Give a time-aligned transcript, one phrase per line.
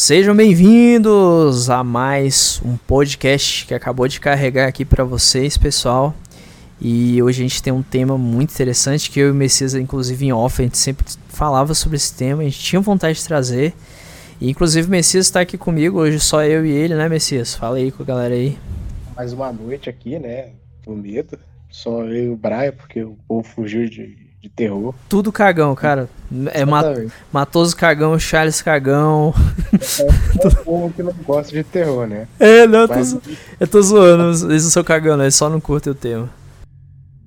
[0.00, 6.14] Sejam bem-vindos a mais um podcast que acabou de carregar aqui para vocês, pessoal.
[6.80, 10.24] E hoje a gente tem um tema muito interessante que eu e o Messias, inclusive
[10.24, 13.74] em off, a gente sempre falava sobre esse tema, a gente tinha vontade de trazer.
[14.40, 17.56] E inclusive o Messias está aqui comigo, hoje só eu e ele, né, Messias?
[17.56, 18.56] Fala aí com a galera aí.
[19.16, 20.50] Mais uma noite aqui, né?
[20.84, 21.36] Com medo.
[21.68, 24.94] Só eu e o Brian, porque o povo fugiu de de terror.
[25.08, 26.08] Tudo cagão, cara.
[26.52, 26.86] É mat
[27.32, 29.34] Matoso Cagão, Charles Cagão.
[30.00, 32.28] É, é povo que não gosta de terror, né?
[32.38, 33.18] É, não, eu tô, Mas...
[33.60, 34.50] eu tô zoando.
[34.50, 36.30] Eles não são cagando, eles só não curtem o tema.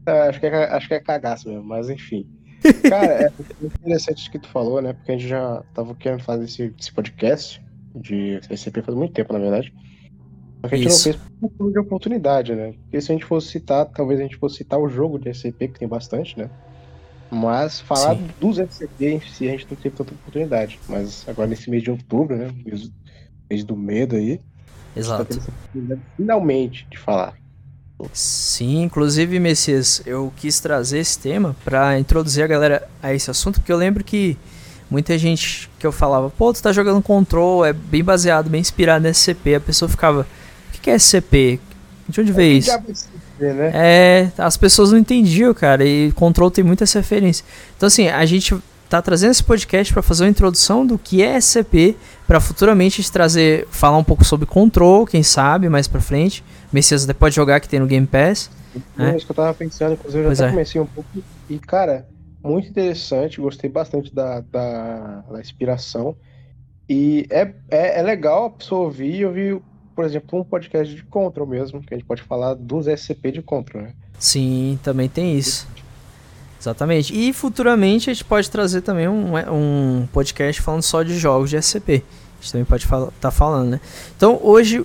[0.05, 2.27] É, acho, que é, acho que é cagaço mesmo, mas enfim.
[2.87, 3.31] Cara, é
[3.63, 4.93] interessante o que tu falou, né?
[4.93, 7.61] Porque a gente já tava querendo fazer esse, esse podcast
[7.95, 9.73] de SCP faz muito tempo, na verdade.
[10.61, 11.09] Só que a gente Isso.
[11.09, 12.73] não fez por de oportunidade, né?
[12.83, 15.69] Porque se a gente fosse citar, talvez a gente fosse citar o jogo de SCP,
[15.69, 16.49] que tem bastante, né?
[17.31, 18.29] Mas falar Sim.
[18.39, 20.79] dos FCP em si a gente não teve tanta oportunidade.
[20.89, 22.51] Mas agora nesse mês de outubro, né?
[22.65, 22.91] Mês,
[23.49, 24.41] mês do medo aí.
[24.95, 25.39] Exato.
[25.39, 27.33] Tá finalmente de falar.
[28.11, 33.59] Sim, inclusive, Messias, eu quis trazer esse tema para introduzir a galera a esse assunto,
[33.59, 34.37] porque eu lembro que
[34.89, 39.03] muita gente que eu falava, pô, tu tá jogando Control, é bem baseado, bem inspirado
[39.03, 40.27] nesse CP, a pessoa ficava,
[40.75, 41.59] o que é SCP?
[42.09, 42.71] De onde veio isso?
[43.41, 43.71] Né?
[43.73, 47.45] É, as pessoas não entendiam, cara, e Control tem muita referência.
[47.75, 48.55] Então, assim, a gente
[48.89, 51.95] tá trazendo esse podcast para fazer uma introdução do que é SCP,
[52.27, 56.43] para futuramente a gente trazer, falar um pouco sobre Control, quem sabe, mais pra frente.
[56.73, 58.49] Messias até pode jogar que tem no Game Pass.
[58.97, 59.15] É né?
[59.15, 60.55] isso que eu tava pensando, inclusive eu pois já até é.
[60.55, 61.09] comecei um pouco.
[61.49, 62.05] E, cara,
[62.43, 66.15] muito interessante, gostei bastante da, da, da inspiração.
[66.89, 69.61] E é, é, é, legal a pessoa ouvir e ouvir
[70.01, 73.41] por exemplo, um podcast de Control mesmo, que a gente pode falar dos SCP de
[73.43, 73.93] Control, né?
[74.17, 75.67] Sim, também tem isso.
[76.59, 77.13] Exatamente.
[77.13, 81.61] E futuramente a gente pode trazer também um, um podcast falando só de jogos de
[81.61, 82.03] SCP.
[82.03, 83.81] A gente também pode estar tá falando, né?
[84.17, 84.83] Então hoje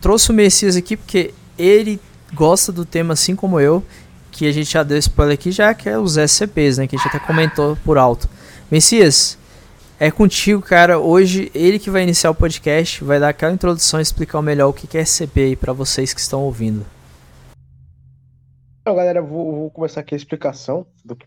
[0.00, 2.00] trouxe o Messias aqui porque ele
[2.32, 3.82] gosta do tema assim como eu,
[4.30, 6.86] que a gente já deu spoiler aqui já, que é os SCPs, né?
[6.86, 8.28] Que a gente até comentou por alto.
[8.70, 9.36] Messias,
[10.02, 10.98] é contigo, cara.
[10.98, 14.72] Hoje ele que vai iniciar o podcast, vai dar aquela introdução e explicar melhor o
[14.72, 16.84] que é SCP aí para vocês que estão ouvindo.
[18.80, 21.24] Então, galera, vou, vou começar aqui a explicação do que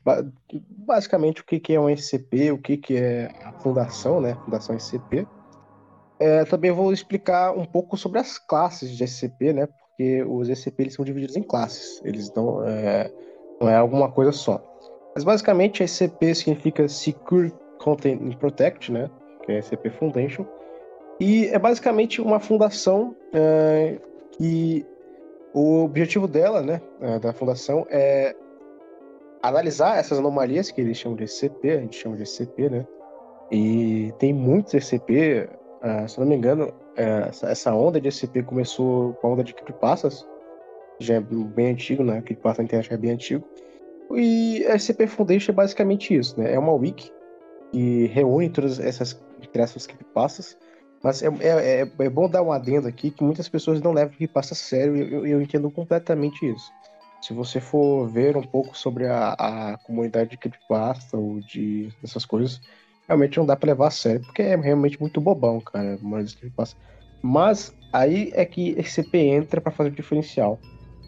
[0.70, 4.36] basicamente o que é um SCP, o que é a fundação, né?
[4.44, 5.26] Fundação SCP.
[6.20, 9.68] É, também vou explicar um pouco sobre as classes de SCP, né?
[9.68, 13.10] Porque os SCP eles são divididos em classes, eles não é,
[13.62, 14.62] não é alguma coisa só.
[15.16, 17.54] Mas basicamente SCP significa Secure
[17.86, 19.12] Content and Protect, né?
[19.44, 20.44] Que é a SCP Foundation.
[21.20, 24.00] E é basicamente uma fundação é,
[24.32, 24.84] que
[25.54, 28.36] o objetivo dela, né, é, da fundação, é
[29.42, 32.88] analisar essas anomalias que eles chamam de SCP, a gente chama de SCP, né?
[33.52, 35.48] E tem muitos SCP,
[35.84, 36.74] uh, é, se não me engano,
[37.44, 40.28] essa, onda de SCP começou com a onda de creepypastas,
[41.00, 42.22] já é bem antigo, né?
[42.22, 43.48] Creepypasta na internet é bem antigo.
[44.12, 46.54] E a SCP Foundation é basicamente isso, né?
[46.54, 47.12] É uma wiki
[47.76, 49.22] que reúne todas essas
[49.54, 50.58] essas creepypastas.
[51.04, 54.16] Mas é, é, é, é, bom dar um adendo aqui que muitas pessoas não levam
[54.16, 56.72] creepypasta a sério eu, eu, entendo completamente isso.
[57.22, 62.26] Se você for ver um pouco sobre a, a comunidade de creepypasta ou de essas
[62.26, 62.62] coisas,
[63.08, 66.38] realmente não dá para levar a sério, porque é realmente muito bobão, cara, mas
[67.22, 70.60] Mas aí é que esse CP entra para fazer o diferencial.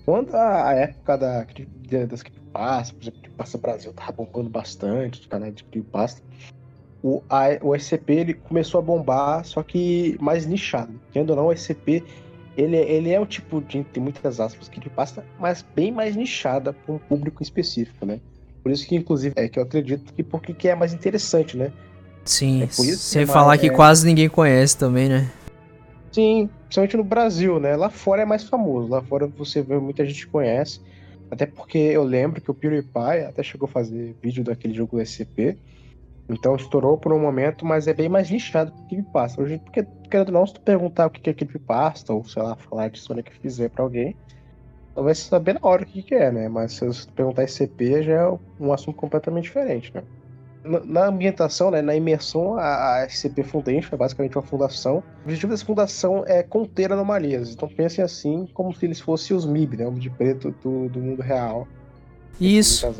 [0.06, 1.46] Quando a, a época da,
[2.06, 6.22] das creepypasta, por exemplo, Creepypasta Brasil tava bombando bastante, os canais de creepypasta,
[7.04, 11.00] o, a, o SCP ele começou a bombar, só que mais nichado.
[11.14, 12.04] Tendo ou não, o SCP
[12.58, 16.74] ele, ele é o tipo de, tem muitas aspas, que passa, mas bem mais nichada
[16.74, 18.20] para um público específico, né?
[18.64, 21.72] Por isso que, inclusive, é que eu acredito que porque que é mais interessante, né?
[22.26, 23.70] Sim, é sem falar mais, que é...
[23.70, 25.32] quase ninguém conhece também, né?
[26.12, 27.76] Sim, principalmente no Brasil, né?
[27.76, 30.82] Lá fora é mais famoso, lá fora você vê muita gente conhece,
[31.30, 35.58] até porque eu lembro que o PewDiePie até chegou a fazer vídeo daquele jogo SCP,
[36.30, 39.42] então estourou por um momento, mas é bem mais nichado que Creepypasta.
[39.42, 42.56] Hoje, porque, querendo ou não, se tu perguntar o que é Creepypasta, ou sei lá,
[42.56, 44.16] falar de história que fizer pra alguém,
[44.94, 46.50] vai saber na hora o que, que é, né?
[46.50, 50.04] Mas se você perguntar SCP, já é um assunto completamente diferente, né?
[50.84, 54.98] Na ambientação, né, na imersão, a, a SCP Foundation é basicamente uma fundação.
[54.98, 57.54] O objetivo dessa fundação é conter anomalias.
[57.54, 59.88] Então pensem assim, como se eles fossem os MIB, né?
[59.88, 61.66] Homem de preto do, do mundo real.
[62.42, 62.94] Isso.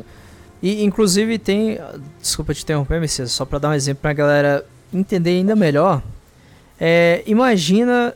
[0.62, 1.78] E inclusive tem.
[2.20, 6.02] Desculpa te interromper, Messias, só para dar um exemplo pra galera entender ainda melhor.
[6.80, 8.14] É, imagina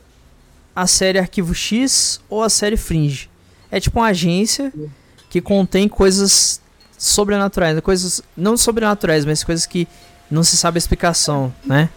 [0.75, 3.29] a série Arquivo X ou a série Fringe.
[3.71, 4.71] É tipo uma agência
[5.29, 6.61] que contém coisas
[6.97, 9.87] sobrenaturais, coisas não sobrenaturais, mas coisas que
[10.29, 11.89] não se sabe a explicação, né?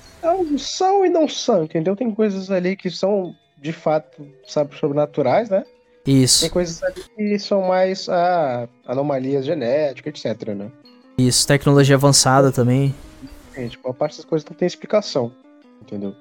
[0.59, 1.95] São e não são, entendeu?
[1.95, 5.65] Tem coisas ali que são, de fato, sabe, sobrenaturais, né?
[6.07, 6.43] Isso.
[6.43, 10.71] Tem coisas ali que são mais ah, anomalias genéticas, etc, né?
[11.19, 12.95] Isso, tecnologia avançada também.
[13.55, 15.33] É, tipo, a parte das coisas não tem explicação,
[15.83, 16.15] entendeu?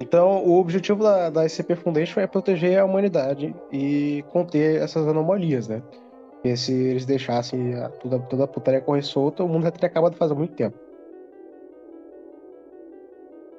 [0.00, 5.68] Então, o objetivo da, da SCP Foundation é proteger a humanidade e conter essas anomalias,
[5.68, 5.82] né?
[6.32, 9.88] Porque se eles deixassem a, toda, toda a putaria correr solta, o mundo já teria
[9.88, 10.76] acabado faz muito tempo.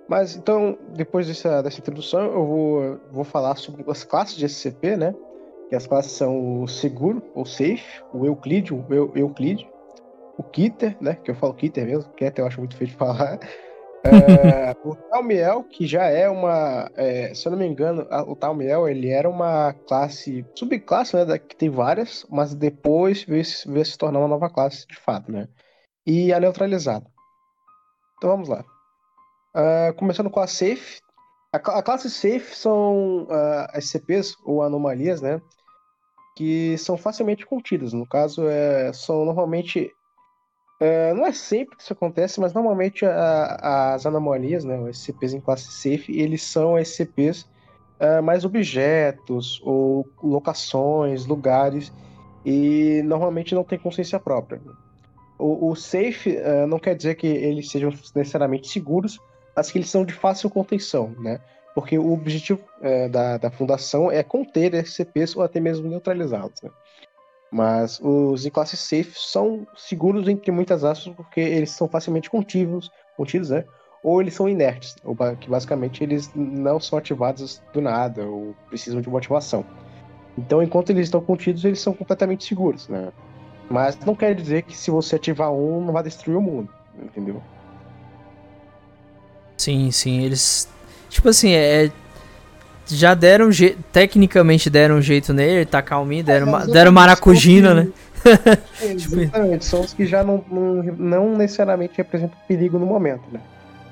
[0.07, 4.95] Mas então, depois dessa, dessa introdução, eu vou, vou falar sobre as classes de SCP,
[4.95, 5.15] né?
[5.69, 9.67] Que as classes são o seguro, ou safe, o Euclid, o Eu, Euclid,
[10.37, 11.15] o Kitter, né?
[11.15, 13.39] Que eu falo Kitter mesmo, Kitter eu acho muito feio de falar.
[14.03, 16.91] É, o Talmiel, que já é uma.
[16.95, 21.25] É, se eu não me engano, a, o Talmiel ele era uma classe, subclasse, né?
[21.25, 25.31] Da, que tem várias, mas depois veio, veio se tornar uma nova classe de fato,
[25.31, 25.47] né?
[26.05, 27.07] E a neutralizada.
[28.17, 28.63] Então vamos lá.
[29.55, 30.99] Uh, começando com a Safe.
[31.53, 35.41] A, a classe Safe são uh, SCPs, ou anomalias, né?
[36.35, 37.93] Que são facilmente contidas.
[37.93, 39.89] No caso, é, são normalmente.
[40.81, 45.33] É, não é sempre que isso acontece, mas normalmente a, as anomalias, né, os SCPs
[45.33, 47.47] em classe Safe, eles são SCPs
[47.97, 51.93] é, mais objetos ou locações, lugares,
[52.43, 54.59] e normalmente não tem consciência própria.
[55.39, 56.37] O, o safe
[56.67, 59.17] não quer dizer que eles sejam necessariamente seguros,
[59.55, 61.39] mas que eles são de fácil contenção, né?
[61.73, 66.69] Porque o objetivo é, da, da fundação é conter SCPs ou até mesmo neutralizá-los, né?
[67.51, 72.89] Mas os em classe safe são seguros entre muitas aspas porque eles são facilmente contíveis,
[73.15, 73.63] contidos, né?
[74.03, 79.01] Ou eles são inertes, ou que basicamente eles não são ativados do nada ou precisam
[79.01, 79.65] de motivação.
[80.37, 83.11] Então, enquanto eles estão contidos, eles são completamente seguros, né?
[83.69, 86.69] Mas não quer dizer que se você ativar um, não vai destruir o mundo,
[87.01, 87.41] entendeu?
[89.57, 90.67] Sim, sim, eles.
[91.09, 91.91] Tipo assim, é.
[92.87, 93.79] Já deram jeito.
[93.91, 97.87] Tecnicamente deram um jeito nele, tá calminho, deram, é, deram maracujina, né?
[98.81, 103.39] É, exatamente, são os que já não, não, não necessariamente representam perigo no momento, né?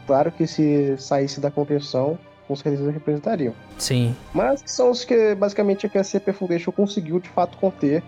[0.08, 2.18] Claro que se saísse da contenção,
[2.48, 3.54] com certeza representariam.
[3.78, 4.16] Sim.
[4.34, 8.04] Mas são os que basicamente a CP Foundation conseguiu de fato conter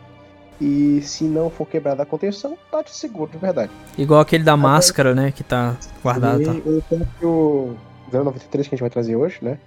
[0.59, 3.71] e se não for quebrada a contenção, tá de seguro, de verdade.
[3.97, 5.31] Igual aquele da máscara, né?
[5.31, 6.41] Que tá guardado.
[6.41, 6.51] E tá.
[6.51, 7.77] o próprio
[8.11, 9.59] 093 que a gente vai trazer hoje, né?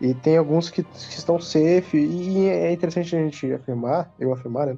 [0.00, 1.96] E tem alguns que, que estão safe.
[1.96, 4.76] E é interessante a gente afirmar, eu afirmar, né?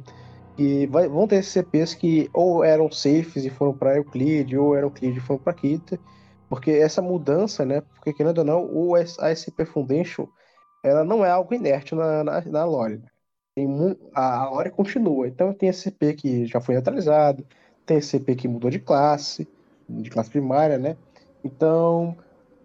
[0.56, 4.88] Que vai, vão ter CPs que ou eram safes e foram para Euclid, ou eram
[4.88, 5.98] Euclid e foram para Kita.
[6.48, 7.82] Porque essa mudança, né?
[7.94, 10.28] Porque querendo ou não, o ASP Foundation
[10.82, 12.98] ela não é algo inerte na, na, na lore.
[12.98, 13.08] Né?
[13.54, 15.28] Tem a lore continua.
[15.28, 17.46] Então tem SCP que já foi neutralizado,
[17.86, 19.48] tem SCP que mudou de classe,
[19.88, 20.96] de classe primária, né?
[21.44, 22.16] Então,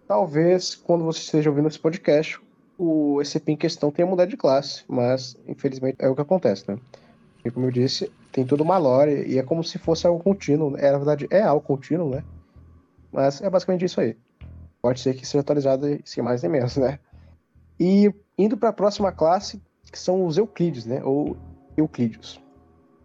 [0.07, 2.39] talvez quando você esteja ouvindo esse podcast,
[2.77, 6.79] o SCP em questão tenha mudado de classe, mas infelizmente é o que acontece, né?
[7.43, 10.75] E como eu disse, tem toda uma lore e é como se fosse algo contínuo.
[10.77, 12.23] É, na verdade, é algo contínuo, né?
[13.11, 14.17] Mas é basicamente isso aí.
[14.81, 16.99] Pode ser que seja atualizado sem mais nem menos, né?
[17.79, 21.01] E indo para a próxima classe, que são os Euclides, né?
[21.03, 21.35] Ou
[21.75, 22.41] Euclídeos.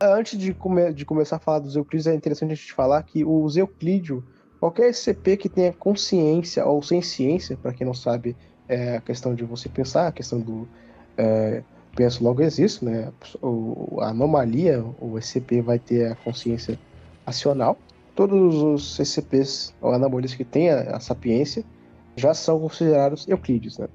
[0.01, 3.25] Antes de, come de começar a falar dos Euclides, é interessante a gente falar que
[3.25, 4.23] os Euclídeos,
[4.61, 8.37] qualquer SCP que tenha consciência ou sem ciência, para quem não sabe,
[8.69, 10.69] é a questão de você pensar, a questão do
[11.17, 11.63] é,
[11.95, 13.13] penso logo existo, né?
[13.41, 16.79] O, a anomalia, o SCP vai ter a consciência
[17.25, 17.79] acional.
[18.15, 21.65] Todos os SCPs ou anomalias que têm a, a sapiência
[22.17, 23.89] já são considerados Euclides, né?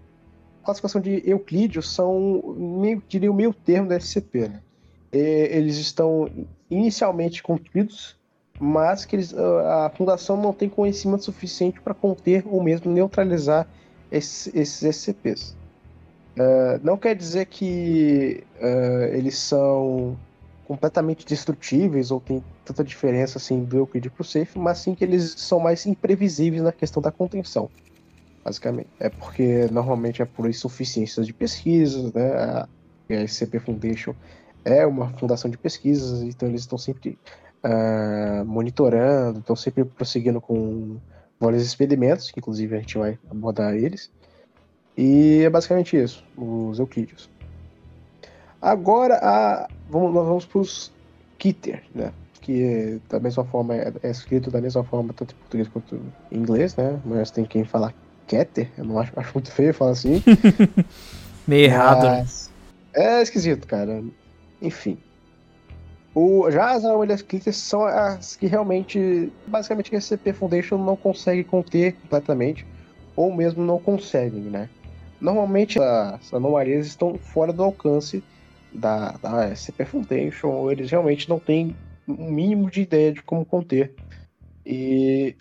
[0.70, 4.48] Classificação de Euclídeos são, meio, diria, o meio termo da SCP.
[4.50, 4.62] Né?
[5.12, 6.30] eles estão
[6.70, 8.16] inicialmente contidos,
[8.60, 13.68] mas que eles, a fundação não tem conhecimento suficiente para conter ou mesmo neutralizar
[14.12, 15.58] esses, esses SCPs.
[16.38, 20.16] Uh, é, não quer dizer que uh, eles são
[20.68, 25.04] completamente destrutíveis ou tem tanta diferença assim do Euclid para o Safe, mas sim que
[25.04, 27.68] eles são mais imprevisíveis na questão da contenção
[28.44, 28.90] basicamente.
[29.00, 32.32] É porque normalmente é por insuficiências de pesquisas, né?
[32.34, 32.68] A,
[33.10, 34.14] SCP Foundation
[34.64, 37.18] é uma fundação de pesquisas, então eles estão sempre
[37.64, 40.98] uh, monitorando, estão sempre prosseguindo com
[41.40, 44.12] vários experimentos, que inclusive a gente vai abordar eles.
[44.96, 47.30] E é basicamente isso, os euclídeos.
[48.62, 50.92] Agora, a, vamos, nós vamos para os
[51.38, 52.12] Kitter, né?
[52.42, 56.00] Que da mesma forma é, é, escrito da mesma forma tanto em português quanto
[56.32, 57.00] em inglês, né?
[57.06, 57.94] Mas tem quem falar
[58.30, 60.22] Keter, eu não acho, acho muito feio falar assim.
[61.48, 62.28] Meio errado, né?
[62.94, 64.04] É esquisito, cara.
[64.62, 65.00] Enfim.
[66.14, 71.44] O, já as anomalias críticas são as que realmente, basicamente, a SCP Foundation não consegue
[71.44, 72.66] conter completamente,
[73.16, 74.70] ou mesmo não conseguem, né?
[75.20, 78.24] Normalmente as anomalias estão fora do alcance
[78.72, 81.76] da, da SCP Foundation, ou eles realmente não têm
[82.08, 83.94] um mínimo de ideia de como conter.
[84.66, 85.36] E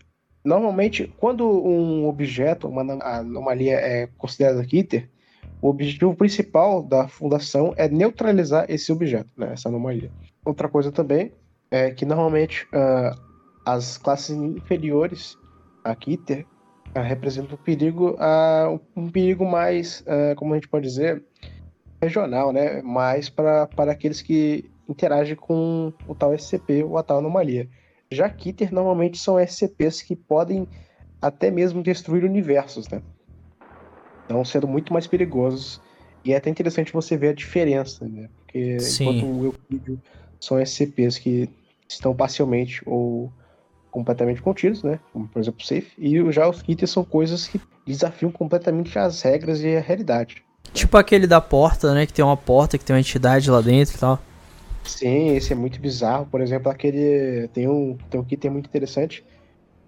[0.49, 5.09] normalmente, quando um objeto, uma anomalia é considerada Kitter,
[5.61, 10.11] o objetivo principal da fundação é neutralizar esse objeto, né, essa anomalia.
[10.45, 11.33] Outra coisa também
[11.71, 13.21] é que normalmente uh,
[13.67, 15.37] as classes inferiores
[15.85, 16.47] a Kitter
[16.97, 20.05] uh, representam um perigo, uh, um perigo mais,
[20.37, 21.23] como a gente pode dizer,
[22.01, 22.81] regional, né?
[22.83, 27.69] Mais para aqueles que interagem com o tal SCP ou a tal anomalia.
[28.11, 30.67] Já Kitter normalmente são SCPs que podem
[31.21, 33.03] até mesmo destruir universos, né?
[34.25, 35.81] Então, sendo muito mais perigosos.
[36.25, 38.29] E é até interessante você ver a diferença, né?
[38.39, 39.05] Porque Sim.
[39.05, 40.01] enquanto o Euclídeo
[40.41, 41.49] são SCPs que
[41.89, 43.33] estão parcialmente ou
[43.91, 45.01] completamente contidos, né?
[45.13, 45.93] Como, por exemplo, safe.
[45.99, 50.45] E já os kits são coisas que desafiam completamente as regras e a realidade.
[50.73, 52.07] Tipo aquele da porta, né?
[52.07, 54.19] Que tem uma porta, que tem uma entidade lá dentro e tal.
[54.89, 56.27] Sim, esse é muito bizarro.
[56.27, 57.49] Por exemplo, aquele.
[57.49, 59.25] Tem um, tem um kit muito interessante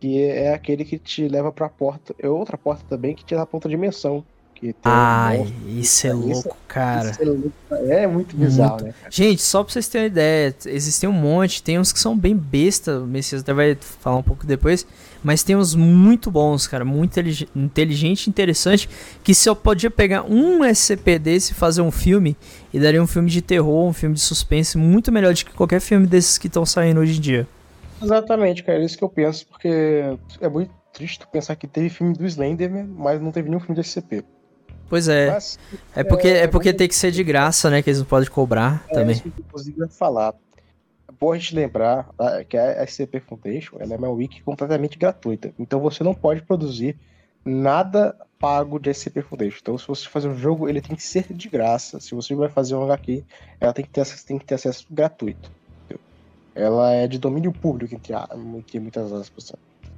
[0.00, 2.14] que é aquele que te leva pra porta.
[2.18, 4.24] É outra porta também que te leva pra outra dimensão.
[4.54, 7.10] Que Ai, um isso é louco, isso, cara.
[7.10, 7.52] Isso é, louco.
[7.70, 8.84] é, muito bizarro, muito...
[8.86, 8.94] né?
[8.98, 9.10] Cara?
[9.10, 12.36] Gente, só pra vocês terem uma ideia, existem um monte, tem uns que são bem
[12.36, 14.86] besta, o Messias até vai falar um pouco depois,
[15.22, 17.20] mas tem uns muito bons, cara, muito
[17.54, 18.88] inteligente e interessante,
[19.22, 22.36] que se eu podia pegar um SCP desse e fazer um filme,
[22.72, 25.80] e daria um filme de terror, um filme de suspense, muito melhor do que qualquer
[25.80, 27.46] filme desses que estão saindo hoje em dia.
[28.02, 29.68] Exatamente, cara, é isso que eu penso, porque
[30.40, 33.86] é muito triste pensar que teve filme do Slenderman, mas não teve nenhum filme de
[33.86, 34.24] SCP.
[34.88, 35.30] Pois é.
[35.30, 35.58] Mas,
[35.94, 37.80] é porque, é, é porque tem que ser de graça, né?
[37.80, 39.12] Que eles não podem cobrar é, também.
[39.12, 40.34] Isso que inclusive falar.
[41.20, 45.52] Bom a gente lembrar tá, que a SCP Foundation ela é uma wiki completamente gratuita.
[45.58, 46.96] Então você não pode produzir
[47.44, 49.58] nada pago de SCP Foundation.
[49.60, 52.00] Então, se você fazer um jogo, ele tem que ser de graça.
[52.00, 53.22] Se você vai fazer um HQ,
[53.60, 55.50] ela tem que ter acesso, tem que ter acesso gratuito.
[55.84, 56.00] Entendeu?
[56.54, 58.14] Ela é de domínio público, entre,
[58.56, 59.52] entre muitas aspas,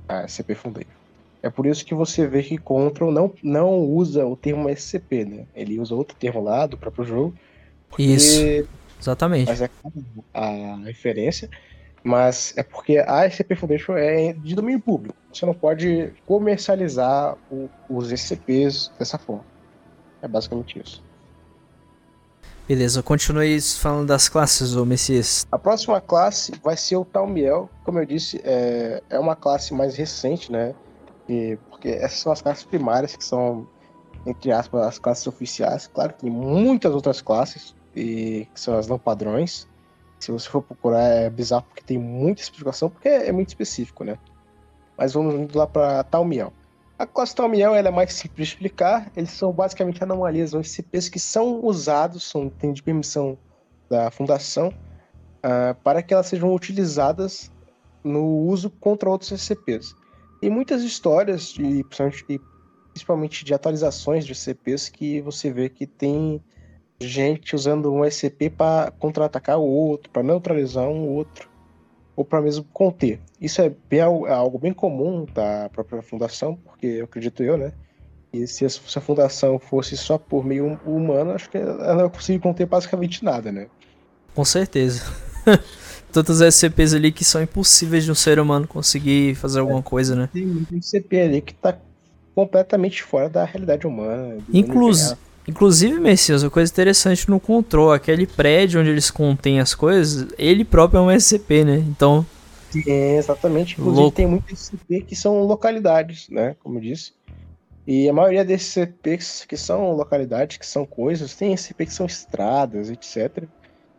[0.08, 0.90] a SCP Foundation.
[1.40, 5.46] É por isso que você vê que Control não, não usa o termo SCP, né?
[5.54, 7.34] Ele usa outro termo lá do próprio jogo.
[7.98, 8.66] Isso,
[9.02, 9.48] exatamente.
[9.48, 9.70] Mas é
[10.32, 11.50] a referência.
[12.04, 15.14] Mas é porque a SCP Foundation é de domínio público.
[15.32, 19.44] Você não pode comercializar o, os SCPs dessa forma.
[20.20, 21.02] É basicamente isso.
[22.66, 25.46] Beleza, continue falando das classes, ô Messias.
[25.50, 27.68] A próxima classe vai ser o Talmiel.
[27.84, 30.74] Como eu disse, é, é uma classe mais recente, né?
[31.28, 33.66] E, porque essas são as classes primárias, que são,
[34.24, 35.88] entre aspas, as classes oficiais.
[35.92, 39.68] Claro que tem muitas outras classes, e, que são as não padrões.
[40.18, 44.18] Se você for procurar, é bizarro porque tem muita explicação, porque é muito específico, né?
[44.96, 46.52] Mas vamos lá para Talmiel.
[46.98, 49.10] A classe Talmiel é mais simples de explicar.
[49.16, 53.36] Eles são basicamente anomalias ou SCPs que são usados, são, têm de permissão
[53.90, 57.50] da fundação, uh, para que elas sejam utilizadas
[58.04, 59.96] no uso contra outros SCPs.
[60.40, 61.84] Tem muitas histórias, de,
[62.92, 66.42] principalmente de atualizações de SCPs, que você vê que tem
[67.02, 71.48] gente usando um SCP para contra-atacar o outro, para neutralizar um outro,
[72.16, 73.20] ou para mesmo conter.
[73.40, 77.72] Isso é, bem, é algo bem comum da própria fundação, porque eu acredito eu, né?
[78.32, 82.64] E se a, fundação fosse só por meio humano, acho que ela não conseguir conter
[82.66, 83.66] basicamente nada, né?
[84.34, 85.02] Com certeza.
[86.12, 90.14] tantos SCPs ali que são impossíveis de um ser humano conseguir fazer alguma é, coisa,
[90.14, 90.28] né?
[90.32, 91.76] Tem muito SCP ali que tá
[92.34, 94.38] completamente fora da realidade humana.
[94.52, 100.28] Inclusive, inclusive, Messias, uma coisa interessante no Control, aquele prédio onde eles contêm as coisas,
[100.38, 101.76] ele próprio é um SCP, né?
[101.76, 102.24] Então.
[102.86, 103.72] É, exatamente.
[103.72, 104.16] Inclusive, louco.
[104.16, 106.56] tem muitos SCP que são localidades, né?
[106.62, 107.12] Como eu disse.
[107.86, 112.06] E a maioria desses SCPs que são localidades, que são coisas, tem SCP que são
[112.06, 113.48] estradas, etc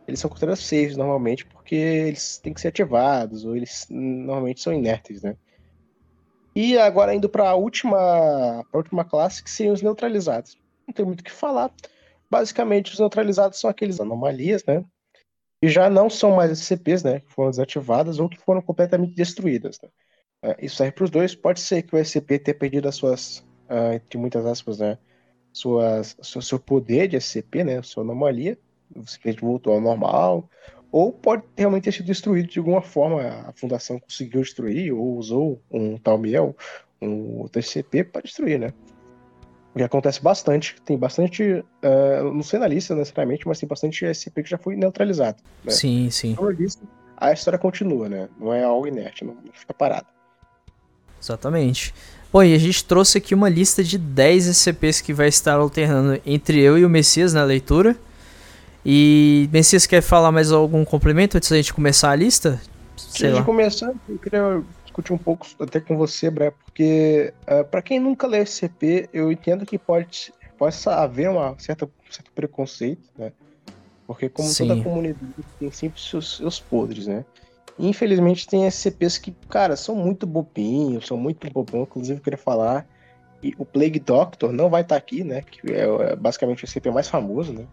[0.06, 4.72] eles são considerados saves normalmente porque eles têm que ser ativados ou eles normalmente são
[4.72, 5.36] inertes, né?
[6.54, 10.56] E agora indo para a última, pra última classe, que seriam os neutralizados.
[10.86, 11.72] Não tem muito o que falar.
[12.30, 14.84] Basicamente, os neutralizados são aqueles anomalias, né?
[15.62, 17.20] E já não são mais SCPs, né?
[17.20, 19.78] Que foram desativadas ou que foram completamente destruídas.
[19.82, 19.88] Né?
[20.42, 21.34] É, isso serve para os dois.
[21.34, 23.38] Pode ser que o SCP tenha perdido as suas,
[23.70, 24.98] uh, entre muitas aspas, né?
[25.52, 27.82] Suas, seu, seu poder de SCP, né?
[27.82, 28.58] Sua anomalia
[29.06, 30.48] simplesmente voltou ao normal,
[30.92, 33.22] ou pode realmente ter sido destruído de alguma forma.
[33.22, 36.56] A fundação conseguiu destruir, ou usou um tal miel,
[37.00, 38.72] um TCP para destruir, né?
[39.78, 44.44] Que acontece bastante, tem bastante, uh, não sei na lista necessariamente, mas tem bastante SCP
[44.44, 45.38] que já foi neutralizado.
[45.64, 45.72] Né?
[45.72, 46.34] Sim, sim.
[46.34, 46.78] Como eu disse,
[47.16, 48.28] a história continua, né?
[48.38, 50.06] Não é algo inerte, não fica parado.
[51.20, 51.92] Exatamente.
[52.32, 56.20] Bom, e a gente trouxe aqui uma lista de 10 SCPs que vai estar alternando
[56.26, 57.96] entre eu e o Messias na leitura.
[58.84, 62.60] E Messias quer falar mais algum complemento antes da gente começar a lista?
[62.96, 64.62] Sei antes de começar, eu queria
[64.94, 69.08] discutir um pouco até com você, Bré, porque uh, eh, para quem nunca lê SCP,
[69.12, 73.32] eu entendo que pode possa haver uma certa certo preconceito, né?
[74.06, 74.68] Porque como Sim.
[74.68, 77.24] toda comunidade tem sempre seus, seus podres, né?
[77.76, 82.86] infelizmente tem SCPs que, cara, são muito bobinhos, são muito bobão, inclusive eu queria falar.
[83.42, 85.42] E o Plague Doctor não vai estar tá aqui, né?
[85.42, 87.64] Que é, é, basicamente o SCP mais famoso, né?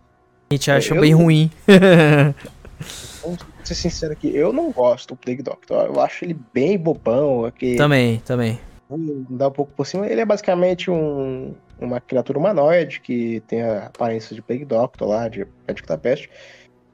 [0.49, 1.51] A gente acha eu, bem ruim.
[3.21, 5.85] Vamos ser sincero aqui, eu não gosto do Plague Doctor.
[5.85, 7.45] Eu acho ele bem bobão.
[7.45, 8.59] Aqui, também, também.
[8.89, 10.07] Vamos dar um pouco por cima.
[10.07, 15.27] Ele é basicamente um, uma criatura humanoide que tem a aparência de Plague Doctor lá,
[15.27, 16.29] de Médico da Peste.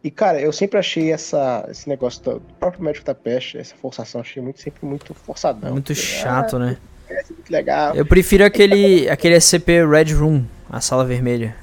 [0.03, 4.21] E, cara, eu sempre achei essa, esse negócio do próprio médico da peste, essa forçação,
[4.21, 5.71] achei muito, sempre muito forçadão.
[5.71, 6.77] Muito chato, ah, né?
[7.09, 7.95] É muito legal.
[7.95, 11.55] Eu prefiro aquele, aquele SCP Red Room, a sala vermelha.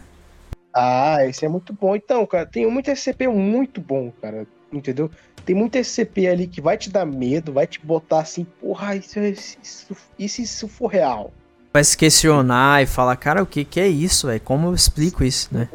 [0.75, 1.95] Ah, esse é muito bom.
[1.95, 4.45] Então, cara, tem muito SCP muito bom, cara.
[4.73, 5.09] Entendeu?
[5.47, 9.21] Tem muito SCP ali que vai te dar medo, vai te botar assim, porra, isso,
[9.21, 11.33] isso, isso, isso, isso for real.
[11.73, 14.40] Vai se questionar e falar, cara, o que, que é isso, velho?
[14.40, 15.69] Como eu explico isso, né?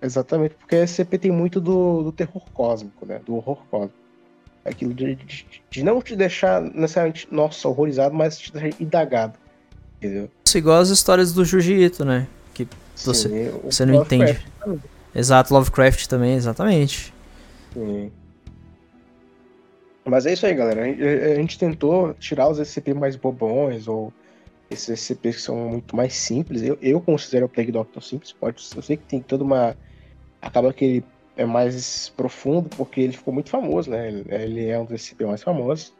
[0.00, 3.20] Exatamente, porque a SCP tem muito do, do terror cósmico, né?
[3.24, 3.94] Do horror cósmico.
[4.64, 9.34] Aquilo de, de, de, não te deixar necessariamente, nossa, horrorizado, mas te deixar indagado.
[9.96, 10.30] Entendeu?
[10.44, 12.28] Isso igual as histórias do Jiu-Jitsu, né?
[12.54, 14.44] Que Sim, você, você não entende.
[14.58, 14.82] Também.
[15.14, 17.14] Exato, Lovecraft também, exatamente.
[17.72, 18.10] Sim.
[20.04, 20.82] Mas é isso aí, galera.
[20.82, 24.12] A gente tentou tirar os SCP mais bobões ou
[24.70, 26.62] esses SCPs que são muito mais simples.
[26.62, 28.32] Eu, eu considero o Plague Doctor simples.
[28.32, 29.76] Pode, eu sei que tem toda uma
[30.40, 31.04] acaba que ele
[31.36, 34.08] é mais profundo porque ele ficou muito famoso, né?
[34.08, 35.92] Ele, é um dos SCP mais famosos.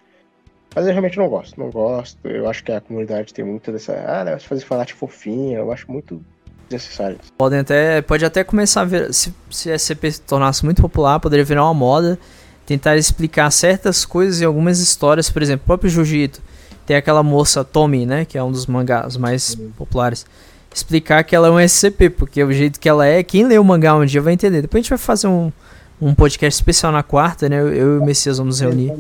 [0.75, 2.19] Mas eu realmente não gosto, não gosto.
[2.27, 3.95] Eu acho que a comunidade tem muita dessa.
[4.07, 4.39] Ah, né?
[4.39, 6.25] Fazer falar fofinha, eu acho muito
[6.69, 7.19] desnecessário.
[7.37, 9.13] Podem até, pode até começar a ver.
[9.13, 12.19] Se, se SCP se tornasse muito popular, poderia virar uma moda.
[12.67, 16.43] Tentar explicar certas coisas e algumas histórias, por exemplo, o próprio Jiu-Jitsu.
[16.85, 18.25] Tem aquela moça Tommy, né?
[18.25, 20.27] Que é um dos mangás mais populares
[20.75, 23.65] explicar que ela é um SCP, porque o jeito que ela é, quem lê o
[23.65, 24.63] mangá um dia vai entender.
[24.63, 25.53] Depois a gente vai fazer um,
[26.01, 27.61] um podcast especial na quarta, né?
[27.61, 28.93] Eu, eu e o Messias vamos reunir.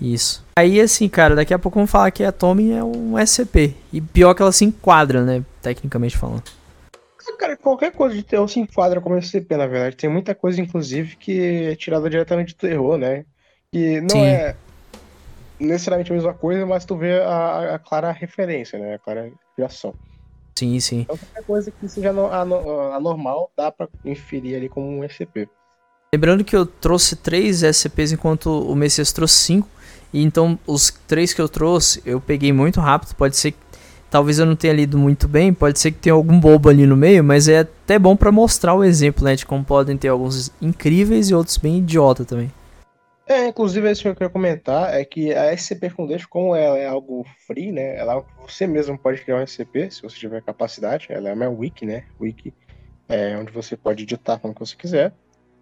[0.00, 0.44] Isso.
[0.56, 3.74] Aí, assim, cara, daqui a pouco vamos falar que a Tommy é um SCP.
[3.92, 5.42] E pior que ela se enquadra, né?
[5.60, 6.44] Tecnicamente falando.
[7.38, 9.96] Cara, qualquer coisa de terror se enquadra como SCP, na verdade.
[9.96, 13.24] Tem muita coisa, inclusive, que é tirada diretamente do terror, né?
[13.72, 14.24] Que não Sim.
[14.24, 14.56] é
[15.58, 18.94] necessariamente a mesma coisa, mas tu vê a, a clara referência, né?
[18.94, 19.94] A clara criação.
[20.58, 21.00] Sim, sim.
[21.00, 25.48] Então qualquer coisa que seja anormal dá para inferir ali como um SCP.
[26.14, 29.68] Lembrando que eu trouxe três SCPs enquanto o Messias trouxe cinco.
[30.12, 33.14] E então os três que eu trouxe eu peguei muito rápido.
[33.14, 33.58] Pode ser que
[34.10, 36.96] talvez eu não tenha lido muito bem, pode ser que tenha algum bobo ali no
[36.96, 40.50] meio, mas é até bom para mostrar o exemplo, né, de como podem ter alguns
[40.60, 42.50] incríveis e outros bem idiota também.
[43.30, 46.88] É, inclusive, isso que eu queria comentar é que a SCP Foundation, como ela é
[46.88, 47.96] algo free, né?
[47.96, 51.06] Ela, você mesmo pode criar um SCP, se você tiver capacidade.
[51.10, 52.02] Ela é uma wiki, né?
[52.20, 52.52] Wiki,
[53.08, 55.12] é, onde você pode editar como você quiser.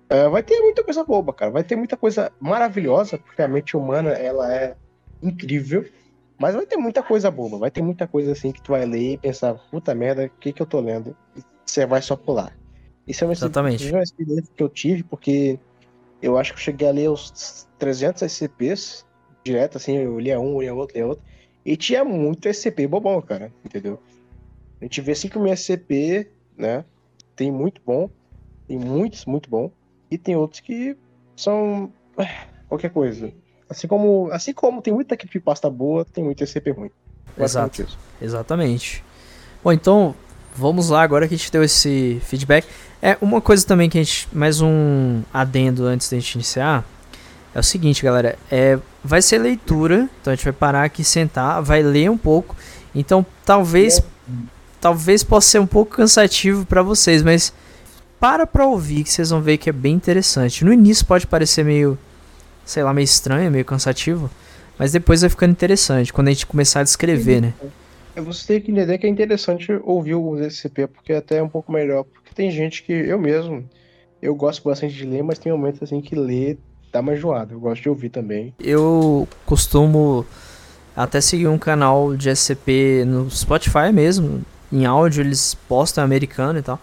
[0.09, 1.51] É, vai ter muita coisa boba, cara.
[1.51, 4.75] Vai ter muita coisa maravilhosa, porque a mente humana, ela é
[5.23, 5.85] incrível.
[6.39, 7.59] Mas vai ter muita coisa boba.
[7.59, 10.53] Vai ter muita coisa assim que tu vai ler e pensar, puta merda, o que
[10.53, 11.17] que eu tô lendo?
[11.37, 12.57] E você vai só pular.
[13.07, 13.91] Isso é uma, Exatamente.
[13.91, 15.59] uma experiência que eu tive, porque
[16.23, 19.05] eu acho que eu cheguei a ler os 300 SCPs
[19.45, 21.25] direto, assim, eu lia um, lia outro, lia outro.
[21.65, 23.99] E tinha muito SCP bobão, cara, entendeu?
[24.81, 26.85] A gente vê 5 mil SCP, né?
[27.35, 28.09] Tem muito bom,
[28.67, 29.71] tem muitos, muito bom.
[30.11, 30.97] E tem outros que
[31.37, 33.33] são é, qualquer coisa.
[33.69, 36.91] Assim como, assim como tem muita pasta boa, tem muito SCP ruim.
[37.37, 37.87] Exato.
[38.21, 39.05] Exatamente.
[39.63, 40.15] Bom, então,
[40.57, 42.67] vamos lá, agora que a gente deu esse feedback.
[43.01, 44.29] É, uma coisa também que a gente.
[44.33, 46.85] Mais um adendo antes da gente iniciar.
[47.55, 48.37] É o seguinte, galera.
[48.51, 50.09] É, vai ser leitura.
[50.21, 52.57] Então a gente vai parar aqui, sentar, vai ler um pouco.
[52.95, 54.03] Então talvez.
[54.81, 57.53] Talvez possa ser um pouco cansativo para vocês, mas
[58.21, 60.65] para pra ouvir que vocês vão ver que é bem interessante.
[60.65, 61.99] No início pode parecer meio.
[62.69, 64.31] Sei lá, meio estranho, meio cansativo.
[64.79, 67.55] Mas depois vai ficando interessante quando a gente começar a descrever, né?
[68.15, 71.49] É, você tem que entender que é interessante ouvir o SCP, porque até é um
[71.49, 72.05] pouco melhor.
[72.05, 73.67] Porque tem gente que eu mesmo,
[74.21, 76.59] eu gosto bastante de ler, mas tem momentos assim que ler
[76.93, 77.55] dá uma enjoada.
[77.55, 78.53] Eu gosto de ouvir também.
[78.61, 80.27] Eu costumo
[80.95, 84.43] até seguir um canal de SCP no Spotify mesmo.
[84.71, 86.79] em áudio eles postam americano e tal.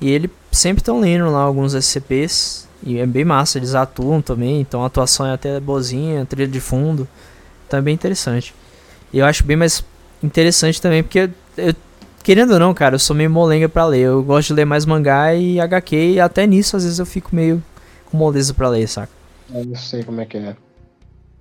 [0.00, 2.67] E ele sempre estão lendo lá alguns SCPs.
[2.82, 4.60] E é bem massa, eles atuam também.
[4.60, 7.08] Então a atuação é até boazinha, trilha de fundo.
[7.66, 8.54] Então é bem interessante.
[9.12, 9.84] E eu acho bem mais
[10.22, 11.74] interessante também, porque eu,
[12.22, 14.02] querendo ou não, cara, eu sou meio molenga pra ler.
[14.02, 15.96] Eu gosto de ler mais mangá e HQ.
[16.14, 17.62] E até nisso, às vezes, eu fico meio
[18.06, 19.12] com moleza pra ler, saca?
[19.52, 20.56] Eu não sei como é que é.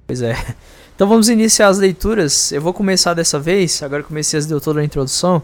[0.06, 0.36] Pois é.
[0.98, 2.52] Então vamos iniciar as leituras.
[2.52, 5.44] Eu vou começar dessa vez, agora que o Messias deu toda a introdução.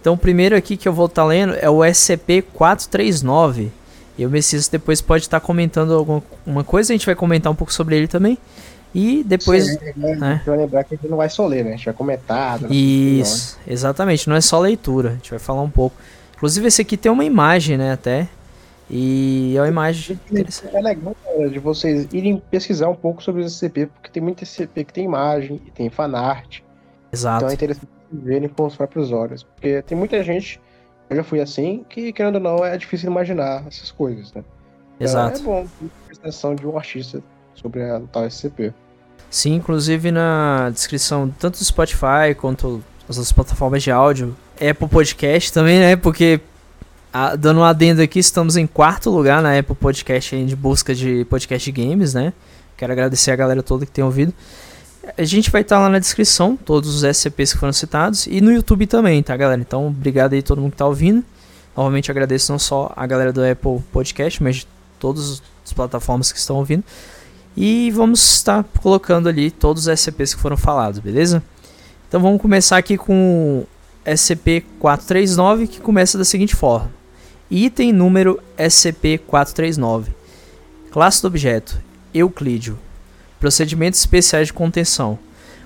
[0.00, 3.70] Então o primeiro aqui que eu vou estar tá lendo é o SCP-439.
[4.16, 7.54] E o Messias depois pode estar tá comentando alguma coisa, a gente vai comentar um
[7.54, 8.38] pouco sobre ele também.
[8.94, 9.66] E depois.
[9.66, 10.14] Sim, né?
[10.14, 10.42] né?
[10.46, 11.72] Lembrar que a gente não vai só ler, né?
[11.72, 12.60] A gente vai comentar.
[12.70, 14.28] Isso, exatamente.
[14.28, 15.96] Não é só leitura, a gente vai falar um pouco.
[16.36, 17.92] Inclusive, esse aqui tem uma imagem, né?
[17.92, 18.28] Até.
[18.88, 20.20] E é uma imagem.
[20.72, 24.44] É legal cara, de vocês irem pesquisar um pouco sobre o SCP, porque tem muito
[24.44, 26.60] SCP que tem imagem e tem fanart.
[27.12, 27.38] Exato.
[27.38, 29.42] Então é interessante verem com os próprios olhos.
[29.42, 30.60] Porque tem muita gente,
[31.10, 34.42] eu já fui assim, que querendo ou não é difícil imaginar essas coisas, né?
[34.96, 35.40] Então, Exato.
[35.40, 37.22] é bom a prestação de um artista
[37.54, 38.72] sobre a tal SCP.
[39.30, 45.52] Sim, inclusive na descrição tanto do Spotify quanto as outras plataformas de áudio, Apple Podcast
[45.52, 45.96] também, né?
[45.96, 46.40] Porque
[47.12, 51.24] a, dando um adendo aqui, estamos em quarto lugar na Apple Podcast de busca de
[51.26, 52.32] podcast games, né?
[52.76, 54.32] Quero agradecer a galera toda que tem ouvido.
[55.16, 58.40] A gente vai estar tá lá na descrição, todos os SCPs que foram citados, e
[58.40, 59.60] no YouTube também, tá, galera?
[59.60, 61.24] Então, obrigado aí todo mundo que está ouvindo.
[61.76, 66.38] Novamente agradeço não só a galera do Apple Podcast, mas de todas as plataformas que
[66.38, 66.84] estão ouvindo.
[67.56, 71.42] E vamos estar colocando ali todos os SCPs que foram falados, beleza?
[72.08, 73.64] Então vamos começar aqui com
[74.06, 76.90] SCP-439, que começa da seguinte forma.
[77.50, 80.06] Item número SCP-439.
[80.90, 81.80] Classe do objeto:
[82.12, 82.78] Euclídeo.
[83.44, 85.18] Procedimentos especiais de contenção.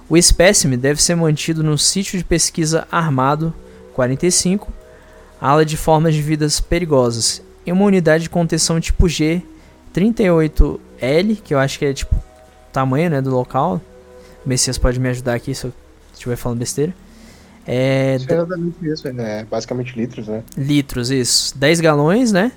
[0.09, 3.55] O espécime deve ser mantido no sítio de pesquisa armado
[3.95, 4.73] 45,
[5.41, 9.41] ala de formas de vidas perigosas, em uma unidade de contenção tipo G
[9.95, 12.17] 38L, que eu acho que é tipo
[12.73, 13.81] tamanho né, do local.
[14.45, 15.73] O Messias pode me ajudar aqui se eu
[16.13, 16.93] estiver falando besteira.
[17.65, 20.43] É, exatamente isso, é basicamente litros, né?
[20.57, 21.57] Litros, isso.
[21.57, 22.51] 10 galões, né?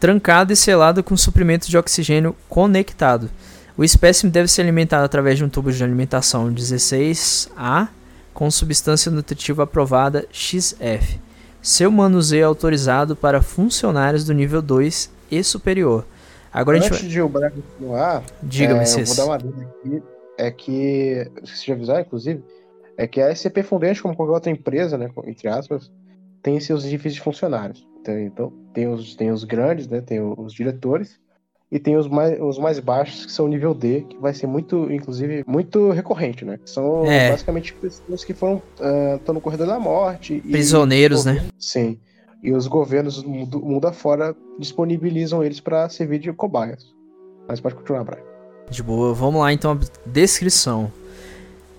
[0.00, 3.30] Trancado e selado com suprimento de oxigênio conectado.
[3.78, 7.88] O espécime deve ser alimentado através de um tubo de alimentação 16A
[8.32, 11.20] com substância nutritiva aprovada XF.
[11.60, 16.06] Seu manuseio é autorizado para funcionários do nível 2 e superior.
[16.50, 17.10] Agora Antes a gente vai...
[17.10, 20.02] de o Braga continuar, Diga-me, é, eu vou dar uma dica aqui,
[20.38, 22.42] é que, se avisar, inclusive,
[22.96, 25.92] é que a SCP Foundation, como qualquer outra empresa, né, entre aspas,
[26.42, 27.86] tem seus edifícios de funcionários.
[28.00, 31.18] Então, então tem, os, tem os grandes, né, tem os diretores,
[31.70, 34.90] e tem os mais, os mais baixos, que são nível D, que vai ser muito,
[34.90, 36.60] inclusive, muito recorrente, né?
[36.64, 37.30] São é.
[37.30, 40.40] basicamente pessoas que foram uh, estão no corredor da morte.
[40.40, 41.46] Prisioneiros, e, né?
[41.58, 41.98] Sim.
[42.42, 46.94] E os governos do mundo, mundo afora disponibilizam eles para servir de cobaias.
[47.48, 48.22] Mas pode continuar, Brian.
[48.70, 50.92] De boa, vamos lá então, descrição.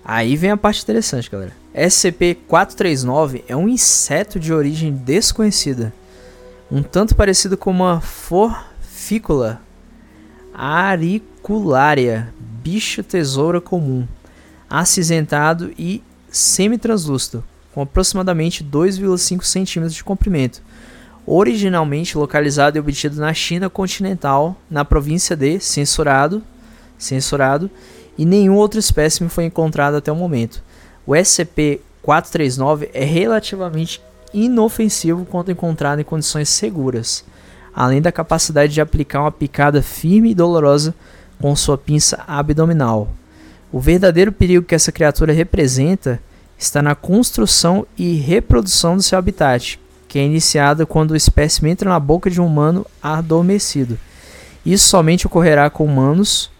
[0.04, 1.52] Aí vem a parte interessante, galera.
[1.74, 5.92] SCP-439 é um inseto de origem desconhecida,
[6.70, 9.60] um tanto parecido com uma forfícula
[10.60, 14.08] ariculária, bicho tesoura comum,
[14.68, 20.60] acinzentado e semitranslúcido, com aproximadamente 2,5 centímetros de comprimento.
[21.24, 26.42] Originalmente localizado e obtido na China continental, na província de Censurado,
[26.98, 27.70] censurado
[28.16, 30.60] e nenhum outro espécime foi encontrado até o momento.
[31.06, 34.02] O SCP-439 é relativamente
[34.34, 37.24] inofensivo quando encontrado em condições seguras,
[37.74, 40.94] além da capacidade de aplicar uma picada firme e dolorosa
[41.40, 43.08] com sua pinça abdominal.
[43.70, 46.20] O verdadeiro perigo que essa criatura representa
[46.58, 49.78] está na construção e reprodução do seu habitat,
[50.08, 53.98] que é iniciada quando o espécime entra na boca de um humano adormecido.
[54.64, 56.50] Isso somente ocorrerá com humanos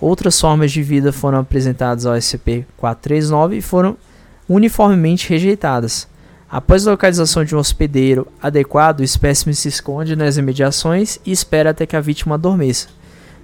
[0.00, 3.96] Outras formas de vida foram apresentadas ao SCP-439 e foram
[4.48, 6.06] uniformemente rejeitadas.
[6.50, 11.70] Após a localização de um hospedeiro adequado, o espécime se esconde nas imediações e espera
[11.70, 12.88] até que a vítima adormeça.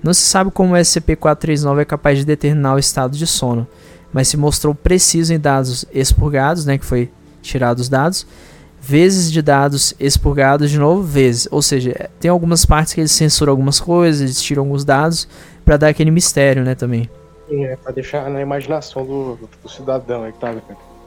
[0.03, 3.67] Não se sabe como o SCP-439 é capaz de determinar o estado de sono,
[4.11, 7.11] mas se mostrou preciso em dados expurgados, né, que foi
[7.43, 8.27] tirado os dados,
[8.81, 11.47] vezes de dados expurgados de novo, vezes.
[11.51, 15.29] Ou seja, tem algumas partes que eles censuram algumas coisas, eles tiram alguns dados,
[15.63, 17.11] para dar aquele mistério, né, também.
[17.51, 20.55] É, pra deixar na imaginação do, do cidadão aí que tá.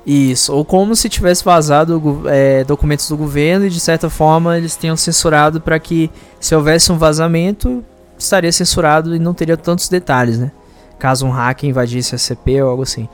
[0.09, 4.73] Isso, ou como se tivesse vazado é, documentos do governo e de certa forma eles
[4.77, 7.83] tenham censurado para que se houvesse um vazamento
[8.17, 10.53] estaria censurado e não teria tantos detalhes, né?
[10.97, 13.09] Caso um hacker invadisse a CP ou algo assim.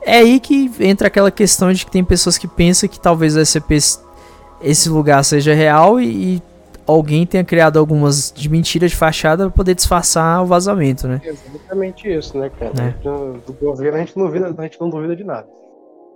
[0.00, 3.44] É aí que entra aquela questão de que tem pessoas que pensam que talvez o
[3.44, 3.76] SCP,
[4.62, 6.42] esse lugar seja real e, e
[6.86, 11.20] alguém tenha criado algumas de mentira de fachada para poder disfarçar o vazamento, né?
[11.24, 12.72] Exatamente isso, né, cara?
[12.80, 13.08] É.
[13.44, 15.65] Do governo a gente, não duvida, a gente não duvida de nada.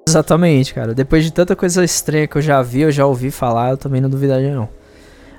[0.08, 0.94] Exatamente, cara.
[0.94, 4.00] Depois de tanta coisa estranha que eu já vi, eu já ouvi falar, eu também
[4.00, 4.68] não duvidaria não.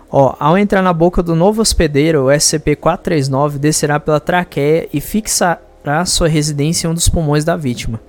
[0.09, 6.05] Ó, ao entrar na boca do novo hospedeiro, o SCP-439 descerá pela traqueia e fixará
[6.05, 7.99] sua residência em um dos pulmões da vítima.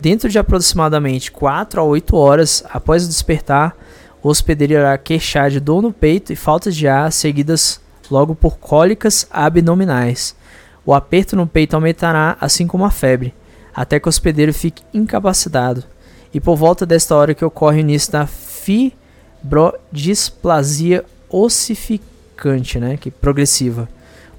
[0.00, 3.76] Dentro de aproximadamente 4 a 8 horas após o despertar,
[4.22, 8.58] o hospedeiro irá queixar de dor no peito e falta de ar, seguidas logo por
[8.58, 10.36] cólicas abdominais.
[10.84, 13.34] O aperto no peito aumentará, assim como a febre,
[13.74, 15.82] até que o hospedeiro fique incapacitado.
[16.32, 23.86] E por volta desta hora que ocorre o início da fibrodisplasia ossificante, né, que progressiva.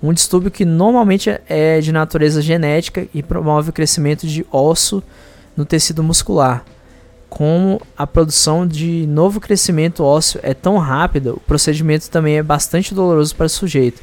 [0.01, 5.01] Um distúrbio que normalmente é de natureza genética e promove o crescimento de osso
[5.55, 6.65] no tecido muscular.
[7.29, 12.93] Como a produção de novo crescimento ósseo é tão rápida, o procedimento também é bastante
[12.93, 14.01] doloroso para o sujeito,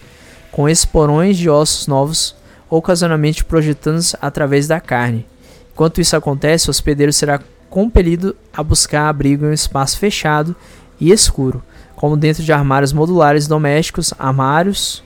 [0.51, 2.35] com esporões de ossos novos
[2.71, 5.27] ocasionalmente projetando através da carne.
[5.73, 10.55] Enquanto isso acontece, o hospedeiro será compelido a buscar abrigo em um espaço fechado
[11.01, 11.63] e escuro,
[11.97, 15.03] como dentro de armários modulares domésticos, armários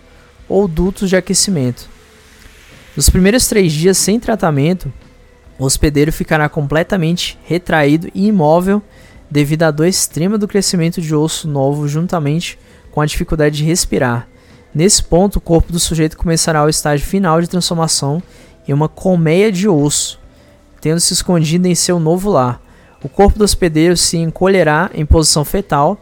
[0.49, 1.89] ou dutos de aquecimento.
[2.97, 4.93] Nos primeiros três dias sem tratamento,
[5.59, 8.83] o hospedeiro ficará completamente retraído e imóvel
[9.31, 12.59] devido à dor extrema do crescimento de osso novo juntamente
[12.91, 14.29] com a dificuldade de respirar.
[14.75, 18.23] Nesse ponto, o corpo do sujeito começará o estágio final de transformação
[18.67, 20.19] em uma colmeia de osso,
[20.81, 22.61] tendo se escondido em seu novo lar.
[23.03, 26.01] O corpo do hospedeiro se encolherá em posição fetal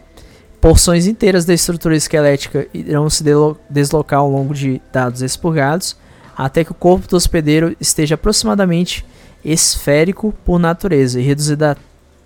[0.62, 3.24] Porções inteiras da estrutura esquelética irão se
[3.68, 5.96] deslocar ao longo de dados expurgados,
[6.36, 9.04] até que o corpo do hospedeiro esteja aproximadamente
[9.44, 11.76] esférico por natureza e reduzido a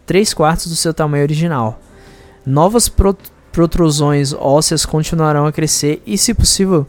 [0.05, 1.81] 3 quartos do seu tamanho original.
[2.45, 2.91] Novas
[3.57, 6.87] protrusões ósseas continuarão a crescer e, se possível,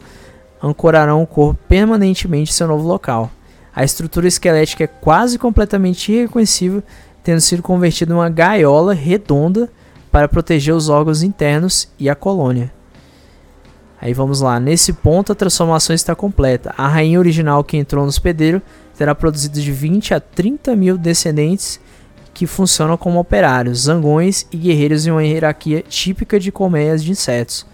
[0.62, 3.30] ancorarão o corpo permanentemente em seu novo local.
[3.74, 6.82] A estrutura esquelética é quase completamente irreconhecível,
[7.24, 9.70] tendo sido convertida em uma gaiola redonda
[10.12, 12.70] para proteger os órgãos internos e a colônia.
[13.98, 16.74] Aí vamos lá, nesse ponto a transformação está completa.
[16.76, 18.60] A rainha original que entrou no hospedeiro
[18.94, 21.80] terá produzido de 20 a 30 mil descendentes
[22.38, 27.66] que funcionam como operários, zangões e guerreiros em uma hierarquia típica de colmeias de insetos.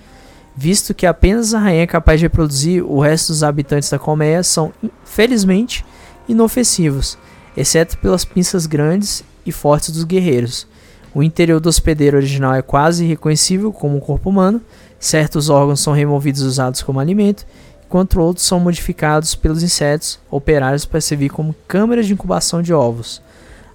[0.57, 4.43] Visto que apenas a rainha é capaz de reproduzir, o resto dos habitantes da colmeia
[4.43, 4.73] são,
[5.05, 5.85] felizmente,
[6.27, 7.19] inofensivos,
[7.55, 10.67] exceto pelas pinças grandes e fortes dos guerreiros.
[11.15, 14.63] O interior do hospedeiro original é quase irreconhecível como um corpo humano,
[14.99, 17.45] certos órgãos são removidos e usados como alimento,
[17.85, 23.21] enquanto outros são modificados pelos insetos operários para servir como câmeras de incubação de ovos.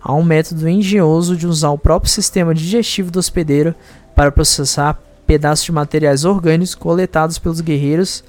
[0.01, 3.75] Há um método engenhoso de usar o próprio sistema digestivo do hospedeiro
[4.15, 8.23] para processar pedaços de materiais orgânicos coletados pelos guerreiros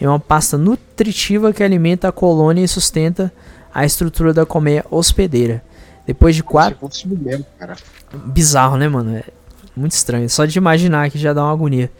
[0.00, 3.32] em uma pasta nutritiva que alimenta a colônia e sustenta
[3.74, 5.62] a estrutura da colmeia hospedeira.
[6.06, 6.78] Depois de quatro.
[8.26, 9.16] Bizarro, né, mano?
[9.16, 9.24] É
[9.76, 10.30] muito estranho.
[10.30, 11.90] Só de imaginar que já dá uma agonia.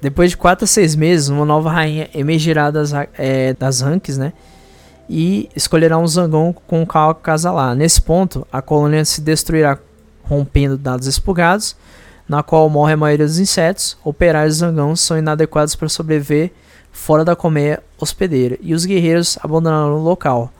[0.00, 4.34] Depois de 4 a 6 meses, uma nova rainha emergirá das, é, das ranks, né?
[5.08, 7.74] E escolherá um zangão com o cal casalar.
[7.74, 9.78] Nesse ponto, a colônia se destruirá
[10.22, 11.76] rompendo dados expurgados,
[12.28, 13.96] na qual morre a maioria dos insetos.
[14.02, 16.52] Operários zangões são inadequados para sobreviver
[16.90, 20.52] fora da colmeia hospedeira, e os guerreiros abandonarão o local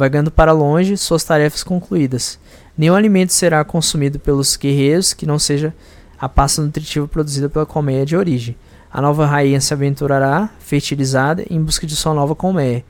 [0.00, 2.38] vagando para longe, suas tarefas concluídas.
[2.76, 5.74] Nenhum alimento será consumido pelos guerreiros que não seja
[6.18, 8.56] a pasta nutritiva produzida pela colmeia de origem.
[8.90, 12.82] A nova rainha se aventurará, fertilizada, em busca de sua nova colmeia.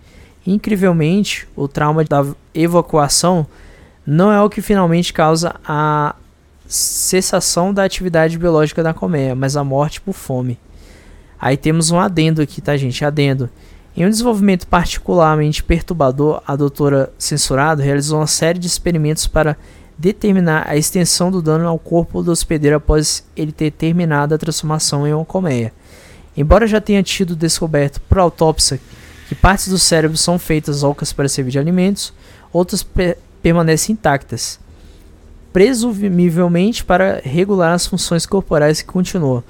[0.46, 2.24] Incrivelmente, o trauma da
[2.54, 3.46] evacuação
[4.06, 6.14] não é o que finalmente causa a
[6.66, 10.58] cessação da atividade biológica da colmeia, mas a morte por fome.
[11.38, 13.04] Aí temos um adendo aqui, tá, gente?
[13.04, 13.50] Adendo.
[13.96, 19.56] Em um desenvolvimento particularmente perturbador, a doutora Censurado realizou uma série de experimentos para
[19.98, 25.06] determinar a extensão do dano ao corpo do hospedeiro após ele ter terminado a transformação
[25.06, 25.72] em uma colmeia.
[26.36, 28.80] Embora já tenha tido descoberto por autópsia
[29.30, 32.12] que partes do cérebro são feitas ocas para servir de alimentos,
[32.52, 32.84] outras
[33.40, 34.58] permanecem intactas,
[35.52, 39.44] presumivelmente para regular as funções corporais que continuam.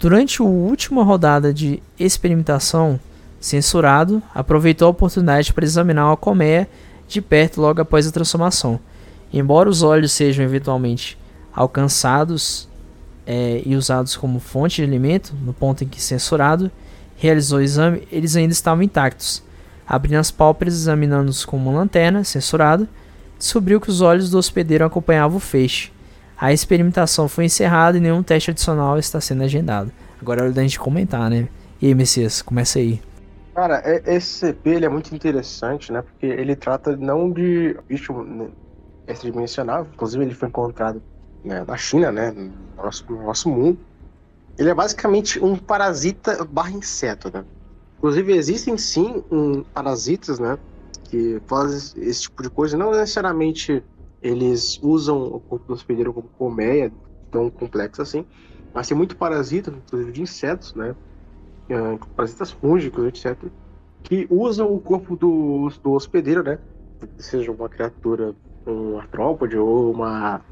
[0.00, 2.98] Durante a última rodada de experimentação,
[3.40, 6.68] censurado, aproveitou a oportunidade para examinar a colmeia
[7.06, 8.80] de perto logo após a transformação.
[9.32, 11.16] Embora os olhos sejam eventualmente
[11.54, 12.68] alcançados
[13.24, 16.68] é, e usados como fonte de alimento, no ponto em que censurado
[17.24, 19.42] realizou o exame, eles ainda estavam intactos.
[19.86, 22.88] Abrindo as pálpebras, examinando-os com uma lanterna, censurado,
[23.38, 25.90] descobriu que os olhos do hospedeiro acompanhavam o feixe.
[26.36, 29.90] A experimentação foi encerrada e nenhum teste adicional está sendo agendado.
[30.20, 31.48] Agora é hora da gente comentar, né?
[31.80, 33.00] E aí, Messias, começa aí.
[33.54, 36.02] Cara, esse CP ele é muito interessante, né?
[36.02, 38.12] Porque ele trata não de bicho
[39.06, 41.00] extradimensional, inclusive ele foi encontrado
[41.44, 42.30] né, na China, né?
[42.32, 43.78] No nosso, no nosso mundo.
[44.58, 47.44] Ele é basicamente um parasita barra inseto, né?
[47.98, 50.58] Inclusive existem sim um, parasitas, né?
[51.04, 52.76] Que fazem esse tipo de coisa.
[52.76, 53.82] Não necessariamente
[54.22, 56.92] eles usam o corpo do hospedeiro como colmeia,
[57.30, 58.24] tão complexo assim.
[58.72, 60.94] Mas tem muito parasita, inclusive de insetos, né?
[61.70, 63.36] uh, parasitas fúngicos, etc.,
[64.02, 66.58] que usam o corpo do, do hospedeiro, né?
[67.18, 68.34] Seja uma criatura,
[68.66, 70.42] um artrópode ou uma,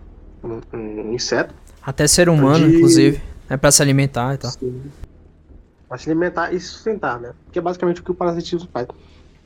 [0.42, 1.54] um, um inseto.
[1.82, 2.76] Até ser humano, de...
[2.76, 3.20] inclusive.
[3.52, 4.50] É para se alimentar e tal.
[5.86, 7.34] Para se alimentar e sustentar, né?
[7.52, 8.88] Que é basicamente o que o parasitismo faz.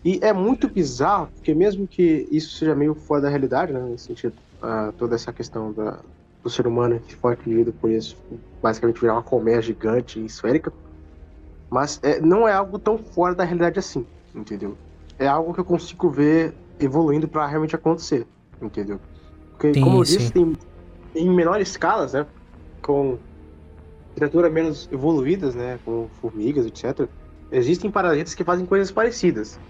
[0.05, 3.81] E é muito bizarro, porque mesmo que isso seja meio fora da realidade, né?
[3.81, 5.99] Nesse sentido, uh, toda essa questão da,
[6.41, 8.17] do ser humano que foi atingido por isso,
[8.63, 10.73] basicamente virar uma colmeia gigante e esférica,
[11.69, 14.79] mas é, não é algo tão fora da realidade assim, entendeu?
[15.19, 18.25] É algo que eu consigo ver evoluindo para realmente acontecer,
[18.63, 19.01] entendeu?
[19.51, 20.57] Porque, sim, como eu disse, tem
[21.13, 22.25] em menores escalas, né?
[22.81, 23.19] Com
[24.17, 25.79] criaturas menos evoluídas, né?
[25.85, 27.07] Com formigas, etc.
[27.53, 29.61] Existem parasitas que fazem coisas parecidas.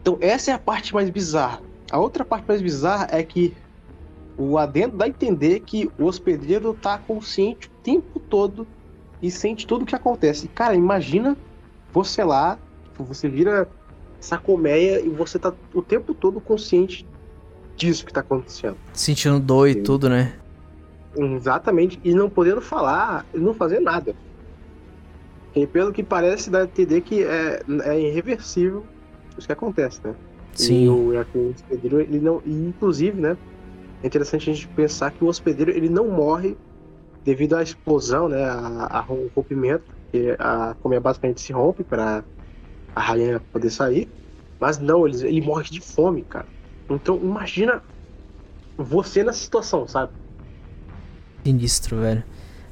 [0.00, 1.60] Então, essa é a parte mais bizarra.
[1.90, 3.54] A outra parte mais bizarra é que
[4.36, 8.66] o adendo dá a entender que o hospedeiro está consciente o tempo todo
[9.20, 10.48] e sente tudo o que acontece.
[10.48, 11.36] Cara, imagina
[11.92, 12.58] você lá,
[12.98, 13.68] você vira
[14.18, 17.06] essa colmeia e você tá o tempo todo consciente
[17.76, 18.76] disso que tá acontecendo.
[18.92, 20.34] Sentindo dor e tudo, né?
[21.16, 24.14] Exatamente, e não podendo falar e não fazer nada.
[25.54, 28.84] E pelo que parece, dá a entender que é, é irreversível
[29.36, 30.14] isso que acontece, né?
[30.54, 30.84] Sim.
[30.84, 32.42] E o, hospedeiro, ele não.
[32.44, 33.36] E, inclusive, né?
[34.02, 36.56] É interessante a gente pensar que o hospedeiro ele não morre
[37.24, 38.44] devido à explosão, né,
[38.90, 42.24] ao rompimento, que a colmeia basicamente se rompe para
[42.96, 44.08] a rainha poder sair,
[44.58, 46.46] mas não, ele, ele morre de fome, cara.
[46.90, 47.80] Então imagina
[48.76, 50.12] você nessa situação, sabe?
[51.44, 52.22] Sinistro, velho.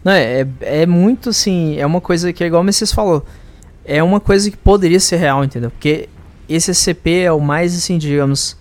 [0.05, 0.47] Não, é, é,
[0.83, 3.25] é muito assim, é uma coisa que é igual o Messias falou,
[3.85, 5.71] é uma coisa que poderia ser real, entendeu?
[5.71, 6.09] Porque
[6.49, 8.57] esse SCP é o mais, assim, digamos,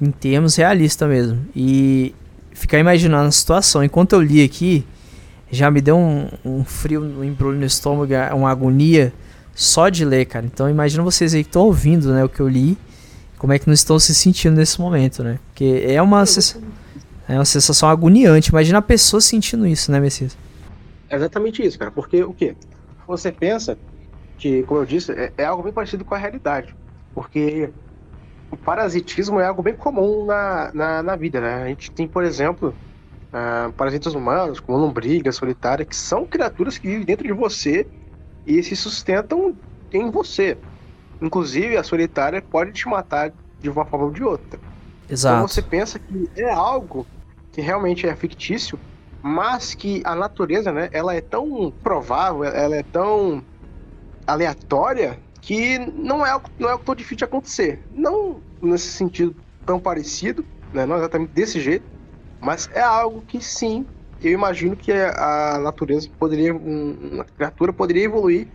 [0.00, 1.40] em termos realista mesmo.
[1.54, 2.14] E
[2.52, 3.84] ficar imaginando a situação.
[3.84, 4.84] Enquanto eu li aqui,
[5.50, 9.12] já me deu um, um frio, um embrulho no estômago, uma agonia
[9.54, 10.46] só de ler, cara.
[10.46, 12.76] Então imagina vocês aí que estão ouvindo, né, o que eu li,
[13.38, 15.38] como é que não estão se sentindo nesse momento, né?
[15.46, 16.24] Porque é uma,
[17.28, 18.50] é uma sensação agoniante.
[18.50, 20.36] Imagina a pessoa sentindo isso, né, Messias?
[21.08, 21.90] É exatamente isso, cara.
[21.90, 22.54] Porque o quê?
[23.06, 23.76] Você pensa
[24.38, 26.74] que, como eu disse, é, é algo bem parecido com a realidade.
[27.14, 27.70] Porque
[28.50, 31.62] o parasitismo é algo bem comum na, na, na vida, né?
[31.62, 32.74] A gente tem, por exemplo,
[33.32, 37.86] uh, parasitas humanos, como lombriga, solitária, que são criaturas que vivem dentro de você
[38.46, 39.56] e se sustentam
[39.92, 40.56] em você.
[41.20, 44.60] Inclusive, a solitária pode te matar de uma forma ou de outra.
[45.08, 45.36] Exato.
[45.36, 47.06] Então você pensa que é algo
[47.56, 48.78] que realmente é fictício,
[49.22, 53.42] mas que a natureza, né, ela é tão provável, ela é tão
[54.26, 57.82] aleatória que não é não é tão difícil de acontecer.
[57.90, 61.86] Não nesse sentido tão parecido, né, não exatamente desse jeito,
[62.42, 63.86] mas é algo que sim,
[64.20, 68.48] eu imagino que a natureza poderia, uma criatura poderia evoluir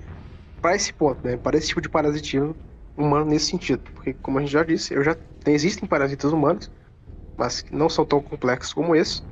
[0.62, 2.56] para esse ponto, né, para esse tipo de parasitismo
[2.96, 6.70] humano nesse sentido, porque como a gente já disse, eu já existem parasitas humanos,
[7.42, 9.24] mas não são tão complexos como esse.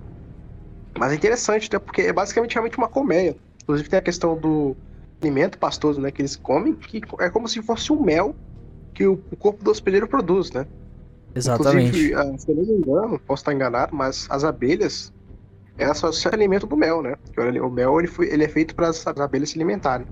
[0.97, 3.37] Mas é interessante, né, porque é basicamente realmente uma colmeia.
[3.61, 4.75] Inclusive tem a questão do
[5.21, 8.35] alimento pastoso, né, que eles comem, que é como se fosse um mel
[8.95, 10.65] que o, o corpo do hospedeiro produz, né?
[11.35, 11.89] Exatamente.
[11.89, 15.13] Inclusive, ah, se eu não me engano, posso estar enganado, mas as abelhas,
[15.77, 17.15] elas só se alimentam do mel, né?
[17.61, 20.07] O mel ele, foi, ele é feito para as abelhas se alimentarem.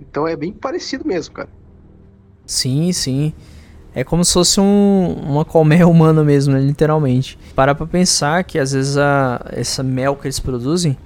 [0.00, 1.48] Então é bem parecido mesmo, cara.
[2.44, 3.32] Sim, sim.
[3.94, 6.60] É como se fosse um, uma colmeia humana mesmo, né?
[6.60, 7.38] literalmente.
[7.54, 10.96] Para pra pensar que às vezes a, essa mel que eles produzem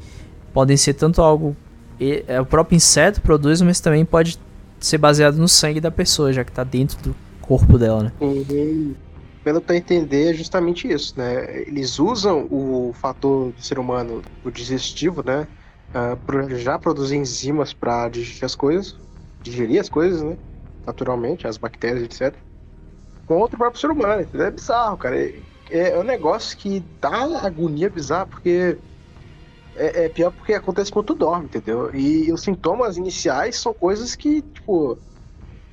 [0.53, 1.57] podem ser tanto algo
[1.99, 4.39] e, é, o próprio inseto produz, mas também pode
[4.81, 8.13] ser baseado no sangue da pessoa, já que está dentro do corpo dela, né?
[8.21, 8.95] Uhum.
[9.43, 11.63] Pelo que eu entender, é justamente isso, né?
[11.67, 15.47] Eles usam o fator do ser humano, o digestivo, né?
[15.91, 18.97] Uh, já produzir enzimas para digerir as coisas,
[19.43, 20.37] digerir as coisas, né?
[20.87, 22.35] Naturalmente, as bactérias, etc.
[23.27, 24.27] Contra o próprio ser humano.
[24.35, 25.19] É bizarro, cara.
[25.19, 25.35] É,
[25.71, 28.77] é um negócio que dá agonia bizarra, porque
[29.77, 31.95] é, é, pior porque acontece quando tu dorme, entendeu?
[31.95, 34.99] E, os sintomas iniciais são coisas que, tipo,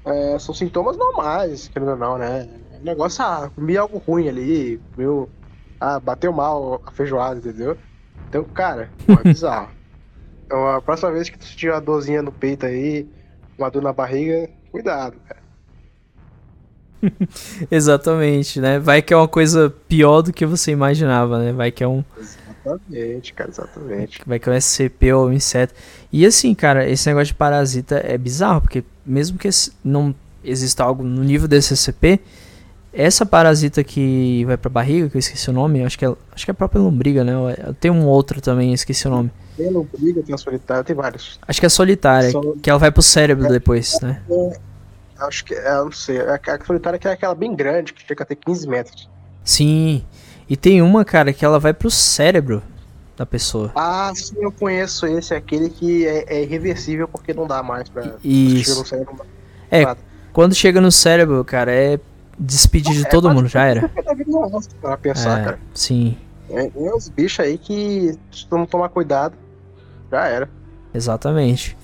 [0.05, 2.47] é, são sintomas normais, querendo ou não, né?
[2.81, 5.29] o negócio, ah, comi algo ruim ali, meu,
[5.79, 7.77] ah, bateu mal a feijoada, entendeu?
[8.27, 9.69] Então, cara, é bizarro.
[10.43, 13.07] Então, a próxima vez que tu sentir uma dorzinha no peito aí,
[13.57, 15.41] uma dor na barriga, cuidado, cara.
[17.69, 18.79] Exatamente, né?
[18.79, 21.51] Vai que é uma coisa pior do que você imaginava, né?
[21.51, 22.03] Vai que é um.
[22.63, 24.21] Exatamente, cara, exatamente.
[24.25, 25.73] Vai que é um SCP ou um inseto.
[26.11, 29.49] E assim, cara, esse negócio de parasita é bizarro, porque mesmo que
[29.83, 32.19] não exista algo no nível desse SCP,
[32.93, 36.45] essa parasita que vai pra barriga, que eu esqueci o nome, acho que é, acho
[36.45, 37.33] que é a própria lombriga, né?
[37.79, 39.31] Tem um outro também, esqueci o nome.
[39.55, 41.39] Tem lombriga, tem a solitária, tem vários.
[41.47, 42.57] Acho que é solitária, Sol...
[42.61, 44.21] que ela vai pro cérebro é, depois, né?
[44.29, 44.59] É,
[45.21, 48.23] acho que, é, não sei, a, a solitária que é aquela bem grande, que chega
[48.23, 49.09] a ter 15 metros.
[49.43, 50.03] Sim,
[50.49, 52.61] e tem uma, cara, que ela vai pro cérebro
[53.15, 53.71] da pessoa.
[53.75, 58.15] Ah, sim, eu conheço esse, aquele que é, é irreversível porque não dá mais pra...
[58.23, 58.83] Isso.
[59.69, 59.95] É,
[60.33, 61.99] quando chega no cérebro, cara, é
[62.37, 63.89] despedir de é, todo mundo, já era.
[64.81, 65.59] Pra pensar, é, cara.
[65.73, 66.17] Sim.
[66.49, 69.35] É, tem uns bichos aí que, se tu não tomar cuidado,
[70.11, 70.49] já era.
[70.93, 71.77] Exatamente.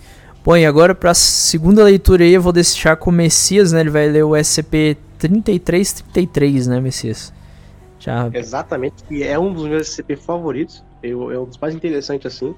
[0.47, 3.81] Bom, e agora pra segunda leitura aí, eu vou deixar com o Messias, né?
[3.81, 7.33] Ele vai ler o SCP 3333, né, Messias?
[7.99, 8.29] Já...
[8.33, 10.85] Exatamente, e é um dos meus SCP favoritos.
[11.03, 12.55] Eu, é um dos mais interessantes, assim.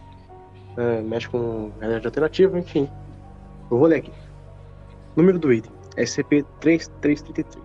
[0.78, 2.88] Uh, mexe com realidade alternativa, enfim.
[3.72, 4.14] Eu vou ler aqui.
[5.16, 7.56] Número do item: SCP-3333.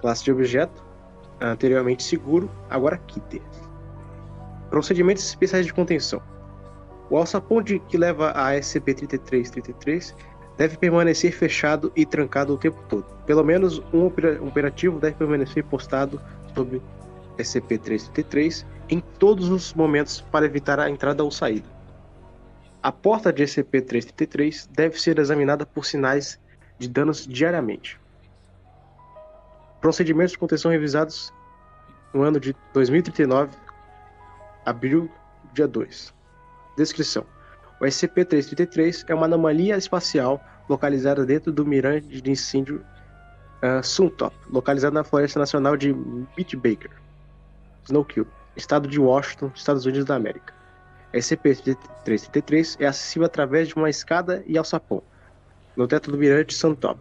[0.00, 0.82] Classe de objeto:
[1.42, 3.42] anteriormente seguro, agora Kitter.
[4.70, 6.22] Procedimentos especiais de contenção.
[7.08, 10.14] O alçapão-de que leva a SCP-3333
[10.56, 13.04] deve permanecer fechado e trancado o tempo todo.
[13.26, 16.20] Pelo menos um operativo deve permanecer postado
[16.54, 16.82] sobre
[17.38, 21.68] SCP-333 em todos os momentos para evitar a entrada ou saída.
[22.82, 26.40] A porta de SCP-333 deve ser examinada por sinais
[26.78, 28.00] de danos diariamente.
[29.80, 31.32] Procedimentos de contenção revisados
[32.14, 33.56] no ano de 2039,
[34.64, 35.10] abril,
[35.52, 36.15] dia 2.
[36.76, 37.24] Descrição:
[37.80, 42.84] O SCP-333 é uma anomalia espacial localizada dentro do mirante de incêndio
[43.62, 46.90] uh, Suntop, localizado na Floresta Nacional de Baker,
[47.84, 50.54] Snowkill, estado de Washington, Estados Unidos da América.
[51.14, 55.02] SCP-333 é acessível através de uma escada e alçapão,
[55.76, 56.98] no teto do mirante Suntop.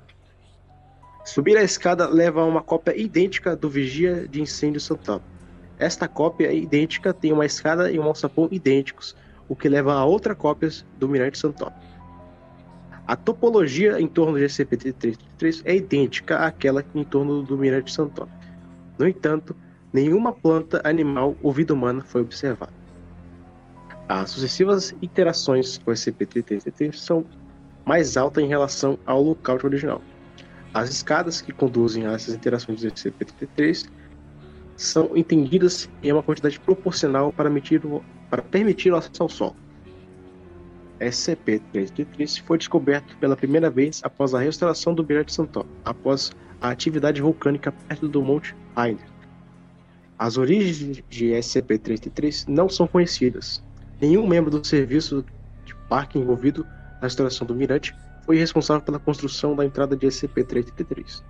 [1.25, 5.23] Subir a escada leva a uma cópia idêntica do Vigia de Incêndio Suntop.
[5.79, 9.15] Esta cópia idêntica tem uma escada e um alçapão idênticos,
[9.47, 11.73] o que leva a outra cópias do Mirante Suntop.
[13.07, 18.31] A topologia em torno de SCP-333 é idêntica àquela em torno do Mirante Santop.
[18.97, 19.55] No entanto,
[19.93, 22.73] nenhuma planta, animal ou vida humana foi observada.
[24.09, 27.25] As sucessivas interações com SCP-333 são
[27.85, 30.01] mais altas em relação ao local original.
[30.73, 33.87] As escadas que conduzem a essas interações do SCP-33
[34.75, 37.49] são entendidas em uma quantidade proporcional para,
[38.29, 39.55] para permitir o acesso ao solo.
[40.99, 47.21] SCP-333 foi descoberto pela primeira vez após a restauração do Mirante Santó, após a atividade
[47.21, 49.05] vulcânica perto do Monte Rainer.
[50.17, 53.61] As origens de SCP-333 não são conhecidas.
[53.99, 55.25] Nenhum membro do serviço
[55.65, 56.65] de parque envolvido
[56.95, 57.93] na restauração do Mirante
[58.25, 61.21] foi responsável pela construção da entrada de SCP-333.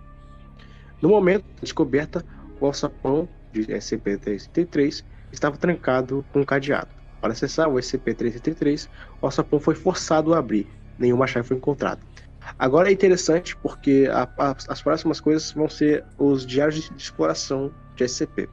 [1.02, 2.24] No momento da descoberta,
[2.60, 6.90] o alçapão de SCP-333 estava trancado com um cadeado.
[7.22, 8.88] Para acessar o SCP-333,
[9.22, 10.68] o alçapão foi forçado a abrir.
[10.98, 12.02] Nenhuma chave foi encontrada.
[12.60, 17.72] Agora é interessante porque a, a, as próximas coisas vão ser os diários de, exploração
[17.96, 18.48] de SCP.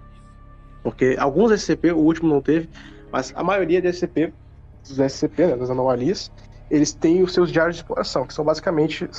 [0.82, 2.68] Porque alguns SCP, o último não teve,
[3.12, 4.32] mas a maioria de SCP,
[4.82, 6.32] dos SCP, né, das anomalias,
[6.70, 9.10] eles têm os seus diários de exploração, que são basicamente uh,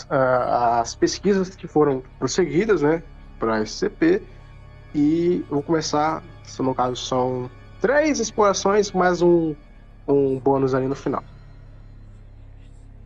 [0.82, 3.04] as pesquisas que foram prosseguidas né,
[3.40, 4.22] para SCP.
[4.94, 6.22] E vou começar,
[6.60, 7.50] no caso são
[7.82, 9.56] três explorações mais um,
[10.08, 11.24] um bônus ali no final.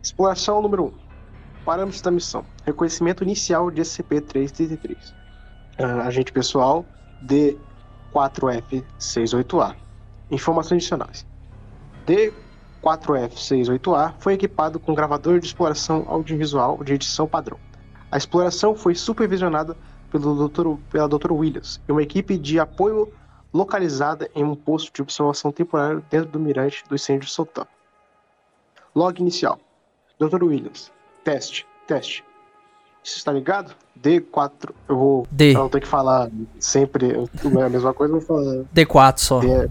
[0.02, 0.86] Exploração número 1.
[0.86, 0.92] Um.
[1.64, 2.44] Parâmetros da missão.
[2.64, 4.92] Reconhecimento inicial de SCP-333.
[4.92, 4.96] Uh,
[5.78, 6.84] ah, agente pessoal
[7.26, 9.76] D4F68A.
[10.30, 11.26] Informações adicionais.
[12.06, 17.58] D4F68A foi equipado com gravador de exploração audiovisual de edição padrão.
[18.10, 19.76] A exploração foi supervisionada
[20.10, 20.76] pelo Dr.
[20.90, 21.32] pela Dr.
[21.32, 23.12] Williams e uma equipe de apoio
[23.52, 27.66] localizada em um posto de observação temporário dentro do mirante do incêndio de Sultan.
[28.94, 29.58] Log inicial.
[30.18, 30.42] Dr.
[30.44, 30.90] Williams.
[31.24, 31.66] Teste.
[31.86, 32.24] Teste.
[33.02, 33.74] Você está ligado?
[34.00, 34.70] D4.
[34.88, 35.26] Eu vou.
[35.30, 35.56] D.
[35.56, 38.64] Eu tenho que falar sempre a mesma coisa, vou falar.
[38.74, 39.40] D4 só.
[39.40, 39.70] D...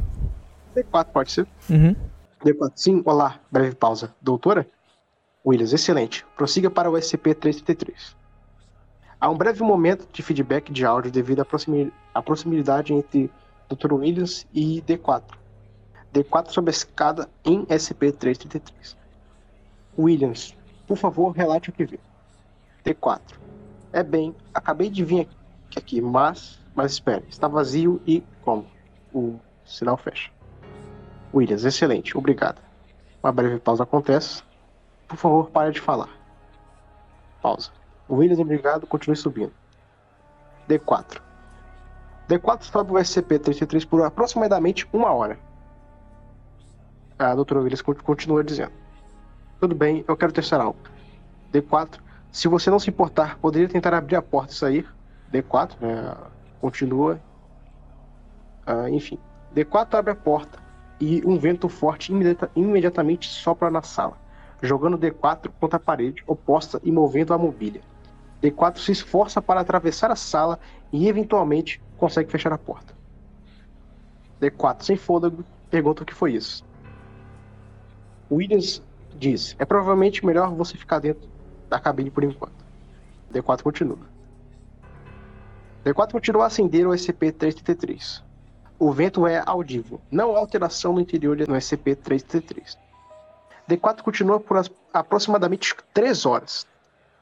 [0.75, 1.47] D4 pode ser?
[1.69, 1.95] Uhum.
[2.43, 2.71] D4.
[2.75, 3.39] Sim, olá.
[3.51, 4.13] Breve pausa.
[4.21, 4.67] Doutora?
[5.45, 6.25] Williams, excelente.
[6.35, 8.15] Prossiga para o SCP-333.
[9.19, 11.43] Há um breve momento de feedback de áudio devido
[12.13, 13.31] à proximidade entre
[13.67, 13.93] Dr.
[13.93, 15.23] Williams e D4.
[16.13, 18.95] D4 sob a escada em SCP-333.
[19.97, 20.55] Williams,
[20.85, 21.99] por favor, relate o que vê.
[22.85, 23.21] D4.
[23.91, 25.27] É bem, acabei de vir
[25.75, 28.67] aqui, mas, mas espere, está vazio e como?
[29.11, 30.29] O sinal fecha.
[31.33, 32.61] Williams, excelente, obrigado.
[33.23, 34.43] Uma breve pausa acontece.
[35.07, 36.09] Por favor, pare de falar.
[37.41, 37.71] Pausa.
[38.09, 39.51] Williams, obrigado, continue subindo.
[40.67, 41.21] D4.
[42.27, 45.39] D4 sobe o SCP-33 por aproximadamente uma hora.
[47.17, 48.73] A doutora Williams continua dizendo.
[49.59, 50.79] Tudo bem, eu quero testar algo.
[51.51, 51.99] D4,
[52.31, 54.93] se você não se importar, poderia tentar abrir a porta e sair.
[55.31, 56.15] D4, né,
[56.61, 57.19] continua.
[58.65, 59.17] Ah, enfim.
[59.55, 60.59] D4 abre a porta
[60.99, 64.17] e um vento forte imediata, imediatamente sopra na sala,
[64.61, 67.81] jogando D4 contra a parede oposta e movendo a mobília.
[68.41, 70.59] D4 se esforça para atravessar a sala
[70.91, 72.93] e eventualmente consegue fechar a porta.
[74.41, 76.63] D4, sem fôlego, pergunta o que foi isso.
[78.31, 78.81] Williams
[79.15, 81.27] diz: É provavelmente melhor você ficar dentro
[81.69, 82.65] da cabine por enquanto.
[83.33, 83.97] D4 continua.
[85.83, 88.21] D4 continua a acender o SCP-333.
[88.79, 92.77] O vento é audível, não há alteração no interior do SCP-333.
[93.67, 94.61] D4 continua por
[94.93, 96.67] aproximadamente 3 horas.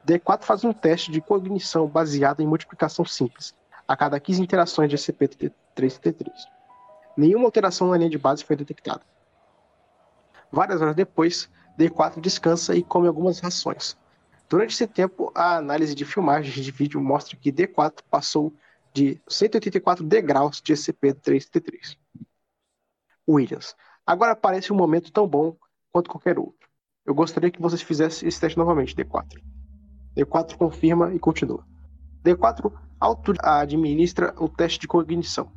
[0.06, 3.52] D4 faz um teste de cognição baseado em multiplicação simples,
[3.88, 6.30] a cada 15 interações de SCP-333.
[7.16, 9.02] Nenhuma alteração na linha de base foi detectada.
[10.52, 13.96] Várias horas depois, D4 descansa e come algumas rações.
[14.48, 18.54] Durante esse tempo, a análise de filmagens de vídeo mostra que D4 passou
[18.92, 21.98] de 184 degraus de SCP-333.
[23.28, 23.74] Williams.
[24.06, 25.56] Agora parece um momento tão bom
[25.90, 26.68] quanto qualquer outro.
[27.04, 29.42] Eu gostaria que vocês fizessem esse teste novamente, D4.
[30.16, 31.62] D4 confirma e continua.
[32.24, 35.52] D4 auto-administra o teste de cognição.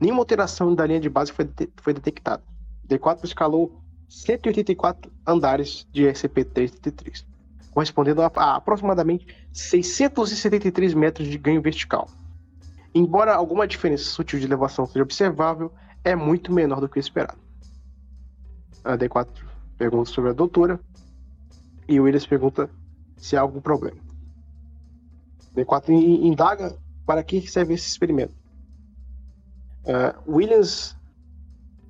[0.00, 2.42] Nenhuma alteração da linha de base foi, de foi detectada.
[2.88, 7.26] D4 escalou 184 andares de SCP-333,
[7.70, 12.08] correspondendo a, a aproximadamente 673 metros de ganho vertical.
[12.94, 15.70] Embora alguma diferença sutil de elevação seja observável,
[16.02, 17.38] é muito menor do que o esperado.
[18.82, 19.28] A D4
[19.76, 20.80] pergunta sobre a doutora
[21.86, 22.70] e o Williams pergunta
[23.18, 23.98] se há algum problema.
[25.54, 28.34] D4 indaga para que serve esse experimento.
[29.84, 30.96] Uh, Williams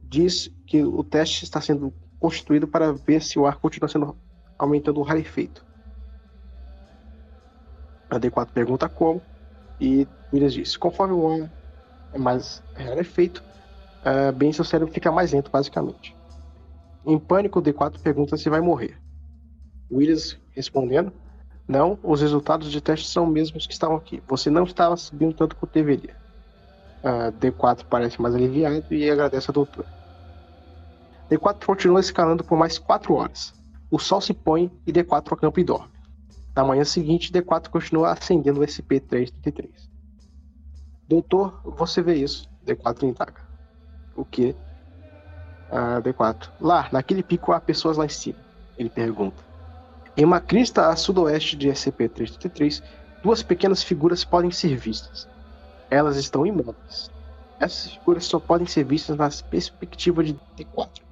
[0.04, 4.16] diz que o teste está sendo constituído para ver se o ar continua sendo
[4.58, 5.64] aumentando o rarefeito.
[8.10, 9.20] A D4 pergunta como
[9.80, 11.50] e Williams diz: conforme o ar
[12.12, 13.42] é mais rarefeito,
[14.02, 16.16] uh, bem seu cérebro fica mais lento, basicamente.
[17.04, 18.98] Em pânico, o D4 pergunta se vai morrer.
[19.90, 21.12] Williams respondendo:
[21.66, 24.22] Não, os resultados de teste são os mesmos que estavam aqui.
[24.26, 26.16] Você não estava subindo tanto quanto deveria.
[27.02, 29.88] Uh, D4 parece mais aliviado e agradece a doutora.
[31.30, 33.54] D4 continua escalando por mais 4 horas.
[33.90, 35.92] O sol se põe e D4 acampa e dorme.
[36.54, 39.88] Na manhã seguinte, D4 continua acendendo o SCP-333.
[41.06, 42.50] Doutor, você vê isso?
[42.66, 43.40] D4 indaga.
[44.16, 44.54] O que?
[45.70, 46.50] Ah, D4.
[46.60, 48.38] Lá, naquele pico há pessoas lá em cima.
[48.76, 49.47] Ele pergunta.
[50.18, 52.82] Em uma crista a sudoeste de SCP-333,
[53.22, 55.28] duas pequenas figuras podem ser vistas.
[55.88, 57.08] Elas estão imóveis.
[57.60, 61.02] Essas figuras só podem ser vistas na perspectiva de D4.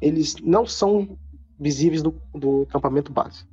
[0.00, 1.16] Eles não são
[1.56, 3.46] visíveis do, do acampamento base.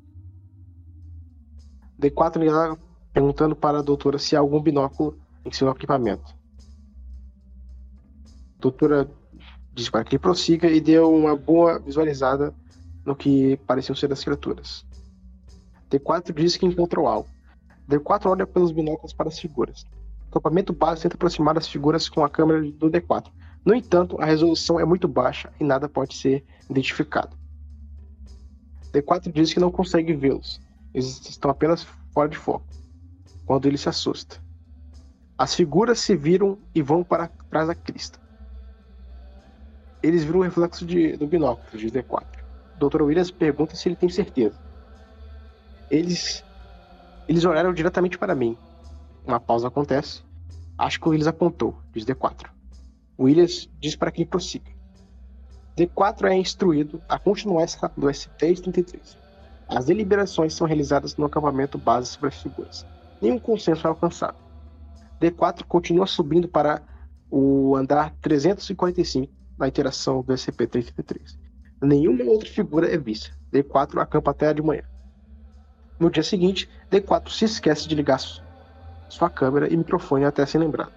[2.01, 2.75] D4 está
[3.13, 6.35] perguntando para a doutora se há algum binóculo em seu equipamento.
[8.57, 9.07] A doutora
[9.71, 12.55] diz para que ele prossiga e deu uma boa visualizada
[13.10, 14.86] no que pareciam ser as criaturas.
[15.89, 17.28] D4 diz que encontrou algo.
[17.89, 19.84] D4 olha pelos binóculos para as figuras.
[20.26, 23.32] O acampamento base tenta aproximar as figuras com a câmera do D4.
[23.66, 27.36] No entanto, a resolução é muito baixa e nada pode ser identificado.
[28.93, 30.62] D4 diz que não consegue vê-los,
[30.93, 31.84] eles estão apenas
[32.14, 32.66] fora de foco.
[33.45, 34.38] Quando ele se assusta.
[35.36, 38.20] As figuras se viram e vão para trás da crista.
[40.03, 42.38] Eles viram o reflexo de, do binóculo de D4.
[42.80, 43.01] Dr.
[43.01, 44.57] Williams pergunta se ele tem certeza.
[45.89, 46.43] Eles
[47.27, 48.57] eles olharam diretamente para mim.
[49.25, 50.23] Uma pausa acontece.
[50.77, 52.49] Acho que o Williams apontou, diz D4.
[53.19, 54.71] Williams diz para que ele prossiga.
[55.77, 59.17] D4 é instruído a continuar escapando do ST-33.
[59.67, 62.86] As deliberações são realizadas no acampamento base sobre as figuras.
[63.21, 64.38] Nenhum consenso é alcançado.
[65.21, 66.82] D4 continua subindo para
[67.30, 71.38] o andar 345 na interação do SCP-333.
[71.82, 73.32] Nenhuma outra figura é vista.
[73.53, 74.84] D4 acampa até de manhã.
[75.99, 78.19] No dia seguinte, D4 se esquece de ligar
[79.09, 80.91] sua câmera e microfone até se lembrar.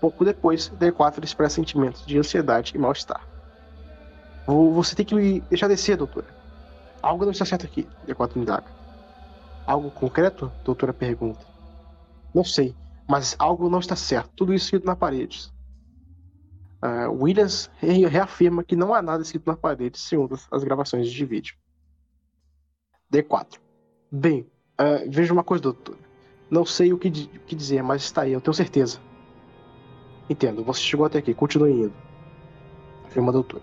[0.00, 3.26] Pouco depois, D4 expressa sentimentos de ansiedade e mal-estar.
[4.46, 6.26] Você tem que me deixar descer, doutora.
[7.00, 8.66] Algo não está certo aqui, D4 indaga.
[9.66, 10.50] Algo concreto?
[10.64, 11.46] Doutora pergunta.
[12.34, 12.74] Não sei,
[13.08, 14.30] mas algo não está certo.
[14.34, 15.52] Tudo isso escrito na parede.
[16.82, 21.54] Uh, Williams reafirma que não há nada escrito na parede, segundo as gravações de vídeo.
[23.12, 23.60] D4.
[24.10, 25.96] Bem, uh, veja uma coisa, doutor.
[26.50, 28.98] Não sei o que, o que dizer, mas está aí, eu tenho certeza.
[30.28, 31.94] Entendo, você chegou até aqui, continue indo.
[33.04, 33.62] Afirma a doutora.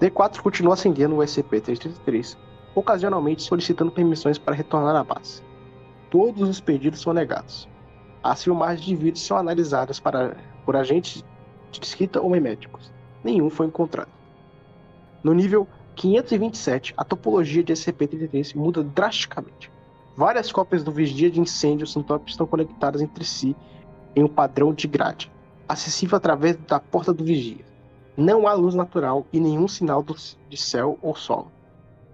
[0.00, 2.36] D4 continua acendendo o SCP-333,
[2.74, 5.42] ocasionalmente solicitando permissões para retornar à base.
[6.10, 7.68] Todos os pedidos são negados.
[8.22, 11.24] As filmagens de vídeo são analisadas para, por agentes
[11.80, 12.90] de ou médicos.
[13.22, 14.10] Nenhum foi encontrado.
[15.22, 19.70] No nível 527, a topologia de SCP-33 muda drasticamente.
[20.16, 23.56] Várias cópias do vigia de incêndio Sintop estão conectadas entre si
[24.14, 25.30] em um padrão de grade,
[25.68, 27.64] acessível através da porta do vigia.
[28.16, 30.04] Não há luz natural e nenhum sinal
[30.48, 31.50] de céu ou solo.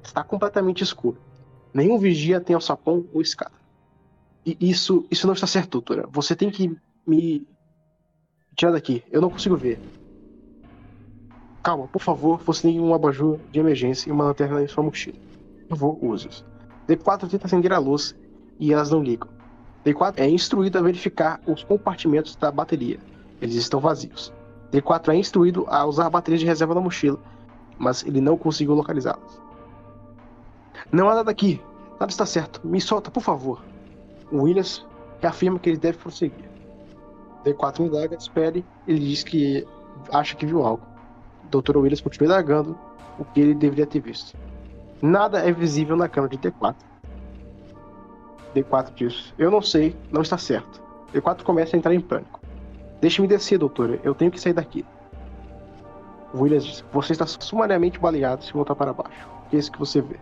[0.02, 1.18] Está completamente escuro.
[1.74, 3.56] Nenhum vigia tem alçapão ou escada.
[4.46, 6.08] E isso, isso não está certo, doutora.
[6.10, 6.74] Você tem que
[7.06, 7.46] me
[8.58, 9.04] tirar daqui.
[9.10, 9.80] Eu não consigo ver.
[11.62, 15.16] Calma, por favor, você tem um abajur de emergência e uma lanterna em sua mochila.
[15.68, 16.44] Por favor, use-os.
[16.88, 18.16] D4 tenta acender a luz
[18.58, 19.28] e elas não ligam.
[19.86, 22.98] D4 é instruído a verificar os compartimentos da bateria.
[23.40, 24.32] Eles estão vazios.
[24.72, 27.18] D4 é instruído a usar a bateria de reserva da mochila,
[27.78, 29.40] mas ele não conseguiu localizá-las.
[30.90, 31.60] Não há nada aqui.
[32.00, 32.60] Nada está certo.
[32.66, 33.62] Me solta, por favor.
[34.32, 34.84] O Williams
[35.22, 36.47] afirma que ele deve prosseguir.
[37.52, 39.66] D4 indaga, espere, ele diz que
[40.12, 40.82] acha que viu algo.
[41.50, 41.76] Dr.
[41.76, 42.78] Williams continua indagando
[43.18, 44.36] o que ele deveria ter visto.
[45.00, 46.76] Nada é visível na câmera de D4.
[48.54, 50.82] D4 diz: Eu não sei, não está certo.
[51.12, 52.40] D4 começa a entrar em pânico.
[53.00, 54.84] Deixe-me descer, doutora, eu tenho que sair daqui.
[56.34, 59.28] Williams diz: Você está sumariamente baleado se voltar para baixo.
[59.48, 60.16] Que é isso que você vê?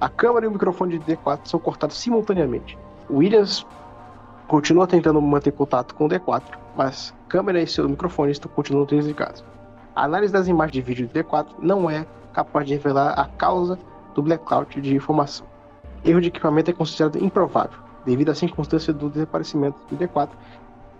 [0.00, 2.78] A câmera e o microfone de D4 são cortados simultaneamente.
[3.10, 3.66] Williams
[4.52, 6.42] continua tentando manter contato com o D4,
[6.76, 9.42] mas câmera e seu microfone estão continuam desligados.
[9.96, 13.78] A análise das imagens de vídeo do D4 não é capaz de revelar a causa
[14.14, 15.46] do blackout de informação.
[16.04, 20.28] Erro de equipamento é considerado improvável, devido à circunstância do desaparecimento do D4.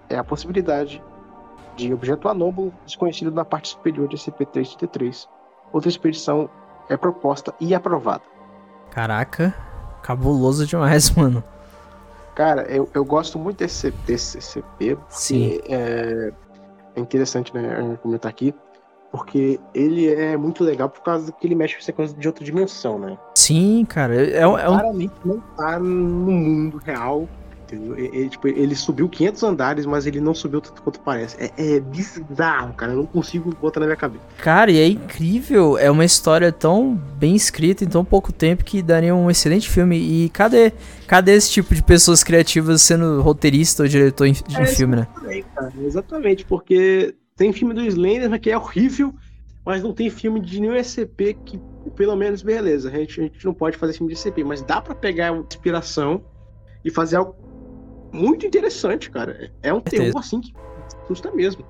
[0.09, 1.03] É a possibilidade
[1.77, 5.29] de objeto anômalo desconhecido na parte superior de SCP-333.
[5.71, 6.49] Outra expedição
[6.89, 8.25] é proposta e aprovada.
[8.91, 9.55] Caraca,
[10.03, 11.45] cabuloso demais, mano.
[12.35, 14.97] Cara, eu, eu gosto muito desse, desse CP.
[15.09, 15.61] Sim.
[15.69, 16.33] É,
[16.97, 18.55] é interessante, né, comentar aqui.
[19.11, 22.99] Porque ele é muito legal por causa que ele mexe com sequência de outra dimensão,
[22.99, 23.19] né?
[23.35, 24.15] Sim, cara.
[24.15, 24.55] É, é um...
[24.55, 27.29] Claramente não tá no mundo real
[27.75, 31.37] ele, tipo, ele subiu 500 andares, mas ele não subiu tanto quanto parece.
[31.39, 32.93] É, é, bizarro, cara.
[32.93, 34.25] Eu não consigo botar na minha cabeça.
[34.39, 35.79] Cara, e é incrível.
[35.79, 39.97] É uma história tão bem escrita em tão pouco tempo que daria um excelente filme.
[39.97, 40.73] E cadê,
[41.07, 45.07] cadê esse tipo de pessoas criativas sendo roteirista ou diretor de é, filme, né?
[45.55, 49.15] Cara, exatamente, porque tem filme do Slender que é horrível,
[49.65, 51.61] mas não tem filme de nenhum SCP que,
[51.97, 52.89] pelo menos, beleza.
[52.89, 56.23] A gente, a gente não pode fazer filme de SCP, mas dá para pegar inspiração
[56.85, 57.35] e fazer algo
[58.13, 59.51] muito interessante, cara.
[59.63, 60.55] É um terror assim que
[61.05, 61.65] assusta mesmo.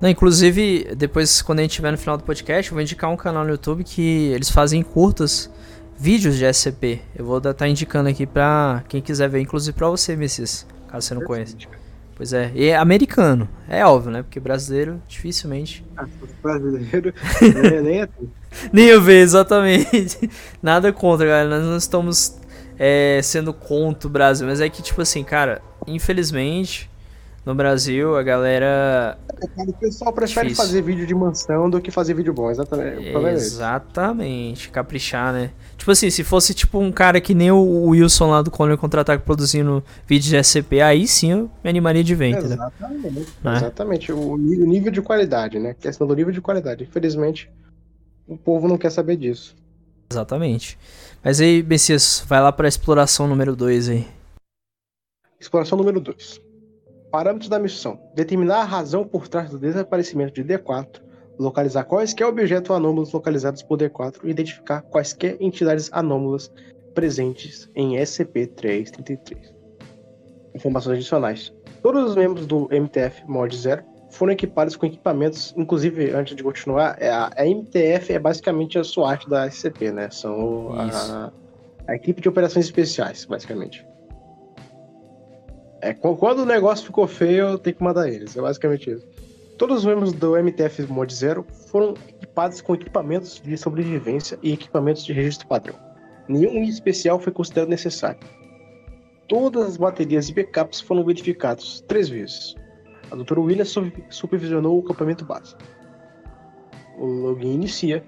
[0.00, 3.16] Não, inclusive, depois, quando a gente estiver no final do podcast, eu vou indicar um
[3.16, 5.50] canal no YouTube que eles fazem curtas
[5.98, 7.00] vídeos de SCP.
[7.14, 11.06] Eu vou estar tá indicando aqui pra quem quiser ver, inclusive pra você, Messias, caso
[11.06, 11.56] você não conheça.
[12.14, 14.22] Pois é, e é americano, é óbvio, né?
[14.22, 15.84] Porque brasileiro, dificilmente.
[15.96, 16.06] Ah,
[16.42, 17.12] brasileiro,
[17.84, 18.08] nem é
[18.72, 20.30] Nem eu vejo, exatamente.
[20.62, 21.58] Nada contra, galera.
[21.58, 22.38] Nós não estamos
[22.78, 26.90] é, sendo contra o Brasil, mas é que, tipo assim, cara, infelizmente,
[27.46, 29.16] no Brasil, a galera.
[29.56, 30.66] O pessoal prefere Difícil.
[30.66, 33.06] fazer vídeo de mansão do que fazer vídeo bom, exatamente.
[33.06, 35.52] É exatamente, caprichar, né?
[35.78, 39.24] Tipo assim, se fosse tipo um cara que nem o Wilson lá do Conor Contra-Ataque
[39.24, 42.54] produzindo vídeo de SCP, aí sim eu me animaria de ver, entendeu?
[42.54, 43.28] Exatamente.
[43.44, 43.56] É?
[43.56, 45.70] Exatamente, o nível de qualidade, né?
[45.70, 46.82] A questão do nível de qualidade.
[46.82, 47.48] Infelizmente,
[48.26, 49.54] o povo não quer saber disso.
[50.10, 50.78] Exatamente.
[51.22, 54.06] Mas aí, Messias, vai lá pra exploração número 2 aí.
[55.40, 56.40] Exploração número 2.
[57.10, 61.00] Parâmetros da missão: determinar a razão por trás do desaparecimento de D4,
[61.38, 66.50] localizar quaisquer objetos anômalos localizados por D4 e identificar quaisquer entidades anômalas
[66.94, 69.52] presentes em SCP-333.
[70.54, 71.52] Informações adicionais:
[71.82, 76.96] todos os membros do MTF Mod 0 foram equipados com equipamentos, inclusive, antes de continuar,
[77.00, 80.10] é a, a MTF é basicamente a SWAT da SCP, né?
[80.10, 81.32] São a,
[81.86, 83.86] a, equipe de operações especiais, basicamente.
[85.80, 88.36] É, quando o negócio ficou feio, tenho que mandar eles.
[88.36, 89.06] É basicamente isso.
[89.58, 95.04] Todos os membros do MTF Mod Zero foram equipados com equipamentos de sobrevivência e equipamentos
[95.04, 95.76] de registro padrão.
[96.28, 98.20] Nenhum especial foi considerado necessário.
[99.28, 102.54] Todas as baterias e backups foram verificados três vezes.
[103.10, 103.40] A Dra.
[103.40, 103.74] Williams
[104.10, 105.54] supervisionou o acampamento base.
[106.98, 108.04] O login inicia.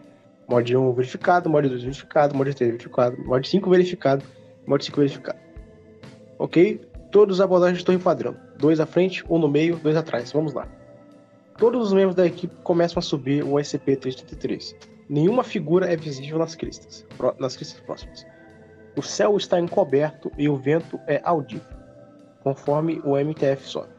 [0.48, 4.24] Mod 1 verificado, mod 2 verificado, mod 3 verificado, mod 5 verificado,
[4.66, 5.38] mod 5 verificado.
[6.38, 6.80] Ok?
[7.12, 8.34] Todos os abordagens de torre padrão.
[8.58, 10.32] Dois à frente, um no meio, dois atrás.
[10.32, 10.66] Vamos lá.
[11.58, 14.74] Todos os membros da equipe começam a subir o SCP-333.
[15.08, 17.04] Nenhuma figura é visível nas cristas,
[17.38, 18.26] nas cristas próximas.
[18.96, 21.66] O céu está encoberto e o vento é audível,
[22.42, 23.97] conforme o MTF sobe.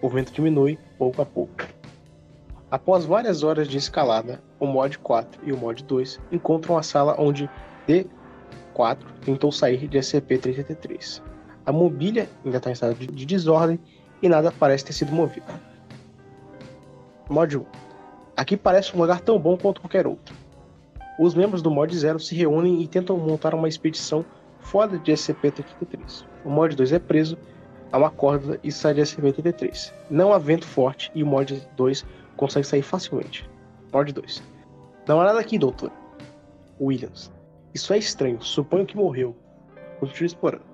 [0.00, 1.64] O vento diminui pouco a pouco.
[2.70, 7.16] Após várias horas de escalada, o Mod 4 e o Mod 2 encontram a sala
[7.18, 7.48] onde
[7.88, 11.22] D4 tentou sair de SCP-333.
[11.64, 13.80] A mobília ainda está em estado de desordem
[14.20, 15.46] e nada parece ter sido movido.
[17.30, 17.64] Mod 1.
[18.36, 20.34] Aqui parece um lugar tão bom quanto qualquer outro.
[21.18, 24.24] Os membros do Mod 0 se reúnem e tentam montar uma expedição
[24.60, 26.26] fora de SCP-33.
[26.44, 27.38] O Mod 2 é preso
[27.92, 29.92] a uma corda e sai de SCP-33.
[30.10, 32.04] Não há vento forte e o Mod 2
[32.36, 33.48] consegue sair facilmente.
[33.92, 34.42] Mod 2.
[35.06, 35.90] Não há nada aqui, doutor.
[36.80, 37.32] Williams.
[37.74, 38.42] Isso é estranho.
[38.42, 39.36] Suponho que morreu.
[40.00, 40.64] Continue explorando.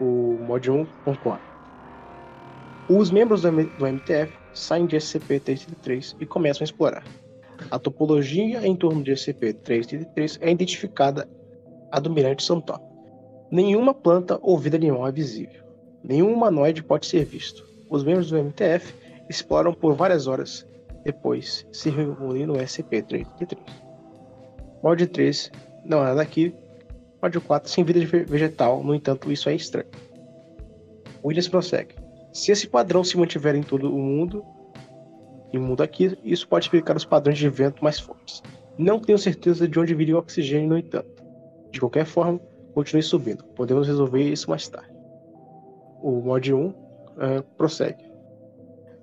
[0.00, 1.50] O Mod 1 concorda.
[2.88, 3.52] Os membros do
[3.86, 7.04] MTF saem de SCP-333 e começam a explorar.
[7.70, 11.28] A topologia em torno de SCP-333 é identificada
[11.92, 12.82] a do Mirante Santop.
[13.50, 15.69] Nenhuma planta ou vida animal é visível.
[16.02, 17.64] Nenhum humanoide pode ser visto.
[17.88, 18.94] Os membros do MTF
[19.28, 20.66] exploram por várias horas,
[21.04, 23.58] depois se reúnem no SCP-333.
[24.82, 25.52] Mod 3
[25.84, 26.54] não há nada aqui.
[27.22, 29.88] Mod 4 sem vida vegetal, no entanto, isso é estranho.
[31.22, 31.94] Williams prossegue.
[32.32, 34.44] Se esse padrão se mantiver em todo o mundo,
[35.52, 38.42] e mundo aqui, isso pode explicar os padrões de vento mais fortes.
[38.78, 41.22] Não tenho certeza de onde viria o oxigênio, no entanto.
[41.70, 42.40] De qualquer forma,
[42.72, 43.44] continue subindo.
[43.44, 44.89] Podemos resolver isso mais tarde.
[46.02, 46.74] O mod 1 uh,
[47.18, 48.04] é, prossegue.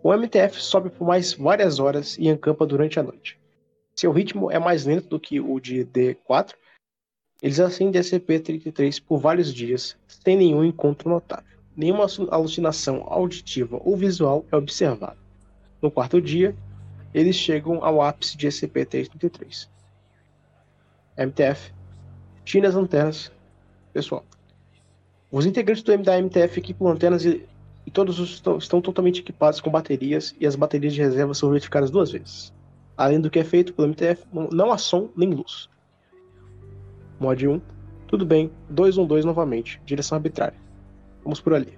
[0.03, 3.39] O MTF sobe por mais várias horas e encampa durante a noite.
[3.95, 6.53] Seu ritmo é mais lento do que o de D4.
[7.41, 14.43] Eles acendem SCP-33 por vários dias, sem nenhum encontro notável nenhuma alucinação auditiva ou visual
[14.51, 15.15] é observada.
[15.79, 16.55] No quarto dia,
[17.13, 19.69] eles chegam ao ápice de SCP-333.
[21.15, 21.71] MTF.
[22.43, 23.31] Tire as antenas.
[23.93, 24.25] Pessoal,
[25.29, 27.45] os integrantes do da MTF equipam antenas e,
[27.85, 31.91] e todos estão, estão totalmente equipados com baterias e as baterias de reserva são verificadas
[31.91, 32.53] duas vezes.
[32.95, 35.69] Além do que é feito pelo MTF, não há som nem luz.
[37.19, 37.61] Mod 1.
[38.07, 40.57] Tudo bem, 212 novamente, direção arbitrária.
[41.23, 41.77] Vamos por ali.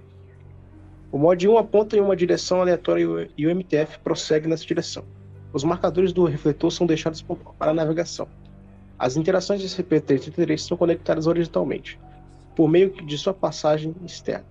[1.12, 5.04] O mod 1 aponta em uma direção aleatória e o MTF prossegue nessa direção.
[5.52, 7.26] Os marcadores do refletor são deixados
[7.58, 8.28] para a navegação.
[8.98, 12.00] As interações de CP333 são conectadas horizontalmente,
[12.60, 14.44] por meio de sua passagem externa.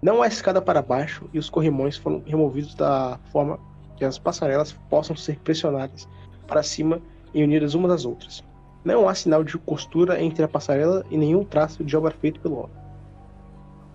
[0.00, 3.58] Não há escada para baixo e os corrimões foram removidos da forma
[3.96, 6.08] que as passarelas possam ser pressionadas
[6.46, 7.02] para cima
[7.34, 8.44] e unidas umas às outras.
[8.84, 12.56] Não há sinal de costura entre a passarela e nenhum traço de obra feito pelo
[12.56, 12.76] homem.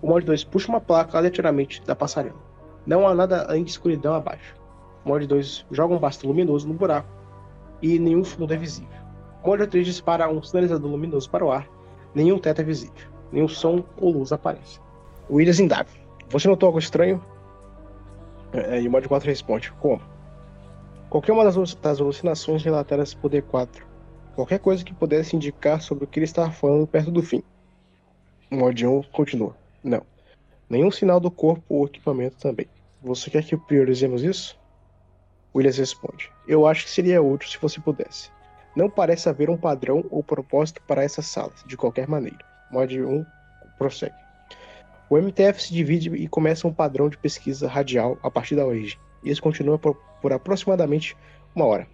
[0.02, 2.36] O mod 2 puxa uma placa aleatoriamente da passarela.
[2.86, 4.54] Não há nada além de escuridão abaixo.
[5.02, 7.08] O mod 2 joga um bastão luminoso no buraco
[7.80, 9.00] e nenhum fundo é visível.
[9.42, 11.66] O mod 3 dispara um sinalizador luminoso para o ar.
[12.14, 13.15] Nenhum teto é visível.
[13.32, 14.80] Nenhum som ou luz aparece.
[15.30, 15.90] Williams indaga.
[16.28, 17.24] Você notou algo estranho?
[18.52, 19.72] É, e o mod 4 responde.
[19.80, 20.00] Como?
[21.10, 23.82] Qualquer uma das, das alucinações relatadas por D4.
[24.34, 27.42] Qualquer coisa que pudesse indicar sobre o que ele estava falando perto do fim.
[28.50, 29.56] O mod 1 continua.
[29.82, 30.02] Não.
[30.68, 32.66] Nenhum sinal do corpo ou equipamento também.
[33.02, 34.58] Você quer que priorizemos isso?
[35.54, 38.30] Williams responde: Eu acho que seria útil se você pudesse.
[38.74, 42.44] Não parece haver um padrão ou propósito para essas salas, de qualquer maneira.
[42.70, 43.24] Mod 1
[43.78, 44.14] prossegue.
[45.08, 48.98] O MTF se divide e começa um padrão de pesquisa radial a partir da origem.
[49.22, 51.16] E isso continua por, por aproximadamente
[51.54, 51.86] uma hora.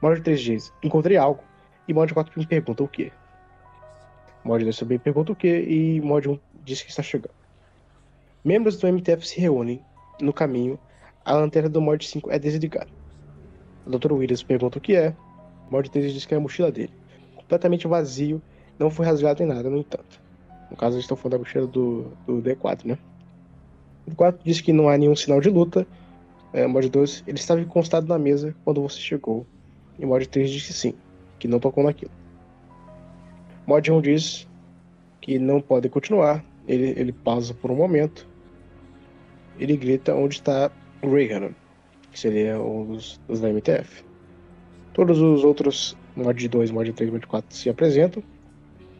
[0.00, 1.42] Mod 3 diz: Encontrei algo.
[1.88, 3.12] E Mod 4 me pergunta o que.
[4.44, 5.48] Mod 2 também pergunta o que.
[5.48, 7.34] E Mod 1 diz que está chegando.
[8.44, 9.82] Membros do MTF se reúnem.
[10.20, 10.78] No caminho,
[11.24, 12.88] a lanterna do Mod 5 é desligada.
[13.84, 14.12] O Dr.
[14.12, 15.14] Williams pergunta o que é.
[15.68, 16.92] Mod 3 diz que é a mochila dele.
[17.34, 18.40] Completamente vazio,
[18.78, 20.20] não foi rasgado em nada, no entanto.
[20.70, 22.98] No caso, eles estão falando da mochila do, do D4, né?
[24.06, 25.86] O D4 diz que não há nenhum sinal de luta.
[26.52, 29.46] É, Mod 2, ele estava encostado na mesa quando você chegou.
[29.98, 30.94] E Mod 3 diz que sim,
[31.38, 32.10] que não tocou naquilo.
[33.66, 34.48] Mod 1 diz
[35.20, 38.28] que não podem continuar ele, ele pausa por um momento.
[39.58, 40.70] Ele grita onde está
[41.02, 41.52] Greyhannon,
[42.10, 44.04] que seria um dos, dos da MTF.
[44.92, 48.22] Todos os outros mod 2, mod 3, mod 4 se apresentam,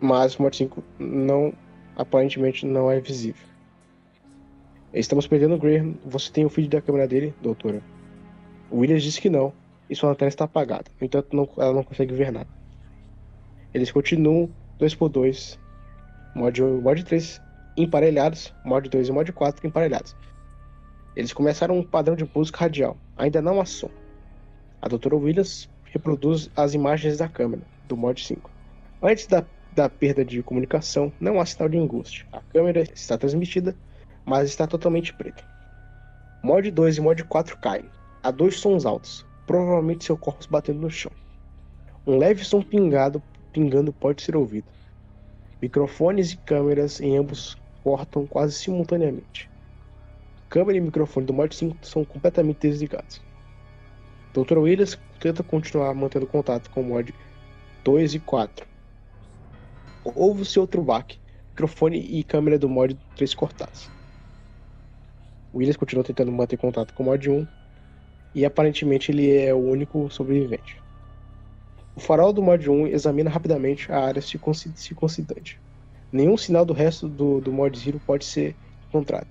[0.01, 1.53] mas o 5 não,
[1.97, 3.47] aparentemente não é visível.
[4.93, 5.95] Estamos perdendo o Graham.
[6.05, 7.83] Você tem o feed da câmera dele, doutora?
[8.71, 9.53] O Williams disse que não,
[9.89, 10.91] e sua lanterna está apagada.
[11.01, 12.49] No entanto, não, ela não consegue ver nada.
[13.75, 14.49] Eles continuam
[14.81, 15.59] 2x2,
[16.35, 17.41] mod, mod 3
[17.77, 20.17] emparelhados, mod 2 e mod 4 emparelhados.
[21.15, 23.91] Eles começaram um padrão de música radial, ainda não há som.
[24.81, 28.51] A doutora Williams reproduz as imagens da câmera, do mod 5.
[29.03, 29.45] Antes da,
[29.77, 32.27] da perda de comunicação, não há sinal de angústia.
[32.33, 33.77] A câmera está transmitida
[34.27, 35.45] mas está totalmente preto.
[36.43, 37.89] Mod 2 e mod 4 caem.
[38.23, 41.13] Há dois sons altos, provavelmente seu corpo batendo no chão.
[42.05, 43.23] Um leve som pingado,
[43.53, 44.67] pingando pode ser ouvido.
[45.63, 49.49] Microfones e câmeras em ambos cortam quase simultaneamente.
[50.49, 53.23] Câmera e microfone do mod 5 são completamente desligados.
[54.35, 54.59] Dr.
[54.59, 57.15] Williams tenta continuar mantendo contato com o mod
[57.85, 58.67] 2 e 4.
[60.15, 61.19] Houve-se outro baque,
[61.51, 63.91] microfone e câmera do mod 3 cortados.
[65.57, 67.47] Williams continua tentando manter contato com o Mod 1
[68.35, 70.83] e aparentemente ele é o único sobrevivente.
[71.95, 75.59] O farol do Mod 1 examina rapidamente a área circuncidante.
[76.13, 78.55] Nenhum sinal do resto do, do Mod 0 pode ser
[78.89, 79.27] encontrado.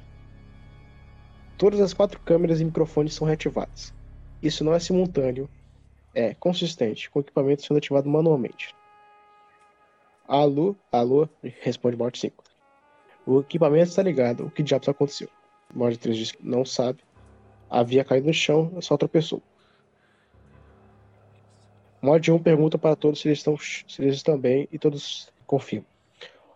[1.58, 3.94] Todas as quatro câmeras e microfones são reativadas.
[4.42, 5.48] Isso não é simultâneo,
[6.14, 8.76] é consistente, com o equipamento sendo ativado manualmente.
[10.28, 11.30] Alô, alô,
[11.62, 12.44] responde Mod 5.
[13.28, 15.30] O equipamento está ligado, o que diabos aconteceu?
[15.72, 17.04] Mod 3 diz que não sabe.
[17.70, 19.40] Havia caído no chão, só tropeçou.
[22.02, 25.88] Mod 1 pergunta para todos se eles estão, se eles estão bem e todos confirmam.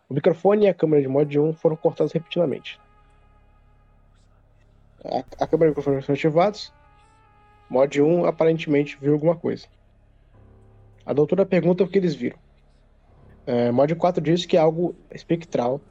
[0.09, 2.79] O microfone e a câmera de Mod 1 foram cortados repetidamente.
[5.05, 6.73] A, a câmera e o microfone foram ativados.
[7.69, 9.67] Mod 1 aparentemente viu alguma coisa.
[11.05, 12.48] A doutora pergunta o que eles viram.
[13.45, 15.81] É, mod 4 diz que é algo espectral,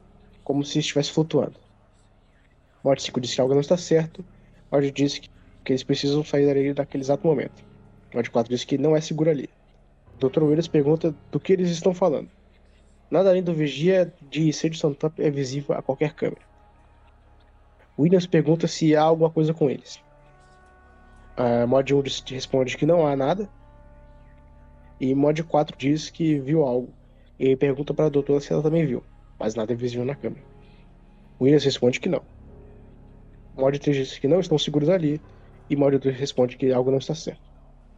[0.43, 1.55] como se estivesse flutuando.
[2.83, 4.23] Mod 5 diz que algo não está certo.
[4.71, 5.29] Mod diz que,
[5.63, 7.63] que eles precisam sair dali naquele exato momento.
[8.13, 9.49] Mod 4 diz que não é seguro ali.
[10.19, 10.43] Dr.
[10.43, 12.29] Williams pergunta do que eles estão falando.
[13.09, 16.41] Nada além do vigia de Sage Suntop é visível a qualquer câmera.
[17.97, 20.01] Williams pergunta se há alguma coisa com eles.
[21.37, 23.49] Uh, mod 1 responde que não há nada.
[24.99, 26.89] E Mod 4 diz que viu algo.
[27.39, 29.01] E pergunta para a doutora se ela também viu,
[29.39, 30.43] mas nada é visível na câmera.
[31.39, 32.21] Williams responde que não.
[33.55, 35.21] Mod 3 diz que não estão seguros ali,
[35.69, 37.41] e Mod 2 responde que algo não está certo.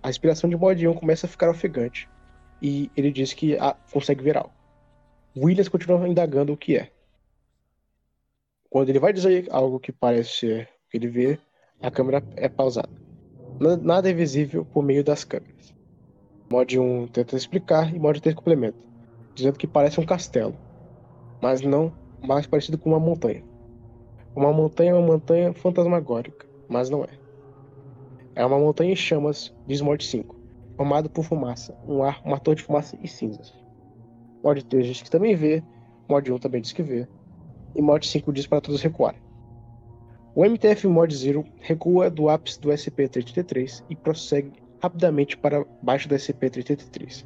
[0.04, 2.08] A respiração de Mod 1 começa a ficar ofegante,
[2.62, 4.54] e ele diz que ah, consegue ver algo.
[5.36, 6.92] Williams continua indagando o que é.
[8.70, 11.40] Quando ele vai dizer algo que parece ser o que ele vê,
[11.82, 12.90] a câmera é pausada.
[13.82, 15.74] Nada é visível por meio das câmeras.
[16.50, 18.91] Mod 1 tenta explicar e Mod 3 complementa,
[19.36, 20.56] dizendo que parece um castelo,
[21.42, 23.44] mas não mais parecido com uma montanha.
[24.36, 27.10] Uma montanha é uma montanha fantasmagórica, mas não é.
[28.36, 30.36] É uma montanha em chamas, diz Morte 5,
[30.78, 33.54] formado por fumaça, um ar, uma torre de fumaça e cinzas.
[34.44, 35.62] Morte 3 diz que também vê,
[36.08, 37.08] Morte 1 também diz que vê,
[37.76, 39.22] e Morte 5 diz para todos recuarem.
[40.34, 46.16] O MTF Mod Zero recua do ápice do SCP-333 e prossegue rapidamente para baixo do
[46.16, 47.26] SCP-333.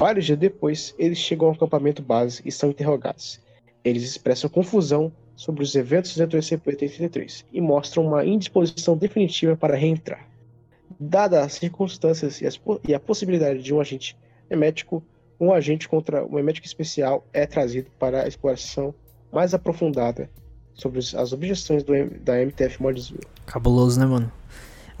[0.00, 3.38] Vários dias depois, eles chegam ao acampamento base e são interrogados.
[3.84, 9.76] Eles expressam confusão sobre os eventos dentro do SCP-83 e mostram uma indisposição definitiva para
[9.76, 10.26] reentrar.
[10.98, 14.16] Dadas as circunstâncias e, as, e, a possibilidade de um agente
[14.48, 15.02] memético,
[15.38, 18.94] um agente contra um memético especial é trazido para a exploração
[19.30, 20.30] mais aprofundada
[20.72, 23.26] sobre as objeções do, da MTF Modsville.
[23.44, 24.32] Cabuloso, né, mano?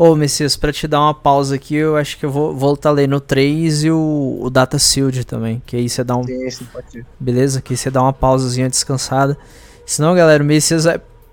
[0.00, 3.06] Ô, Messias, pra te dar uma pausa aqui, eu acho que eu vou voltar ler
[3.06, 5.62] no 3 e o, o Data Shield também.
[5.66, 6.24] Que aí você dá um.
[6.24, 7.04] Sim.
[7.20, 7.60] Beleza?
[7.60, 9.36] Que você dá uma pausazinha descansada.
[9.84, 10.86] Senão, galera, o Messias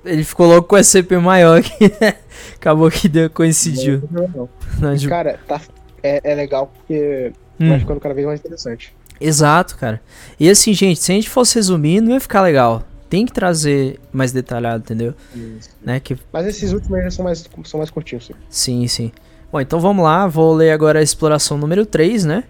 [0.03, 2.15] ele ficou logo com o SCP maior aqui, né?
[2.59, 4.03] Acabou que deu, coincidiu.
[4.11, 4.49] Não, não,
[4.81, 5.07] não.
[5.07, 5.61] Cara, tá,
[6.03, 7.69] é, é legal porque hum.
[7.69, 8.93] vai ficando cada vez mais interessante.
[9.17, 10.01] Exato, cara.
[10.37, 12.83] E assim, gente, se a gente fosse resumir, não ia ficar legal.
[13.09, 15.13] Tem que trazer mais detalhado, entendeu?
[15.33, 15.69] Isso.
[15.81, 16.17] Né, que...
[16.31, 18.33] Mas esses últimos já são mais, são mais curtinhos, sim.
[18.49, 19.11] Sim, sim.
[19.51, 20.27] Bom, então vamos lá.
[20.27, 22.43] Vou ler agora a exploração número 3, né?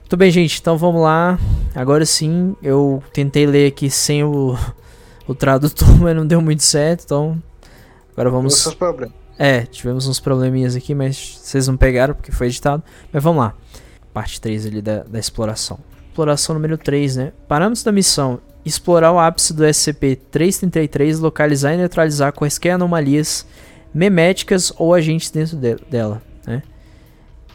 [0.00, 0.60] Muito bem, gente.
[0.60, 1.38] Então vamos lá.
[1.74, 4.58] Agora sim, eu tentei ler aqui sem o,
[5.28, 7.42] o tradutor, mas não deu muito certo, então
[8.12, 8.66] agora vamos.
[9.38, 12.82] É, tivemos uns probleminhas aqui, mas vocês não pegaram porque foi editado.
[13.12, 13.54] Mas vamos lá.
[14.12, 15.78] Parte 3 ali da, da exploração.
[16.08, 17.32] Exploração número 3, né?
[17.46, 18.40] Parâmetros da missão.
[18.64, 23.46] Explorar o ápice do SCP-333, localizar e neutralizar quaisquer anomalias
[23.92, 26.22] meméticas ou agentes dentro de dela.
[26.46, 26.62] Né?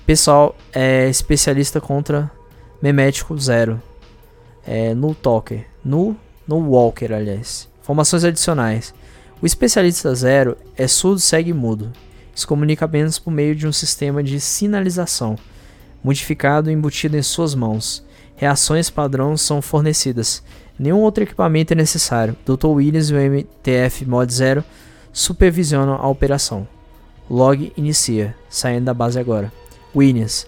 [0.06, 2.32] Pessoal é especialista contra
[2.82, 3.82] memético zero.
[4.68, 5.66] É, no Talker.
[5.84, 6.16] No,
[6.48, 7.70] no Walker, aliás.
[7.82, 8.94] Informações adicionais.
[9.42, 11.92] O especialista zero é surdo, cego e mudo.
[12.34, 15.38] Se comunica apenas por meio de um sistema de sinalização,
[16.04, 18.04] modificado e embutido em suas mãos.
[18.36, 20.44] Reações padrão são fornecidas.
[20.78, 22.36] Nenhum outro equipamento é necessário.
[22.46, 22.68] Dr.
[22.68, 24.64] Williams e o MTF Mod 0
[25.14, 26.68] supervisionam a operação.
[27.30, 29.52] Log inicia, saindo da base agora.
[29.96, 30.46] Williams,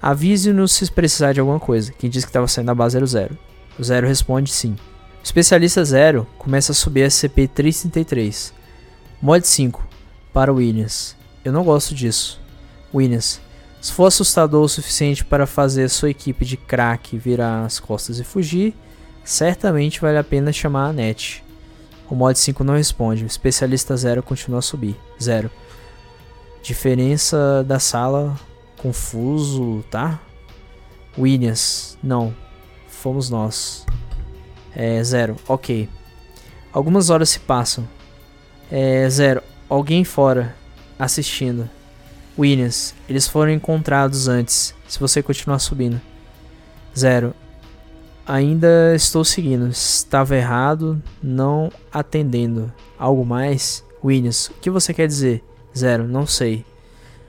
[0.00, 1.92] avise-nos se precisar de alguma coisa.
[1.92, 3.36] Quem disse que estava saindo da base era o Zero.
[3.78, 4.72] O Zero responde sim.
[4.72, 8.52] O especialista Zero começa a subir a SCP-333.
[9.20, 9.84] Mod 5,
[10.32, 11.16] para Williams.
[11.44, 12.40] Eu não gosto disso.
[12.94, 13.40] Williams,
[13.80, 18.24] se for assustador o suficiente para fazer sua equipe de crack virar as costas e
[18.24, 18.74] fugir,
[19.28, 21.44] certamente vale a pena chamar a NET.
[22.08, 23.24] O mod 5 não responde.
[23.24, 24.96] O especialista 0 continua a subir.
[25.22, 25.50] 0.
[26.62, 28.34] Diferença da sala.
[28.78, 30.18] Confuso, tá?
[31.18, 31.98] Williams.
[32.02, 32.34] Não.
[32.88, 33.84] Fomos nós.
[34.74, 35.36] É, zero.
[35.46, 35.90] Ok.
[36.72, 37.86] Algumas horas se passam.
[38.72, 39.42] É, zero.
[39.68, 40.56] Alguém fora.
[40.98, 41.68] Assistindo.
[42.38, 42.94] Williams.
[43.06, 44.74] Eles foram encontrados antes.
[44.88, 46.00] Se você continuar subindo.
[46.96, 47.34] Zero.
[48.28, 49.68] Ainda estou seguindo.
[49.68, 52.70] Estava errado, não atendendo.
[52.98, 53.82] Algo mais?
[54.04, 55.42] Williams, o que você quer dizer?
[55.76, 56.62] Zero, não sei.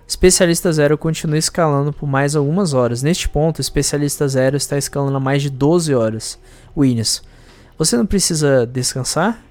[0.06, 3.02] Especialista Zero continua escalando por mais algumas horas.
[3.02, 6.38] Neste ponto, Especialista Zero está escalando há mais de 12 horas.
[6.76, 7.24] Williams,
[7.78, 9.42] você não precisa descansar?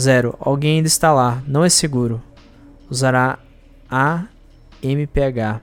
[0.00, 2.22] Zero, alguém ainda está lá, não é seguro.
[2.88, 3.38] Usará
[3.90, 5.60] AMPH.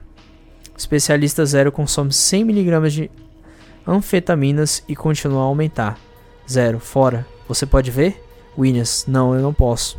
[0.76, 3.10] Especialista Zero consome 100mg de
[3.86, 5.98] anfetaminas e continua a aumentar.
[6.48, 6.78] Zero.
[6.80, 7.26] Fora.
[7.48, 8.22] Você pode ver?
[8.56, 9.04] Williams.
[9.06, 9.98] Não, eu não posso.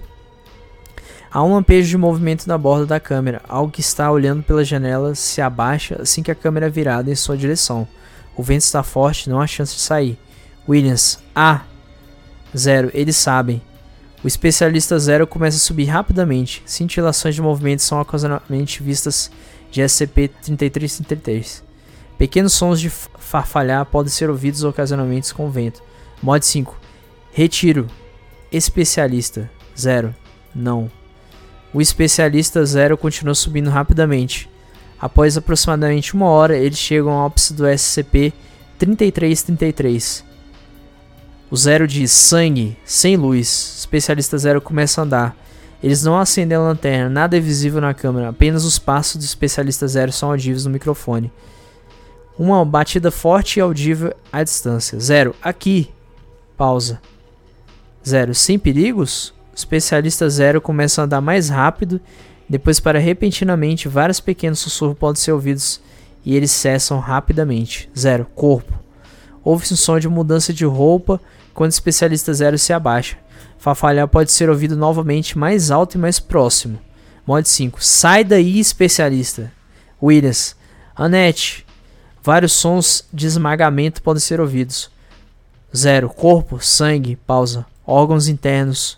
[1.32, 3.42] Há um lampejo de movimento na borda da câmera.
[3.48, 7.16] Algo que está olhando pela janela se abaixa assim que a câmera é virada em
[7.16, 7.88] sua direção.
[8.36, 10.20] O vento está forte, não há chance de sair.
[10.68, 11.20] Williams.
[11.34, 11.62] Ah!
[12.56, 12.92] Zero.
[12.94, 13.62] Eles sabem.
[14.24, 16.62] O especialista Zero começa a subir rapidamente.
[16.66, 19.32] Cintilações de movimento são ocasionalmente vistas
[19.72, 21.64] de SCP-3333.
[22.22, 25.82] Pequenos sons de farfalhar podem ser ouvidos ocasionalmente com vento.
[26.22, 26.80] Mod 5.
[27.32, 27.88] Retiro.
[28.52, 29.50] Especialista.
[29.76, 30.14] 0.
[30.54, 30.92] Não.
[31.74, 34.48] O especialista 0 continua subindo rapidamente.
[35.00, 40.24] Após aproximadamente uma hora, eles chegam ao ápice do SCP-3333.
[41.50, 43.78] O Zero diz: sangue, sem luz.
[43.80, 45.36] Especialista Zero começa a andar.
[45.82, 49.88] Eles não acendem a lanterna, nada é visível na câmera, apenas os passos do especialista
[49.88, 51.32] Zero são audíveis no microfone.
[52.38, 55.00] Uma batida forte e audível à distância.
[55.00, 55.36] Zero.
[55.42, 55.90] Aqui.
[56.58, 57.02] Pausa.
[58.08, 58.34] Zero.
[58.34, 59.34] Sem perigos?
[59.52, 62.00] O especialista Zero começa a andar mais rápido.
[62.50, 65.82] Depois, para repentinamente, vários pequenos sussurros podem ser ouvidos
[66.26, 67.90] e eles cessam rapidamente.
[67.98, 68.26] Zero.
[68.36, 68.74] Corpo.
[69.44, 71.20] Ouve-se um som de mudança de roupa
[71.54, 73.18] quando o especialista Zero se abaixa.
[73.58, 76.80] Fafalhar pode ser ouvido novamente mais alto e mais próximo.
[77.26, 77.84] Mod 5.
[77.84, 79.52] Sai daí, especialista.
[80.02, 80.56] Williams.
[80.96, 81.61] Annette.
[82.24, 84.92] Vários sons de esmagamento podem ser ouvidos.
[85.76, 86.10] Zero.
[86.10, 87.66] Corpo, sangue, pausa.
[87.86, 88.98] Órgãos internos,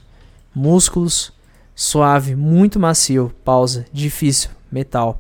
[0.53, 1.32] músculos,
[1.76, 3.86] suave, muito macio, pausa.
[3.93, 5.19] Difícil, metal.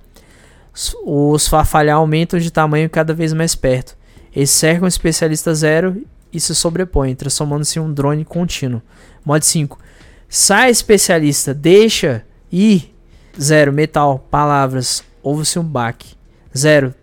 [1.05, 3.95] Os farfalhar aumentam de tamanho cada vez mais perto.
[4.35, 8.81] Eles cercam o especialista zero e se sobrepõem, transformando-se em um drone contínuo.
[9.23, 9.79] Mod 5.
[10.27, 12.93] Sai, especialista, deixa ir.
[13.39, 13.71] Zero.
[13.71, 14.19] Metal.
[14.31, 15.03] Palavras.
[15.21, 16.15] Ouve-se um baque.
[16.55, 16.93] Zero.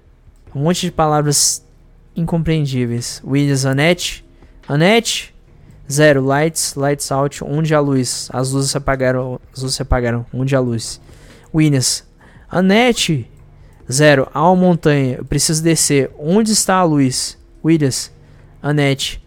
[0.55, 1.65] Um monte de palavras
[2.17, 3.23] incompreendíveis.
[3.25, 4.25] Williams, Anete.
[4.69, 5.35] Anete.
[5.91, 6.25] Zero.
[6.25, 6.75] Lights.
[6.75, 7.45] Lights out.
[7.45, 8.29] Onde a luz?
[8.33, 9.41] As luzes se apagaram.
[9.53, 10.27] As luzes se apagaram.
[10.33, 11.01] Onde a luz?
[11.55, 12.05] Williams.
[12.49, 13.31] Anete.
[13.91, 14.29] Zero.
[14.33, 15.17] Há uma montanha.
[15.19, 16.11] Eu preciso descer.
[16.19, 17.39] Onde está a luz?
[17.65, 18.11] Williams.
[18.63, 19.23] Anete.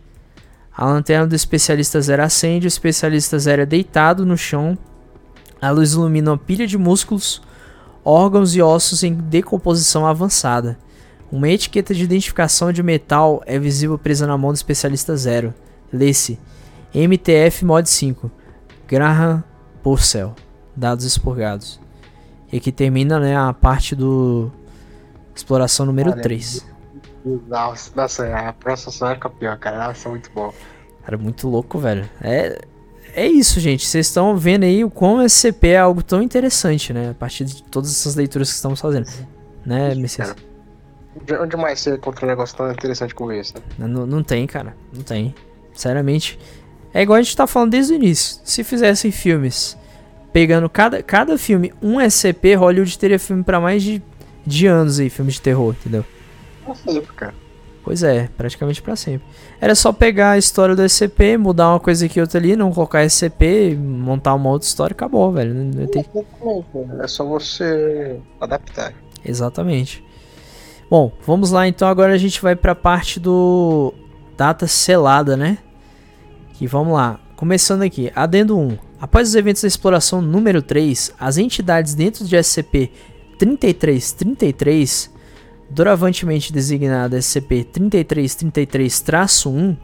[0.75, 2.65] A lanterna do especialista zero acende.
[2.65, 4.77] O especialista zero é deitado no chão.
[5.61, 7.41] A luz ilumina uma pilha de músculos,
[8.03, 10.77] órgãos e ossos em decomposição avançada.
[11.31, 15.53] Uma etiqueta de identificação de metal é visível presa na mão do especialista zero.
[15.91, 16.39] Lê-se
[16.93, 18.29] MTF Mod 5
[18.87, 19.43] Graham
[19.81, 20.35] Purcell
[20.75, 21.79] Dados expurgados.
[22.51, 24.51] E aqui termina né, a parte do
[25.35, 26.65] exploração número Olha, 3.
[27.47, 29.87] Nossa, nossa, a próxima é campeã, cara.
[29.87, 30.53] Nossa, muito bom.
[31.03, 32.09] Cara, muito louco, velho.
[32.21, 32.59] É,
[33.13, 33.85] é isso, gente.
[33.85, 37.11] Vocês estão vendo aí o quão SCP é algo tão interessante, né?
[37.11, 39.07] A partir de todas essas leituras que estamos fazendo.
[39.65, 40.35] Né, Messias?
[41.39, 43.61] Onde mais você encontra um negócio tão interessante como esse, né?
[43.77, 44.75] Não, não tem, cara.
[44.93, 45.33] Não tem.
[45.73, 46.39] Sinceramente,
[46.93, 48.39] é igual a gente tá falando desde o início.
[48.43, 49.77] Se fizessem filmes
[50.31, 54.01] pegando cada, cada filme um SCP, Hollywood teria filme para mais de,
[54.45, 56.03] de anos aí, filme de terror, entendeu?
[56.65, 57.33] Pra sempre, cara.
[57.83, 59.27] Pois é, praticamente para sempre.
[59.59, 62.71] Era só pegar a história do SCP, mudar uma coisa aqui e outra ali, não
[62.71, 65.53] colocar SCP, montar uma outra história e acabou, velho.
[65.53, 66.05] Não, não tem...
[67.01, 68.93] É só você adaptar.
[69.25, 70.03] Exatamente.
[70.93, 71.87] Bom, vamos lá então.
[71.87, 73.91] Agora a gente vai para a parte do
[74.37, 75.57] data selada, né?
[76.53, 77.19] Que vamos lá.
[77.35, 78.77] Começando aqui, adendo 1.
[79.01, 85.09] Após os eventos da exploração número 3, as entidades dentro de SCP-3333,
[85.67, 89.75] doravantemente designada SCP-3333-1,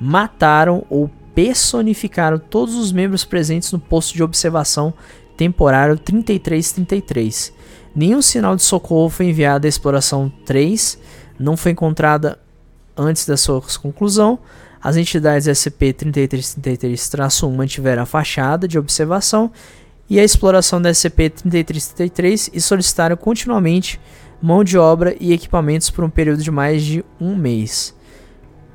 [0.00, 4.92] mataram ou personificaram todos os membros presentes no posto de observação
[5.36, 7.54] temporário 3333.
[7.96, 10.98] Nenhum sinal de socorro foi enviado à exploração 3,
[11.38, 12.38] não foi encontrada
[12.94, 14.38] antes da sua conclusão.
[14.82, 19.50] As entidades SCP-3333-1 mantiveram a fachada de observação
[20.10, 23.98] e a exploração da SCP-3333 e solicitaram continuamente
[24.42, 27.96] mão de obra e equipamentos por um período de mais de um mês.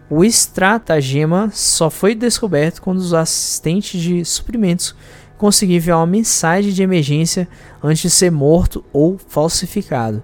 [0.10, 4.96] O estratagema só foi descoberto quando os assistentes de suprimentos
[5.42, 7.48] conseguiram enviar uma mensagem de emergência
[7.82, 10.22] antes de ser morto ou falsificado.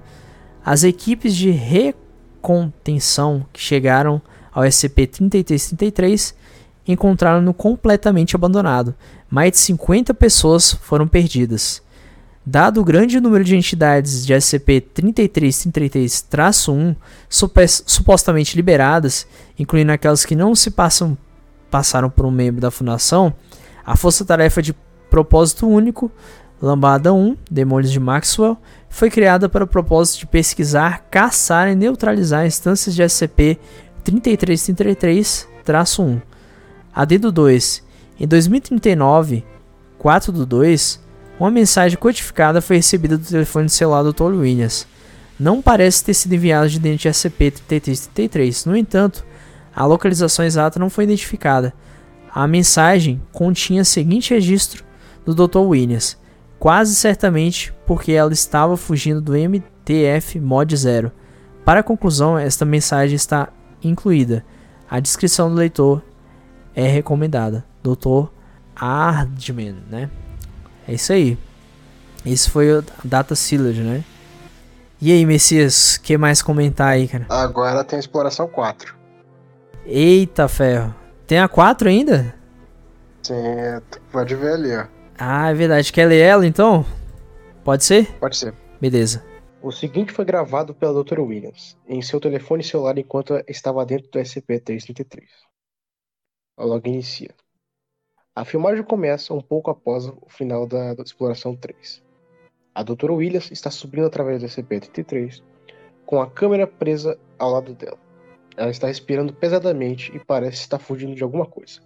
[0.63, 4.21] As equipes de recontenção que chegaram
[4.53, 6.35] ao SCP-3333
[6.87, 8.93] encontraram-no completamente abandonado.
[9.27, 11.81] Mais de 50 pessoas foram perdidas.
[12.45, 16.95] Dado o grande número de entidades de SCP-3333-1
[17.27, 19.25] supostamente liberadas,
[19.57, 21.17] incluindo aquelas que não se passam,
[21.71, 23.33] passaram por um membro da Fundação,
[23.83, 24.75] a Força-Tarefa de
[25.17, 26.11] Propósito Único,
[26.61, 28.55] Lambada 1, Demônios de Maxwell,
[28.87, 33.57] foi criada para o propósito de pesquisar, caçar e neutralizar instâncias de SCP
[34.05, 36.21] 3333-1.
[36.93, 37.83] Adendo 2.
[38.19, 39.43] Em 2039,
[39.97, 41.03] 4 do 2,
[41.39, 44.35] uma mensagem codificada foi recebida do telefone celular do Dr.
[44.35, 44.85] Williams.
[45.39, 48.67] Não parece ter sido enviada de dentro de SCP-3333.
[48.67, 49.25] No entanto,
[49.75, 51.73] a localização exata não foi identificada.
[52.31, 54.85] A mensagem continha o seguinte registro
[55.27, 55.59] do Dr.
[55.59, 56.17] Williams,
[56.57, 61.11] quase certamente porque ela estava fugindo do MTF Mod 0.
[61.65, 63.49] Para a conclusão, esta mensagem está
[63.83, 64.45] incluída.
[64.89, 66.01] A descrição do leitor
[66.73, 67.65] é recomendada.
[67.83, 68.29] Dr.
[68.73, 70.09] Ardman, né?
[70.87, 71.37] É isso aí.
[72.25, 74.03] Esse foi o Data Sealed, né?
[75.01, 77.25] E aí, Messias, o que mais comentar aí, cara?
[77.29, 78.95] Agora tem a exploração 4.
[79.85, 80.95] Eita ferro.
[81.27, 82.33] Tem a 4 ainda?
[83.21, 83.33] Sim,
[84.11, 84.96] pode ver ali, ó.
[85.17, 85.91] Ah, é verdade.
[85.91, 86.85] Quer ler ela então?
[87.63, 88.07] Pode ser?
[88.19, 88.53] Pode ser.
[88.79, 89.25] Beleza.
[89.61, 91.21] O seguinte foi gravado pela Dra.
[91.21, 95.23] Williams em seu telefone celular enquanto estava dentro do SCP-333.
[96.59, 97.33] Logo inicia.
[98.35, 102.03] A filmagem começa um pouco após o final da, da exploração 3.
[102.75, 103.11] A Dra.
[103.11, 105.41] Williams está subindo através do SCP-33
[106.05, 107.97] com a câmera presa ao lado dela.
[108.55, 111.81] Ela está respirando pesadamente e parece estar fugindo de alguma coisa.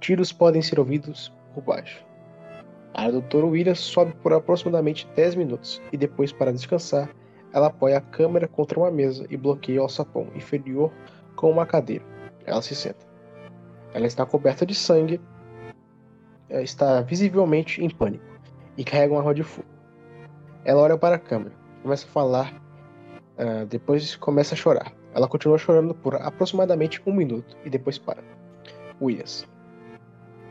[0.00, 2.05] Tiros podem ser ouvidos por baixo.
[2.96, 3.44] A Dra.
[3.44, 7.14] Williams sobe por aproximadamente 10 minutos e depois, para descansar,
[7.52, 10.90] ela apoia a câmera contra uma mesa e bloqueia o alçapão inferior
[11.36, 12.02] com uma cadeira.
[12.46, 13.06] Ela se senta.
[13.92, 15.20] Ela está coberta de sangue,
[16.48, 18.24] eh, está visivelmente em pânico
[18.78, 19.68] e carrega uma arma de fogo.
[20.64, 22.54] Ela olha para a câmera, começa a falar,
[23.38, 24.90] uh, depois começa a chorar.
[25.14, 28.24] Ela continua chorando por aproximadamente um minuto e depois para.
[29.00, 29.46] Williams.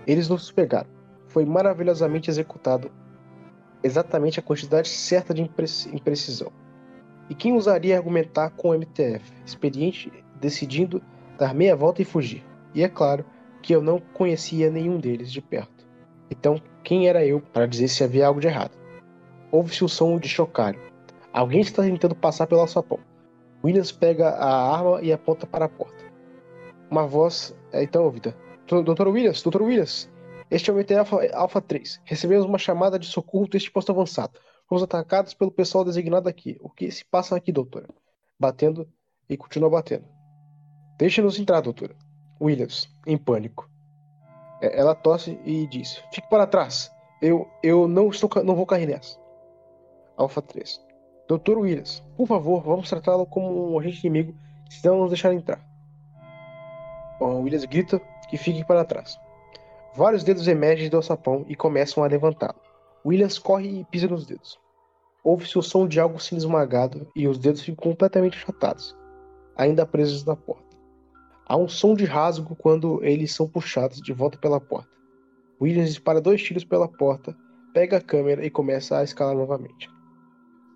[0.05, 0.94] Eles nos pegaram
[1.35, 2.89] foi maravilhosamente executado
[3.83, 6.49] exatamente a quantidade certa de imprecisão.
[7.29, 10.09] E quem usaria argumentar com o MTF, experiente,
[10.39, 11.01] decidindo
[11.37, 12.41] dar meia volta e fugir?
[12.73, 13.25] E é claro
[13.61, 15.85] que eu não conhecia nenhum deles de perto.
[16.31, 18.71] Então, quem era eu para dizer se havia algo de errado?
[19.51, 20.79] Ouve-se o som de chocalho.
[21.33, 22.99] Alguém está tentando passar pelo alçapão.
[23.61, 26.05] Williams pega a arma e aponta para a porta.
[26.89, 28.33] Uma voz é então ouvida.
[28.67, 30.09] Doutor Williams, Doutor Williams,
[30.49, 32.01] este é o MT Alpha, Alpha 3.
[32.03, 34.39] Recebemos uma chamada de socorro deste posto avançado.
[34.67, 36.57] Fomos atacados pelo pessoal designado aqui.
[36.61, 37.87] O que se passa aqui, doutora?
[38.39, 38.87] Batendo
[39.29, 40.05] e continua batendo.
[40.97, 41.95] Deixe-nos entrar, doutora.
[42.39, 43.69] Williams, em pânico.
[44.61, 46.91] É, ela tosse e diz: Fique para trás.
[47.21, 49.19] Eu, eu não, estou, não vou cair nessa.
[50.17, 50.83] Alpha 3.
[51.27, 54.35] Doutor Williams, por favor, vamos tratá-lo como um agente inimigo,
[54.69, 55.59] senão nos deixar entrar.
[57.19, 57.99] O Williams grita
[58.29, 59.17] que fique para trás.
[59.95, 62.59] Vários dedos emergem do alçapão e começam a levantá-lo.
[63.05, 64.59] Williams corre e pisa nos dedos.
[65.23, 68.93] Ouve-se o som de algo sendo esmagado e os dedos ficam completamente achatados,
[69.55, 70.75] ainda presos na porta.
[71.47, 74.89] Há um som de rasgo quando eles são puxados de volta pela porta.
[75.61, 77.33] Williams dispara dois tiros pela porta,
[77.73, 79.89] pega a câmera e começa a escalar novamente.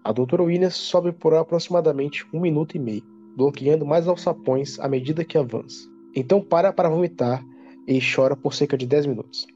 [0.01, 3.03] A doutora Williams sobe por aproximadamente um minuto e meio,
[3.35, 5.89] bloqueando mais alçapões à medida que avança.
[6.15, 7.43] Então para para vomitar
[7.89, 9.47] e chora por cerca de 10 minutos.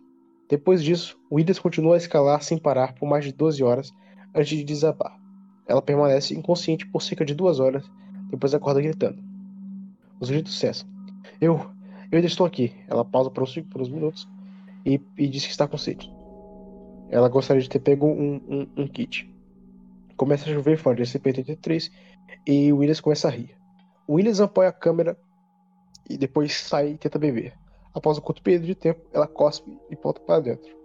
[0.50, 3.94] Depois disso, Williams continua a escalar sem parar por mais de 12 horas
[4.34, 5.16] antes de desabar.
[5.68, 7.86] Ela permanece inconsciente por cerca de duas horas,
[8.32, 9.24] depois acorda gritando.
[10.20, 10.90] Os gritos cessam.
[11.40, 11.58] Eu,
[12.12, 12.74] eu ainda estou aqui.
[12.88, 14.28] Ela pausa por uns, por uns minutos
[14.84, 16.12] e, e diz que está com sede.
[17.12, 19.32] Ela gostaria de ter pego um, um, um kit.
[20.18, 21.92] Começa a chover fora de SCP-83
[22.48, 23.56] e Williams começa a rir.
[24.10, 25.16] Williams apoia a câmera
[26.10, 27.54] e depois sai e tenta beber.
[27.94, 30.76] Após um curto período de tempo, ela cospe e volta para dentro.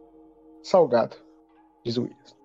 [0.62, 1.16] Salgado,
[1.84, 2.36] diz Williams.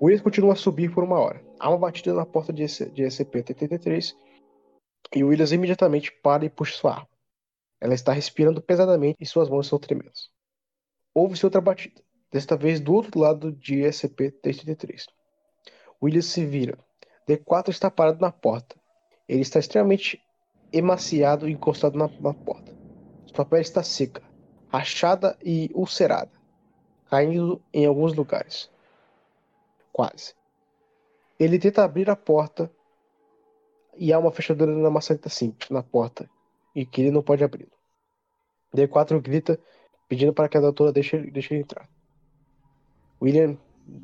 [0.00, 1.42] Williams continua a subir por uma hora.
[1.58, 4.14] Há uma batida na porta de, de SCP-83
[5.14, 7.08] e Williams imediatamente para e puxa sua arma.
[7.80, 10.12] Ela está respirando pesadamente e suas mãos estão tremendo.
[11.14, 15.06] Houve-se outra batida, desta vez do outro lado de SCP-333.
[16.02, 16.78] Williams se vira.
[17.28, 18.76] D4 está parado na porta.
[19.28, 20.20] Ele está extremamente
[20.72, 22.81] emaciado e encostado na, na porta.
[23.34, 24.22] Sua pele está seca,
[24.68, 26.30] rachada e ulcerada,
[27.08, 28.70] caindo em alguns lugares.
[29.92, 30.34] Quase.
[31.38, 32.70] Ele tenta abrir a porta
[33.96, 36.28] e há uma fechadura na maçaneta simples na porta
[36.74, 37.72] e que ele não pode abri-lo.
[38.74, 39.58] D4 grita
[40.08, 41.88] pedindo para que a doutora deixe, deixe ele entrar.
[43.20, 43.56] William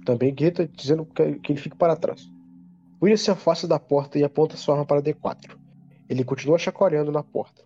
[0.04, 2.30] também grita dizendo que, que ele fique para trás.
[3.00, 5.56] William se afasta da porta e aponta sua arma para D4.
[6.08, 7.62] Ele continua chacoalhando na porta.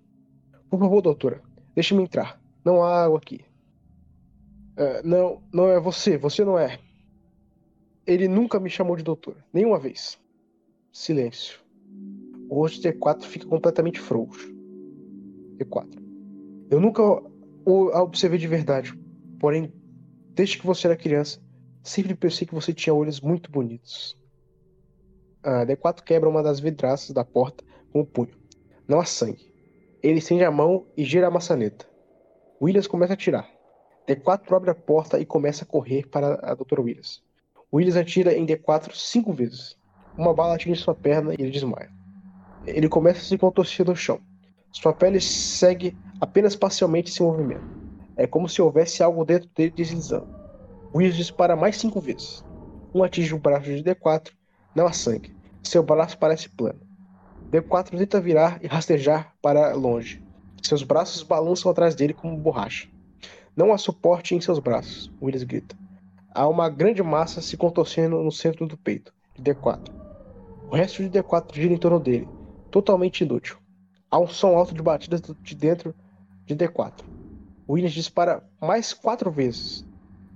[0.68, 1.42] Por favor, doutora,
[1.74, 2.40] deixe-me entrar.
[2.64, 3.44] Não há água aqui.
[4.72, 6.16] Uh, não, não é você.
[6.16, 6.78] Você não é.
[8.06, 9.44] Ele nunca me chamou de doutora.
[9.52, 10.18] Nenhuma vez.
[10.92, 11.60] Silêncio.
[12.48, 14.52] O rosto de D4 fica completamente frouxo.
[15.56, 16.02] D4.
[16.70, 18.98] Eu nunca o observei de verdade.
[19.38, 19.72] Porém,
[20.34, 21.40] desde que você era criança,
[21.82, 24.16] sempre pensei que você tinha olhos muito bonitos.
[25.42, 28.34] A D4 quebra uma das vidraças da porta com o punho.
[28.86, 29.51] Não há sangue.
[30.02, 31.86] Ele estende a mão e gira a maçaneta.
[32.60, 33.48] Williams começa a atirar.
[34.06, 36.80] D4 abre a porta e começa a correr para a Dr.
[36.80, 37.22] Williams.
[37.72, 39.76] Williams atira em D4 cinco vezes.
[40.18, 41.90] Uma bala atinge sua perna e ele desmaia.
[42.66, 44.20] Ele começa a se contorcer no chão.
[44.72, 47.64] Sua pele segue apenas parcialmente esse movimento.
[48.16, 50.28] É como se houvesse algo dentro dele deslizando.
[50.92, 52.44] Williams dispara mais cinco vezes.
[52.92, 54.32] Um atinge o braço de D4,
[54.74, 55.34] não há sangue.
[55.62, 56.80] Seu braço parece plano.
[57.52, 60.22] D4 tenta virar e rastejar para longe.
[60.62, 62.88] Seus braços balançam atrás dele como borracha.
[63.54, 65.76] Não há suporte em seus braços, Willis grita.
[66.34, 69.90] Há uma grande massa se contorcendo no centro do peito, de D4.
[70.70, 72.26] O resto de D4 gira em torno dele,
[72.70, 73.58] totalmente inútil.
[74.10, 75.94] Há um som alto de batidas de dentro
[76.46, 77.04] de D4.
[77.68, 79.84] Williams dispara mais quatro vezes.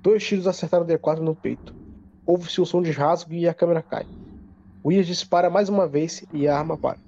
[0.02, 1.74] Dois tiros acertaram D4 no peito.
[2.26, 4.04] Houve-se o som de rasgo e a câmera cai.
[4.84, 7.05] Williams dispara mais uma vez e a arma para.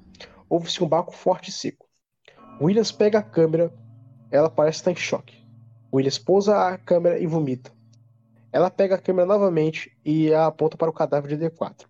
[0.49, 1.87] Houve-se um baco forte e seco.
[2.61, 3.73] Williams pega a câmera.
[4.31, 5.47] Ela parece estar em choque.
[5.93, 7.73] Williams pousa a câmera e vomita.
[8.53, 11.87] Ela pega a câmera novamente e a aponta para o cadáver de D4.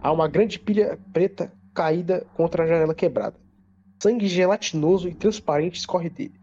[0.00, 3.38] Há uma grande pilha preta caída contra a janela quebrada.
[4.02, 6.40] Sangue gelatinoso e transparente escorre dele.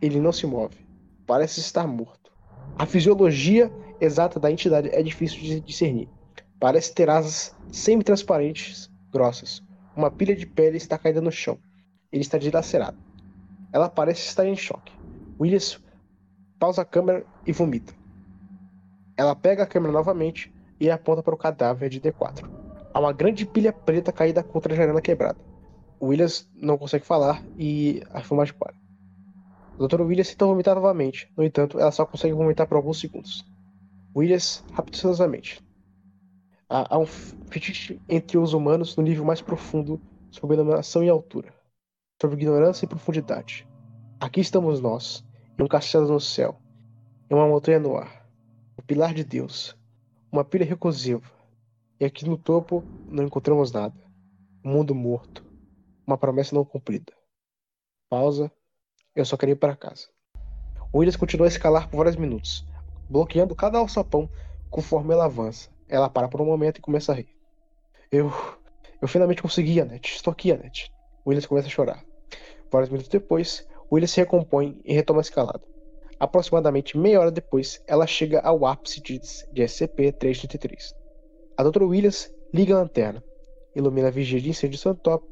[0.00, 0.86] Ele não se move.
[1.26, 2.32] Parece estar morto.
[2.76, 3.70] A fisiologia
[4.00, 6.08] exata da entidade é difícil de discernir.
[6.58, 9.62] Parece ter asas semi-transparentes, grossas.
[9.94, 11.58] Uma pilha de pele está caída no chão.
[12.10, 12.96] Ele está dilacerado.
[13.72, 14.92] Ela parece estar em choque.
[15.40, 15.80] Williams
[16.58, 17.92] pausa a câmera e vomita.
[19.16, 22.48] Ela pega a câmera novamente e aponta para o cadáver de D4.
[22.94, 25.38] Há uma grande pilha preta caída contra a janela quebrada.
[26.00, 28.74] Williams não consegue falar e a filmagem para.
[29.78, 30.02] O Dr.
[30.02, 33.44] Williams tenta vomitar novamente, no entanto, ela só consegue vomitar por alguns segundos.
[34.14, 35.62] Williams, rapidosamente.
[36.74, 40.00] Há, há um fetiche entre os humanos no nível mais profundo
[40.30, 41.52] sobre dominação e altura,
[42.18, 43.68] sobre ignorância e profundidade.
[44.18, 45.22] Aqui estamos nós,
[45.58, 46.58] em um castelo no céu,
[47.30, 48.26] em uma montanha no ar,
[48.74, 49.76] o pilar de Deus,
[50.32, 51.30] uma pilha recursiva,
[52.00, 53.94] e aqui no topo não encontramos nada.
[54.64, 55.44] Um mundo morto,
[56.06, 57.12] uma promessa não cumprida.
[58.08, 58.50] Pausa.
[59.14, 60.08] Eu só queria ir para casa.
[60.94, 62.66] Williams continua a escalar por vários minutos,
[63.10, 64.26] bloqueando cada alçapão
[64.70, 65.71] conforme ela avança.
[65.92, 67.28] Ela para por um momento e começa a rir.
[68.10, 68.32] Eu.
[69.00, 70.14] Eu finalmente consegui, Annette.
[70.16, 70.90] Estou aqui, Annette.
[71.26, 72.02] Williams começa a chorar.
[72.70, 75.60] Vários minutos depois, Williams se recompõe e retoma a escalada.
[76.18, 80.94] Aproximadamente meia hora depois, ela chega ao ápice de, de SCP-333.
[81.58, 81.82] A Dr.
[81.82, 83.22] Williams liga a lanterna,
[83.76, 85.26] ilumina a vigia de incêndio Santop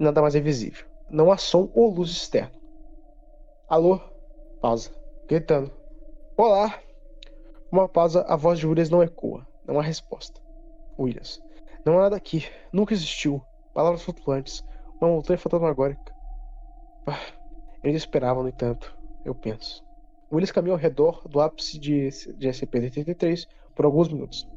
[0.00, 0.86] e nada mais é visível.
[1.10, 2.52] Não há som ou luz externa.
[3.68, 4.00] Alô?
[4.62, 4.90] Pausa.
[5.28, 5.70] Gritando.
[6.38, 6.80] Olá!
[7.70, 9.46] Uma pausa, a voz de Williams não ecoa.
[9.66, 10.40] Não há resposta.
[10.98, 11.42] Williams.
[11.84, 12.46] Não há nada aqui.
[12.72, 13.42] Nunca existiu.
[13.74, 14.64] Palavras flutuantes.
[15.00, 16.14] Uma montanha fantasmagórica.
[17.06, 17.20] Ah,
[17.82, 18.96] eles esperavam, no entanto.
[19.24, 19.84] Eu penso.
[20.32, 24.48] Willis caminhou ao redor do ápice de, de SCP-83 por alguns minutos.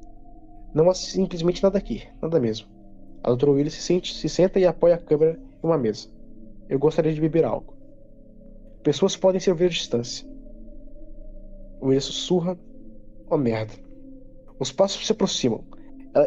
[0.74, 2.68] Não há simplesmente nada aqui, nada mesmo.
[3.24, 6.08] A doutora Willis se, sente, se senta e apoia a câmera em uma mesa.
[6.68, 7.76] Eu gostaria de beber algo.
[8.84, 10.28] Pessoas podem se ouvir à distância.
[11.82, 12.58] Willis sussurra.
[13.30, 13.74] Oh merda.
[14.60, 15.64] Os passos se aproximam.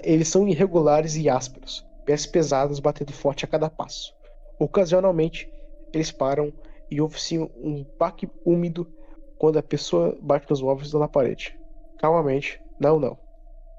[0.03, 4.15] Eles são irregulares e ásperos, pés pesados batendo forte a cada passo.
[4.59, 5.53] Ocasionalmente,
[5.93, 6.53] eles param
[6.91, 8.91] e ouve-se um baque úmido
[9.39, 11.59] quando a pessoa bate nos móveis na parede.
[11.99, 13.19] Calmamente, não, não.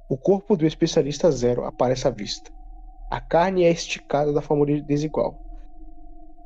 [0.09, 2.51] O corpo do especialista zero aparece à vista.
[3.09, 5.39] A carne é esticada da forma desigual.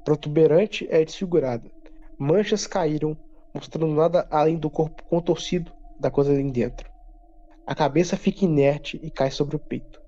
[0.05, 1.69] Protuberante é desfigurada.
[2.17, 3.17] Manchas caíram,
[3.53, 6.89] mostrando nada além do corpo contorcido da coisa ali dentro.
[7.67, 10.01] A cabeça fica inerte e cai sobre o peito.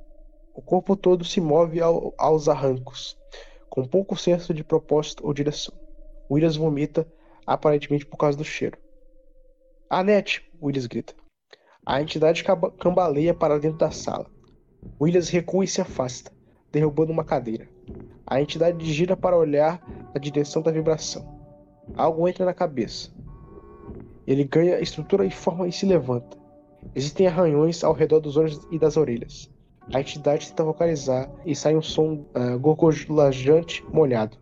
[0.56, 3.18] O corpo todo se move ao, aos arrancos,
[3.70, 5.78] com pouco senso de propósito ou direção.
[6.32, 7.06] Williams vomita,
[7.46, 8.78] aparentemente por causa do cheiro.
[9.90, 10.50] Anete!
[10.64, 11.14] Williams grita.
[11.86, 12.46] A entidade
[12.80, 14.28] cambaleia para dentro da sala.
[15.02, 16.32] Williams recua e se afasta,
[16.72, 17.68] derrubando uma cadeira.
[18.26, 21.28] A entidade gira para olhar na direção da vibração.
[21.94, 23.12] Algo entra na cabeça.
[24.26, 26.39] Ele ganha estrutura e forma e se levanta.
[26.96, 29.50] Existem arranhões ao redor dos olhos e das orelhas.
[29.94, 32.60] A entidade tenta vocalizar e sai um som uh,
[33.92, 34.38] molhado.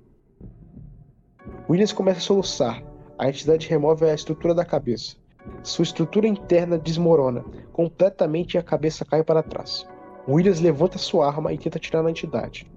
[1.70, 2.84] Williams começa a soluçar.
[3.18, 5.16] A entidade remove a estrutura da cabeça.
[5.64, 9.88] Sua estrutura interna desmorona completamente e a cabeça cai para trás.
[10.28, 12.70] Williams levanta sua arma e tenta atirar na entidade.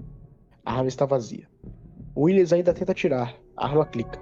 [0.65, 1.49] A arma está vazia.
[2.16, 3.35] Williams ainda tenta atirar.
[3.57, 4.20] A arma clica.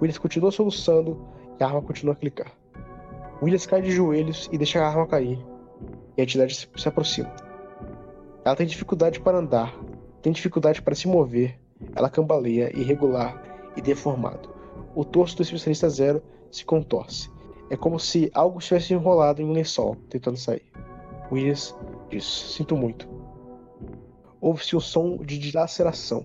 [0.00, 1.26] Williams continua soluçando
[1.58, 2.61] e a arma continua a clicar.
[3.42, 5.44] Williams cai de joelhos e deixa a arma cair.
[6.16, 7.34] E a entidade se aproxima.
[8.44, 9.76] Ela tem dificuldade para andar,
[10.22, 11.58] tem dificuldade para se mover.
[11.96, 13.42] Ela cambaleia, irregular
[13.76, 14.48] e deformado.
[14.94, 17.28] O torso do especialista zero se contorce.
[17.68, 20.70] É como se algo estivesse enrolado em um lençol, tentando sair.
[21.32, 21.74] Williams
[22.10, 23.08] diz: Sinto muito.
[24.40, 26.24] Ouve-se o som de dilaceração.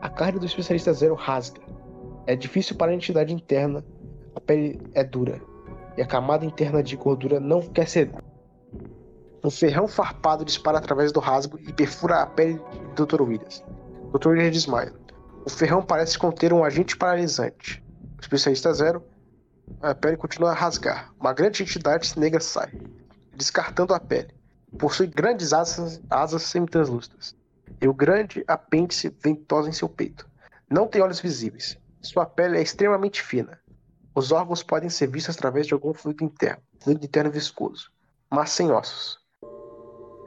[0.00, 1.60] A carne do especialista zero rasga.
[2.26, 3.84] É difícil para a entidade interna.
[4.34, 5.53] A pele é dura
[5.96, 8.22] e a camada interna de gordura não quer ceder.
[9.42, 12.60] Um ferrão farpado dispara através do rasgo e perfura a pele
[12.94, 13.22] do Dr.
[13.22, 13.62] Williams.
[14.12, 14.28] Dr.
[14.28, 14.92] Williams desmaia.
[15.44, 17.84] O ferrão parece conter um agente paralisante.
[18.16, 19.04] O especialista zero,
[19.82, 21.12] a pele continua a rasgar.
[21.20, 22.72] Uma grande entidade negra sai,
[23.36, 24.34] descartando a pele.
[24.78, 27.36] Possui grandes asas, asas semi-translúcidas
[27.80, 30.26] e o grande apêndice ventoso em seu peito.
[30.70, 31.78] Não tem olhos visíveis.
[32.00, 33.58] Sua pele é extremamente fina,
[34.14, 37.90] os órgãos podem ser vistos através de algum fluido interno, fluido interno viscoso,
[38.30, 39.18] mas sem ossos.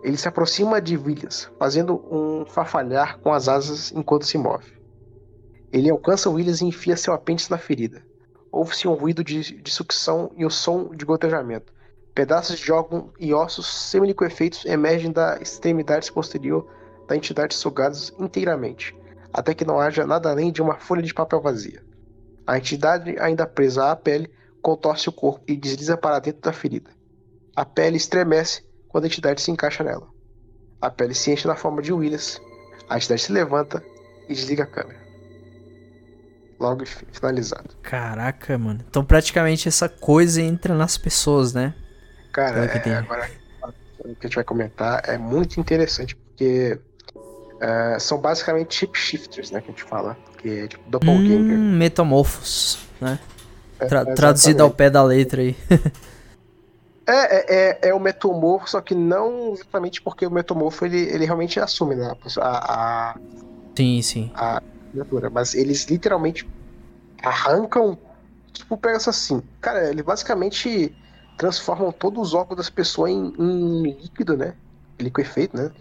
[0.03, 4.77] Ele se aproxima de Williams, fazendo um farfalhar com as asas enquanto se move.
[5.71, 8.05] Ele alcança Williams e enfia seu apêndice na ferida.
[8.51, 11.73] Ouve-se um ruído de, de, sucção e o som de gotejamento.
[12.13, 16.67] Pedaços de órgão e ossos semiliquefeitos emergem da extremidade posterior
[17.07, 18.95] da entidade sugados inteiramente,
[19.31, 21.86] até que não haja nada além de uma folha de papel vazia.
[22.47, 26.89] A entidade, ainda presa à pele, contorce o corpo e desliza para dentro da ferida.
[27.53, 30.07] A pele estremece quando a entidade se encaixa nela.
[30.81, 32.39] A pele se enche na forma de Willis.
[32.89, 33.83] A entidade se levanta
[34.29, 34.99] e desliga a câmera.
[36.57, 37.75] Logo finalizado.
[37.83, 38.79] Caraca, mano.
[38.87, 41.75] Então praticamente essa coisa entra nas pessoas, né?
[42.31, 43.29] Cara, é, agora
[43.99, 46.79] o que a gente vai comentar é muito interessante porque
[47.55, 49.59] uh, são basicamente chip shifters, né?
[49.59, 51.57] Que a gente fala que é tipo Doppelganger.
[51.57, 53.19] Hum, metamorfos, né?
[53.79, 55.55] É, Tra é, traduzido ao pé da letra aí.
[57.05, 61.25] é, é, é, é, o metamorfo, só que não exatamente porque o metamorfo ele, ele
[61.25, 63.15] realmente assume né, a, a.
[63.75, 64.31] Sim, sim.
[64.35, 64.61] A
[64.91, 65.29] criatura.
[65.29, 66.47] Mas eles literalmente
[67.23, 67.97] arrancam.
[68.51, 69.41] Tipo, pega assim.
[69.61, 70.95] Cara, eles basicamente
[71.37, 74.55] transformam todos os órgãos das pessoas em, em líquido, né?
[74.99, 75.71] Liquefeito, né?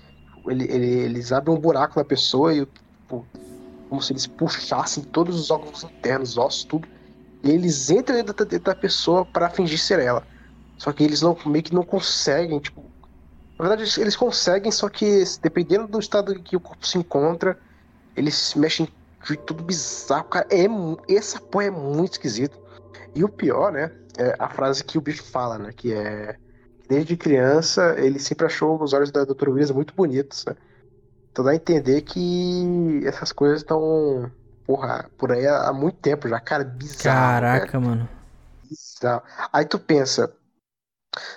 [0.46, 3.26] Ele, ele, eles abrem um buraco na pessoa e tipo,
[3.88, 6.88] como se eles puxassem todos os órgãos internos, ossos, tudo.
[7.42, 10.26] E eles entram dentro, dentro da pessoa para fingir ser ela.
[10.76, 12.84] Só que eles não meio que não conseguem, tipo.
[13.58, 17.58] Na verdade, eles conseguem, só que dependendo do estado em que o corpo se encontra,
[18.14, 18.86] eles mexem
[19.24, 20.24] de tudo bizarro.
[20.24, 20.66] Cara, é,
[21.14, 22.58] essa porra é muito esquisito.
[23.14, 23.90] E o pior, né?
[24.18, 25.72] É a frase que o bicho fala, né?
[25.74, 26.36] Que é.
[26.88, 29.50] Desde criança, ele sempre achou os olhos da Dra.
[29.50, 30.54] Williams muito bonitos, né?
[31.36, 34.32] Então dá a entender que essas coisas estão
[34.66, 37.02] porra, por aí há muito tempo já, cara, bizarro.
[37.02, 37.80] Caraca, cara.
[37.84, 38.08] mano.
[38.64, 39.22] Bizarro.
[39.52, 40.32] Aí tu pensa,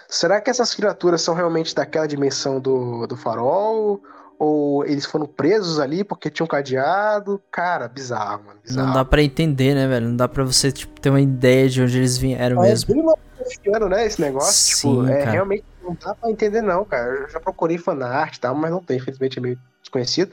[0.08, 4.02] será que essas criaturas são realmente daquela dimensão do, do farol?
[4.40, 7.42] Ou eles foram presos ali porque tinham cadeado?
[7.52, 8.60] Cara, bizarro, mano.
[8.64, 8.88] Bizarro.
[8.88, 10.08] Não dá pra entender, né, velho?
[10.08, 13.18] Não dá pra você tipo, ter uma ideia de onde eles vieram é, mesmo.
[13.66, 14.78] É né, esse negócio.
[14.78, 17.22] Sim, tipo, é, realmente não dá pra entender, não, cara.
[17.22, 18.98] Eu já procurei fanart e tal, mas não tem.
[18.98, 20.32] Infelizmente é meio desconhecido.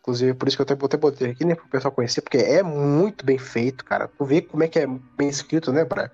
[0.00, 2.62] Inclusive, por isso que eu até botei, botei aqui, né, pro pessoal conhecer, porque é
[2.62, 4.08] muito bem feito, cara.
[4.08, 6.10] Tu vê como é que é bem escrito, né, pra...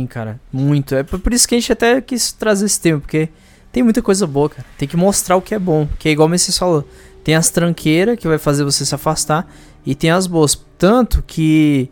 [0.00, 0.94] Sim, cara, muito.
[0.94, 3.28] É por isso que a gente até quis trazer esse tema, porque
[3.70, 4.66] tem muita coisa boa, cara.
[4.78, 6.88] Tem que mostrar o que é bom, que é igual o Messias falou.
[7.22, 9.46] Tem as tranqueiras, que vai fazer você se afastar,
[9.84, 10.54] e tem as boas.
[10.78, 11.90] Tanto que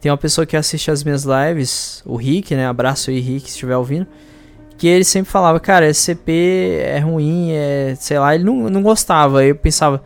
[0.00, 3.52] tem uma pessoa que assiste as minhas lives, o Rick, né, abraço aí, Rick, se
[3.52, 4.06] estiver ouvindo,
[4.82, 9.38] que ele sempre falava, cara, SCP é ruim, é, sei lá, ele não, não gostava.
[9.38, 10.02] Aí eu pensava,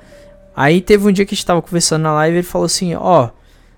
[0.57, 2.94] Aí teve um dia que a gente tava conversando na live e ele falou assim,
[2.94, 3.31] ó, oh,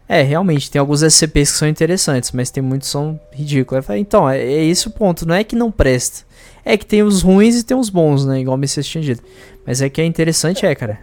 [0.09, 3.85] é, realmente, tem alguns SCPs que são interessantes, mas tem muitos que são ridículos.
[3.85, 6.25] Falei, então, é, é esse o ponto, não é que não presta.
[6.65, 8.41] É que tem os ruins e tem os bons, né?
[8.41, 9.23] Igual o Messias tinha dito.
[9.65, 11.01] Mas é que é interessante, é, cara.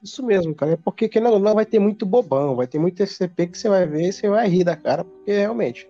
[0.00, 0.72] Isso mesmo, cara.
[0.72, 3.68] É porque que não, não vai ter muito bobão, vai ter muito SCP que você
[3.68, 5.88] vai ver e você vai rir da cara, porque realmente.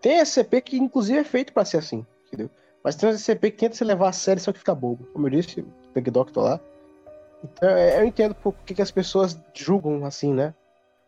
[0.00, 2.50] Tem SCP que inclusive é feito para ser assim, entendeu?
[2.82, 5.06] Mas tem SCP que tenta se levar a sério só que fica bobo.
[5.12, 6.60] Como eu disse, o Big Doctor lá,
[7.42, 10.54] então, é, eu entendo por que, que as pessoas julgam assim, né?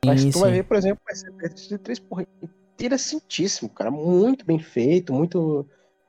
[0.05, 2.27] Mas sim, tu vai ver, por exemplo, esse PS3, porra,
[2.75, 3.91] interessantíssimo, cara.
[3.91, 5.67] Muito bem feito, muito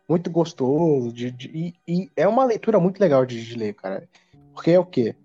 [0.07, 1.11] muito gostoso.
[1.11, 4.07] De, de e, e, é uma leitura muito legal de, de, ler, cara.
[4.53, 5.15] Porque é o quê?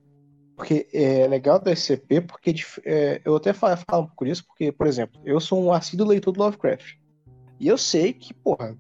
[0.57, 2.55] Porque é legal do SCP, porque
[2.85, 6.07] é, eu até falo, falo um pouco disso, porque, por exemplo, eu sou um assíduo
[6.07, 6.97] leitor do Lovecraft.
[7.61, 8.77] E eu sei que, porra,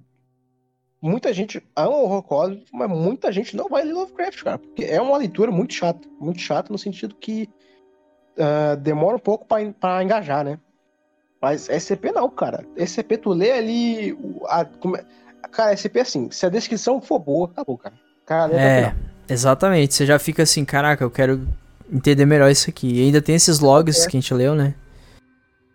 [1.01, 4.85] muita gente ama o horror cósmico, mas muita gente não vai ler Lovecraft, cara, porque
[4.85, 7.49] é uma leitura muito chata, muito chata no sentido que
[8.37, 10.59] uh, demora um pouco para engajar, né?
[11.41, 12.65] Mas SCP não, cara.
[12.77, 14.67] SCP tu lê ali a,
[15.43, 17.95] a, cara, SCP é assim, se a descrição for boa, acabou, cara.
[18.27, 18.95] cara é,
[19.29, 19.95] exatamente.
[19.95, 21.47] Você já fica assim, caraca, eu quero
[21.93, 22.93] entender melhor isso aqui.
[22.93, 24.09] E ainda tem esses logs é.
[24.09, 24.75] que a gente leu, né?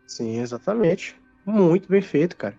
[0.06, 1.16] Sim, exatamente.
[1.46, 2.56] Muito bem feito, cara.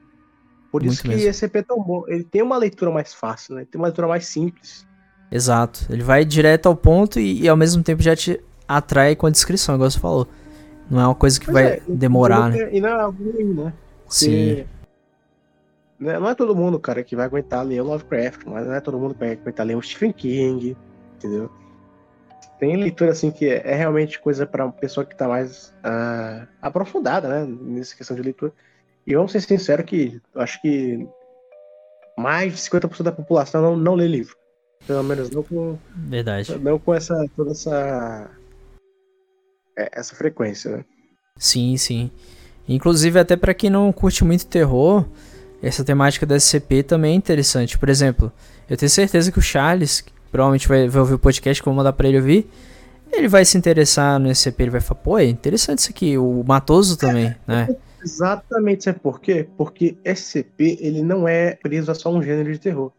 [0.74, 1.28] Por Muito isso que mesmo.
[1.28, 2.02] esse EP é tão bom.
[2.08, 3.64] Ele tem uma leitura mais fácil, né?
[3.70, 4.84] Tem uma leitura mais simples.
[5.30, 5.86] Exato.
[5.88, 9.30] Ele vai direto ao ponto e, e ao mesmo tempo já te atrai com a
[9.30, 10.26] descrição, igual você falou.
[10.90, 12.74] Não é uma coisa que pois vai é, demorar, né?
[12.74, 13.72] E não é algo ruim, né?
[14.02, 14.66] Porque Sim.
[16.00, 18.80] Né, não é todo mundo, cara, que vai aguentar ler o Lovecraft, mas não é
[18.80, 20.76] todo mundo que vai aguentar ler o Stephen King,
[21.14, 21.48] entendeu?
[22.58, 26.48] Tem leitura assim que é, é realmente coisa para uma pessoa que tá mais uh,
[26.60, 27.56] aprofundada, né?
[27.60, 28.52] Nessa questão de leitura.
[29.06, 31.06] E vamos ser sinceros que eu acho que
[32.16, 34.36] mais de 50% da população não, não lê livro.
[34.86, 35.78] Pelo menos não com.
[35.94, 36.56] Verdade.
[36.58, 37.26] Não com essa.
[37.34, 38.30] toda essa.
[39.76, 40.84] É, essa frequência, né?
[41.36, 42.10] Sim, sim.
[42.68, 45.04] Inclusive, até para quem não curte muito terror,
[45.62, 47.78] essa temática da SCP também é interessante.
[47.78, 48.32] Por exemplo,
[48.68, 51.72] eu tenho certeza que o Charles, que provavelmente vai, vai ouvir o podcast que eu
[51.72, 52.48] vou mandar pra ele ouvir,
[53.12, 56.18] ele vai se interessar no SCP, ele vai falar, pô, é interessante isso aqui.
[56.18, 57.68] O Matoso também, né?
[58.04, 59.48] Exatamente, sabe por quê?
[59.56, 62.92] Porque SCP ele não é preso a só um gênero de terror.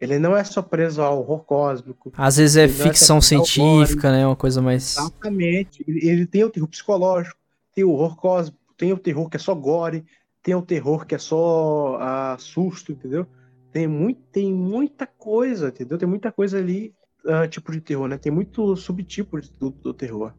[0.00, 2.12] Ele não é só preso ao horror cósmico.
[2.16, 4.26] Às vezes é, é ficção é científica, né?
[4.26, 4.96] Uma coisa mais.
[4.96, 5.84] Exatamente.
[5.88, 7.38] Ele, ele, tem o terror psicológico,
[7.74, 10.04] tem o horror cósmico, tem o terror que é só gore,
[10.42, 13.26] tem o terror que é só uh, susto, entendeu?
[13.72, 15.96] Tem, muito, tem muita coisa, entendeu?
[15.96, 16.92] Tem muita coisa ali,
[17.24, 18.18] uh, tipo de terror, né?
[18.18, 20.32] Tem muito subtipo do, do terror.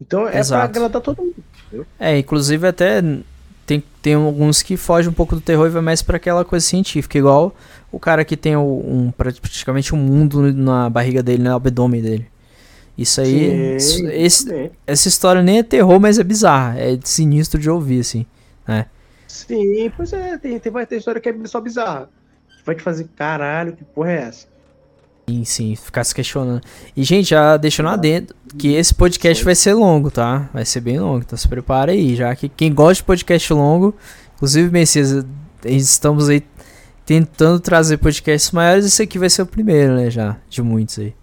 [0.00, 0.72] Então é Exato.
[0.72, 1.44] pra agradar todo mundo.
[1.66, 1.86] Entendeu?
[1.98, 3.00] É, inclusive até
[3.66, 6.64] tem, tem alguns que fogem um pouco do terror e vai mais para aquela coisa
[6.64, 7.54] científica, igual
[7.90, 12.26] o cara que tem um, praticamente um mundo na barriga dele, no abdômen dele.
[12.96, 17.68] Isso aí, sim, esse, essa história nem é terror, mas é bizarra, é sinistro de
[17.68, 18.24] ouvir, assim,
[18.66, 18.86] né?
[19.26, 22.08] Sim, pois é, tem, tem, vai ter história que é só bizarra.
[22.64, 24.46] Vai te fazer, caralho, que porra é essa?
[25.28, 26.60] Sim, sim, ficar se questionando.
[26.96, 30.48] E, gente, já deixando adendo que esse podcast vai ser longo, tá?
[30.52, 33.94] Vai ser bem longo, então se prepara aí, já que quem gosta de podcast longo,
[34.36, 35.24] inclusive, Messias,
[35.64, 36.42] estamos aí
[37.06, 41.14] tentando trazer podcasts maiores, esse aqui vai ser o primeiro, né, já, de muitos aí.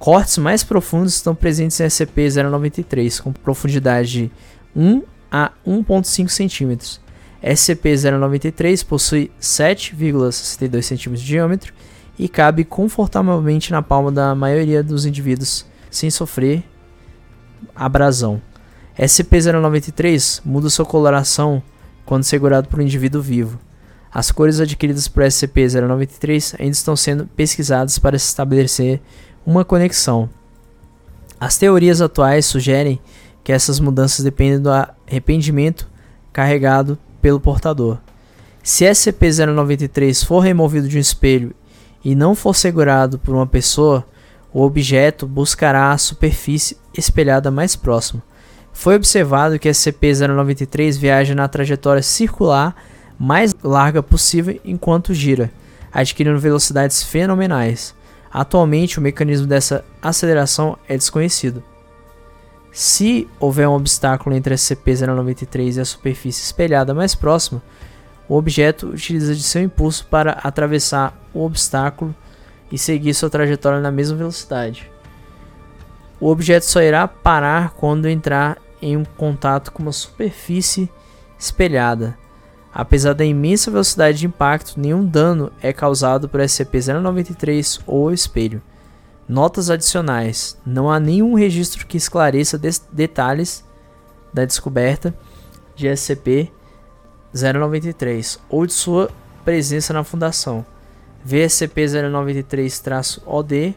[0.00, 4.30] Cortes mais profundos estão presentes em SCP-093, com profundidade de
[4.74, 6.98] 1 a 1,5 cm.
[7.44, 11.74] SCP-093 possui 7,62 cm de diâmetro
[12.18, 16.64] e cabe confortavelmente na palma da maioria dos indivíduos sem sofrer
[17.76, 18.40] abrasão.
[18.98, 21.62] SCP-093 muda sua coloração
[22.06, 23.60] quando segurado por um indivíduo vivo.
[24.12, 29.00] As cores adquiridas por SCP-093 ainda estão sendo pesquisadas para se estabelecer
[29.50, 30.30] uma conexão.
[31.40, 33.00] As teorias atuais sugerem
[33.42, 35.88] que essas mudanças dependem do arrependimento
[36.32, 37.98] carregado pelo portador.
[38.62, 41.52] Se SCP-093 for removido de um espelho
[42.04, 44.06] e não for segurado por uma pessoa,
[44.52, 48.22] o objeto buscará a superfície espelhada mais próxima.
[48.72, 52.76] Foi observado que SCP-093 viaja na trajetória circular
[53.18, 55.50] mais larga possível enquanto gira,
[55.92, 57.98] adquirindo velocidades fenomenais.
[58.32, 61.62] Atualmente, o mecanismo dessa aceleração é desconhecido.
[62.72, 67.60] Se houver um obstáculo entre SCP-093 e a superfície espelhada mais próxima,
[68.28, 72.14] o objeto utiliza de seu impulso para atravessar o obstáculo
[72.70, 74.88] e seguir sua trajetória na mesma velocidade.
[76.20, 80.88] O objeto só irá parar quando entrar em um contato com uma superfície
[81.36, 82.16] espelhada.
[82.72, 88.62] Apesar da imensa velocidade de impacto, nenhum dano é causado por SCP-093 ou espelho.
[89.28, 92.60] Notas adicionais: não há nenhum registro que esclareça
[92.92, 93.64] detalhes
[94.32, 95.12] da descoberta
[95.74, 99.10] de SCP-093 ou de sua
[99.44, 100.64] presença na fundação.
[101.26, 103.74] VSCP-093-OD,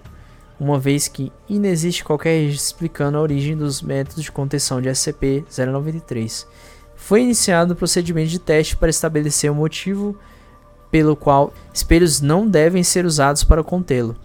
[0.60, 6.46] uma vez que inexiste qualquer registro explicando a origem dos métodos de contenção de SCP-093.
[7.04, 10.18] Foi iniciado o procedimento de teste para estabelecer o motivo
[10.90, 14.16] pelo qual espelhos não devem ser usados para contê-lo.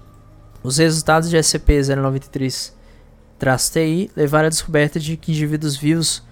[0.63, 6.23] Os resultados de SCP-093-TI levaram à descoberta de que indivíduos vivos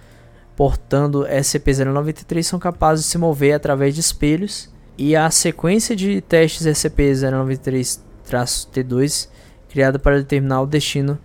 [0.54, 6.64] portando SCP-093 são capazes de se mover através de espelhos, e a sequência de testes
[6.64, 9.28] SCP-093-T2
[9.68, 11.18] criada para determinar o destino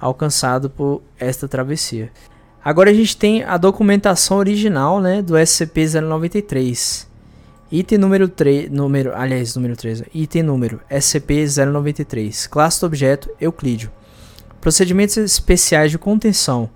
[0.00, 2.10] alcançado por esta travessia.
[2.66, 7.06] Agora a gente tem a documentação original né, do SCP-093.
[7.70, 13.88] Item número 3, número, aliás, número 3, item número SCP-093, classe do objeto Euclídeo.
[14.60, 16.68] Procedimentos especiais de contenção.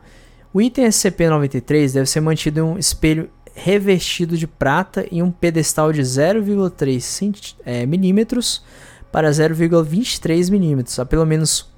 [0.55, 5.93] O item SCP-93 deve ser mantido em um espelho revestido de prata em um pedestal
[5.93, 8.63] de 0,3 é, milímetros
[9.11, 11.69] para 0,23 milímetros, a pelo menos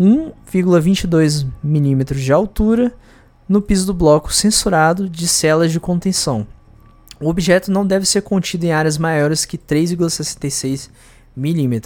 [0.00, 2.92] 1,22 milímetros de altura
[3.52, 6.46] no piso do bloco censurado de celas de contenção.
[7.20, 10.88] O objeto não deve ser contido em áreas maiores que 3,66
[11.36, 11.82] mm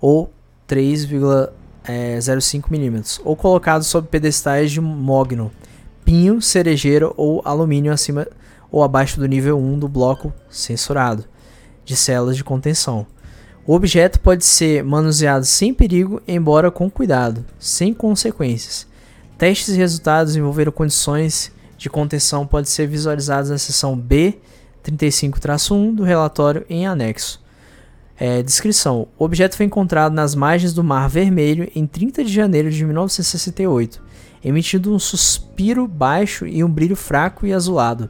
[0.00, 0.32] ou
[0.68, 5.50] 3,05 mm, ou colocado sob pedestais de mogno,
[6.04, 8.24] pinho, cerejeira ou alumínio acima
[8.70, 11.24] ou abaixo do nível 1 do bloco censurado
[11.84, 13.04] de células de contenção.
[13.66, 18.86] O objeto pode ser manuseado sem perigo, embora com cuidado, sem consequências.
[19.38, 26.64] Testes e resultados envolveram condições de contenção pode ser visualizados na seção B35-1 do relatório
[26.70, 27.44] em anexo.
[28.18, 32.70] É, descrição: O objeto foi encontrado nas margens do Mar Vermelho em 30 de janeiro
[32.70, 34.02] de 1968,
[34.42, 38.08] emitindo um suspiro baixo e um brilho fraco e azulado.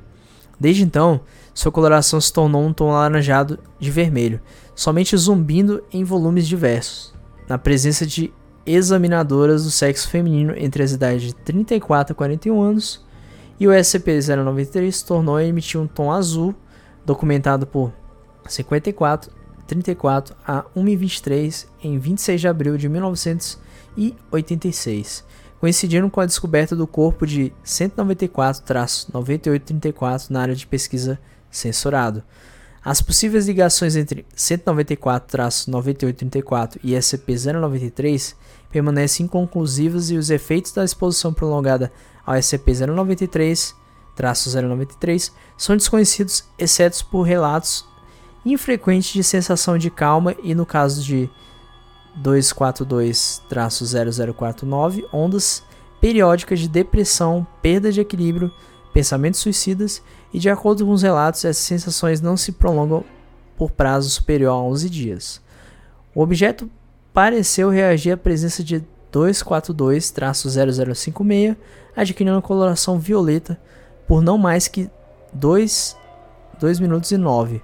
[0.61, 1.21] Desde então,
[1.53, 4.41] sua coloração se tornou um tom alaranjado de vermelho,
[4.77, 7.13] somente zumbindo em volumes diversos,
[7.49, 8.33] na presença de
[8.67, 13.07] examinadoras do sexo feminino entre as idades de 34 a 41 anos
[13.59, 16.55] e o SCP-093 tornou a emitir um tom azul,
[17.05, 17.93] documentado por
[18.47, 19.31] 54,
[19.67, 25.25] 34 a 1,23 em 26 de abril de 1986,
[25.59, 31.19] coincidindo com a descoberta do corpo de 194-9834 na área de pesquisa
[31.51, 32.23] censurado.
[32.85, 38.37] As possíveis ligações entre 194-9834 e SCP-093
[38.71, 41.93] permanecem inconclusivas e os efeitos da exposição prolongada
[42.25, 47.87] ao SCP-093-093 são desconhecidos, exceto por relatos
[48.45, 51.31] infrequentes de sensação de calma e, no caso de
[52.23, 55.63] 242-0049, ondas
[56.01, 58.53] periódicas de depressão, perda de equilíbrio,
[58.93, 60.01] pensamentos suicidas
[60.33, 63.05] e, de acordo com os relatos, essas sensações não se prolongam
[63.57, 65.41] por prazo superior a 11 dias.
[66.15, 66.71] O objeto
[67.17, 71.57] pareceu reagir à presença de 242-0056,
[71.97, 73.59] adquirindo coloração violeta
[74.07, 74.91] por não mais que
[75.33, 75.97] 2,
[76.61, 77.63] 2 minutos e 9,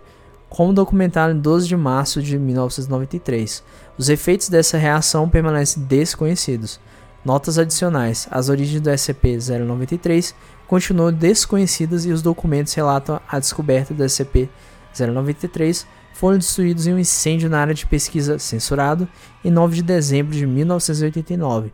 [0.49, 3.63] como documentado em 12 de março de 1993.
[3.99, 6.81] Os efeitos dessa reação permanecem desconhecidos.
[7.23, 10.33] Notas adicionais: as origens do SCP-093
[10.67, 15.85] continuam desconhecidas e os documentos relatam a descoberta do SCP-093
[16.15, 19.09] foram destruídos em um incêndio na área de pesquisa censurado
[19.45, 21.73] em 9 de dezembro de 1989.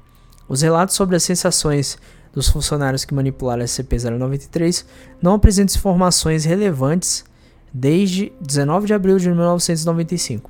[0.48, 1.98] Os relatos sobre as sensações
[2.32, 4.84] dos funcionários que manipularam SCP-093
[5.20, 7.24] não apresentam informações relevantes
[7.72, 10.48] desde 19 de abril de 1995.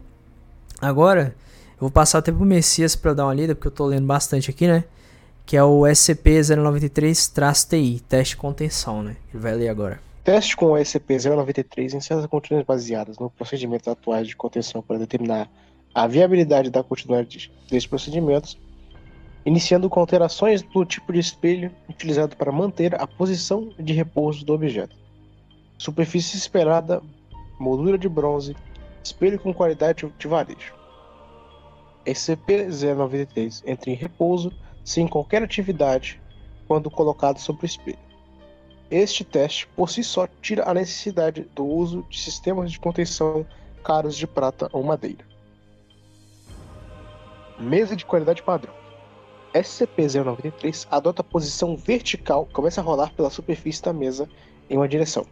[0.81, 1.35] Agora,
[1.73, 4.51] eu vou passar até pro Messias para dar uma lida, porque eu estou lendo bastante
[4.51, 4.85] aqui, né?
[5.45, 9.17] Que é o SCP-093-TI, teste de contenção, né?
[9.33, 10.08] Ele vai ler agora.
[10.29, 15.51] Teste com o SCP-093 em certas condições baseadas no procedimentos atuais de contenção para determinar
[15.95, 18.59] a viabilidade da continuidade desses procedimentos,
[19.47, 24.53] iniciando com alterações do tipo de espelho utilizado para manter a posição de repouso do
[24.53, 24.95] objeto.
[25.79, 27.01] Superfície esperada,
[27.59, 28.55] moldura de bronze,
[29.03, 30.75] espelho com qualidade de varejo.
[32.05, 34.53] SCP-093 entra em repouso
[34.85, 36.21] sem qualquer atividade
[36.67, 38.08] quando colocado sobre o espelho.
[38.91, 43.47] Este teste por si só tira a necessidade do uso de sistemas de contenção
[43.85, 45.27] caros de prata ou madeira.
[47.59, 48.73] Mesa de qualidade padrão.
[49.53, 54.29] SCP-093 adota posição vertical começa a rolar pela superfície da mesa
[54.71, 55.27] em uma direção,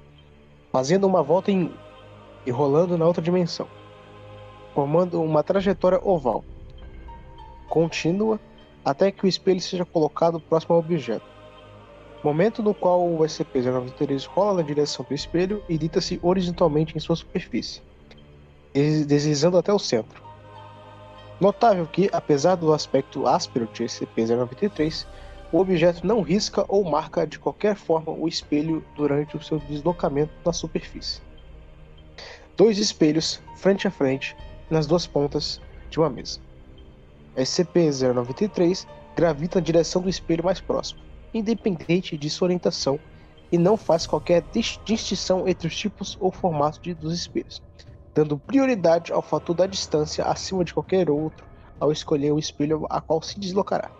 [0.70, 1.72] fazendo uma volta em U
[2.44, 3.68] e rolando na outra dimensão,
[4.74, 6.44] formando uma trajetória oval,
[7.68, 8.38] contínua
[8.84, 11.35] até que o espelho seja colocado próximo ao objeto
[12.26, 17.14] momento no qual o SCP-093 rola na direção do espelho e dita-se horizontalmente em sua
[17.14, 17.80] superfície,
[18.74, 20.20] deslizando até o centro.
[21.40, 25.06] Notável que, apesar do aspecto áspero de SCP-093,
[25.52, 30.32] o objeto não risca ou marca de qualquer forma o espelho durante o seu deslocamento
[30.44, 31.20] na superfície.
[32.56, 34.36] Dois espelhos, frente a frente,
[34.68, 36.40] nas duas pontas de uma mesa.
[37.36, 38.84] SCP-093
[39.14, 42.98] gravita na direção do espelho mais próximo independente de sua orientação
[43.50, 44.42] e não faz qualquer
[44.84, 47.62] distinção entre os tipos ou formatos de, dos espelhos,
[48.14, 51.46] dando prioridade ao fator da distância acima de qualquer outro
[51.78, 53.90] ao escolher o espelho a qual se deslocará.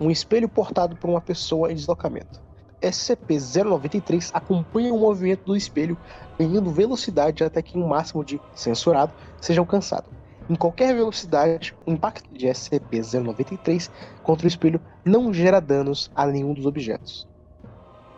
[0.00, 2.40] Um espelho portado por uma pessoa em deslocamento.
[2.80, 5.98] SCP-093 acompanha o movimento do espelho,
[6.38, 10.19] ganhando velocidade até que um máximo de censurado seja alcançado.
[10.50, 13.88] Em qualquer velocidade, o impacto de SCP-093
[14.20, 17.24] contra o espelho não gera danos a nenhum dos objetos.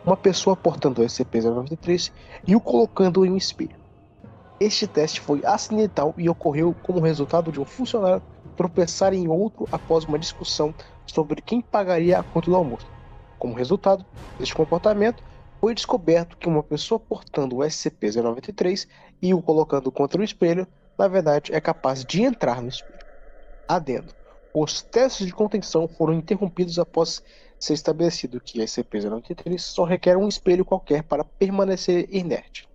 [0.02, 2.10] Uma pessoa portando o SCP-093
[2.46, 3.76] e o colocando em um espelho.
[4.58, 8.22] Este teste foi acidental e ocorreu como resultado de um funcionário
[8.56, 12.86] tropeçar em outro após uma discussão sobre quem pagaria a conta do almoço.
[13.38, 14.06] Como resultado
[14.38, 15.22] deste comportamento,
[15.60, 18.88] foi descoberto que uma pessoa portando o SCP-093
[19.20, 20.66] e o colocando contra o espelho
[20.98, 23.00] na verdade, é capaz de entrar no espelho.
[23.66, 24.14] Adendo.
[24.54, 27.22] Os testes de contenção foram interrompidos após
[27.58, 32.68] ser estabelecido que a SCP-093 só requer um espelho qualquer para permanecer inerte.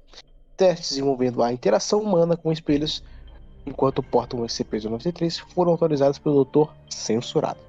[0.56, 3.04] Testes envolvendo a interação humana com espelhos
[3.66, 6.72] enquanto portam o SCP-093 foram autorizados pelo Dr.
[6.90, 7.60] Censurado.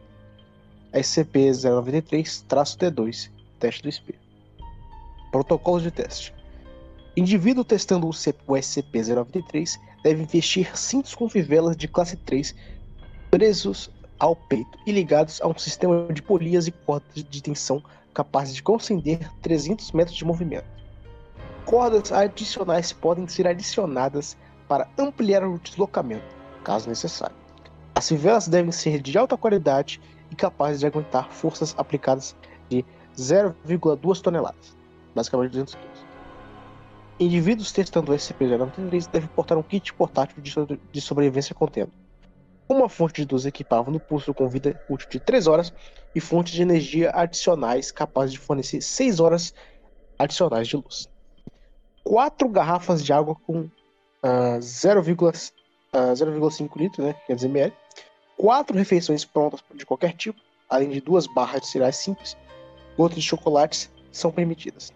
[0.95, 4.21] SCP-093-D2 Teste do espelho.
[5.33, 6.33] Protocolos de teste.
[7.17, 12.55] Indivíduo testando o SCP-093 deve vestir cintos com fivelas de classe 3
[13.31, 18.55] presos ao peito e ligados a um sistema de polias e cordas de tensão capazes
[18.55, 20.67] de conceder 300 metros de movimento.
[21.65, 26.25] Cordas adicionais podem ser adicionadas para ampliar o deslocamento,
[26.65, 27.37] caso necessário.
[27.95, 30.01] As fivelas devem ser de alta qualidade
[30.31, 32.35] e capazes de aguentar forças aplicadas
[32.69, 32.85] de
[33.17, 34.77] 0,2 toneladas,
[35.15, 35.98] basicamente 200 kg.
[37.21, 40.43] Indivíduos testando o SCP-093 devem portar um kit portátil
[40.93, 41.93] de sobrevivência contendo
[42.69, 45.73] uma fonte de 12 equipável no pulso com vida útil de 3 horas
[46.15, 49.55] e fontes de energia adicionais capazes de fornecer 6 horas
[50.19, 51.09] adicionais de luz.
[52.05, 55.53] Quatro garrafas de água com uh, 0,5
[56.71, 57.73] uh, litros, né, 500 ml.
[58.37, 62.37] Quatro refeições prontas de qualquer tipo, além de duas barras de cereais simples,
[62.97, 64.93] gotas de chocolates são permitidas.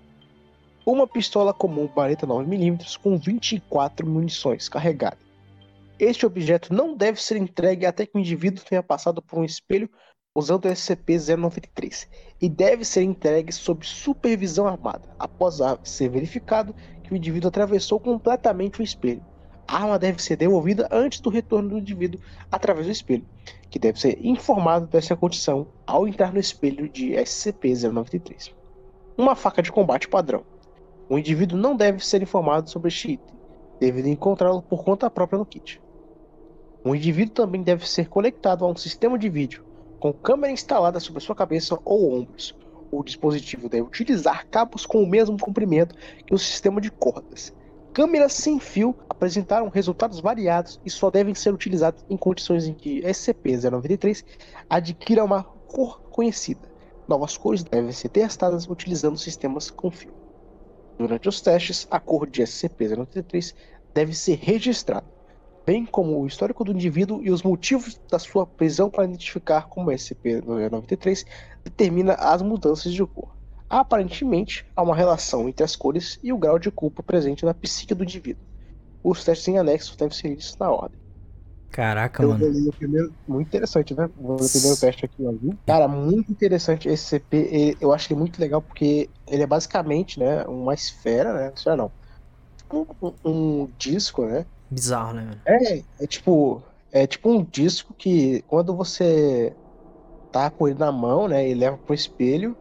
[0.85, 5.25] Uma pistola comum barreta 9mm com 24 munições carregadas.
[5.97, 9.89] Este objeto não deve ser entregue até que o indivíduo tenha passado por um espelho
[10.35, 12.09] usando o SCP-093
[12.41, 18.81] e deve ser entregue sob supervisão armada, após ser verificado que o indivíduo atravessou completamente
[18.81, 19.25] o espelho.
[19.69, 23.25] A arma deve ser devolvida antes do retorno do indivíduo através do espelho,
[23.71, 28.53] que deve ser informado dessa condição ao entrar no espelho de SCP-093.
[29.17, 30.45] Uma faca de combate padrão.
[31.13, 33.35] O indivíduo não deve ser informado sobre este item,
[33.79, 35.79] devido encontrá-lo por conta própria no kit.
[36.83, 39.63] O indivíduo também deve ser conectado a um sistema de vídeo,
[40.01, 42.57] com câmera instalada sobre sua cabeça ou ombros.
[42.91, 45.95] O dispositivo deve utilizar cabos com o mesmo comprimento
[46.27, 47.53] que o sistema de cordas.
[47.93, 53.03] Câmeras sem fio apresentaram resultados variados e só devem ser utilizadas em condições em que
[53.03, 54.25] SCP-093
[54.67, 56.73] adquira uma cor conhecida.
[57.07, 60.22] Novas cores devem ser testadas utilizando sistemas com fio.
[60.99, 63.55] Durante os testes, a cor de SCP-093
[63.95, 65.07] deve ser registrada,
[65.67, 69.91] bem como o histórico do indivíduo e os motivos da sua prisão para identificar como
[69.91, 71.27] SCP-93
[71.65, 73.37] determina as mudanças de cor.
[73.69, 77.95] Aparentemente, há uma relação entre as cores e o grau de culpa presente na psique
[77.95, 78.45] do indivíduo.
[79.03, 81.02] Os testes em anexo devem ser listos na ordem.
[81.73, 82.73] Caraca, eu mano.
[82.73, 84.09] Primeiro, muito interessante, né?
[84.21, 85.33] Vou ler o primeiro teste aqui, ó.
[85.67, 87.79] Cara, muito interessante esse CP.
[87.81, 91.53] Eu acho ele muito legal porque ele é basicamente, né, uma esfera, né?
[91.57, 91.91] Esfera não.
[92.71, 94.45] Um, um, um disco, né?
[94.71, 95.31] Bizarro, né?
[95.47, 96.63] É, é tipo.
[96.95, 99.55] É tipo um disco que quando você
[100.31, 101.49] tá com ele na mão, né?
[101.49, 102.55] E leva pro espelho,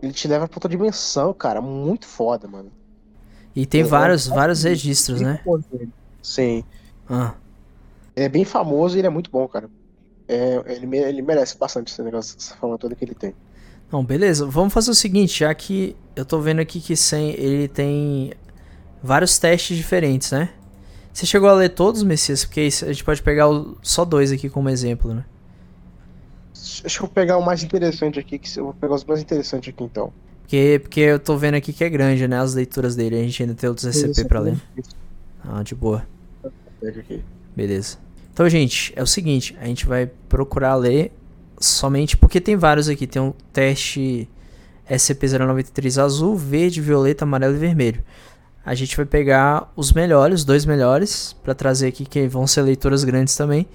[0.00, 1.60] ele te leva pra outra dimensão, cara.
[1.60, 2.70] Muito foda, mano.
[3.56, 5.40] E tem é, vários, é, vários registros, né?
[6.22, 6.62] Sim.
[7.10, 7.34] Ah.
[8.14, 9.68] Ele é bem famoso e ele é muito bom, cara.
[10.28, 13.34] É, ele, ele merece bastante esse negócio, essa fama toda que ele tem.
[13.90, 14.46] Não, beleza.
[14.46, 18.32] Vamos fazer o seguinte, já que eu tô vendo aqui que sem ele tem
[19.02, 20.50] vários testes diferentes, né?
[21.12, 22.44] Você chegou a ler todos, Messias?
[22.44, 25.24] Porque a gente pode pegar o, só dois aqui como exemplo, né?
[26.80, 29.84] Deixa eu pegar o mais interessante aqui, que eu vou pegar os mais interessantes aqui
[29.84, 30.12] então.
[30.40, 32.38] Porque, porque eu tô vendo aqui que é grande, né?
[32.38, 33.16] As leituras dele.
[33.16, 34.56] A gente ainda tem outros SCP pra ler.
[35.44, 36.06] Ah, de boa.
[36.80, 37.22] Pega aqui.
[37.54, 37.98] Beleza.
[38.32, 41.12] Então, gente, é o seguinte, a gente vai procurar ler
[41.58, 43.06] somente porque tem vários aqui.
[43.06, 44.28] Tem um teste
[44.88, 48.02] SCP-093 azul, verde, violeta, amarelo e vermelho.
[48.64, 52.62] A gente vai pegar os melhores, os dois melhores, para trazer aqui que vão ser
[52.62, 53.66] leituras grandes também.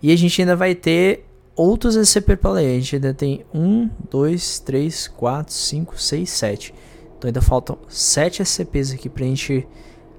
[0.00, 2.70] E a gente ainda vai ter outros SCP para ler.
[2.70, 6.72] A gente ainda tem um, dois, três, quatro, cinco, seis, sete.
[7.18, 9.66] Então ainda faltam sete SCPs aqui pra gente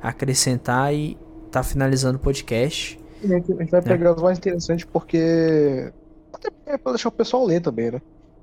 [0.01, 1.17] acrescentar e
[1.51, 2.99] tá finalizando o podcast.
[3.23, 3.81] A gente vai né?
[3.81, 5.91] pegar os mais interessantes porque.
[6.33, 8.01] Até é pra deixar o pessoal ler também, né?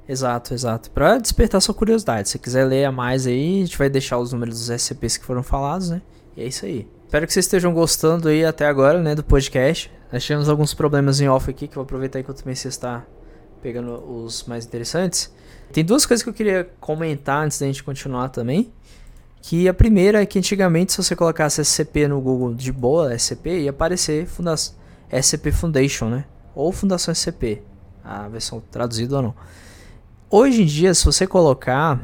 [0.09, 0.90] Exato, exato.
[0.90, 2.28] Pra despertar sua curiosidade.
[2.28, 5.24] Se quiser ler a mais aí, a gente vai deixar os números dos SCPs que
[5.24, 6.02] foram falados, né?
[6.36, 6.86] E é isso aí.
[7.05, 9.90] Espero que vocês estejam gostando aí até agora, né, do podcast.
[10.12, 13.05] Nós tivemos alguns problemas em off aqui que eu vou aproveitar enquanto o Messias está
[13.62, 15.32] pegando os mais interessantes.
[15.72, 18.72] Tem duas coisas que eu queria comentar antes da gente continuar também.
[19.47, 23.65] Que a primeira é que antigamente, se você colocasse SCP no Google de boa, SCP,
[23.65, 26.25] ia aparecer funda SCP Foundation, né?
[26.55, 27.61] Ou Fundação SCP,
[28.03, 29.35] a versão traduzida ou não.
[30.31, 32.01] Hoje em dia, se você colocar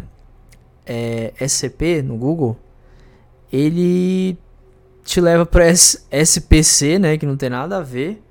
[0.84, 2.58] é, SCP no Google,
[3.50, 4.36] ele
[5.02, 8.22] te leva para SPC, né, que não tem nada a ver,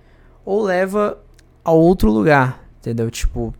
[0.45, 1.17] ou leva
[1.65, 3.09] a outro lugar, entendeu?
[3.09, 3.55] Tipo,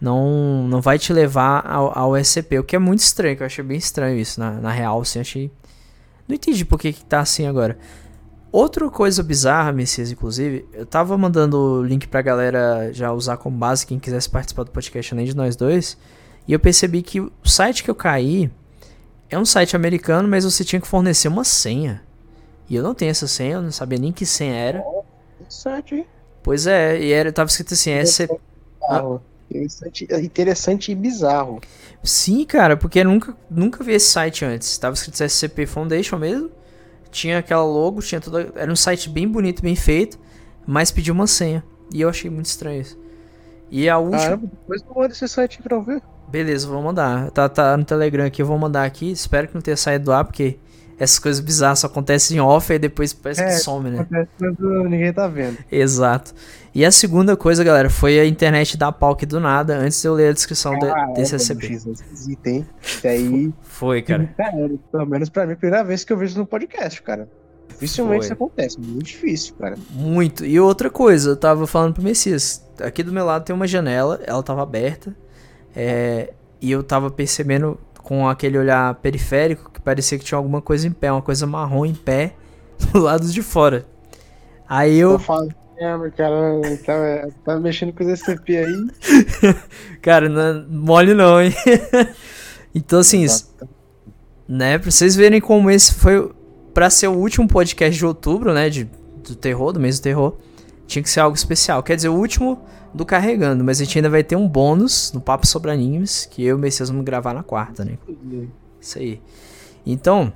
[0.00, 3.46] não, não vai te levar ao, ao SCP, o que é muito estranho, que eu
[3.46, 5.50] achei bem estranho isso, na, na real, assim, achei...
[6.26, 7.76] Não entendi por que, que tá assim agora.
[8.50, 13.56] Outra coisa bizarra, Messias, inclusive, eu tava mandando o link pra galera já usar como
[13.56, 15.98] base, quem quisesse participar do podcast além de nós dois,
[16.48, 18.50] e eu percebi que o site que eu caí
[19.28, 22.02] é um site americano, mas você tinha que fornecer uma senha.
[22.68, 24.84] E eu não tenho essa senha, eu não sabia nem que senha era.
[25.40, 26.06] Interessante,
[26.42, 28.34] Pois é, e era, tava escrito assim, SCP...
[28.88, 29.20] Ah.
[29.50, 31.60] Interessante, interessante e bizarro.
[32.04, 34.78] Sim, cara, porque eu nunca, nunca vi esse site antes.
[34.78, 36.50] Tava escrito SCP Foundation mesmo.
[37.10, 38.38] Tinha aquela logo, tinha tudo.
[38.54, 40.18] Era um site bem bonito, bem feito.
[40.64, 41.64] Mas pediu uma senha.
[41.92, 42.96] E eu achei muito estranho isso.
[43.70, 44.22] E a última.
[44.22, 46.00] Caramba, depois tu manda esse site pra eu ver.
[46.28, 47.30] Beleza, vou mandar.
[47.32, 49.10] Tá, tá no Telegram aqui, eu vou mandar aqui.
[49.10, 50.58] Espero que não tenha saído do ar, porque
[51.00, 54.00] essas coisas bizarras só acontecem em off e depois parece É, que some, né?
[54.00, 54.28] Acontece
[54.88, 55.56] ninguém tá vendo.
[55.72, 56.34] Exato.
[56.74, 60.06] E a segunda coisa, galera, foi a internet dar pau aqui do nada, antes de
[60.06, 62.66] eu ler a descrição de- Ah, desse é, bicho, é esquisito, hein?
[62.82, 63.52] Isso aí.
[63.62, 64.32] Foi, cara.
[64.36, 67.26] Cara, pelo menos pra mim, é primeira vez que eu vejo no podcast, cara.
[67.70, 69.76] Dificilmente isso acontece, muito difícil, cara.
[69.90, 70.44] Muito.
[70.44, 74.20] E outra coisa, eu tava falando pro Messias, aqui do meu lado tem uma janela,
[74.26, 75.16] ela tava aberta,
[75.74, 80.86] é, e eu tava percebendo com aquele olhar periférico que parecia que tinha alguma coisa
[80.86, 82.34] em pé, uma coisa marrom em pé,
[82.92, 83.86] do lado de fora.
[84.68, 85.48] Aí Eu eu, falo,
[85.98, 88.86] mas cara, tá, tá mexendo com os SCP aí.
[90.02, 91.52] cara, não é mole não, hein?
[92.74, 93.26] então assim,
[94.46, 96.30] né, pra vocês verem como esse foi
[96.74, 98.84] pra ser o último podcast de outubro, né, de,
[99.26, 100.36] do terror, do mês do terror,
[100.86, 101.82] tinha que ser algo especial.
[101.82, 102.62] Quer dizer, o último
[102.92, 106.42] do Carregando, mas a gente ainda vai ter um bônus no Papo Sobre Animes, que
[106.42, 107.96] eu e o Messias vamos gravar na quarta, né?
[108.80, 109.20] Isso aí.
[109.86, 110.32] Então,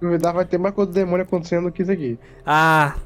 [0.00, 2.18] Duvidar vai ter mais coisa do demônio acontecendo do que isso aqui.
[2.44, 2.96] ah,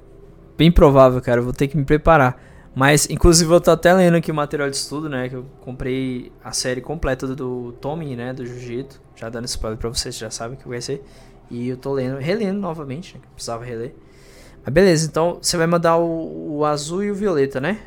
[0.59, 2.41] bem provável, cara, eu vou ter que me preparar.
[2.75, 5.29] Mas, inclusive, eu tô até lendo aqui o material de estudo, né?
[5.29, 8.33] Que eu comprei a série completa do, do Tommy, né?
[8.35, 9.01] Do Jiu-Jitsu.
[9.17, 11.05] Já dando spoiler pra vocês, já sabem que vai ser.
[11.51, 13.95] E eu tô lendo, relendo novamente, né, que precisava reler.
[14.65, 17.81] Mas beleza, então você vai mandar o, o azul e o violeta, né?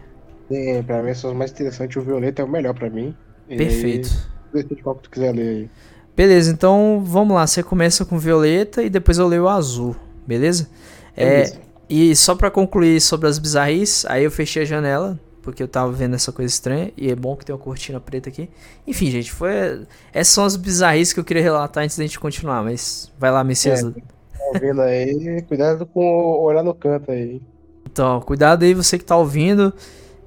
[0.49, 1.97] É, pra mim são os mais interessantes.
[1.97, 3.17] O Violeta é o melhor pra mim.
[3.47, 4.09] E Perfeito.
[4.11, 4.11] aí,
[4.53, 5.71] Decide qual que tu quiser ler aí.
[6.15, 7.45] Beleza, então vamos lá.
[7.45, 10.69] Você começa com violeta e depois eu leio o azul, beleza?
[11.15, 11.59] É, Beleza.
[11.89, 15.91] e só pra concluir sobre as bizarrices, aí eu fechei a janela, porque eu tava
[15.91, 18.49] vendo essa coisa estranha, e é bom que tem uma cortina preta aqui.
[18.87, 19.85] Enfim, gente, foi.
[20.13, 23.43] Essas são as bizarrices que eu queria relatar antes da gente continuar, mas vai lá,
[23.43, 23.83] Messias.
[23.83, 23.83] É.
[23.83, 26.01] Tá ouvindo aí, cuidado com
[26.41, 27.41] olhar no canto aí.
[27.85, 29.73] Então, cuidado aí, você que tá ouvindo.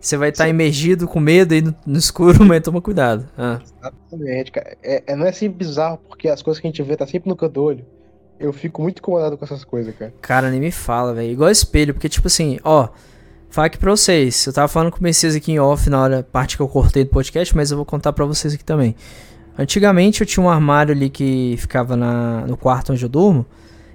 [0.01, 3.29] Você vai estar imergido com medo aí no, no escuro, mas toma cuidado.
[3.37, 4.77] Ah, Exatamente, cara.
[4.83, 7.29] É, é- não é assim bizarro, porque as coisas que a gente vê tá sempre
[7.29, 7.85] no canto do olho.
[8.39, 10.15] Eu fico muito incomodado com essas coisas, cara.
[10.23, 11.33] cara, nem me fala, velho.
[11.33, 12.89] Igual espelho, porque, tipo assim, ó.
[13.51, 14.47] Fala aqui pra vocês.
[14.47, 17.03] Eu tava falando com o Messias aqui em off na hora, parte que eu cortei
[17.03, 18.95] do podcast, mas eu vou contar pra vocês aqui também.
[19.59, 23.45] Antigamente eu tinha um armário ali que ficava na, no quarto onde eu durmo.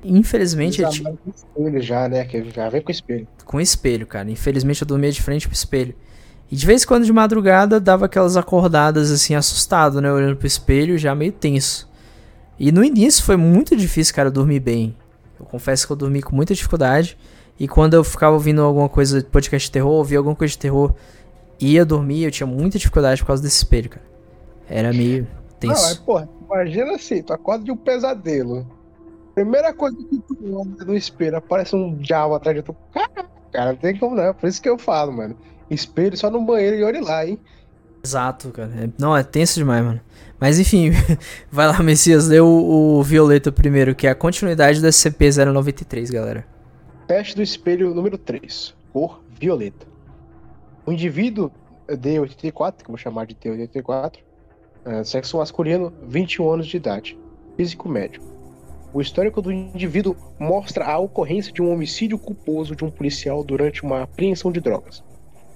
[0.04, 2.26] Infelizmente, tinha- vai com espelho já, né?
[2.26, 3.28] Que já vem com espelho.
[3.46, 4.30] com espelho, cara.
[4.30, 5.96] Infelizmente eu dormia de frente pro espelho.
[6.52, 10.12] E de vez em quando de madrugada dava aquelas acordadas assim, assustado, né?
[10.12, 11.90] Olhando pro espelho, já meio tenso.
[12.60, 14.96] E no início foi muito difícil, cara, dormir bem.
[15.40, 17.18] Eu confesso que eu dormi com muita dificuldade.
[17.60, 20.58] E quando eu ficava ouvindo alguma coisa de podcast de terror, ouvia alguma coisa de
[20.58, 20.94] terror,
[21.60, 24.06] ia dormir, eu tinha muita dificuldade por causa desse espelho, cara.
[24.70, 25.28] Era meio
[25.64, 26.02] Não, é, tenso.
[26.04, 28.66] porra, imagina assim, tu acorda de um pesadelo.
[29.36, 32.76] Primeira coisa que tu olha no espelho, aparece um diabo atrás de tu.
[32.94, 34.24] Cara, cara, não tem como não.
[34.24, 35.36] É por isso que eu falo, mano.
[35.70, 37.40] Espelho só no banheiro e olhe lá, hein?
[38.04, 38.72] Exato, cara.
[38.78, 40.02] É- não, é tenso demais, mano.
[40.40, 40.92] Mas enfim,
[41.50, 42.46] vai lá, Messias, lê o,
[43.00, 46.46] o Violeta primeiro, que é a continuidade do SCP-093, galera.
[47.08, 49.86] Teste do espelho número 3, cor violeta.
[50.86, 51.52] O indivíduo
[51.90, 54.18] D84, que eu vou chamar de D84,
[54.86, 57.18] é, sexo masculino, 21 anos de idade,
[57.56, 58.22] físico médio.
[58.94, 63.82] O histórico do indivíduo mostra a ocorrência de um homicídio culposo de um policial durante
[63.82, 65.04] uma apreensão de drogas.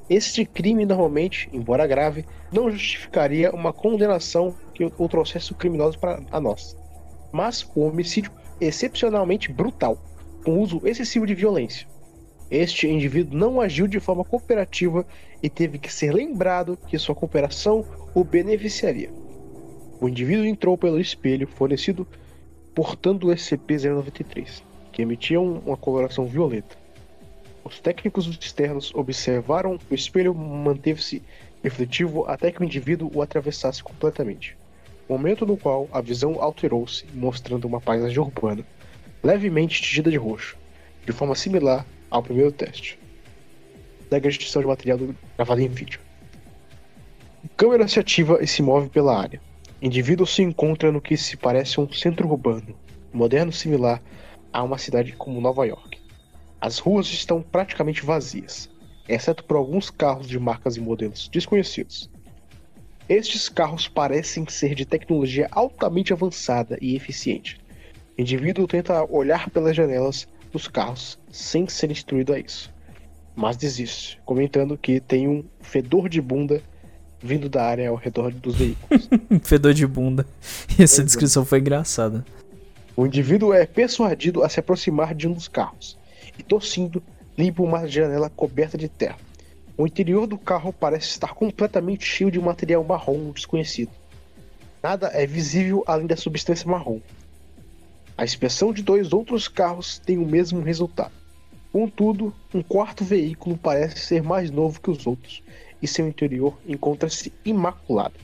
[0.09, 6.19] Este crime normalmente, embora grave, não justificaria uma condenação que o trouxesse o criminoso para
[6.31, 6.76] a nós.
[7.31, 10.01] Mas o homicídio excepcionalmente brutal,
[10.43, 11.88] com uso excessivo de violência.
[12.49, 15.05] Este indivíduo não agiu de forma cooperativa
[15.43, 17.85] e teve que ser lembrado que sua cooperação
[18.15, 19.11] o beneficiaria.
[20.01, 22.07] O indivíduo entrou pelo espelho fornecido
[22.78, 26.78] portando o SCP-093, que emitia um- uma coloração violeta.
[27.64, 31.24] Os técnicos externos observaram que o espelho manteve-se
[31.64, 34.56] refletivo até que o indivíduo o atravessasse completamente.
[35.10, 38.64] Momento no qual a visão alterou-se, mostrando uma paisagem urbana,
[39.24, 40.56] levemente tingida de roxo,
[41.04, 42.99] de forma similar ao primeiro teste.
[44.08, 44.30] Segue a
[44.62, 45.99] de material do- gravado em vídeo.
[47.44, 49.47] A câmera se ativa e se move pela área.
[49.80, 52.76] Indivíduo se encontra no que se parece um centro urbano,
[53.14, 54.02] moderno similar
[54.52, 55.99] a uma cidade como Nova York.
[56.60, 58.68] As ruas estão praticamente vazias,
[59.08, 62.10] exceto por alguns carros de marcas e modelos desconhecidos.
[63.08, 67.62] Estes carros parecem ser de tecnologia altamente avançada e eficiente.
[68.18, 72.74] O indivíduo tenta olhar pelas janelas dos carros sem ser instruído a isso,
[73.36, 76.64] mas desiste, comentando que tem um fedor de bunda
[77.22, 79.10] vindo da área ao redor dos veículos.
[79.44, 80.26] Fedor de bunda.
[80.77, 81.06] Essa é.
[81.06, 82.26] descrição foi engraçada.
[82.95, 85.98] O indivíduo é persuadido a se aproximar de um dos carros
[86.38, 87.02] e, tossindo,
[87.38, 89.18] limpa uma janela coberta de terra.
[89.77, 93.91] O interior do carro parece estar completamente cheio de material marrom desconhecido.
[94.81, 96.99] Nada é visível além da substância marrom.
[98.18, 101.11] A inspeção de dois outros carros tem o mesmo resultado.
[101.72, 105.44] Contudo, um quarto veículo parece ser mais novo que os outros
[105.82, 108.16] e seu interior encontra-se imaculado.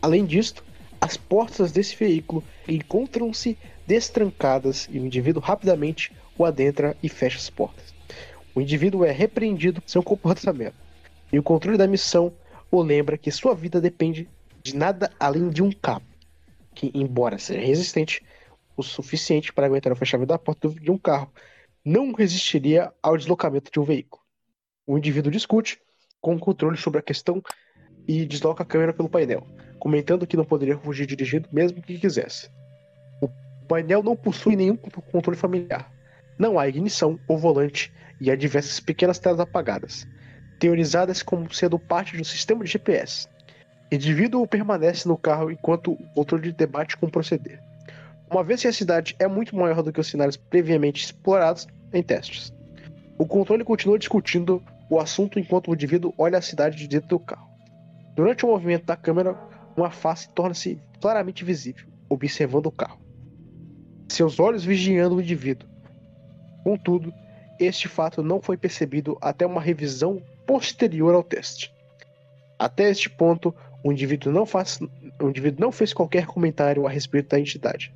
[0.00, 0.64] Além disto,
[1.00, 7.50] as portas desse veículo encontram-se destrancadas e o indivíduo rapidamente o adentra e fecha as
[7.50, 7.92] portas.
[8.54, 10.76] O indivíduo é repreendido por seu comportamento
[11.32, 12.32] e o controle da missão
[12.70, 14.28] o lembra que sua vida depende
[14.62, 16.06] de nada além de um cabo,
[16.74, 18.22] que, embora seja resistente
[18.76, 21.30] o suficiente para aguentar o fechamento da porta de um carro,
[21.84, 24.22] não resistiria ao deslocamento de um veículo.
[24.86, 25.80] O indivíduo discute
[26.22, 27.42] com controle sobre a questão
[28.06, 29.46] e desloca a câmera pelo painel,
[29.78, 32.48] comentando que não poderia fugir dirigindo mesmo que quisesse.
[33.20, 33.28] O
[33.68, 35.92] painel não possui nenhum controle familiar.
[36.38, 40.06] Não há ignição ou volante e há diversas pequenas telas apagadas,
[40.58, 43.28] teorizadas como sendo parte de um sistema de GPS.
[43.90, 47.60] O indivíduo permanece no carro enquanto o controle de debate com proceder.
[48.30, 52.02] Uma vez que a cidade é muito maior do que os cenários previamente explorados em
[52.02, 52.52] testes.
[53.18, 54.62] O controle continua discutindo
[54.92, 57.48] o assunto enquanto o indivíduo olha a cidade de dentro do carro.
[58.14, 59.34] Durante o movimento da câmera,
[59.74, 63.00] uma face torna-se claramente visível, observando o carro.
[64.06, 65.66] Seus olhos vigiando o indivíduo.
[66.62, 67.10] Contudo,
[67.58, 71.72] este fato não foi percebido até uma revisão posterior ao teste.
[72.58, 77.30] Até este ponto, o indivíduo não, faz, o indivíduo não fez qualquer comentário a respeito
[77.30, 77.94] da entidade.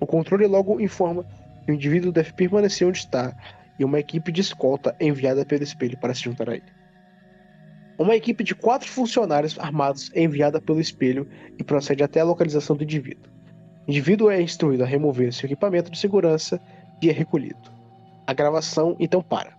[0.00, 1.24] O controle logo informa
[1.64, 3.32] que o indivíduo deve permanecer onde está
[3.78, 6.82] e uma equipe de escolta enviada pelo espelho para se juntar a ele.
[7.98, 11.28] Uma equipe de quatro funcionários armados é enviada pelo espelho
[11.58, 13.30] e procede até a localização do indivíduo.
[13.86, 16.60] O indivíduo é instruído a remover seu equipamento de segurança
[17.00, 17.70] e é recolhido.
[18.26, 19.52] A gravação então para.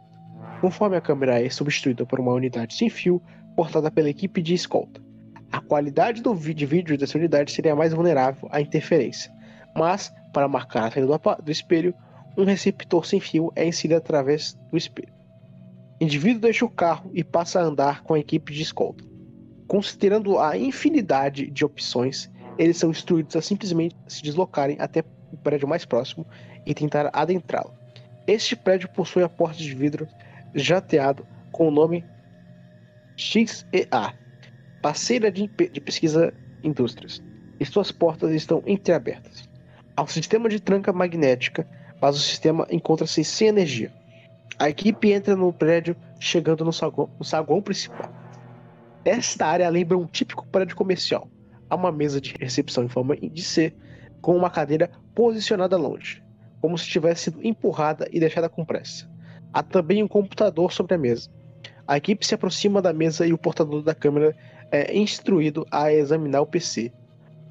[0.62, 3.22] Conforme a câmera é substituída por uma unidade sem fio
[3.56, 5.02] portada pela equipe de escolta.
[5.52, 9.32] A qualidade do vídeo dessa unidade seria mais vulnerável à interferência,
[9.76, 11.94] mas, para marcar a saída do espelho,
[12.38, 15.14] um receptor sem fio é inserido através do espelho.
[16.00, 19.04] O indivíduo deixa o carro e passa a andar com a equipe de escolta.
[19.68, 25.68] Considerando a infinidade de opções, eles são instruídos a simplesmente se deslocarem até o prédio
[25.68, 26.26] mais próximo
[26.66, 27.74] e tentar adentrá-lo.
[28.28, 30.08] Este prédio possui a porta de vidro
[30.54, 32.04] jateado com o nome
[33.18, 34.14] XEA,
[34.82, 36.34] Parceira de, de Pesquisa
[36.64, 37.22] Indústrias,
[37.60, 39.50] e suas portas estão entreabertas.
[40.00, 41.68] Um sistema de tranca magnética
[42.04, 43.90] mas o sistema encontra-se sem energia.
[44.60, 48.12] A equipe entra no prédio, chegando no saguão, no saguão principal.
[49.06, 51.30] Esta área lembra um típico prédio comercial.
[51.70, 53.74] Há uma mesa de recepção em forma de C,
[54.22, 56.22] com uma cadeira posicionada longe,
[56.60, 59.10] como se tivesse sido empurrada e deixada com pressa.
[59.54, 61.30] Há também um computador sobre a mesa.
[61.88, 64.36] A equipe se aproxima da mesa e o portador da câmera
[64.70, 66.92] é instruído a examinar o PC.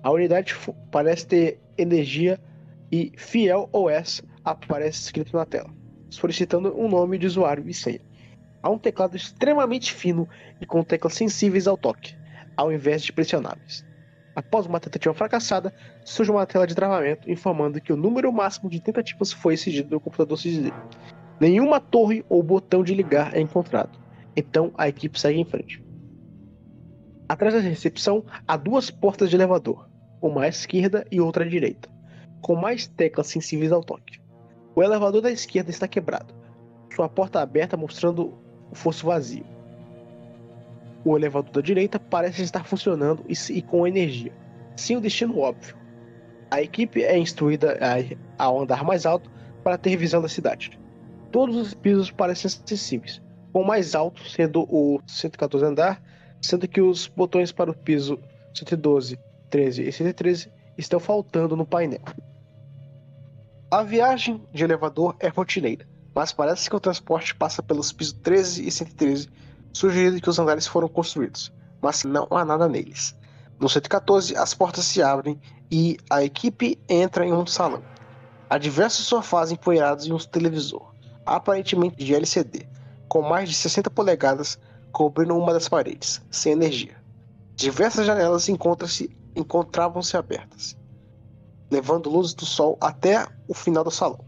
[0.03, 0.55] A unidade
[0.91, 2.39] parece ter energia
[2.91, 5.70] e Fiel OS aparece escrito na tela,
[6.10, 8.01] solicitando um nome de usuário e senha.
[8.62, 10.28] Há um teclado extremamente fino
[10.60, 12.16] e com teclas sensíveis ao toque,
[12.56, 13.85] ao invés de pressionáveis.
[14.35, 15.74] Após uma tentativa fracassada,
[16.05, 20.01] surge uma tela de travamento informando que o número máximo de tentativas foi exigido no
[20.01, 20.73] computador CGD.
[21.39, 23.98] Nenhuma torre ou botão de ligar é encontrado,
[24.36, 25.85] então a equipe segue em frente.
[27.28, 29.89] Atrás da recepção há duas portas de elevador,
[30.20, 31.90] uma à esquerda e outra à direita,
[32.40, 34.22] com mais teclas sensíveis ao toque.
[34.74, 36.35] O elevador da esquerda está quebrado,
[36.94, 38.32] sua porta aberta mostrando
[38.70, 39.44] o fosso vazio.
[41.05, 44.32] O elevador da direita parece estar funcionando e, com energia,
[44.77, 45.77] sem o destino óbvio.
[46.51, 47.78] A equipe é instruída
[48.39, 49.31] a, a andar mais alto
[49.62, 50.78] para ter visão da cidade.
[51.31, 53.20] Todos os pisos parecem acessíveis,
[53.53, 56.03] com o mais alto sendo o 114 andar,
[56.40, 58.19] sendo que os botões para o piso
[58.55, 59.19] 112,
[59.51, 62.03] 13 e 113 estão faltando no painel.
[63.73, 68.69] A viagem de elevador é rotineira, mas parece que o transporte passa pelos pisos 13
[68.69, 69.31] e 113,
[69.73, 71.51] sugerindo que os andares foram construídos,
[71.81, 73.16] mas não há nada neles.
[73.59, 75.40] No 114, as portas se abrem
[75.70, 77.82] e a equipe entra em um salão.
[78.51, 80.93] Há diversos sofás empoeirados e um televisor,
[81.24, 82.69] aparentemente de LCD,
[83.09, 84.59] com mais de 60 polegadas
[84.93, 87.03] cobrindo uma das paredes, sem energia.
[87.57, 90.77] Diversas janelas encontravam-se abertas
[91.73, 94.23] levando luzes do sol até o final do salão.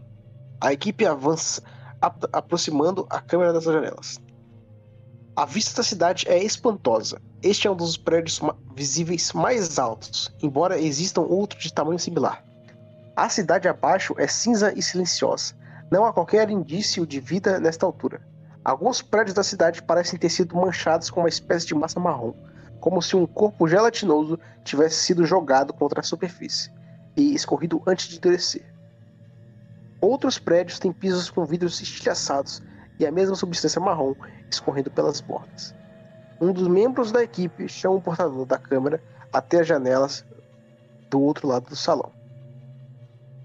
[0.59, 1.61] A equipe avança,
[2.33, 4.19] aproximando a câmera das janelas.
[5.35, 7.21] A vista da cidade é espantosa.
[7.43, 8.41] Este é um dos prédios
[8.75, 12.43] visíveis mais altos, embora existam outros de tamanho similar.
[13.15, 15.53] A cidade abaixo é cinza e silenciosa.
[15.91, 18.25] Não há qualquer indício de vida nesta altura.
[18.63, 22.33] Alguns prédios da cidade parecem ter sido manchados com uma espécie de massa marrom,
[22.79, 26.74] como se um corpo gelatinoso tivesse sido jogado contra a superfície
[27.15, 28.65] e escorrido antes de endurecer.
[30.01, 32.61] Outros prédios têm pisos com vidros estilhaçados
[32.99, 34.13] e a mesma substância marrom
[34.49, 35.73] escorrendo pelas portas.
[36.39, 39.01] Um dos membros da equipe chama o portador da câmera
[39.31, 40.25] até as janelas
[41.09, 42.11] do outro lado do salão.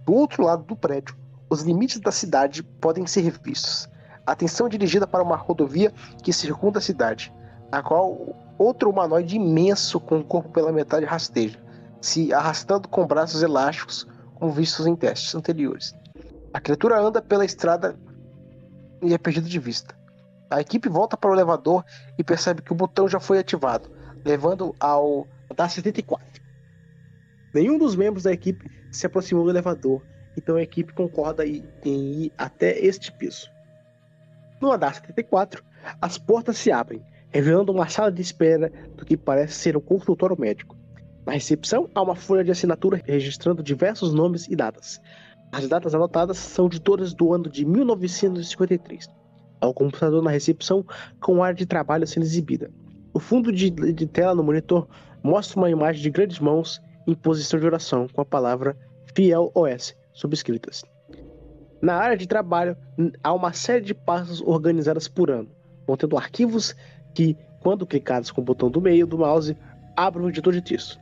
[0.04, 1.16] Do outro lado do prédio,
[1.48, 3.88] os limites da cidade podem ser vistos.
[4.26, 5.92] Atenção dirigida para uma rodovia
[6.22, 7.32] que circunda a cidade,
[7.70, 11.58] a qual outro humanoide imenso com o corpo pela metade rasteja,
[12.00, 15.94] se arrastando com braços elásticos, como vistos em testes anteriores.
[16.52, 17.96] A criatura anda pela estrada
[19.02, 19.94] e é perdida de vista.
[20.50, 21.84] A equipe volta para o elevador
[22.18, 23.90] e percebe que o botão já foi ativado,
[24.24, 26.26] levando ao andar 74.
[27.54, 30.02] Nenhum dos membros da equipe se aproximou do elevador,
[30.36, 33.48] então a equipe concorda em ir até este piso.
[34.60, 35.62] No andar 74,
[36.00, 40.38] as portas se abrem, revelando uma sala de espera do que parece ser um consultório
[40.38, 40.76] médico.
[41.26, 45.00] Na recepção, há uma folha de assinatura registrando diversos nomes e datas.
[45.52, 49.08] As datas anotadas são de todas do ano de 1953.
[49.60, 50.84] Há um computador na recepção
[51.20, 52.70] com área de trabalho sendo exibida.
[53.12, 54.88] O fundo de, de tela no monitor
[55.22, 58.76] mostra uma imagem de grandes mãos em posição de oração com a palavra
[59.14, 60.82] Fiel OS subscritas.
[61.82, 62.76] Na área de trabalho,
[63.22, 65.48] há uma série de passos organizadas por ano,
[65.86, 66.74] contendo arquivos
[67.14, 69.56] que, quando clicados com o botão do meio do mouse,
[69.96, 70.98] abrem o editor de texto.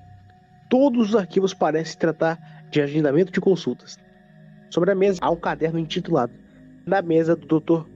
[0.69, 2.39] Todos os arquivos parecem tratar
[2.71, 3.97] de agendamento de consultas.
[4.71, 6.33] Sobre a mesa há um caderno intitulado
[6.87, 7.87] Na mesa do Dr.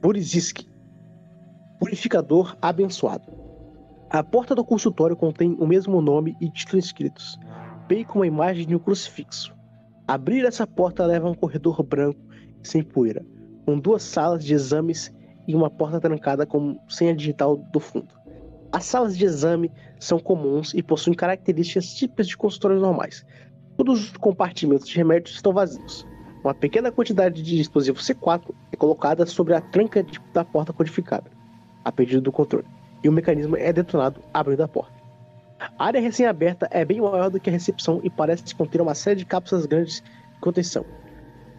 [0.00, 0.68] Buriziski,
[1.80, 3.24] Purificador Abençoado.
[4.08, 7.38] A porta do consultório contém o mesmo nome e título escritos,
[7.88, 9.54] bem como a imagem de um crucifixo.
[10.06, 12.20] Abrir essa porta leva a um corredor branco
[12.62, 13.24] sem poeira,
[13.64, 15.12] com duas salas de exames
[15.48, 18.21] e uma porta trancada com senha digital do fundo.
[18.72, 19.70] As salas de exame
[20.00, 23.22] são comuns e possuem características típicas de consultórios normais.
[23.76, 26.06] Todos os compartimentos de remédios estão vazios.
[26.42, 31.30] Uma pequena quantidade de dispositivo C4 é colocada sobre a tranca da porta codificada,
[31.84, 32.66] a pedido do controle,
[33.04, 34.94] e o mecanismo é detonado abrindo a porta.
[35.78, 39.18] A área recém-aberta é bem maior do que a recepção e parece conter uma série
[39.18, 40.84] de cápsulas grandes de contenção.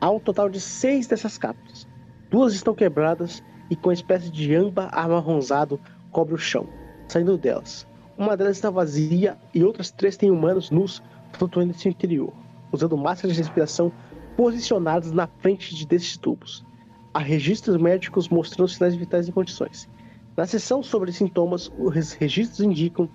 [0.01, 1.87] Há um total de seis dessas cápsulas.
[2.31, 5.79] Duas estão quebradas e com uma espécie de âmbar amarronzado
[6.11, 6.67] cobre o chão,
[7.07, 7.87] saindo delas.
[8.17, 11.01] Uma delas está vazia e outras três têm humanos nus
[11.33, 12.33] flutuando em seu interior,
[12.71, 13.91] usando máscaras de respiração
[14.37, 16.65] posicionadas na frente desses tubos.
[17.13, 19.89] Há registros médicos mostrando sinais vitais em condições.
[20.35, 23.07] Na seção sobre sintomas, os registros indicam,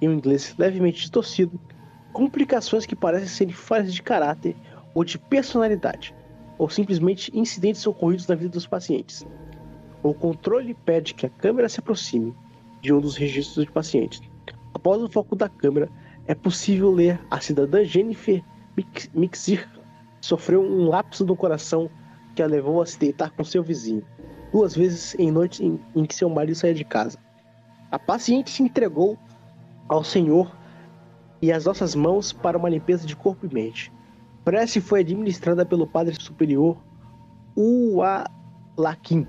[0.00, 1.58] em um inglês levemente distorcido,
[2.12, 4.56] complicações que parecem serem falhas de caráter
[4.94, 6.14] ou de personalidade,
[6.58, 9.26] ou simplesmente incidentes ocorridos na vida dos pacientes.
[10.02, 12.34] O controle pede que a câmera se aproxime
[12.80, 14.20] de um dos registros de pacientes.
[14.74, 15.88] Após o foco da câmera,
[16.26, 18.42] é possível ler a cidadã Jennifer
[19.14, 19.68] Mixir
[20.20, 21.90] sofreu um lapso no coração
[22.34, 24.04] que a levou a se deitar com seu vizinho,
[24.52, 27.18] duas vezes em noites em, em que seu marido saía de casa.
[27.90, 29.18] A paciente se entregou
[29.88, 30.56] ao Senhor
[31.42, 33.92] e às nossas mãos para uma limpeza de corpo e mente.
[34.44, 36.78] Prece foi administrada pelo Padre Superior
[37.56, 39.26] Ualakim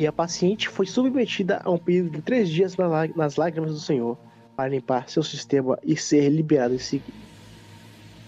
[0.00, 2.74] e a paciente foi submetida a um período de três dias
[3.14, 4.16] nas lágrimas do Senhor
[4.56, 7.18] para limpar seu sistema e ser liberado em seguida.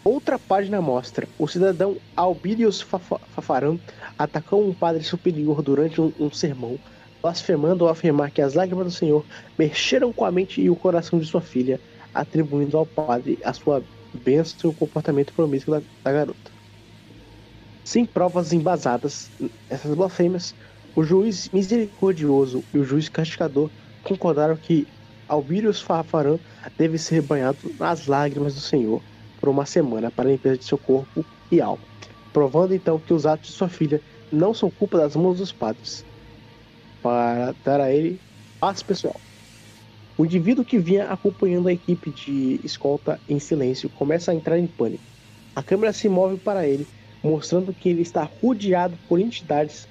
[0.05, 3.81] Outra página mostra o cidadão Albírios Fafarão
[4.19, 6.79] atacou um padre superior durante um, um sermão,
[7.23, 9.25] blasfemando ao afirmar que as lágrimas do Senhor
[9.59, 11.81] mexeram com a mente e o coração de sua filha,
[12.13, 13.83] atribuindo ao padre a sua
[14.13, 16.53] bênção e o comportamento promíscuo da, da garota.
[17.83, 19.31] Sem provas embasadas,
[19.71, 20.55] essas blasfêmias,
[20.95, 23.71] o juiz misericordioso e o juiz castigador
[24.03, 24.87] concordaram que
[25.27, 26.39] Albírios Fafarã
[26.77, 29.01] deve ser banhado nas lágrimas do Senhor
[29.41, 31.83] por uma semana para a limpeza de seu corpo e alma,
[32.33, 34.01] provando então que os atos de sua filha
[34.31, 36.05] não são culpa das mãos dos padres,
[37.03, 38.21] para dar a ele
[38.61, 39.17] paz pessoal.
[40.19, 44.67] O indivíduo que vinha acompanhando a equipe de escolta em silêncio começa a entrar em
[44.67, 45.03] pânico.
[45.57, 46.87] A câmera se move para ele,
[47.23, 49.89] mostrando que ele está rodeado por entidades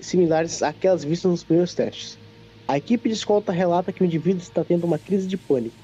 [0.00, 2.18] similares àquelas vistas nos primeiros testes.
[2.66, 5.74] A equipe de escolta relata que o indivíduo está tendo uma crise de pânico,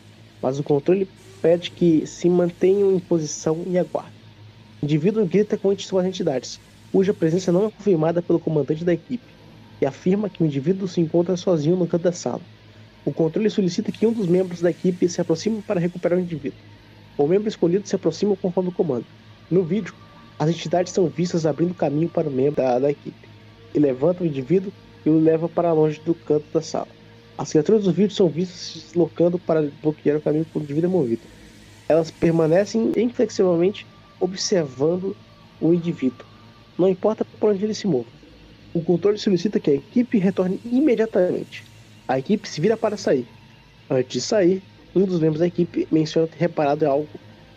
[0.43, 1.09] mas o controle
[1.41, 4.13] pede que se mantenham em posição e aguardem.
[4.83, 6.61] O indivíduo grita com suas entidades,
[6.93, 9.25] cuja presença não é confirmada pelo comandante da equipe,
[9.81, 12.41] e afirma que o indivíduo se encontra sozinho no canto da sala.
[13.05, 16.59] O controle solicita que um dos membros da equipe se aproxime para recuperar o indivíduo.
[17.17, 19.07] O membro escolhido se aproxima conforme o comando.
[19.51, 19.95] No vídeo,
[20.39, 23.29] as entidades são vistas abrindo caminho para o membro da, da equipe,
[23.75, 24.73] e levanta o indivíduo
[25.05, 26.89] e o leva para longe do canto da sala.
[27.37, 31.23] As criaturas do vídeo são vistas se deslocando para bloquear o caminho por indivíduo movido.
[31.89, 33.87] Elas permanecem inflexivelmente
[34.21, 35.17] observando
[35.61, 36.25] o indivíduo,
[36.79, 38.07] não importa por onde ele se mova.
[38.73, 41.65] O controle solicita que a equipe retorne imediatamente.
[42.09, 43.27] A equipe se vira para sair.
[43.91, 44.63] Antes de sair,
[44.95, 47.09] um dos membros da equipe menciona ter reparado algo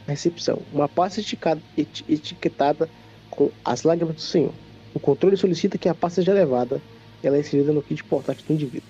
[0.06, 2.90] na recepção, uma pasta etiquetada
[3.30, 4.54] com as lágrimas do Senhor.
[4.98, 6.82] O controle solicita que a pasta seja levada
[7.22, 8.90] e ela é inserida no kit portátil do indivíduo.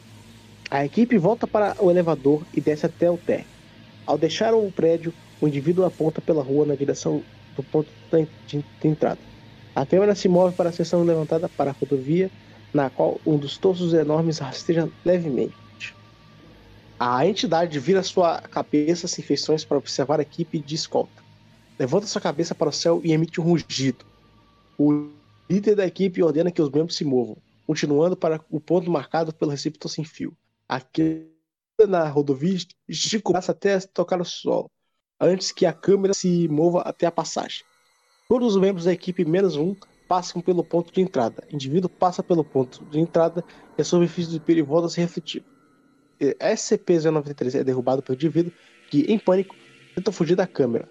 [0.71, 3.45] A equipe volta para o elevador e desce até o térreo.
[4.05, 7.21] Ao deixar o prédio, o indivíduo aponta pela rua na direção
[7.57, 7.89] do ponto
[8.47, 9.19] de entrada.
[9.75, 12.31] A câmera se move para a seção levantada para a rodovia,
[12.73, 15.93] na qual um dos torsos enormes rasteja levemente.
[16.97, 21.21] A entidade vira sua cabeça sem feições para observar a equipe de escolta.
[21.77, 24.05] Levanta sua cabeça para o céu e emite um rugido.
[24.79, 25.16] O
[25.49, 29.51] líder da equipe ordena que os membros se movam, continuando para o ponto marcado pelo
[29.51, 30.35] receptor sem fio.
[30.67, 31.27] Aqui
[31.87, 32.57] na rodovia
[32.87, 34.69] estica o braço até tocar o solo,
[35.19, 37.63] antes que a câmera se mova até a passagem.
[38.27, 39.75] Todos os membros da equipe menos um
[40.07, 41.43] passam pelo ponto de entrada.
[41.51, 43.43] O indivíduo passa pelo ponto de entrada
[43.77, 45.45] e a superfície do espelho volta a se refletir.
[46.19, 48.51] SCP-093 é derrubado pelo indivíduo
[48.89, 49.55] que, em pânico,
[49.95, 50.89] tenta fugir da câmera.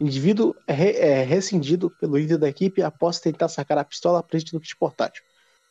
[0.00, 4.54] Indivíduo é, re é rescindido pelo líder da equipe após tentar sacar a pistola presente
[4.54, 5.24] no kit portátil.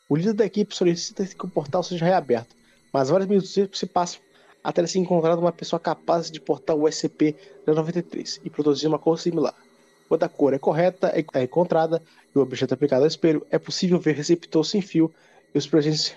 [0.08, 2.54] O líder da equipe solicita que o portal seja reaberto,
[2.92, 4.20] mas vários minutos se passam
[4.62, 9.54] até ser encontrada uma pessoa capaz de portar o SCP-093 e produzir uma cor similar.
[10.08, 12.02] Quando a cor é correta, é encontrada
[12.34, 15.12] e o objeto aplicado ao espelho, é possível ver receptor sem fio
[15.54, 16.14] e os presentes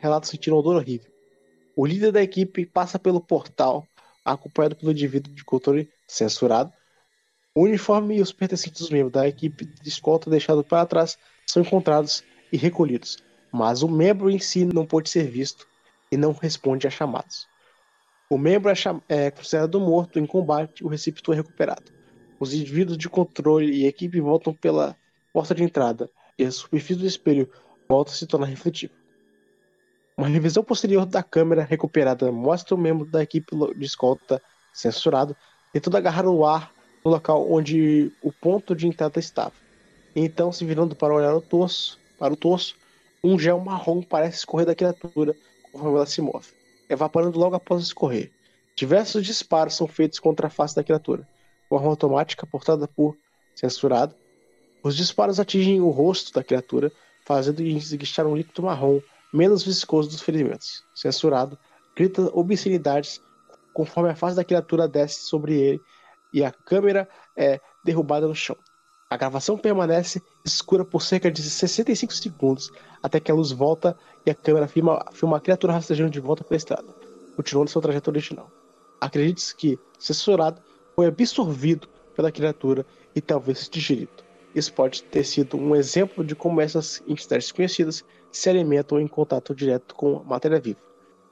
[0.00, 1.10] relatam sentir um odor horrível.
[1.76, 3.86] O líder da equipe passa pelo portal,
[4.24, 6.72] acompanhado pelo indivíduo de controle censurado.
[7.56, 11.16] O uniforme e os pertencentes membros da equipe de escolta deixados para trás
[11.46, 13.18] são encontrados e recolhidos,
[13.52, 15.64] mas o membro em si não pode ser visto
[16.10, 17.46] e não responde a chamados.
[18.28, 18.74] O membro é,
[19.08, 21.92] é considerado morto em combate, o receptor é recuperado.
[22.40, 24.96] Os indivíduos de controle e equipe voltam pela
[25.32, 27.48] porta de entrada e a superfície do espelho
[27.88, 28.94] volta a se tornar refletiva.
[30.16, 35.36] Uma revisão posterior da câmera recuperada mostra o membro da equipe de escolta censurado
[35.72, 36.73] tentando agarrar o ar
[37.04, 39.52] no local onde o ponto de entrada estava.
[40.16, 42.76] Então, se virando para olhar o torso, para o torso,
[43.22, 45.34] um gel marrom parece escorrer da criatura
[45.70, 46.48] conforme ela se move,
[46.88, 48.30] evaporando logo após escorrer.
[48.76, 51.28] Diversos disparos são feitos contra a face da criatura,
[51.68, 53.16] com arma automática portada por
[53.54, 54.14] censurado.
[54.82, 56.92] Os disparos atingem o rosto da criatura,
[57.24, 59.00] fazendo esguichar um líquido marrom
[59.32, 60.84] menos viscoso dos ferimentos.
[60.94, 61.58] Censurado,
[61.96, 63.20] grita obscenidades
[63.72, 65.80] conforme a face da criatura desce sobre ele
[66.34, 68.56] e a câmera é derrubada no chão.
[69.08, 73.96] A gravação permanece escura por cerca de 65 segundos até que a luz volta
[74.26, 76.88] e a câmera filma, filma a criatura rastejando de volta pela estrada,
[77.36, 78.50] continuando seu trajeto original.
[79.00, 80.60] Acredite-se que, censurado,
[80.96, 81.86] foi absorvido
[82.16, 82.84] pela criatura
[83.14, 84.24] e talvez digerido.
[84.52, 89.54] Isso pode ter sido um exemplo de como essas entidades conhecidas se alimentam em contato
[89.54, 90.80] direto com matéria viva.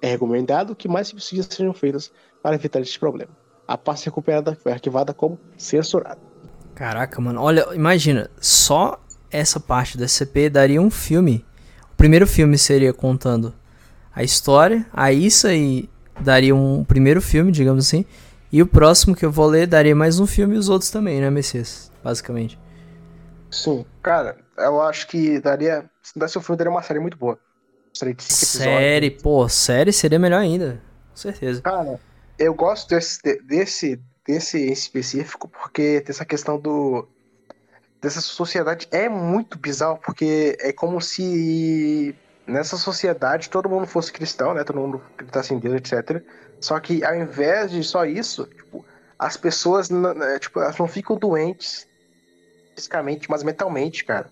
[0.01, 3.42] É recomendado que mais pesquisas sejam feitas para evitar este problema.
[3.67, 6.21] A pasta recuperada foi arquivada como censurada.
[6.75, 8.99] Caraca, mano, olha, imagina, só
[9.31, 11.45] essa parte do SCP daria um filme.
[11.93, 13.55] O primeiro filme seria contando
[14.15, 15.89] a história, aí isso aí
[16.21, 18.05] daria um primeiro filme, digamos assim,
[18.51, 21.21] e o próximo que eu vou ler daria mais um filme e os outros também,
[21.21, 21.91] né, Messias?
[22.03, 22.59] Basicamente.
[23.51, 25.89] Sim, cara, eu acho que daria.
[26.03, 27.39] Se desse um filme, daria uma série muito boa.
[27.95, 29.23] Série de cinco Série, episódios.
[29.23, 30.83] pô, série seria melhor ainda.
[31.11, 31.63] Com certeza.
[31.63, 32.01] Cara,
[32.39, 37.09] eu gosto desse, desse, desse específico, porque tem essa questão do.
[38.01, 42.15] Dessa sociedade é muito bizarro, porque é como se
[42.47, 44.65] nessa sociedade todo mundo fosse cristão, né?
[44.65, 46.21] Todo mundo acreditasse em Deus, etc.
[46.61, 48.85] Só que ao invés de só isso, tipo,
[49.17, 49.89] as pessoas
[50.41, 51.87] tipo, elas não ficam doentes
[52.75, 54.29] fisicamente, mas mentalmente, cara.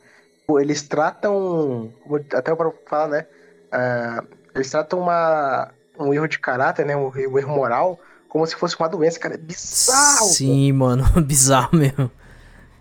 [0.59, 1.93] Eles tratam,
[2.35, 3.27] até para falar, né?
[3.73, 6.97] Uh, eles tratam uma, um erro de caráter, né?
[6.97, 9.35] Um, um, erro moral, como se fosse uma doença, cara.
[9.35, 10.27] É bizarro.
[10.27, 12.11] Sim, mano, bizarro mesmo.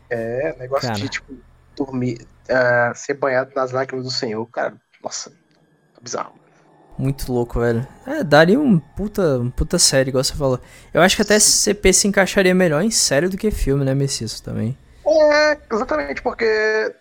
[0.09, 0.99] É, negócio cara.
[0.99, 1.33] de, tipo,
[1.75, 4.73] dormir, uh, ser banhado nas lágrimas do Senhor, cara.
[5.03, 5.31] Nossa,
[6.01, 6.33] bizarro.
[6.97, 7.87] Muito louco, velho.
[8.05, 10.59] É, daria um puta, um puta série, igual você falou.
[10.93, 14.41] Eu acho que até CP se encaixaria melhor em série do que filme, né, Messias,
[14.41, 14.77] também.
[15.05, 16.93] É, exatamente, porque.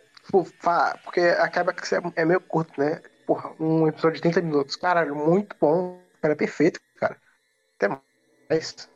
[1.03, 1.83] Porque acaba que
[2.15, 3.01] é meio curto, né?
[3.29, 4.75] Porra, um episódio de 30 minutos.
[4.75, 5.99] Caralho, muito bom.
[6.23, 7.15] Cara, é perfeito, cara.
[7.77, 8.01] Até
[8.49, 8.89] mais.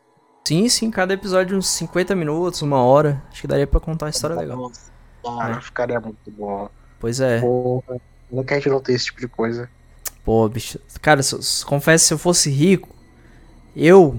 [0.49, 3.23] Sim, sim, cada episódio uns 50 minutos, uma hora.
[3.31, 4.73] Acho que daria pra contar uma história legal.
[5.23, 6.67] Cara, ficaria muito bom.
[6.99, 7.43] Pois é.
[7.43, 8.01] Porra,
[8.31, 9.69] não quer a gente não ter esse tipo de coisa.
[10.25, 10.81] Pô, bicho.
[11.03, 12.89] Cara, se, confesso, se eu fosse rico,
[13.77, 14.19] eu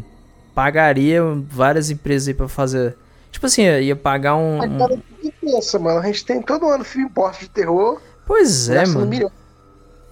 [0.54, 2.96] pagaria várias empresas aí pra fazer
[3.32, 4.62] Tipo assim, ia pagar um.
[4.62, 5.02] um...
[5.42, 8.00] pensa, mano, a gente tem todo ano filme porte de terror.
[8.28, 9.08] Pois é, mano.
[9.08, 9.32] Milhão.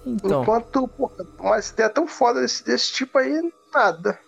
[0.06, 0.42] Então.
[0.42, 4.18] Enquanto, porra, uma ideia tão foda desse, desse tipo aí, nada.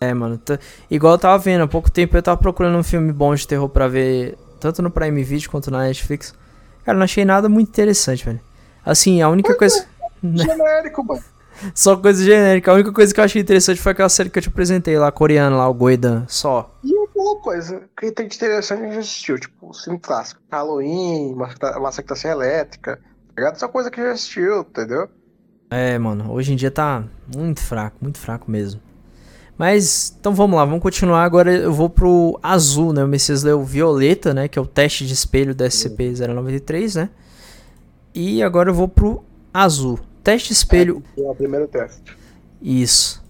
[0.00, 0.40] É, mano.
[0.90, 3.68] Igual eu tava vendo, há pouco tempo eu tava procurando um filme bom de terror
[3.68, 6.34] pra ver, tanto no Prime Video quanto na Netflix.
[6.84, 8.40] Cara, não achei nada muito interessante, velho.
[8.84, 9.86] Assim, a única coisa.
[10.22, 11.22] É, genérico, mano.
[11.74, 12.70] Só coisa genérica.
[12.70, 15.10] A única coisa que eu achei interessante foi aquela série que eu te apresentei lá,
[15.10, 16.72] coreana, lá, o Goidan, só.
[16.84, 20.40] E uma coisa que tem de interessante a gente assistiu, tipo, o filme clássico.
[20.50, 23.02] Halloween, Massacre da Serra Elétrica, tá
[23.38, 23.54] ligado?
[23.54, 25.08] Essa coisa que já assistiu, entendeu?
[25.70, 27.04] É, mano, hoje em dia tá
[27.34, 28.80] muito fraco, muito fraco mesmo.
[29.56, 31.24] Mas, então vamos lá, vamos continuar.
[31.24, 33.02] Agora eu vou pro azul, né?
[33.02, 34.46] O Messias leu violeta, né?
[34.46, 37.10] Que é o teste de espelho da SCP-093, né?
[38.14, 39.98] E agora eu vou pro azul.
[40.22, 41.02] Teste espelho.
[41.16, 42.16] É, é o primeiro teste.
[42.62, 43.22] Isso.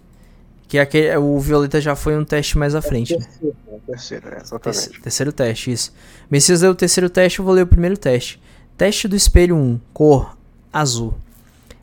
[0.68, 3.24] Que é aquele, o Violeta já foi um teste mais à frente, né?
[3.24, 3.78] terceiro, né?
[3.86, 5.00] Terceiro, é, exatamente.
[5.00, 5.94] Terceiro, teste, isso.
[6.30, 8.38] Messias deu o terceiro teste, eu vou ler o primeiro teste.
[8.78, 10.34] Teste do espelho 1, cor
[10.72, 11.12] azul.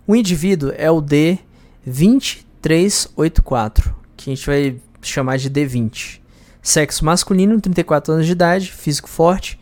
[0.07, 6.19] O indivíduo é o D2384, que a gente vai chamar de D20.
[6.61, 9.59] Sexo masculino, 34 anos de idade, físico forte.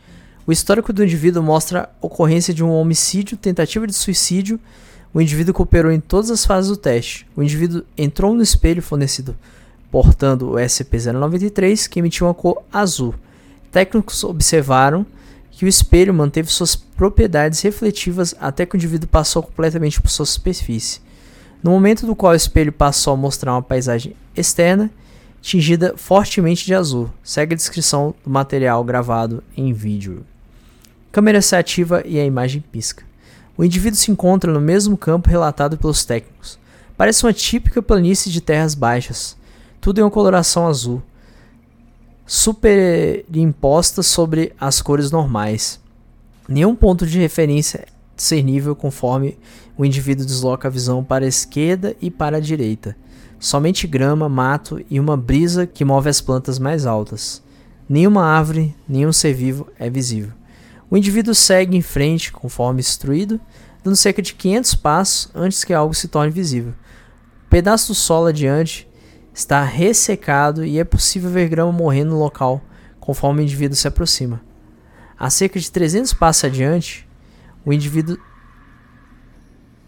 [0.47, 4.57] O histórico do indivíduo mostra ocorrência de um homicídio, tentativa de suicídio
[5.13, 7.27] o indivíduo cooperou em todas as fases do teste.
[7.35, 9.35] O indivíduo entrou no espelho fornecido
[9.91, 13.13] portando o SCP-093, que emitiu uma cor azul.
[13.71, 15.05] Técnicos observaram
[15.55, 20.25] que o espelho manteve suas propriedades refletivas até que o indivíduo passou completamente por sua
[20.25, 20.99] superfície.
[21.61, 24.89] No momento do qual o espelho passou a mostrar uma paisagem externa,
[25.41, 27.09] tingida fortemente de azul.
[27.23, 30.25] Segue a descrição do material gravado em vídeo.
[31.11, 33.03] Câmera se ativa e a imagem pisca.
[33.55, 36.57] O indivíduo se encontra no mesmo campo relatado pelos técnicos.
[36.97, 39.37] Parece uma típica planície de terras baixas,
[39.79, 41.03] tudo em uma coloração azul,
[42.25, 45.79] superimposta sobre as cores normais.
[46.47, 47.85] Nenhum ponto de referência é
[48.15, 49.37] discernível conforme
[49.77, 52.95] o indivíduo desloca a visão para a esquerda e para a direita.
[53.39, 57.43] Somente grama, mato e uma brisa que move as plantas mais altas.
[57.89, 60.31] Nenhuma árvore, nenhum ser vivo é visível.
[60.89, 63.41] O indivíduo segue em frente, conforme instruído,
[63.83, 66.73] dando cerca de 500 passos antes que algo se torne visível.
[67.45, 68.87] O pedaço do solo adiante
[69.33, 72.61] está ressecado e é possível ver grama morrendo no local
[72.99, 74.41] conforme o indivíduo se aproxima.
[75.17, 77.07] A cerca de 300 passos adiante,
[77.65, 78.17] o indivíduo.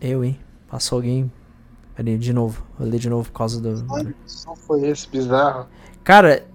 [0.02, 0.40] Eu, hein?
[0.70, 1.32] Passou alguém.
[1.96, 2.66] Peraí, de novo.
[2.78, 3.86] Vou ler de novo por causa do.
[4.26, 5.68] Só foi esse bizarro.
[6.04, 6.46] Cara,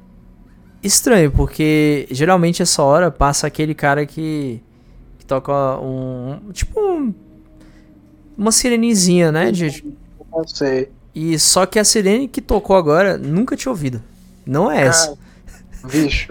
[0.82, 4.62] estranho, porque geralmente essa hora passa aquele cara que,
[5.18, 6.52] que toca um.
[6.52, 7.14] Tipo um,
[8.36, 9.50] uma sirenezinha, né?
[9.50, 9.84] De,
[10.30, 10.90] não sei.
[11.14, 14.02] E só que a sirene que tocou agora nunca tinha ouvido.
[14.46, 15.16] Não é essa.
[15.82, 16.28] Ah, bicho,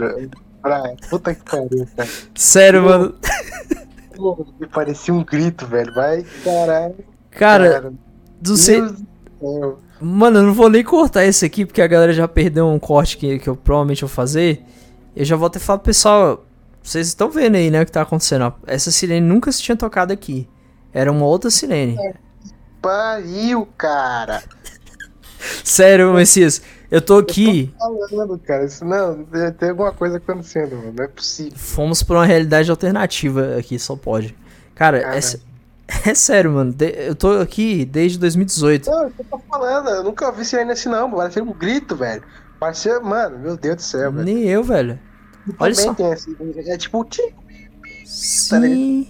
[0.61, 0.95] praia.
[1.09, 2.09] Puta que pariu, cara.
[2.35, 3.15] Sério, Pô, mano.
[4.15, 5.93] Pô, parecia um grito, velho.
[5.93, 6.95] Vai, caralho.
[7.31, 7.93] Cara, cara
[8.39, 8.95] do céu.
[10.01, 13.17] Mano, eu não vou nem cortar esse aqui, porque a galera já perdeu um corte
[13.17, 14.63] que, que eu provavelmente vou fazer.
[15.15, 16.45] Eu já vou até falar pro pessoal,
[16.81, 18.53] vocês estão vendo aí, né, o que tá acontecendo.
[18.65, 20.47] Essa sirene nunca se tinha tocado aqui.
[20.93, 21.97] Era uma outra sirene.
[21.99, 22.13] É,
[22.81, 24.41] pariu, cara.
[25.63, 26.61] Sério, Messias,
[26.91, 27.73] eu tô aqui.
[27.81, 28.65] Eu tô falando, cara.
[28.65, 29.25] Isso não,
[29.57, 30.93] tem alguma coisa acontecendo, mano.
[30.97, 31.57] Não é possível.
[31.57, 34.35] Fomos pra uma realidade alternativa aqui, só pode.
[34.75, 35.39] Cara, essa,
[36.05, 36.75] É sério, mano.
[36.79, 38.89] eu tô aqui desde 2018.
[38.89, 42.23] Não, eu tô falando, eu nunca vi sirene assim não, Parece um grito, velho.
[42.59, 44.25] Parece, mano, meu Deus do céu, velho.
[44.25, 44.99] Nem eu, velho.
[45.57, 45.95] Olha só.
[46.13, 46.35] Esse,
[46.67, 47.07] é tipo
[48.05, 49.07] Sim.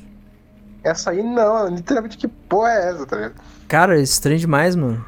[0.81, 3.35] Tá essa aí não, literalmente que porra é essa, tá ligado?
[3.67, 5.05] Cara, estranho demais, mano.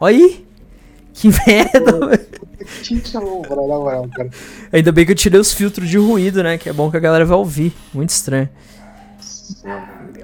[0.00, 0.46] Olha aí.
[1.12, 2.26] Que merda.
[4.72, 6.56] Ainda bem que eu tirei os filtros de ruído, né?
[6.56, 7.74] Que é bom que a galera vai ouvir.
[7.92, 8.48] Muito estranho.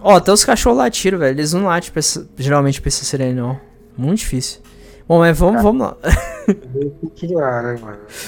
[0.01, 1.36] Ó, até os cachorros latiram, velho.
[1.36, 3.59] Eles não latem pra essa, geralmente pra essa sirene, não.
[3.97, 4.61] Muito difícil.
[5.09, 5.97] Bom, mas vamos, vamos lá.
[6.47, 7.81] Vamos continuar, né?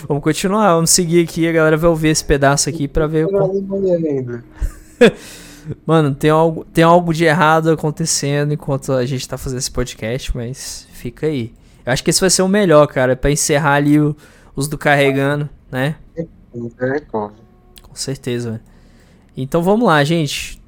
[0.08, 1.48] Vamos continuar, vamos seguir aqui.
[1.48, 3.26] A galera vai ouvir esse pedaço aqui pra ver.
[5.86, 10.36] Mano, tem algo, tem algo de errado acontecendo enquanto a gente tá fazendo esse podcast,
[10.36, 11.52] mas fica aí.
[11.86, 14.16] Eu acho que esse vai ser o melhor, cara, pra encerrar ali o,
[14.54, 15.96] os do carregando, né?
[17.82, 18.62] Com certeza, velho.
[19.36, 20.60] Então vamos lá, gente.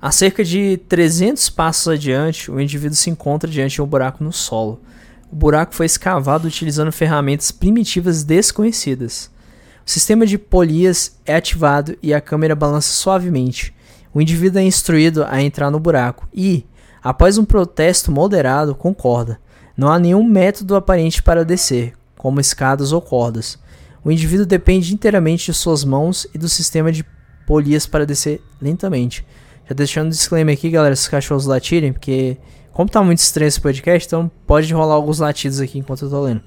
[0.00, 4.32] A cerca de 300 passos adiante, o indivíduo se encontra diante de um buraco no
[4.32, 4.80] solo.
[5.30, 9.30] O buraco foi escavado utilizando ferramentas primitivas desconhecidas.
[9.86, 13.74] O sistema de polias é ativado e a câmera balança suavemente.
[14.12, 16.66] O indivíduo é instruído a entrar no buraco e,
[17.02, 19.38] após um protesto moderado, concorda.
[19.76, 23.58] Não há nenhum método aparente para descer, como escadas ou cordas.
[24.02, 27.04] O indivíduo depende inteiramente de suas mãos e do sistema de
[27.46, 29.26] polias para descer lentamente.
[29.68, 32.38] Já deixando um disclaimer aqui, galera, se os cachorros latirem, porque
[32.72, 36.22] como tá muito estranho esse podcast, então pode rolar alguns latidos aqui enquanto eu tô
[36.22, 36.42] lendo.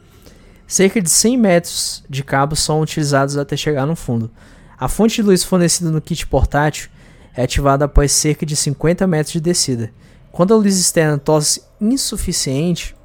[0.68, 4.30] Cerca de 100 metros de cabo são utilizados até chegar no fundo.
[4.78, 6.90] A fonte de luz fornecida no kit portátil
[7.36, 9.92] é ativada após cerca de 50 metros de descida.
[10.32, 12.96] Quando a luz externa torna-se insuficiente,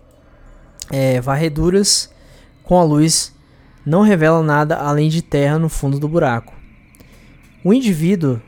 [0.90, 2.10] é, varreduras
[2.62, 3.32] com a luz
[3.84, 6.54] não revelam nada além de terra no fundo do buraco.
[7.64, 8.40] O indivíduo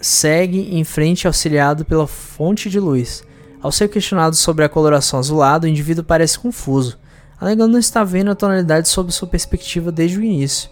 [0.00, 3.24] segue em frente auxiliado pela fonte de luz.
[3.62, 6.98] Ao ser questionado sobre a coloração azulada, o indivíduo parece confuso,
[7.40, 10.68] alegando não estar vendo a tonalidade sob sua perspectiva desde o início.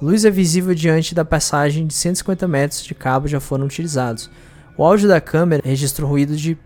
[0.00, 4.30] Luz é visível diante da passagem de 150 metros de cabo já foram utilizados.
[4.76, 6.58] O áudio da câmera registra o ruído de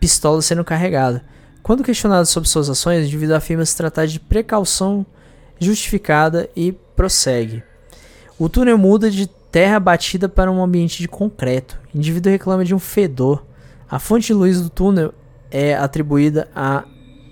[0.00, 1.24] pistola sendo carregada.
[1.64, 5.06] Quando questionado sobre suas ações, o indivíduo afirma se tratar de precaução
[5.58, 7.64] justificada e prossegue.
[8.38, 11.80] O túnel muda de terra batida para um ambiente de concreto.
[11.94, 13.46] O indivíduo reclama de um fedor.
[13.90, 15.14] A fonte de luz do túnel
[15.50, 16.84] é atribuída a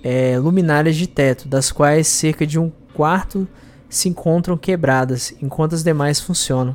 [0.03, 3.47] é, luminárias de teto, das quais cerca de um quarto
[3.87, 6.75] se encontram quebradas, enquanto as demais funcionam.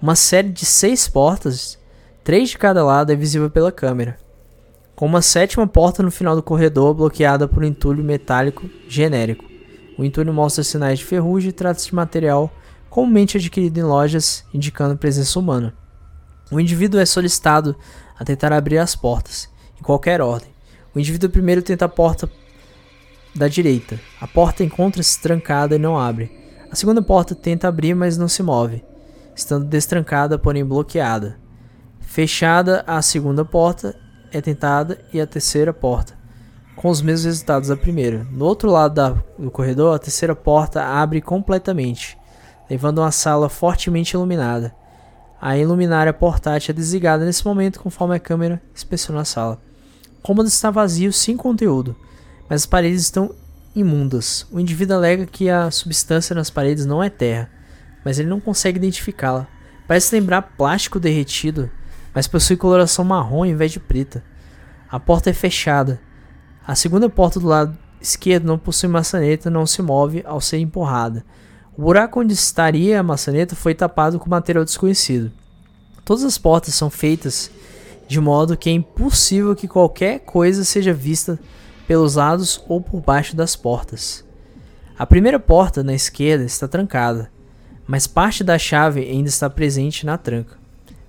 [0.00, 1.78] Uma série de seis portas,
[2.24, 4.16] três de cada lado, é visível pela câmera,
[4.94, 9.44] com uma sétima porta no final do corredor bloqueada por um entulho metálico genérico.
[9.98, 12.52] O entulho mostra sinais de ferrugem e trata-se de material
[12.88, 15.74] comumente adquirido em lojas, indicando presença humana.
[16.50, 17.74] O indivíduo é solicitado
[18.16, 19.48] a tentar abrir as portas,
[19.78, 20.48] em qualquer ordem.
[20.94, 22.30] O indivíduo primeiro tenta a porta
[23.34, 23.98] da direita.
[24.20, 26.30] A porta encontra-se trancada e não abre.
[26.70, 28.84] A segunda porta tenta abrir, mas não se move,
[29.34, 31.36] estando destrancada, porém bloqueada.
[32.00, 33.96] Fechada, a segunda porta
[34.36, 36.14] é tentada e a terceira porta,
[36.74, 38.26] com os mesmos resultados da primeira.
[38.32, 42.18] No outro lado da, do corredor, a terceira porta abre completamente,
[42.68, 44.74] levando a uma sala fortemente iluminada.
[45.40, 49.60] A iluminária portátil é desligada nesse momento conforme a câmera inspeciona a sala.
[50.18, 51.94] O cômodo está vazio, sem conteúdo,
[52.48, 53.34] mas as paredes estão
[53.74, 54.46] imundas.
[54.50, 57.50] O indivíduo alega que a substância nas paredes não é terra,
[58.04, 59.46] mas ele não consegue identificá-la.
[59.86, 61.70] Parece lembrar plástico derretido,
[62.14, 64.22] mas possui coloração marrom ao invés de preta.
[64.88, 66.00] A porta é fechada.
[66.66, 71.24] A segunda porta do lado esquerdo não possui maçaneta, não se move ao ser empurrada.
[71.76, 75.32] O buraco onde estaria a maçaneta foi tapado com material desconhecido.
[76.04, 77.50] Todas as portas são feitas
[78.06, 81.38] de modo que é impossível que qualquer coisa seja vista
[81.86, 84.24] pelos lados ou por baixo das portas.
[84.96, 87.30] A primeira porta na esquerda está trancada,
[87.86, 90.56] mas parte da chave ainda está presente na tranca,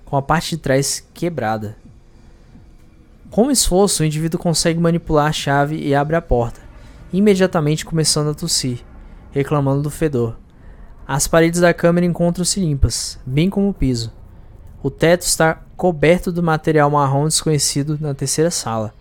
[0.06, 1.76] com a parte de trás quebrada.
[3.30, 6.60] Com esforço, o indivíduo consegue manipular a chave e abre a porta,
[7.12, 8.78] imediatamente começando a tossir,
[9.32, 10.36] reclamando do fedor.
[11.06, 14.12] As paredes da câmara encontram-se limpas, bem como o piso.
[14.82, 18.94] O teto está coberto do material marrom desconhecido na terceira sala.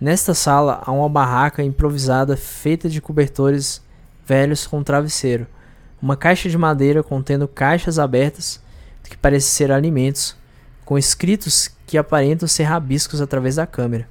[0.00, 3.82] Nesta sala há uma barraca improvisada feita de cobertores
[4.26, 5.46] velhos com travesseiro,
[6.00, 8.60] uma caixa de madeira contendo caixas abertas
[9.02, 10.36] que parecem ser alimentos,
[10.90, 14.08] com escritos que aparentam ser rabiscos através da câmera.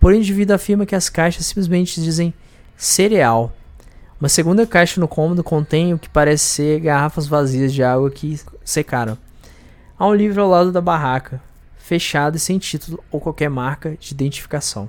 [0.00, 2.32] Porém, o indivíduo afirma que as caixas simplesmente dizem
[2.74, 3.52] cereal.
[4.18, 8.40] Uma segunda caixa no cômodo contém o que parece ser garrafas vazias de água que
[8.64, 9.18] secaram.
[9.98, 11.38] Há um livro ao lado da barraca,
[11.76, 14.88] fechado e sem título ou qualquer marca de identificação.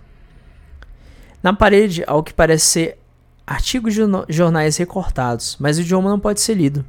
[1.44, 2.98] Na parede, há o que parece ser
[3.46, 6.86] artigos de jornais recortados, mas o idioma não pode ser lido.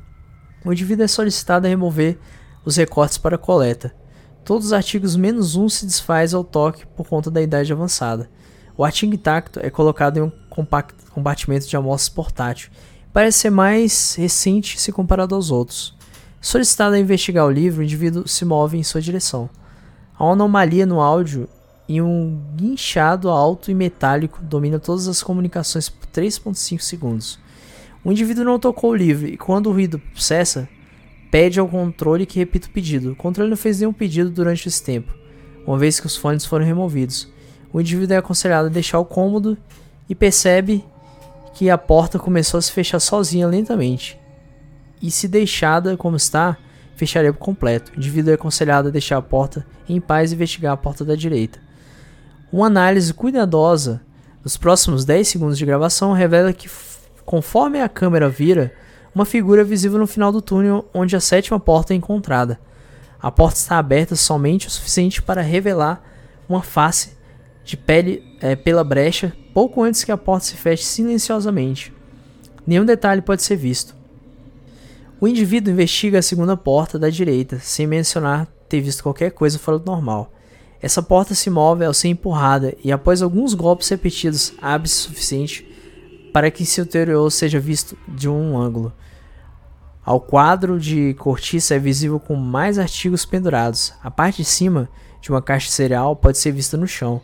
[0.64, 2.16] O indivíduo é solicitado a remover
[2.64, 3.92] os recortes para coleta.
[4.44, 8.28] Todos os artigos menos um se desfaz ao toque por conta da idade avançada.
[8.76, 10.32] O artigo intacto é colocado em um
[11.14, 12.70] compartimento de amostras portátil.
[13.10, 15.96] Parece ser mais recente se comparado aos outros.
[16.42, 19.48] Solicitado a investigar o livro, o indivíduo se move em sua direção.
[20.18, 21.48] Há uma anomalia no áudio
[21.88, 27.38] e um guinchado alto e metálico domina todas as comunicações por 3.5 segundos.
[28.04, 30.68] O indivíduo não tocou o livro e quando o ruído cessa,
[31.34, 33.10] pede ao controle que repita o pedido.
[33.10, 35.12] O controle não fez nenhum pedido durante esse tempo,
[35.66, 37.28] uma vez que os fones foram removidos.
[37.72, 39.58] O indivíduo é aconselhado a deixar o cômodo
[40.08, 40.84] e percebe
[41.52, 44.16] que a porta começou a se fechar sozinha lentamente.
[45.02, 46.56] E se deixada como está,
[46.94, 47.90] fecharia por completo.
[47.90, 51.16] O indivíduo é aconselhado a deixar a porta em paz e investigar a porta da
[51.16, 51.58] direita.
[52.52, 54.00] Uma análise cuidadosa
[54.40, 56.70] dos próximos 10 segundos de gravação revela que,
[57.24, 58.72] conforme a câmera vira,
[59.14, 62.58] uma figura visível no final do túnel onde a sétima porta é encontrada.
[63.20, 66.02] A porta está aberta somente o suficiente para revelar
[66.48, 67.16] uma face
[67.64, 71.92] de pele é, pela brecha pouco antes que a porta se feche silenciosamente.
[72.66, 73.94] Nenhum detalhe pode ser visto.
[75.20, 79.78] O indivíduo investiga a segunda porta da direita, sem mencionar ter visto qualquer coisa fora
[79.78, 80.32] do normal.
[80.82, 85.73] Essa porta se move ao ser empurrada e após alguns golpes repetidos abre-se o suficiente
[86.34, 88.92] para que seu interior seja visto de um ângulo.
[90.04, 93.92] Ao quadro de cortiça é visível com mais artigos pendurados.
[94.02, 94.88] A parte de cima
[95.20, 97.22] de uma caixa cereal pode ser vista no chão,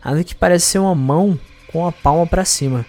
[0.00, 1.36] além que parece ser uma mão
[1.72, 2.86] com a palma para cima.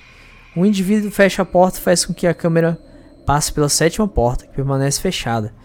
[0.56, 2.80] O indivíduo fecha a porta e faz com que a câmera
[3.26, 5.56] passe pela sétima porta, que permanece fechada.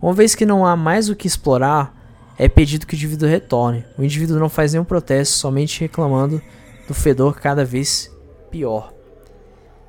[0.00, 1.94] Uma vez que não há mais o que explorar,
[2.38, 3.84] é pedido que o indivíduo retorne.
[3.98, 6.40] O indivíduo não faz nenhum protesto, somente reclamando
[6.86, 8.10] do fedor cada vez
[8.50, 8.97] pior.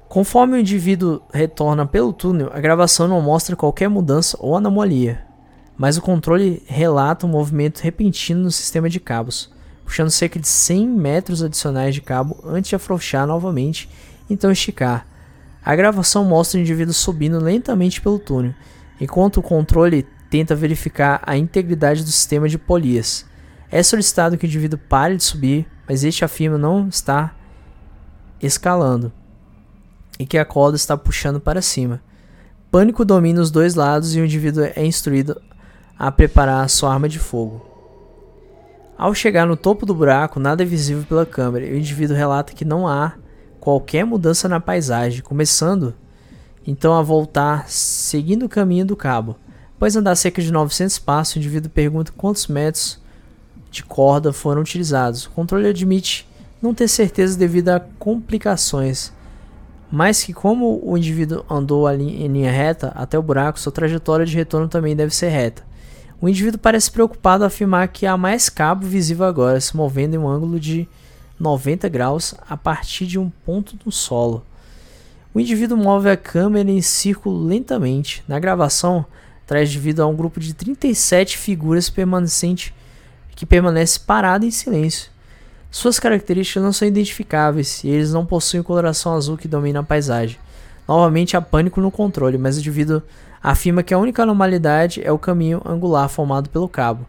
[0.10, 5.24] Conforme o indivíduo retorna pelo túnel, a gravação não mostra qualquer mudança ou anomalia,
[5.78, 9.54] mas o controle relata um movimento repentino no sistema de cabos,
[9.86, 13.88] puxando cerca de 100 metros adicionais de cabo antes de afrouxar novamente,
[14.28, 15.06] então esticar.
[15.64, 18.56] A gravação mostra o indivíduo subindo lentamente pelo túnel,
[19.00, 23.28] enquanto o controle tenta verificar a integridade do sistema de polias.
[23.70, 27.38] É solicitado que o indivíduo pare de subir, mas este afirma não estar
[28.42, 29.14] escalando
[30.20, 32.02] e que a corda está puxando para cima.
[32.70, 35.42] Pânico domina os dois lados e o indivíduo é instruído
[35.98, 37.66] a preparar a sua arma de fogo.
[38.98, 42.54] Ao chegar no topo do buraco, nada é visível pela câmera e o indivíduo relata
[42.54, 43.14] que não há
[43.60, 45.96] qualquer mudança na paisagem, começando
[46.68, 49.38] então a voltar seguindo o caminho do cabo.
[49.76, 53.00] Após andar cerca de 900 passos, o indivíduo pergunta quantos metros
[53.72, 55.26] de corda foram utilizados.
[55.26, 56.28] O controle admite
[56.62, 59.14] não ter certeza devido a complicações,
[59.92, 64.36] mas que como o indivíduo andou em linha reta até o buraco, sua trajetória de
[64.36, 65.64] retorno também deve ser reta.
[66.22, 70.18] O indivíduo parece preocupado a afirmar que há mais cabo visível agora, se movendo em
[70.18, 70.88] um ângulo de
[71.40, 74.46] 90 graus a partir de um ponto do solo.
[75.34, 78.24] O indivíduo move a câmera em círculo lentamente.
[78.28, 79.06] Na gravação,
[79.48, 82.74] traz devido a um grupo de 37 figuras permanecente
[83.36, 85.10] que permanece parado em silêncio.
[85.72, 90.40] Suas características não são identificáveis e eles não possuem coloração azul que domina a paisagem.
[90.88, 93.04] Novamente há pânico no controle, mas o indivíduo
[93.42, 97.06] afirma que a única anormalidade é o caminho angular formado pelo cabo.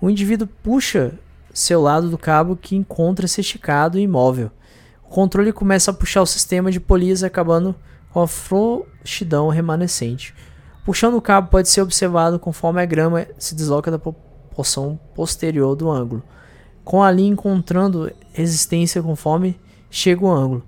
[0.00, 1.12] O indivíduo puxa
[1.52, 4.50] seu lado do cabo que encontra-se esticado e imóvel.
[5.04, 7.74] O controle começa a puxar o sistema de polias acabando
[8.10, 10.34] com a frouxidão remanescente.
[10.86, 15.90] Puxando o cabo pode ser observado conforme a grama se desloca da porção posterior do
[15.90, 16.22] ângulo,
[16.84, 19.58] com a linha encontrando resistência conforme
[19.90, 20.64] chega o ângulo.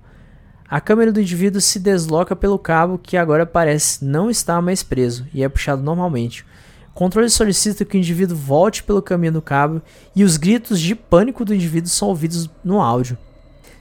[0.69, 5.27] A câmera do indivíduo se desloca pelo cabo que agora parece não estar mais preso
[5.33, 6.43] e é puxado normalmente.
[6.89, 9.81] O controle solicita que o indivíduo volte pelo caminho do cabo
[10.15, 13.17] e os gritos de pânico do indivíduo são ouvidos no áudio.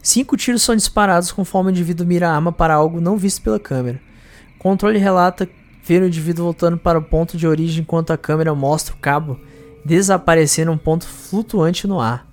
[0.02, 3.60] Cinco tiros são disparados conforme o indivíduo mira a arma para algo não visto pela
[3.60, 4.00] câmera.
[4.56, 5.48] O controle relata
[5.84, 9.40] ver o indivíduo voltando para o ponto de origem enquanto a câmera mostra o cabo
[9.84, 12.26] desaparecer num ponto flutuante no ar.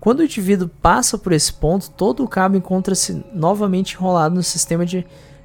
[0.00, 4.86] Quando o indivíduo passa por esse ponto, todo o cabo encontra-se novamente enrolado no sistema
[4.86, 5.04] de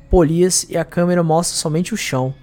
[0.10, 2.34] polias e a câmera mostra somente o chão.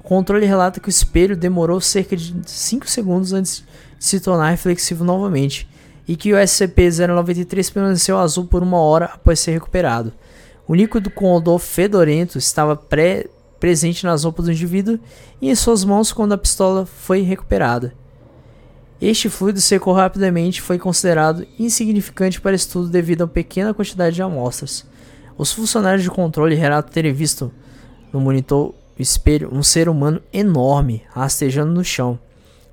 [0.00, 3.64] O controle relata que o espelho demorou cerca de 5 segundos antes
[3.98, 5.68] de se tornar reflexivo novamente
[6.06, 10.12] e que o SCP-093 permaneceu azul por uma hora após ser recuperado.
[10.66, 13.26] O líquido com odor fedorento estava pré
[13.60, 14.98] presente nas roupas do indivíduo
[15.40, 17.94] e em suas mãos quando a pistola foi recuperada.
[19.06, 24.16] Este fluido secou rapidamente e foi considerado insignificante para estudo devido a uma pequena quantidade
[24.16, 24.86] de amostras.
[25.36, 27.52] Os funcionários de controle relatam terem visto
[28.10, 32.18] no monitor espelho um ser humano enorme rastejando no chão,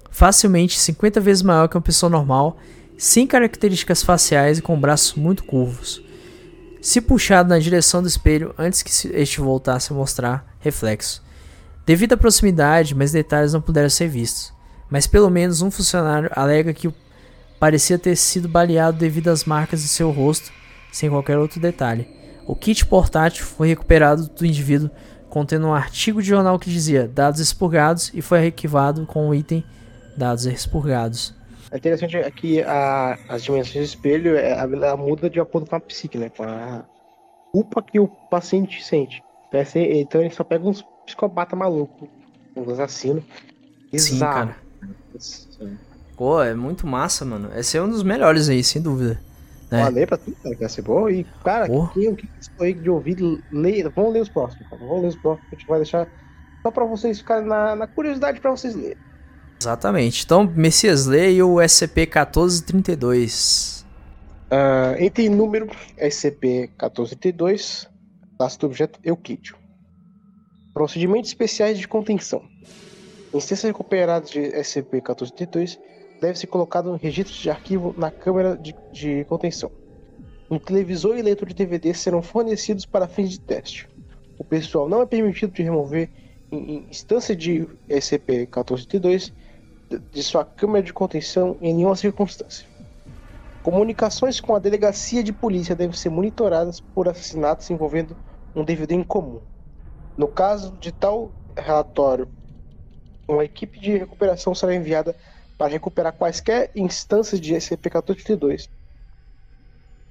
[0.10, 2.58] facilmente 50 vezes maior que uma pessoa normal,
[2.98, 6.02] sem características faciais e com braços muito curvos.
[6.80, 11.22] Se puxado na direção do espelho antes que este voltasse a mostrar reflexo.
[11.86, 14.54] Devido à proximidade, mais detalhes não puderam ser vistos,
[14.92, 16.94] mas pelo menos um funcionário alega que
[17.58, 20.52] parecia ter sido baleado devido às marcas em seu rosto,
[20.92, 22.08] sem qualquer outro detalhe.
[22.46, 24.92] O kit portátil foi recuperado do indivíduo
[25.30, 29.64] contendo um artigo de jornal que dizia dados expurgados e foi arquivado com o item
[30.18, 31.34] dados expurgados.
[31.72, 35.80] É interessante que a, as dimensões do espelho é, ela muda de acordo com a
[35.80, 36.30] psique, né?
[36.30, 36.84] Com a
[37.54, 39.24] culpa que o paciente sente.
[39.76, 42.10] Então ele só pega uns psicopata maluco,
[42.56, 43.24] uns assassinos.
[43.96, 44.58] Sim, cara.
[46.16, 47.50] Pô, é muito massa, mano.
[47.56, 49.20] Esse é um dos melhores aí, sem dúvida.
[49.72, 49.84] Né?
[49.84, 51.10] Falei pra tu, cara, que ia ser bom.
[51.10, 53.18] E, cara, quem, quem foi de ouvir,
[53.52, 54.82] lê, vamos ler os próximos, cara.
[54.86, 56.08] Vamos ler os próximos, a gente vai deixar
[56.62, 58.98] só pra vocês ficarem na, na curiosidade pra vocês lerem.
[59.60, 60.24] Exatamente.
[60.26, 63.86] Então, Messias, leia o SCP-1432.
[64.52, 67.88] Uh, item número SCP-1432,
[68.38, 69.56] classe do objeto Euclídeo.
[70.74, 72.44] Procedimentos especiais de contenção.
[73.34, 75.80] Instâncias recuperadas de SCP-1432
[76.20, 79.72] devem ser colocadas no registro de arquivo na câmera de, de contenção.
[80.50, 83.90] Um televisor e leitor de DVD serão fornecidos para fins de teste.
[84.38, 86.10] O pessoal não é permitido de remover
[86.52, 89.32] em instância de SCP-1432
[90.12, 92.68] de sua câmera de contenção em nenhuma circunstância.
[93.64, 98.18] Comunicações com a delegacia de polícia devem ser monitoradas por assassinatos envolvendo
[98.56, 99.40] um DVD em comum.
[100.18, 102.28] No caso de tal relatório,
[103.28, 105.16] uma equipe de recuperação será enviada
[105.58, 108.70] para recuperar quaisquer instâncias de SCP-1432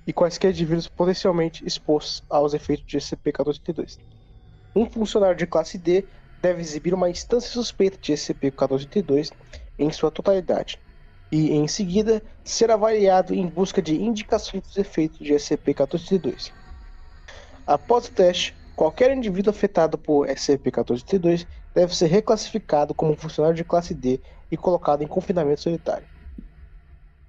[0.07, 3.99] e quaisquer indivíduos potencialmente expostos aos efeitos de SCP-1432.
[4.75, 6.05] Um funcionário de classe D
[6.41, 9.33] deve exibir uma instância suspeita de SCP-1432
[9.79, 10.79] em sua totalidade
[11.33, 16.53] e, em seguida, ser avaliado em busca de indicações dos efeitos de SCP-1432.
[17.67, 23.95] Após o teste, qualquer indivíduo afetado por SCP-1432 deve ser reclassificado como funcionário de classe
[23.95, 24.21] D
[24.51, 26.07] e colocado em confinamento solitário.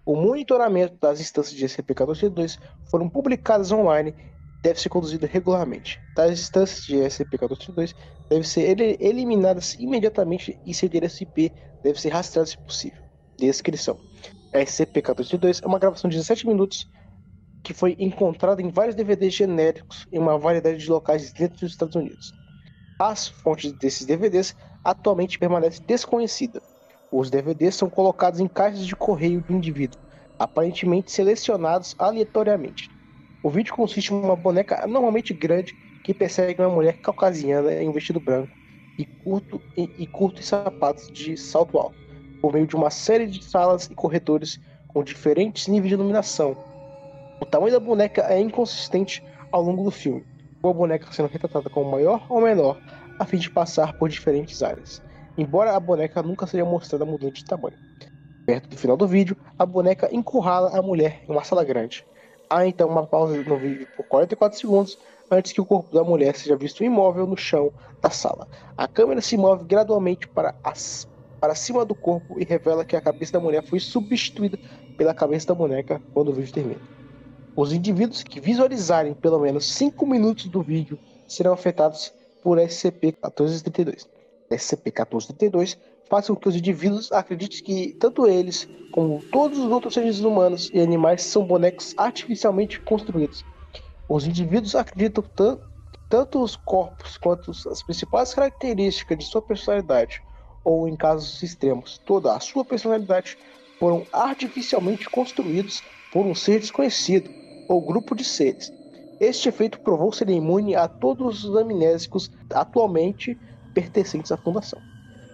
[0.06, 2.60] O monitoramento das instâncias de SCP-1432
[2.90, 4.16] foram publicadas online
[4.58, 6.00] e deve ser conduzido regularmente.
[6.16, 7.96] Tais instâncias de SCP-1432
[8.28, 11.54] devem ser eliminadas imediatamente e seu endereço IP
[11.84, 13.02] deve ser rastreado se possível.
[13.38, 14.00] Descrição:
[14.54, 16.90] SCP-1432 é uma gravação de 17 minutos
[17.64, 21.96] que foi encontrada em vários DVDs genéricos em uma variedade de locais dentro dos Estados
[21.96, 22.34] Unidos.
[23.04, 26.62] As fontes desses DVDs atualmente permanecem desconhecidas.
[27.12, 30.00] Os DVDs são colocados em caixas de correio do indivíduo,
[30.38, 32.92] aparentemente selecionados aleatoriamente.
[33.42, 35.74] O vídeo consiste em uma boneca normalmente grande
[36.04, 38.54] que persegue uma mulher caucasiana em um vestido branco
[39.00, 41.98] e curto e, e curto sapatos de salto alto,
[42.40, 46.56] por meio de uma série de salas e corredores com diferentes níveis de iluminação.
[47.42, 50.24] O tamanho da boneca é inconsistente ao longo do filme,
[50.70, 52.80] a boneca sendo retratada como maior ou menor,
[53.20, 55.02] a fim de passar por diferentes áreas,
[55.38, 57.78] embora a boneca nunca seja mostrada mudando de tamanho.
[58.46, 62.06] Perto do final do vídeo, a boneca encurrala a mulher em uma sala grande.
[62.50, 64.98] Há então uma pausa no vídeo por 44 segundos
[65.30, 67.72] antes que o corpo da mulher seja visto imóvel no chão
[68.02, 68.48] da sala.
[68.76, 71.08] A câmera se move gradualmente para, as,
[71.40, 74.60] para cima do corpo e revela que a cabeça da mulher foi substituída
[74.98, 77.01] pela cabeça da boneca quando o vídeo termina.
[77.56, 80.98] Os indivíduos que visualizarem pelo menos 5 minutos do vídeo
[81.28, 84.08] serão afetados por SCP-1432.
[84.50, 85.78] SCP-1432
[86.10, 90.70] faz com que os indivíduos acreditem que tanto eles como todos os outros seres humanos
[90.74, 93.46] e animais são bonecos artificialmente construídos
[94.14, 95.64] os indivíduos acreditam tanto,
[96.10, 100.22] tanto os corpos quanto as principais características de sua personalidade,
[100.66, 103.38] ou em casos extremos, toda a sua personalidade,
[103.80, 105.82] foram artificialmente construídos
[106.12, 107.30] por um ser desconhecido
[107.72, 108.74] ou grupo de seres.
[109.18, 113.40] Este efeito provou ser imune a todos os amnésicos atualmente
[113.74, 114.80] pertencentes à Fundação.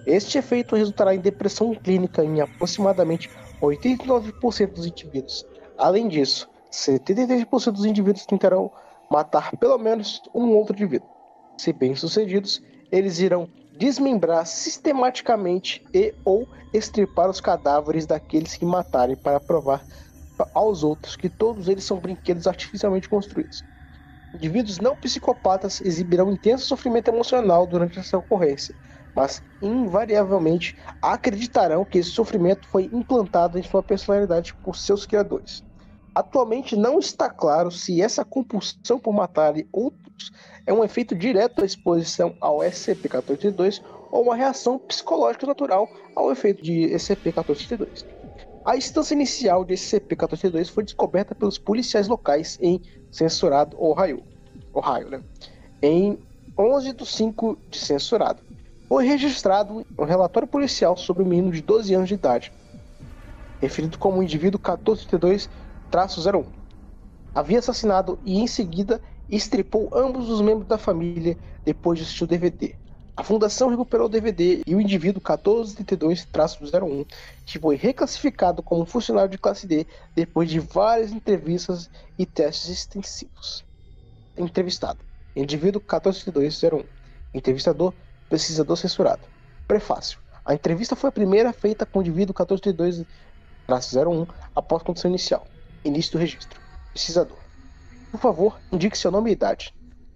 [0.06, 5.46] Este efeito resultará em depressão clínica em aproximadamente 89% dos indivíduos.
[5.78, 8.72] Além disso, 73% dos indivíduos tentarão
[9.10, 11.10] matar pelo menos um outro indivíduo.
[11.58, 19.40] Se bem-sucedidos, eles irão desmembrar sistematicamente e ou estripar os cadáveres daqueles que matarem para
[19.40, 19.84] provar
[20.54, 23.64] aos outros que todos eles são brinquedos artificialmente construídos.
[24.34, 28.76] Indivíduos não psicopatas exibirão intenso sofrimento emocional durante essa ocorrência,
[29.16, 35.64] mas invariavelmente acreditarão que esse sofrimento foi implantado em sua personalidade por seus criadores.
[36.14, 40.32] Atualmente não está claro se essa compulsão por matar outros
[40.66, 46.64] é um efeito direto da exposição ao SCP-1432 ou uma reação psicológica natural ao efeito
[46.64, 48.17] de SCP-1432.
[48.68, 54.22] A instância inicial de SCP-1432 foi descoberta pelos policiais locais em Censurado, Ohio,
[54.74, 55.24] Ohio né?
[55.82, 56.20] em
[56.60, 58.44] 11 de 5 de Censurado.
[58.90, 62.52] Foi registrado um relatório policial sobre um menino de 12 anos de idade,
[63.62, 65.50] referido como indivíduo 1432
[66.36, 66.44] 01.
[67.34, 72.28] Havia assassinado e em seguida estripou ambos os membros da família depois de assistir o
[72.28, 72.76] DVD.
[73.18, 77.04] A fundação recuperou o DVD e o indivíduo 1432-01,
[77.48, 83.66] que foi reclassificado como funcionário de classe D depois de várias entrevistas e testes extensivos.
[84.38, 85.00] Entrevistado:
[85.36, 86.86] Indivíduo 1432-01.
[87.34, 87.92] Entrevistador:
[88.30, 89.24] Pesquisador censurado.
[89.68, 93.08] Prefácio: A entrevista foi a primeira feita com o indivíduo 1432-01
[94.54, 95.48] após a condição inicial.
[95.84, 96.62] Início do registro.
[96.94, 97.40] Pesquisador.
[98.12, 99.74] Por favor, indique seu nome e idade.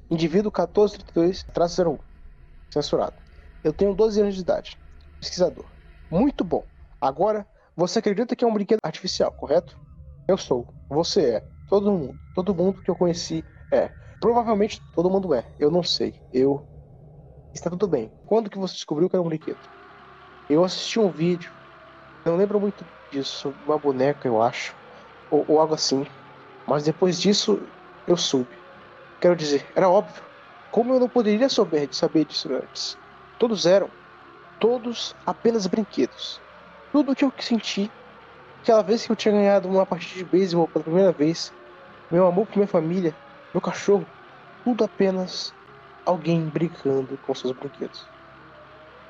[0.07, 1.97] Indivíduo 1432-01.
[2.71, 3.15] Censurado.
[3.63, 4.77] Eu tenho 12 anos de idade.
[5.19, 5.69] Pesquisador.
[6.09, 6.65] Muito bom.
[6.99, 9.77] Agora, você acredita que é um brinquedo artificial, correto?
[10.27, 10.67] Eu sou.
[10.89, 11.47] Você é.
[11.67, 12.19] Todo mundo.
[12.33, 13.89] Todo mundo que eu conheci é.
[14.19, 15.45] Provavelmente todo mundo é.
[15.59, 16.13] Eu não sei.
[16.31, 16.65] Eu.
[17.53, 18.11] Está tudo bem.
[18.25, 19.59] Quando que você descobriu que era um brinquedo?
[20.49, 21.51] Eu assisti um vídeo,
[22.25, 24.75] não lembro muito disso, uma boneca, eu acho,
[25.29, 26.05] ou, ou algo assim.
[26.67, 27.59] Mas depois disso,
[28.05, 28.55] eu soube.
[29.19, 30.30] Quero dizer, era óbvio.
[30.71, 32.97] Como eu não poderia saber, saber disso antes?
[33.37, 33.89] Todos eram.
[34.57, 36.39] Todos apenas brinquedos.
[36.93, 37.91] Tudo o que eu senti,
[38.61, 41.51] aquela vez que eu tinha ganhado uma partida de beisebol pela primeira vez,
[42.09, 43.13] meu amor por minha família,
[43.53, 44.05] meu cachorro,
[44.63, 45.53] tudo apenas
[46.05, 48.07] alguém brincando com seus brinquedos.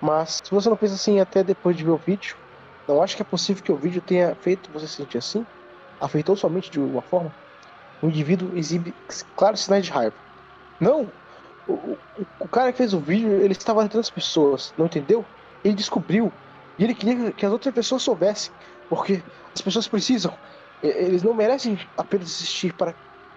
[0.01, 2.35] Mas se você não pensa assim até depois de ver o vídeo,
[2.87, 5.45] não acho que é possível que o vídeo tenha feito você sentir assim?
[5.99, 7.31] Afetou somente de uma forma?
[8.01, 8.95] O indivíduo exibe
[9.35, 10.15] claros sinais de raiva.
[10.79, 11.20] Não!
[11.67, 11.97] O, o,
[12.39, 15.25] o cara que fez o vídeo, ele estava tentando as pessoas, não entendeu?
[15.63, 16.31] Ele descobriu.
[16.77, 18.51] E ele queria que as outras pessoas soubessem.
[18.89, 19.23] Porque
[19.53, 20.37] as pessoas precisam.
[20.81, 22.95] Eles não merecem apenas assistir para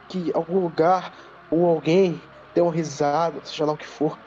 [0.09, 1.13] que algum lugar
[1.51, 2.21] ou alguém
[2.55, 4.19] dê uma risada, seja lá o que for.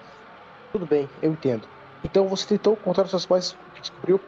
[0.72, 1.68] Tudo bem, eu entendo.
[2.04, 4.22] Então você tentou contar aos seus pais que descobriu?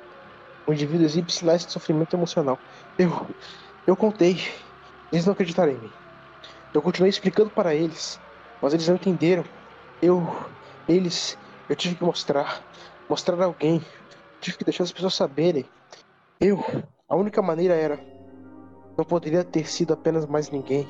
[0.66, 2.60] O indivíduo exibe sinais de sofrimento emocional.
[2.98, 3.28] Eu.
[3.88, 4.40] Eu contei.
[5.12, 5.92] Eles não acreditaram em mim.
[6.74, 8.20] Eu continuei explicando para eles,
[8.62, 9.44] mas eles não entenderam.
[10.02, 10.26] Eu.
[10.88, 11.38] Eles.
[11.68, 12.64] Eu tive que mostrar.
[13.10, 13.82] Mostrar a alguém.
[14.40, 15.66] Tive que deixar as pessoas saberem.
[16.40, 16.64] Eu.
[17.08, 18.00] A única maneira era.
[18.98, 20.88] Não poderia ter sido apenas mais ninguém.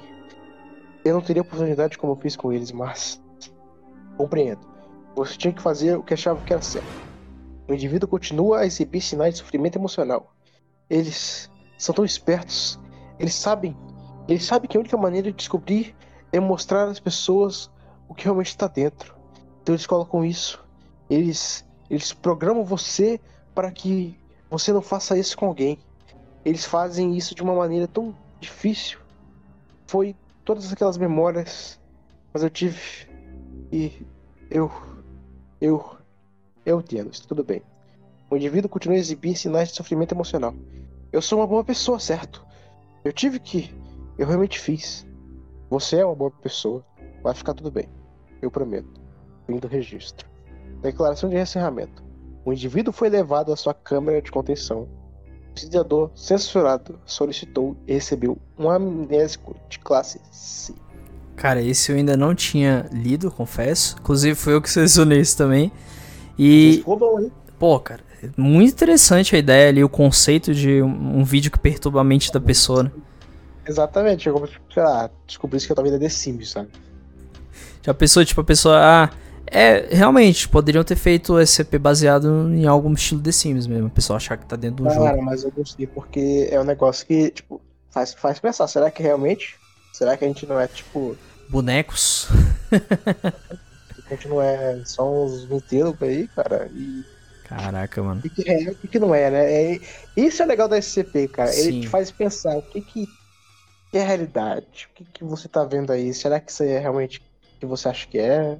[1.04, 3.22] Eu não teria oportunidade como eu fiz com eles, mas.
[4.18, 4.62] Compreendo.
[5.16, 6.88] Você tinha que fazer o que achava que era certo.
[7.68, 10.34] O indivíduo continua a exibir sinais de sofrimento emocional.
[10.90, 12.80] Eles são tão espertos.
[13.18, 13.76] Eles sabem.
[14.28, 15.96] Eles sabem que a única maneira de descobrir
[16.32, 17.72] é mostrar às pessoas
[18.10, 19.16] o que realmente está dentro.
[19.62, 20.62] Então eles colocam isso.
[21.10, 23.22] Eles, eles programam você
[23.54, 25.78] para que você não faça isso com alguém.
[26.44, 29.00] Eles fazem isso de uma maneira tão difícil.
[29.86, 31.80] Foi todas aquelas memórias,
[32.34, 32.80] mas eu tive
[33.72, 34.06] e
[34.50, 34.72] eu
[35.62, 35.98] eu
[36.66, 37.62] eu entendo, tudo bem.
[38.30, 40.54] O indivíduo continua a exibir sinais de sofrimento emocional.
[41.12, 42.46] Eu sou uma boa pessoa, certo?
[43.04, 43.74] Eu tive que.
[44.18, 45.08] Eu realmente fiz.
[45.70, 46.86] Você é uma boa pessoa.
[47.24, 47.90] Vai ficar tudo bem.
[48.42, 49.02] Eu prometo.
[49.46, 50.28] Fim do registro.
[50.82, 52.04] Declaração de encerramento.
[52.46, 54.88] O indivíduo foi levado à sua câmara de contenção.
[55.56, 60.74] O cidadão censurado solicitou e recebeu um amnésico de classe C.
[61.36, 63.96] Cara, esse eu ainda não tinha lido, confesso.
[64.00, 65.72] Inclusive foi eu que selecionei isso também.
[66.38, 66.84] E.
[66.86, 67.32] Bom, hein?
[67.58, 68.02] Pô, cara,
[68.38, 72.32] muito interessante a ideia ali, o conceito de um, um vídeo que perturba a mente
[72.32, 72.92] da pessoa, né?
[73.68, 76.70] Exatamente, eu, sei lá, descobri que eu tava vendo The Sims, sabe?
[77.82, 79.10] Já pensou, tipo, a pessoa, ah,
[79.48, 83.90] é, realmente, poderiam ter feito o SCP baseado em algum estilo The Sims mesmo, a
[83.90, 85.06] pessoa achar que tá dentro do jogo.
[85.06, 89.02] Cara, mas eu gostei porque é um negócio que, tipo, faz, faz pensar, será que
[89.02, 89.56] realmente,
[89.94, 91.18] será que a gente não é, tipo...
[91.50, 92.28] Bonecos?
[92.72, 97.04] a gente não é só uns menteiros aí, cara, e
[97.50, 98.22] Caraca, mano.
[98.24, 99.52] O que, é, o que, não é, né?
[99.52, 99.80] É,
[100.16, 101.52] isso é legal da SCP, cara.
[101.52, 101.68] Sim.
[101.68, 103.08] Ele te faz pensar o que, que
[103.92, 104.88] é a realidade.
[104.92, 106.14] O que, que você tá vendo aí?
[106.14, 107.20] Será que isso é realmente
[107.60, 108.58] que você acha que é?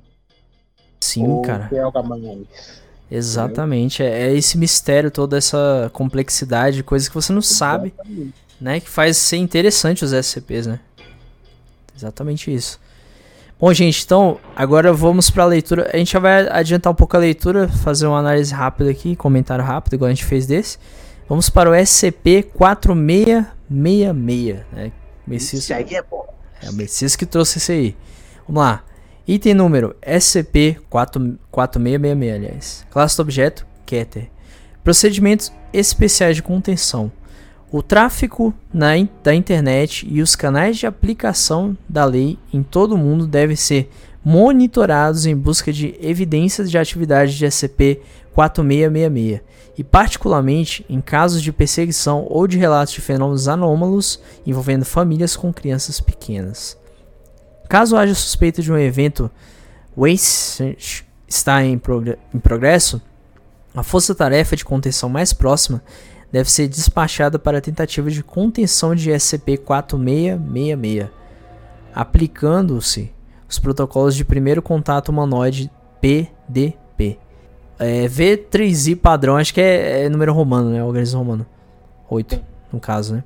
[1.00, 1.70] Sim, Ou cara.
[1.72, 2.82] É algo mais?
[3.10, 4.04] Exatamente.
[4.04, 7.96] É, é, esse mistério, toda essa complexidade, coisas que você não Exatamente.
[7.96, 8.80] sabe, né?
[8.80, 10.80] Que faz ser interessante os SCPs, né?
[11.96, 12.80] Exatamente isso.
[13.60, 15.90] Bom, gente, então agora vamos para a leitura.
[15.94, 19.66] A gente já vai adiantar um pouco a leitura, fazer uma análise rápida aqui, comentário
[19.66, 20.78] rápido, igual a gente fez desse.
[21.28, 24.94] Vamos para o SCP-4666, né?
[25.28, 26.26] Messias, Isso aí é bom.
[26.64, 27.96] É o Messias que trouxe esse aí.
[28.48, 28.84] Vamos lá.
[29.32, 32.84] Item número SCP-4666, aliás.
[32.90, 34.28] Classe do objeto, Keter.
[34.84, 37.12] Procedimentos especiais de contenção.
[37.72, 38.94] O tráfico na,
[39.24, 43.92] da internet e os canais de aplicação da lei em todo o mundo devem ser
[44.26, 49.42] monitorados em busca de evidências de atividade de SCP-4666
[49.78, 55.54] e, particularmente, em casos de perseguição ou de relatos de fenômenos anômalos envolvendo famílias com
[55.54, 56.79] crianças pequenas.
[57.70, 59.32] Caso haja suspeita de um evento
[59.96, 63.00] Waste está em, prog em progresso,
[63.76, 65.84] a força-tarefa de contenção mais próxima
[66.32, 71.10] deve ser despachada para a tentativa de contenção de SCP-4666,
[71.94, 73.14] aplicando-se
[73.48, 77.20] os protocolos de primeiro contato humanoide PDP.
[77.78, 80.84] É, V3I padrão, acho que é, é, número romano, né?
[80.84, 81.46] Organismo romano.
[82.10, 82.42] 8,
[82.74, 83.24] no caso, né?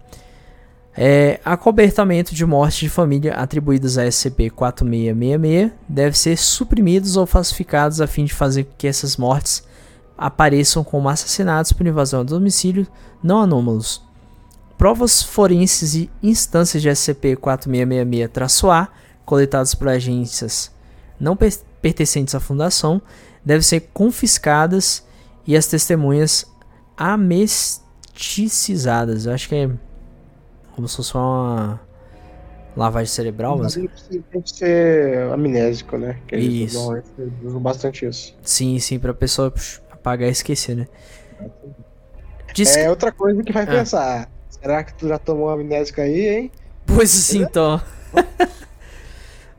[0.95, 8.05] É, acobertamento de mortes de família atribuídas a SCP-4666 deve ser suprimidos ou falsificados a
[8.05, 9.63] fim de fazer com que essas mortes
[10.15, 12.85] apareçam como assassinatos por invasão do domicílio
[13.23, 14.03] não anômalos.
[14.77, 18.89] Provas forenses e instâncias de SCP-4666-A
[19.25, 20.71] coletadas por agências
[21.19, 21.35] não
[21.81, 23.01] pertencentes à fundação
[23.43, 25.03] devem ser confiscadas
[25.45, 26.45] e as testemunhas
[26.97, 29.25] amesticizadas.
[29.25, 29.69] Eu acho que é
[30.75, 31.79] como se fosse uma
[32.75, 33.57] lavagem cerebral.
[33.57, 33.75] Mas...
[33.75, 36.17] Tem que ser amnésico, né?
[36.27, 37.03] Que Isso.
[37.43, 38.35] usam bastante isso.
[38.41, 40.87] Sim, sim, pra pessoa pux, apagar e esquecer, né?
[42.53, 42.89] Diz é que...
[42.89, 43.67] outra coisa que vai ah.
[43.67, 44.29] pensar.
[44.49, 46.51] Será que tu já tomou amnésico aí, hein?
[46.85, 47.81] Pois sim, então.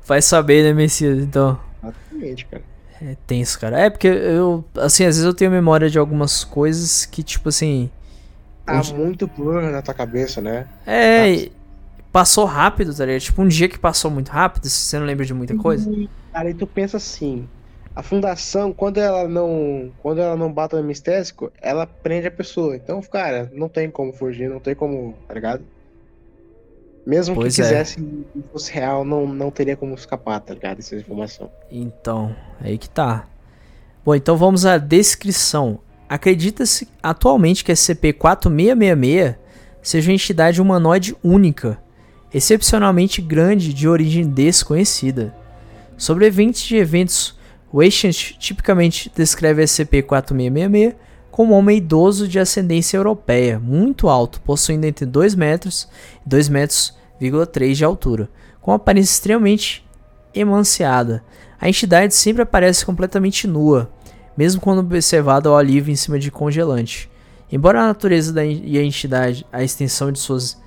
[0.06, 1.18] vai saber, né, Messias?
[1.18, 1.58] Então.
[1.82, 2.62] Exatamente, cara.
[3.02, 3.80] É tenso, cara.
[3.80, 7.90] É porque eu, assim, às vezes eu tenho memória de algumas coisas que, tipo assim.
[8.64, 10.66] Tá muito blur na tua cabeça, né?
[10.86, 11.50] É,
[12.10, 13.20] passou rápido, tá ligado?
[13.20, 15.90] Tipo, um dia que passou muito rápido, você não lembra de muita coisa.
[16.32, 17.46] Cara, e tu pensa assim,
[17.94, 22.74] a fundação, quando ela não, quando ela não bate no anestésico, ela prende a pessoa.
[22.74, 25.62] Então, cara, não tem como fugir, não tem como, tá ligado?
[27.06, 27.64] Mesmo pois que é.
[27.64, 28.42] quisesse é.
[28.50, 30.78] fosse real, não, não teria como escapar, tá ligado?
[30.78, 31.50] Essa informação.
[31.70, 33.26] Então, aí que tá.
[34.04, 35.78] Bom, então vamos à descrição.
[36.08, 39.36] Acredita-se atualmente que a SCP-4666
[39.82, 41.78] seja uma entidade humanoide única,
[42.32, 45.34] excepcionalmente grande de origem desconhecida.
[45.96, 47.38] Sobreviventes de eventos
[47.72, 50.94] Weishamp tipicamente descreve a SCP-4666
[51.30, 55.88] como um homem idoso de ascendência europeia, muito alto, possuindo entre 2 metros
[56.24, 56.96] e 2 metros,
[57.52, 59.84] 3 de altura, com aparência extremamente
[60.32, 61.24] emanciada.
[61.60, 63.90] A entidade sempre aparece completamente nua,
[64.36, 67.10] mesmo quando observada ao livre em cima de congelante.
[67.50, 70.60] Embora a natureza e a entidade, a extensão de suas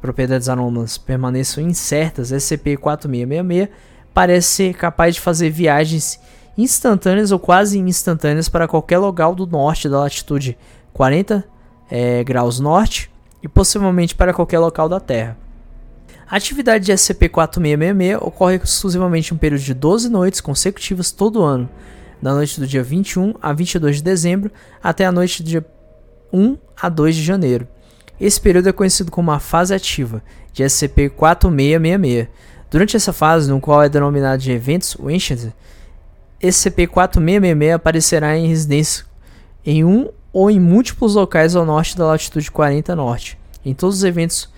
[0.00, 3.68] propriedades anômalas permaneçam incertas, SCP-4666
[4.12, 6.20] parece ser capaz de fazer viagens
[6.56, 10.56] instantâneas ou quase instantâneas para qualquer local do norte da latitude
[10.92, 11.44] 40
[11.90, 13.10] é, graus norte
[13.42, 15.36] e possivelmente para qualquer local da Terra.
[16.28, 21.68] A atividade de SCP-4666 ocorre exclusivamente em um período de 12 noites consecutivas todo ano,
[22.24, 24.50] da noite do dia 21 a 22 de dezembro
[24.82, 25.66] até a noite do dia
[26.32, 27.68] 1 a 2 de janeiro.
[28.18, 32.28] Esse período é conhecido como a fase ativa de SCP-4666.
[32.70, 35.52] Durante essa fase, no qual é denominado de eventos Ancient,
[36.42, 39.04] SCP-4666 aparecerá em residência
[39.62, 43.38] em um ou em múltiplos locais ao norte da latitude 40 norte.
[43.62, 44.48] Em todos os eventos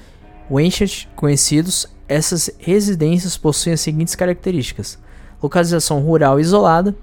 [0.49, 5.01] Wenchert conhecidos, essas residências possuem as seguintes características:
[5.43, 6.95] localização rural isolada,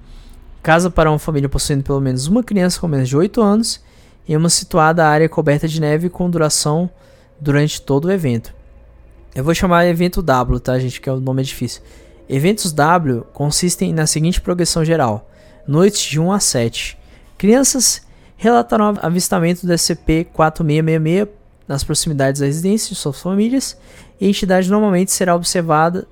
[0.64, 3.82] casa para uma família possuindo pelo menos uma criança com menos de 8 anos
[4.28, 6.90] e uma situada área coberta de neve com duração
[7.40, 8.56] durante todo o evento.
[9.36, 11.02] Eu vou chamar evento W, tá, gente?
[11.02, 11.82] Que é o nome é difícil.
[12.30, 15.30] Eventos W consistem na seguinte progressão geral:
[15.68, 16.98] noites de 1 a 7.
[17.38, 18.02] Crianças
[18.38, 21.28] relataram avistamento do SCP-4666
[21.68, 23.78] nas proximidades da residência de suas famílias
[24.20, 26.08] e a entidade normalmente será observada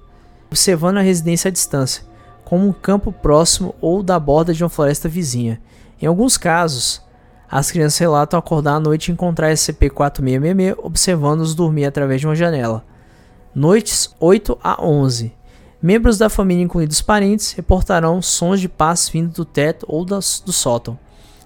[0.49, 2.03] observando a residência à distância,
[2.51, 5.61] como um campo próximo ou da borda de uma floresta vizinha.
[6.01, 7.01] Em alguns casos,
[7.49, 12.83] as crianças relatam acordar à noite e encontrar SCP-4666 observando-os dormir através de uma janela.
[13.55, 15.33] Noites 8 a 11.
[15.81, 20.51] Membros da família, incluindo parentes, reportarão sons de paz vindo do teto ou das, do
[20.51, 20.99] sótão.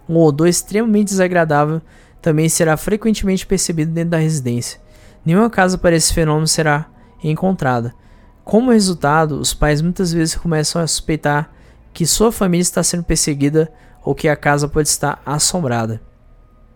[0.09, 1.83] Um odor extremamente desagradável
[2.19, 4.81] também será frequentemente percebido dentro da residência.
[5.23, 6.87] Nenhuma casa para esse fenômeno será
[7.23, 7.93] encontrada.
[8.45, 11.51] Como resultado, os pais muitas vezes começam a suspeitar
[11.91, 15.99] que sua família está sendo perseguida ou que a casa pode estar assombrada.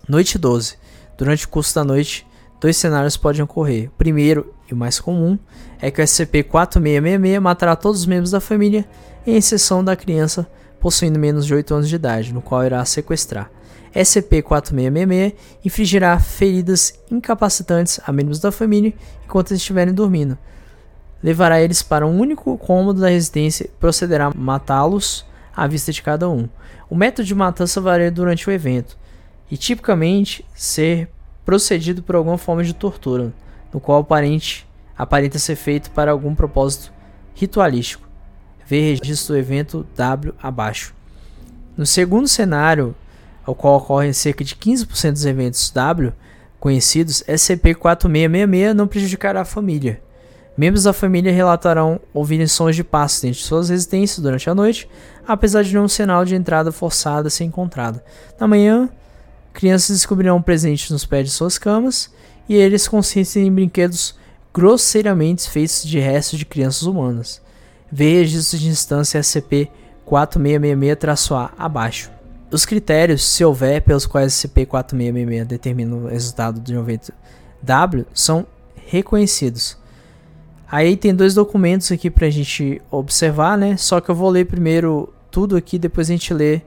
[0.08, 0.78] Noite 12.
[1.16, 2.26] Durante o curso da noite,
[2.60, 3.90] dois cenários podem ocorrer.
[3.90, 5.38] O primeiro, e o mais comum,
[5.80, 8.90] é que o SCP-4666 matará todos os membros da família,
[9.28, 10.50] em exceção da criança
[10.80, 13.52] possuindo menos de 8 anos de idade, no qual irá sequestrar.
[13.94, 18.92] SCP-4666 infligirá feridas incapacitantes a membros da família
[19.24, 20.36] enquanto estiverem dormindo.
[21.22, 25.26] Levará eles para um único cômodo da residência e procederá matá-los
[25.56, 26.48] à vista de cada um.
[26.90, 28.98] O método de matança varia durante o evento
[29.52, 31.10] e tipicamente ser
[31.46, 33.34] procedido por alguma forma de tortura,
[33.74, 34.68] no qual aparente,
[34.98, 36.94] aparenta ser feito para algum propósito
[37.36, 38.08] ritualístico.
[38.66, 40.94] Ver registro do evento W abaixo.
[41.76, 42.96] No segundo cenário,
[43.44, 46.14] ao qual ocorrem cerca de 15% dos eventos W
[46.60, 50.02] conhecidos, SCP-4666 não prejudicará a família.
[50.60, 54.90] Membros da família relatarão ouvirem sons de passos dentro de suas residências durante a noite,
[55.26, 58.02] apesar de nenhum sinal de entrada forçada ser encontrado.
[58.38, 58.90] Na manhã,
[59.54, 62.12] crianças descobrirão presentes nos pés de suas camas
[62.50, 64.18] e eles consistem em brinquedos
[64.54, 67.42] grosseiramente feitos de restos de crianças humanas.
[67.90, 72.12] Veja registro de instância SCP-4666-A abaixo.
[72.52, 77.14] Os critérios, se houver, pelos quais SCP-4666 determina o resultado do evento
[77.64, 78.46] W, são
[78.88, 79.79] reconhecidos.
[80.72, 83.76] Aí tem dois documentos aqui para a gente observar, né?
[83.76, 86.62] Só que eu vou ler primeiro tudo aqui, depois a gente lê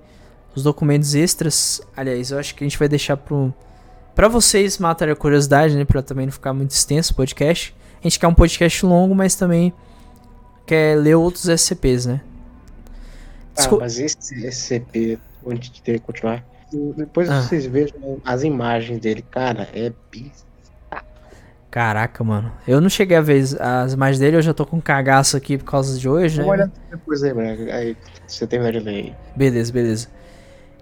[0.54, 1.80] os documentos extras.
[1.96, 3.54] Aliás, eu acho que a gente vai deixar pro
[4.14, 7.74] para vocês matarem a curiosidade, né, para também não ficar muito extenso o podcast.
[7.98, 9.72] A gente quer um podcast longo, mas também
[10.66, 12.20] quer ler outros SCPs, né?
[13.54, 16.44] Descul ah, mas esse SCP, onde tem que continuar,
[16.96, 17.40] depois ah.
[17.40, 20.51] vocês vejam as imagens dele, cara, é bizarro.
[21.72, 22.52] Caraca, mano.
[22.68, 25.64] Eu não cheguei a ver as imagens dele, eu já tô com cagaço aqui por
[25.64, 26.46] causa de hoje, né?
[26.46, 27.48] Olha depois aí, mano.
[27.72, 29.14] Aí você terminar de ler aí.
[29.34, 30.08] Beleza, beleza.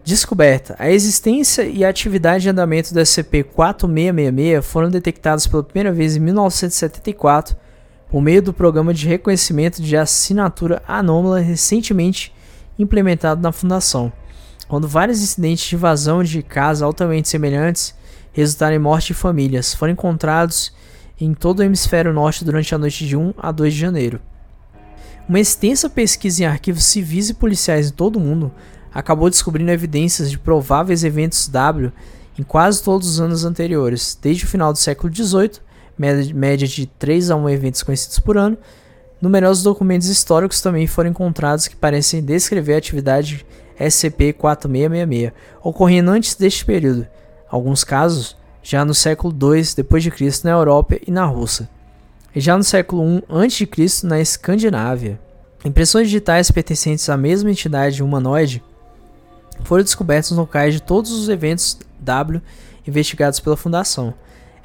[0.05, 0.75] Descoberta.
[0.81, 6.21] A existência e a atividade de andamento do SCP-4666 foram detectados pela primeira vez em
[6.21, 7.57] 1974
[8.09, 12.35] por meio do Programa de Reconhecimento de Assinatura Anômala recentemente
[12.77, 14.13] implementado na Fundação,
[14.67, 17.95] quando vários incidentes de invasão de casas altamente semelhantes
[18.33, 20.73] resultaram em morte de famílias foram encontrados
[21.21, 24.21] em todo o hemisfério norte durante a noite de 1 a 2 de janeiro.
[25.29, 28.53] Uma extensa pesquisa em arquivos civis e policiais em todo o mundo
[28.93, 31.93] acabou descobrindo evidências de prováveis eventos W
[32.39, 35.61] em quase todos os anos anteriores, desde o final do século XVIII,
[36.35, 38.57] média de 3 a 1 eventos conhecidos por ano.
[39.21, 43.45] Numerosos documentos históricos também foram encontrados que parecem descrever a atividade
[43.79, 45.33] SCP-4666,
[45.63, 47.07] ocorrendo antes deste período,
[47.49, 50.41] alguns casos já no século II d.C.
[50.45, 51.69] na Europa e na Rússia,
[52.35, 54.07] e já no século I a.C.
[54.07, 55.21] na Escandinávia.
[55.65, 58.63] Impressões digitais pertencentes à mesma entidade humanoide
[59.65, 62.41] foram descobertas nos locais de todos os eventos W
[62.87, 64.15] investigados pela Fundação.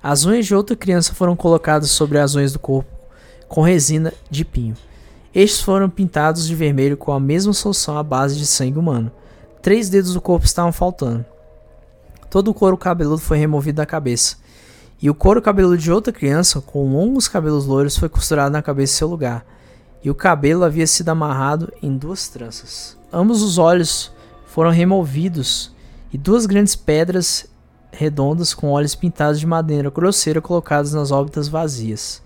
[0.00, 2.88] As unhas de outra criança foram colocadas sobre as unhas do corpo
[3.48, 4.76] com resina de pinho.
[5.34, 9.10] Estes foram pintados de vermelho com a mesma solução à base de sangue humano.
[9.60, 11.24] Três dedos do corpo estavam faltando.
[12.30, 14.36] Todo o couro cabeludo foi removido da cabeça.
[15.02, 18.94] E o couro cabeludo de outra criança, com longos cabelos loiros, foi costurado na cabeça
[18.94, 19.44] em seu lugar
[20.02, 22.96] e o cabelo havia sido amarrado em duas tranças.
[23.12, 24.12] Ambos os olhos
[24.46, 25.74] foram removidos
[26.12, 27.46] e duas grandes pedras
[27.92, 32.22] redondas com olhos pintados de madeira grosseira colocadas nas órbitas vazias.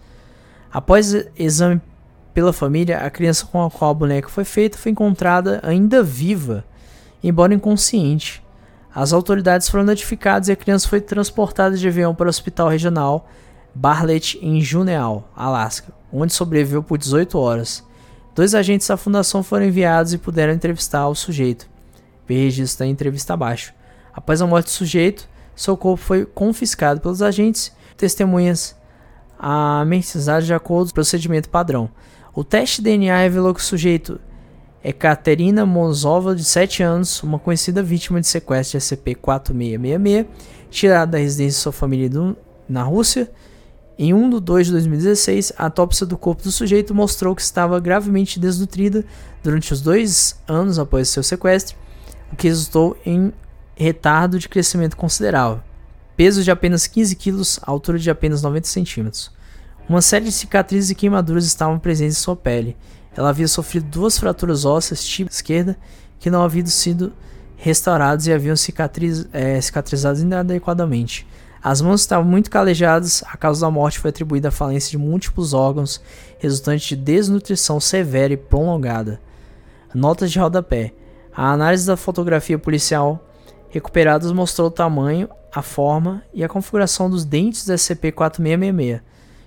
[0.73, 1.81] Após exame
[2.33, 6.65] pela família, a criança com a qual a boneca foi feita foi encontrada ainda viva,
[7.23, 8.43] embora inconsciente.
[8.95, 13.29] As autoridades foram notificadas e a criança foi transportada de avião para o hospital regional
[13.75, 17.85] Bartlett em Juneau, Alaska, onde sobreviveu por 18 horas.
[18.35, 21.69] Dois agentes da fundação foram enviados e puderam entrevistar o sujeito.
[22.27, 23.73] Ver registro da entrevista abaixo.
[24.13, 27.73] Após a morte do sujeito, seu corpo foi confiscado pelos agentes.
[27.97, 28.77] Testemunhas
[29.39, 31.91] amenizadas de acordo com o procedimento padrão.
[32.35, 34.21] O teste DNA revelou que o sujeito
[34.83, 40.27] é Katerina Mozova, de 7 anos, uma conhecida vítima de sequestro de SCP-4666,
[40.71, 42.37] tirada da residência de sua família do,
[42.69, 43.31] na Rússia
[44.03, 47.79] em 1 de 2 de 2016, a autópsia do corpo do sujeito mostrou que estava
[47.79, 49.05] gravemente desnutrida
[49.43, 51.77] durante os dois anos após seu sequestro,
[52.33, 53.31] o que resultou em
[53.77, 55.61] retardo de crescimento considerável.
[56.17, 59.31] Peso de apenas 15 kg, altura de apenas 90 centímetros.
[59.87, 62.79] Uma série de cicatrizes e queimaduras estavam presentes em sua pele.
[63.15, 65.77] Ela havia sofrido duas fraturas ósseas tipo esquerda
[66.19, 67.13] que não haviam sido
[67.55, 71.27] restauradas e haviam cicatriz, é, cicatrizado inadequadamente.
[71.63, 75.53] As mãos estavam muito calejadas, a causa da morte foi atribuída à falência de múltiplos
[75.53, 76.01] órgãos,
[76.39, 79.21] resultante de desnutrição severa e prolongada.
[79.95, 80.95] Notas de rodapé.
[81.35, 83.23] A análise da fotografia policial
[83.69, 89.01] recuperadas mostrou o tamanho, a forma e a configuração dos dentes do SCP-4666,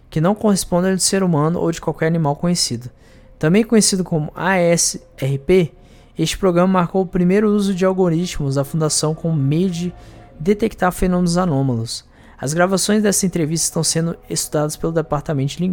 [0.10, 2.92] que não correspondem ao de ser humano ou de qualquer animal conhecido.
[3.40, 5.74] Também conhecido como ASRP,
[6.18, 9.94] este programa marcou o primeiro uso de algoritmos da Fundação como meio de
[10.40, 12.06] detectar fenômenos anômalos.
[12.38, 15.64] As gravações dessa entrevista estão sendo estudadas pelo Departamento de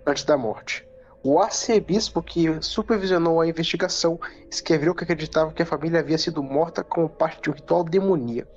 [0.06, 0.86] antes da morte.
[1.26, 4.20] O arcebispo que supervisionou a investigação
[4.52, 8.52] escreveu que acreditava que a família havia sido morta como parte de um ritual demoníaco.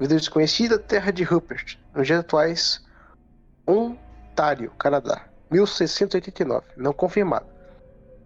[0.00, 2.84] Vida desconhecida, terra de Rupert, nos dias atuais,
[3.64, 7.46] Ontário, Canadá, 1689, não confirmado.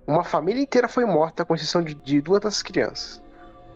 [0.07, 3.23] Uma família inteira foi morta, com exceção de, de duas das crianças.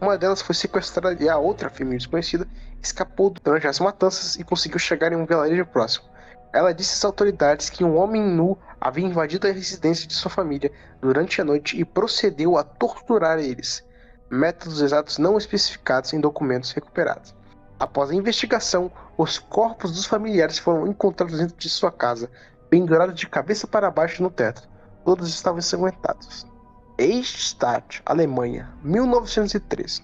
[0.01, 2.49] Uma delas foi sequestrada e a outra, família desconhecida,
[2.81, 6.07] escapou durante as matanças e conseguiu chegar em um vilarejo próximo.
[6.55, 10.71] Ela disse às autoridades que um homem nu havia invadido a residência de sua família
[11.01, 13.85] durante a noite e procedeu a torturar eles.
[14.31, 17.35] Métodos exatos não especificados em documentos recuperados.
[17.79, 22.31] Após a investigação, os corpos dos familiares foram encontrados dentro de sua casa,
[22.69, 24.69] pendurados de cabeça para baixo no teto.
[25.05, 26.47] Todos estavam ensanguentados.
[26.99, 30.03] Eichstätt, Alemanha, 1903.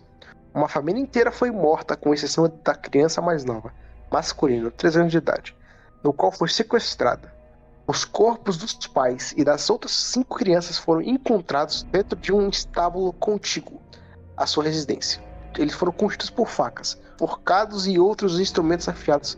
[0.54, 3.74] Uma família inteira foi morta, com exceção da criança mais nova,
[4.10, 5.56] masculino, 3 anos de idade,
[6.02, 7.33] no qual foi sequestrada.
[7.86, 13.12] Os corpos dos pais e das outras cinco crianças foram encontrados dentro de um estábulo
[13.12, 13.78] contíguo
[14.34, 15.22] à sua residência.
[15.58, 19.36] Eles foram constituídos por facas, forcados e outros instrumentos afiados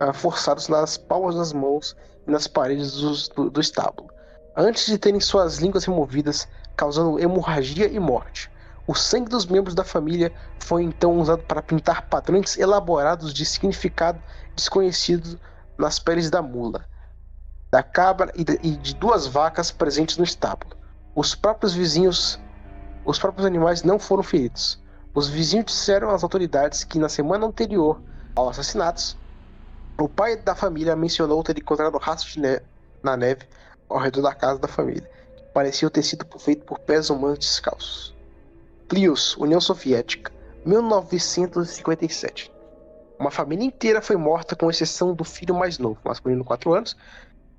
[0.00, 1.94] ah, forçados nas palmas das mãos
[2.26, 4.08] e nas paredes do, do estábulo,
[4.56, 8.50] antes de terem suas línguas removidas, causando hemorragia e morte.
[8.86, 14.18] O sangue dos membros da família foi então usado para pintar padrões elaborados de significado
[14.56, 15.38] desconhecido
[15.78, 16.84] nas peles da mula,
[17.72, 20.76] da cabra e de, duas vacas presentes no estábulo.
[21.14, 22.38] Os próprios vizinhos,
[23.02, 24.78] os próprios animais não foram feridos.
[25.14, 27.98] Os vizinhos disseram às autoridades que na semana anterior
[28.36, 29.16] aos assassinatos,
[29.98, 32.62] o pai da família mencionou ter encontrado rastros neve
[33.02, 33.46] na neve
[33.88, 38.14] ao redor da casa da família, que pareciam ter sido feito por pés humanos descalços.
[38.86, 40.30] Plius, União Soviética,
[40.66, 42.52] 1957.
[43.18, 46.96] Uma família inteira foi morta, com exceção do filho mais novo, masculino 4 anos,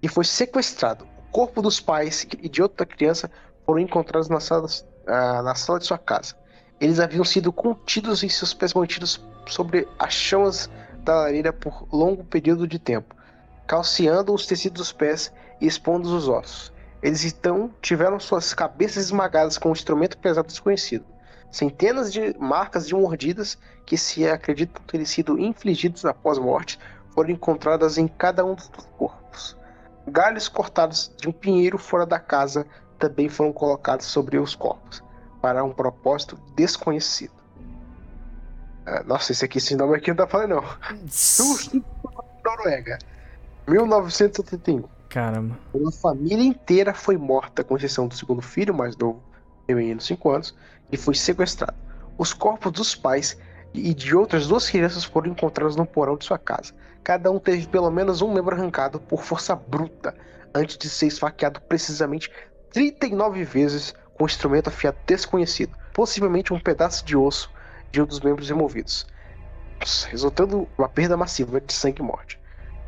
[0.04, 1.08] e foi sequestrado.
[1.18, 3.32] O corpo dos pais e de outra criança
[3.66, 4.68] foram encontrados na sala,
[5.08, 6.36] ah, na sala de sua casa.
[6.80, 12.24] Eles haviam sido contidos e seus pés mantidos sobre as chamas da lareira por longo
[12.26, 13.16] período de tempo,
[13.66, 16.74] calciando os tecidos dos pés e expondo os ossos.
[17.02, 21.06] Eles então tiveram suas cabeças esmagadas com um instrumento pesado desconhecido.
[21.50, 26.78] Centenas de marcas de mordidas que se acreditam terem sido infligidas após morte
[27.12, 29.56] foram encontradas em cada um dos corpos.
[30.08, 32.66] Galhos cortados de um pinheiro fora da casa
[33.00, 35.04] também foram colocados sobre os corpos,
[35.42, 37.34] para um propósito desconhecido.
[38.86, 40.64] Ah, nossa, esse aqui, esse nome aqui não pra ler, não.
[42.44, 43.00] Noruega.
[43.68, 44.84] 1971.
[45.10, 45.58] Caramba.
[45.74, 49.22] Uma família inteira foi morta, com exceção do segundo filho, mais novo,
[49.70, 50.56] menino de 5 anos,
[50.92, 51.78] e foi sequestrado.
[52.18, 53.38] Os corpos dos pais
[53.74, 56.74] e de outras duas crianças foram encontrados no porão de sua casa.
[57.04, 60.16] Cada um teve pelo menos um membro arrancado por força bruta,
[60.56, 62.32] antes de ser esfaqueado precisamente
[62.72, 67.52] 39 vezes com um instrumento afiado desconhecido, possivelmente um pedaço de osso
[67.92, 69.06] de um dos membros removidos,
[70.10, 72.40] resultando uma perda massiva de sangue e morte.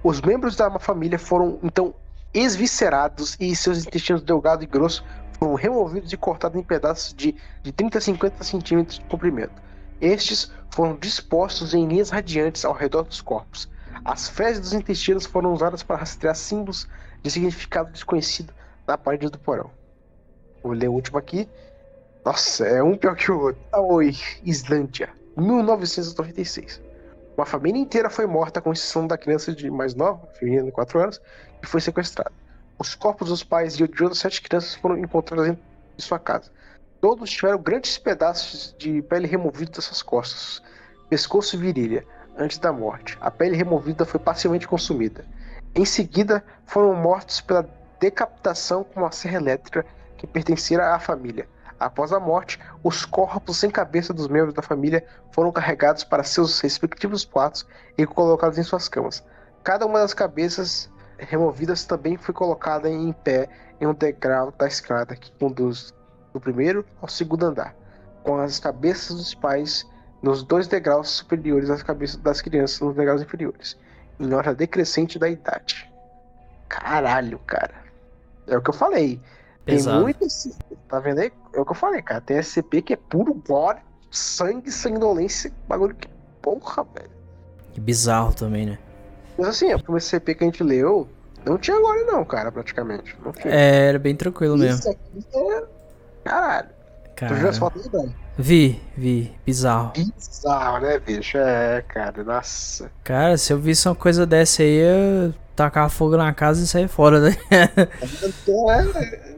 [0.02, 1.94] Os membros da família foram então
[2.34, 5.03] esviscerados e seus intestinos delgado e grosso
[5.38, 9.61] foram removidos e cortados em pedaços de, de 30 a 50 centímetros de comprimento.
[10.00, 13.69] Estes foram dispostos em linhas radiantes ao redor dos corpos.
[14.03, 16.88] As fezes dos intestinos foram usadas para rastrear símbolos
[17.22, 18.53] de significado desconhecido
[18.88, 19.72] na parede do porão.
[20.61, 21.48] Vou ler o último aqui.
[22.24, 23.61] Nossa, é um pior que o outro.
[23.72, 26.82] Aoi, Islândia, 1996.
[27.38, 30.99] Uma família inteira foi morta, com exceção da criança de mais nova, filhinha de 4
[30.99, 31.22] anos,
[31.61, 32.32] que foi sequestrada.
[32.80, 35.57] Os corpos dos pais e de outras sete crianças foram encontrados em
[35.98, 36.51] sua casa.
[36.99, 40.61] Todos tiveram grandes pedaços de pele removidos das suas costas,
[41.09, 42.06] pescoço e virilha,
[42.38, 43.18] antes da morte.
[43.22, 45.26] A pele removida foi parcialmente consumida.
[45.74, 47.68] Em seguida, foram mortos pela
[48.00, 49.86] decapitação com uma serra elétrica
[50.18, 51.48] que pertencia à família.
[51.80, 56.60] Após a morte, os corpos sem cabeça dos membros da família foram carregados para seus
[56.62, 57.66] respectivos quartos
[57.98, 59.24] e colocados em suas camas.
[59.64, 63.50] Cada uma das cabeças removidas também foi colocada em pé
[63.80, 65.94] em um degrau da escada que conduz
[66.32, 67.76] do primeiro ao segundo andar,
[68.24, 69.86] com as cabeças dos pais
[70.26, 73.78] nos dois degraus superiores às cabeças das crianças nos degraus inferiores,
[74.20, 75.88] em ordem decrescente da idade.
[76.68, 77.76] Caralho, cara.
[78.48, 79.22] É o que eu falei.
[79.64, 79.98] Pesado.
[79.98, 80.28] Tem muito.
[80.90, 81.32] Tá vendo aí?
[81.54, 82.22] É o que eu falei, cara.
[82.22, 83.78] Tem SCP que é puro gore,
[84.10, 86.08] sangue, sanguinolência, bagulho que
[86.42, 87.12] porra, velho.
[87.74, 88.80] Que bizarro também, né?
[89.38, 91.08] Mas assim, o primeiro SCP que a gente leu,
[91.45, 93.16] não tinha gore não, cara, praticamente.
[93.24, 93.54] Não tinha.
[93.54, 94.92] É, era bem tranquilo Isso mesmo.
[94.92, 95.64] Aqui é...
[96.24, 96.70] Caralho.
[97.16, 97.36] Cara...
[97.36, 98.25] Tu viu as fotos aí, velho?
[98.38, 99.32] Vi, vi.
[99.46, 99.94] Bizarro.
[99.94, 101.38] Bizarro, né, bicho?
[101.38, 102.92] É, cara, nossa.
[103.04, 106.88] Cara, se eu visse uma coisa dessa aí, eu tacar fogo na casa e sair
[106.88, 107.38] fora, né?
[107.50, 107.88] é,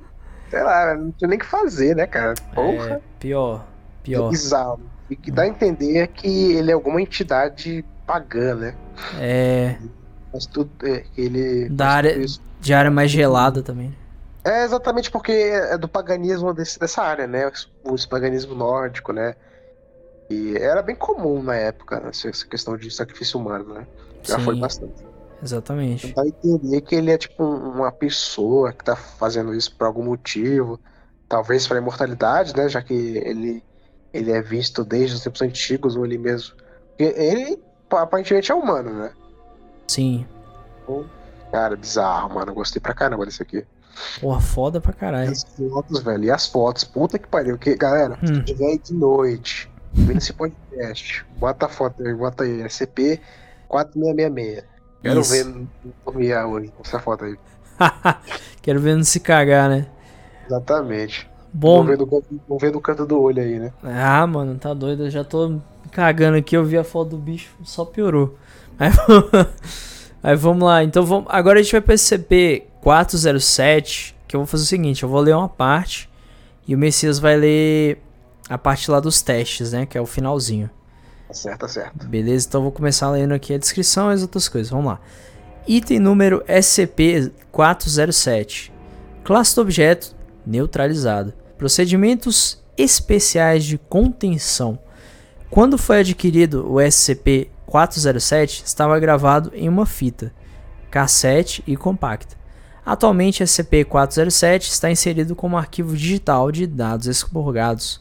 [0.49, 2.33] sei lá, não tinha nem o que fazer, né, cara?
[2.55, 2.95] Porra.
[2.95, 3.65] É, pior,
[4.03, 4.27] pior.
[4.27, 4.81] É bizarro.
[5.09, 8.75] E que dá a entender é que ele é alguma entidade pagã, né?
[9.19, 9.77] É.
[10.33, 10.69] Mas tudo.
[10.83, 11.69] É, ele.
[11.69, 12.25] Da área,
[12.59, 13.95] de área mais gelada também.
[14.47, 17.51] É exatamente porque é do paganismo desse, dessa área, né?
[17.83, 19.35] O, paganismo nórdico, né?
[20.29, 22.09] E era bem comum na época, né?
[22.09, 23.87] essa questão de sacrifício humano, né?
[24.23, 24.45] Já Sim.
[24.45, 25.05] foi bastante.
[25.43, 26.07] Exatamente.
[26.07, 30.79] Tentar entender que ele é tipo uma pessoa que tá fazendo isso por algum motivo.
[31.27, 32.69] Talvez para imortalidade, né?
[32.69, 33.63] Já que ele,
[34.13, 36.55] ele é visto desde os tempos antigos, ou ele mesmo.
[36.97, 37.61] Ele
[37.91, 39.11] aparentemente é humano, né?
[39.87, 40.25] Sim.
[41.51, 42.53] Cara, bizarro, mano.
[42.53, 43.65] Gostei pra caramba desse aqui.
[44.21, 45.29] Porra, foda pra caralho.
[45.29, 46.23] E as fotos, velho.
[46.23, 46.83] E as fotos.
[46.83, 47.57] Puta que pariu.
[47.57, 48.27] Que, galera, hum.
[48.27, 52.69] se tiver aí de noite, vendo esse podcast, bota a foto aí, bota aí.
[52.69, 53.19] SCP
[53.67, 54.63] 4666.
[55.01, 55.31] Quero Isso.
[55.31, 55.67] ver
[56.05, 56.73] dormir hoje.
[56.83, 57.37] Essa foto aí.
[58.61, 59.87] Quero ver não se cagar, né?
[60.45, 61.29] Exatamente.
[61.53, 61.83] Bom.
[61.83, 63.71] Vamos ver, do, vamos ver do canto do olho aí, né?
[63.83, 65.05] Ah, mano, tá doido.
[65.05, 65.59] Eu já tô
[65.91, 66.55] cagando aqui.
[66.55, 68.35] Eu vi a foto do bicho, só piorou.
[68.77, 68.89] Aí,
[70.23, 70.83] aí vamos lá.
[70.83, 71.27] Então vamos.
[71.29, 71.97] Agora a gente vai pro
[72.87, 74.15] SCP-407.
[74.27, 76.09] Que eu vou fazer o seguinte: eu vou ler uma parte.
[76.67, 78.01] E o Messias vai ler
[78.49, 79.85] a parte lá dos testes, né?
[79.85, 80.69] Que é o finalzinho.
[81.27, 82.07] Tá certo, tá certo.
[82.07, 84.69] Beleza, então vou começar lendo aqui a descrição e as outras coisas.
[84.69, 84.99] Vamos lá.
[85.67, 88.71] Item número SCP-407.
[89.23, 91.33] Classe do objeto neutralizado.
[91.57, 94.79] Procedimentos especiais de contenção.
[95.49, 100.31] Quando foi adquirido o SCP-407, estava gravado em uma fita,
[100.89, 102.37] cassete e compacta.
[102.87, 107.99] Atualmente, SCP-407 está inserido como arquivo digital de dados expurgados.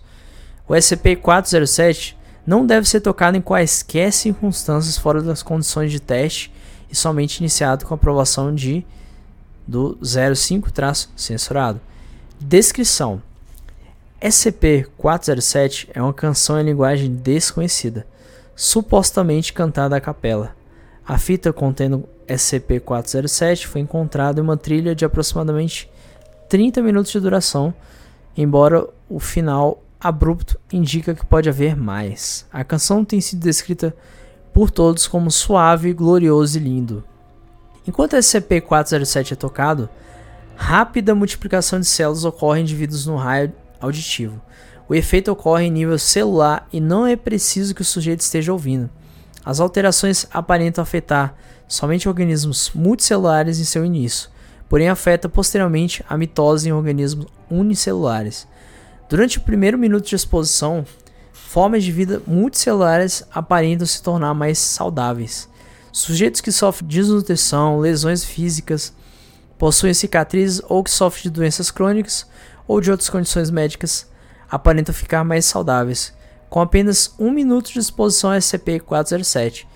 [0.68, 2.14] O SCP-407
[2.46, 6.52] não deve ser tocado em quaisquer circunstâncias fora das condições de teste
[6.88, 8.86] e somente iniciado com aprovação de
[9.66, 11.80] do 05-censurado.
[12.38, 13.20] Descrição:
[14.22, 18.06] SCP-407 é uma canção em linguagem desconhecida,
[18.54, 20.54] supostamente cantada à capela.
[21.04, 25.90] A fita contendo SCP-407 foi encontrada em uma trilha de aproximadamente
[26.48, 27.74] 30 minutos de duração,
[28.36, 32.46] embora o final abrupto indica que pode haver mais.
[32.52, 33.94] A canção tem sido descrita
[34.52, 37.04] por todos como suave, glorioso e lindo.
[37.86, 39.88] Enquanto SCP-407 é tocado,
[40.56, 44.40] rápida multiplicação de células ocorre em indivíduos no raio auditivo.
[44.88, 48.88] O efeito ocorre em nível celular e não é preciso que o sujeito esteja ouvindo.
[49.44, 51.34] As alterações aparentam afetar
[51.68, 54.30] somente organismos multicelulares em seu início,
[54.68, 58.46] porém afeta posteriormente a mitose em organismos unicelulares.
[59.08, 60.84] Durante o primeiro minuto de exposição,
[61.32, 65.48] formas de vida multicelulares aparentam se tornar mais saudáveis.
[65.92, 68.92] Sujeitos que sofrem desnutrição, lesões físicas,
[69.58, 72.26] possuem cicatrizes ou que sofrem de doenças crônicas
[72.66, 74.06] ou de outras condições médicas
[74.50, 76.12] aparentam ficar mais saudáveis,
[76.48, 79.66] com apenas um minuto de exposição a SCP-407.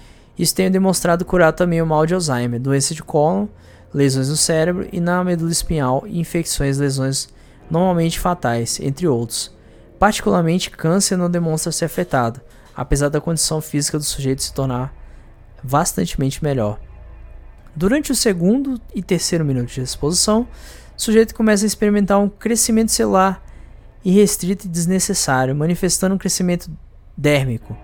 [0.40, 3.46] Isso tem demonstrado curar também o mal de Alzheimer, doença de cólon,
[3.92, 7.28] lesões no cérebro e na medula espinhal e infecções lesões
[7.70, 9.54] normalmente fatais, entre outros.
[9.98, 12.40] Particularmente, câncer não demonstra ser afetado,
[12.74, 14.94] apesar da condição física do sujeito se tornar
[15.62, 16.80] bastante melhor.
[17.76, 20.48] Durante o segundo e terceiro minuto de exposição,
[20.96, 23.44] o sujeito começa a experimentar um crescimento celular
[24.02, 26.70] irrestrito e desnecessário, manifestando um crescimento
[27.14, 27.76] dérmico.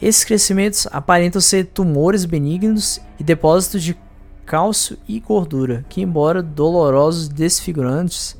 [0.00, 3.96] Esses crescimentos aparentam ser tumores benignos e depósitos de
[4.44, 8.36] cálcio e gordura, que, embora dolorosos e desfigurantes,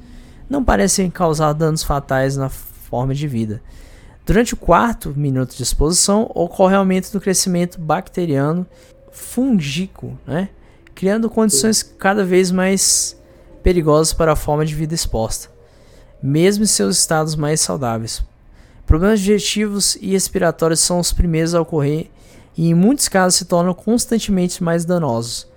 [0.49, 3.63] não parecem causar danos fatais na forma de vida.
[4.25, 8.67] Durante o quarto minuto de exposição, ocorre aumento do crescimento bacteriano
[9.11, 10.51] fungíco, né?
[10.95, 13.17] criando condições cada vez mais
[13.63, 15.49] perigosas para a forma de vida exposta,
[16.23, 18.23] mesmo em seus estados mais saudáveis.
[18.87, 22.09] Problemas digestivos e respiratórios são os primeiros a ocorrer
[22.57, 25.49] e, em muitos casos, se tornam constantemente mais danosos.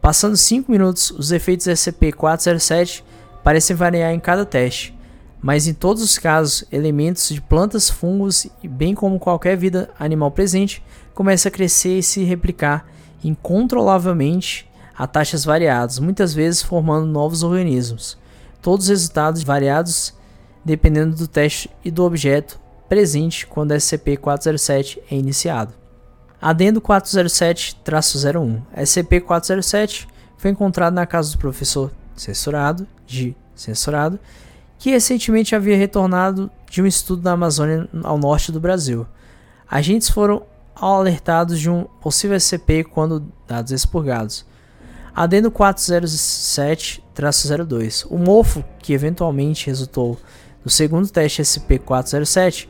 [0.00, 3.02] Passando 5 minutos, os efeitos SCP-407
[3.44, 4.96] parecem variar em cada teste,
[5.38, 10.82] mas em todos os casos, elementos de plantas, fungos, bem como qualquer vida animal presente,
[11.14, 12.86] começam a crescer e se replicar
[13.22, 18.16] incontrolavelmente a taxas variadas, muitas vezes formando novos organismos.
[18.62, 20.14] Todos os resultados variados
[20.64, 22.58] dependendo do teste e do objeto
[22.88, 25.74] presente quando SCP-407 é iniciado.
[26.40, 28.62] Adendo 407-01.
[28.76, 34.20] SCP-407 foi encontrado na casa do professor censurado, de censurado,
[34.78, 39.06] que recentemente havia retornado de um estudo na Amazônia ao norte do Brasil.
[39.68, 44.46] Agentes foram alertados de um possível SCP quando dados expurgados.
[45.14, 48.06] Adendo 407-02.
[48.08, 50.16] O mofo, que eventualmente resultou
[50.64, 52.68] no segundo teste SCP-407,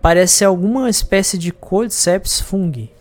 [0.00, 2.92] parece alguma espécie de Cordyceps fungi,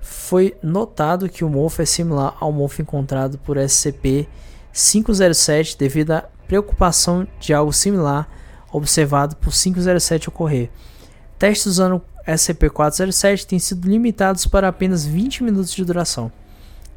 [0.00, 7.28] foi notado que o mofo é similar ao mofo encontrado por SCP-507 devido à preocupação
[7.38, 8.28] de algo similar
[8.72, 10.70] observado por 507 ocorrer.
[11.38, 16.32] Testes usando SCP-407 têm sido limitados para apenas 20 minutos de duração.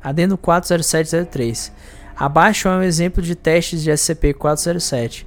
[0.02, 1.72] Adendo 40703.
[2.16, 5.26] Abaixo é um exemplo de testes de SCP-407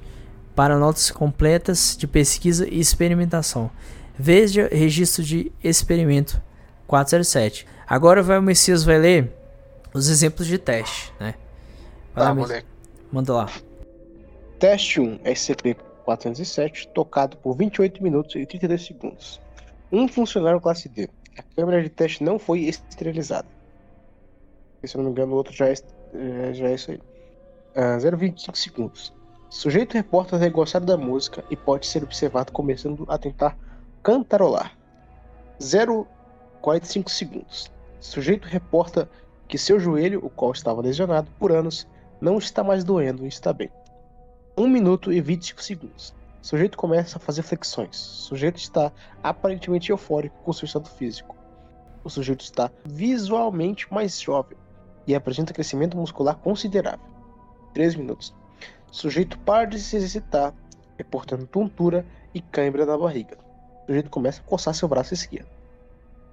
[0.55, 3.70] para notas completas de pesquisa e experimentação.
[4.18, 6.42] Veja registro de experimento
[6.88, 7.66] 407.
[7.86, 9.32] Agora vai, o Messias vai ler
[9.94, 11.34] os exemplos de teste, né?
[12.14, 12.66] Vai tá, lá, moleque.
[13.12, 13.48] Manda lá.
[14.58, 19.40] Teste 1, SCP-407, tocado por 28 minutos e 32 segundos.
[19.92, 21.08] Um funcionário classe D.
[21.38, 23.47] A câmera de teste não foi esterilizada.
[24.82, 25.74] Se eu não me engano, o outro já é,
[26.14, 26.97] é já é isso aí.
[26.97, 27.02] Uh,
[27.76, 29.12] ah, 0,25 segundos.
[29.48, 33.56] Sujeito reporta ter gostado da música e pode ser observado começando a tentar
[34.08, 34.72] cantarolar.
[35.62, 36.08] 0
[36.62, 37.70] 45 segundos.
[38.00, 39.06] Sujeito reporta
[39.46, 41.86] que seu joelho, o qual estava lesionado por anos,
[42.18, 43.70] não está mais doendo e está bem.
[44.56, 46.14] 1 minuto e 25 segundos.
[46.40, 47.98] Sujeito começa a fazer flexões.
[47.98, 48.90] Sujeito está
[49.22, 51.36] aparentemente eufórico com seu estado físico.
[52.02, 54.56] O sujeito está visualmente mais jovem
[55.06, 57.04] e apresenta crescimento muscular considerável.
[57.74, 58.34] 3 minutos.
[58.90, 60.54] Sujeito para de se exercitar,
[60.96, 63.47] reportando tontura e cãibra na barriga.
[63.89, 65.49] O sujeito começa a coçar seu braço esquerdo.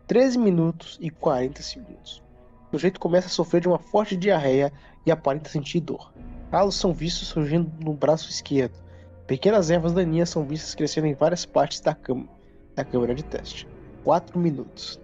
[0.08, 2.22] 13 minutos e 40 segundos.
[2.68, 4.74] O sujeito começa a sofrer de uma forte diarreia
[5.06, 6.12] e aparenta sentir dor.
[6.52, 8.78] Calos são vistos surgindo no braço esquerdo.
[9.26, 12.28] Pequenas ervas daninhas são vistas crescendo em várias partes da, cama,
[12.76, 13.66] da câmera de teste.
[14.04, 15.00] 4 minutos.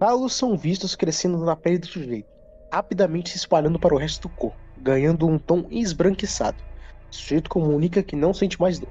[0.00, 2.30] Calos são vistos crescendo na pele do sujeito,
[2.72, 6.64] rapidamente se espalhando para o resto do corpo, ganhando um tom esbranquiçado.
[7.10, 8.88] O sujeito comunica que não sente mais dor.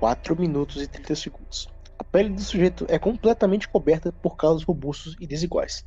[0.00, 1.77] 4 minutos e 30 segundos.
[2.18, 5.84] Pele do sujeito é completamente coberta por calos robustos e desiguais.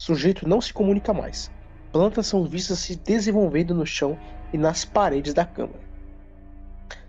[0.00, 1.50] O sujeito não se comunica mais.
[1.92, 4.18] Plantas são vistas se desenvolvendo no chão
[4.54, 5.78] e nas paredes da câmara.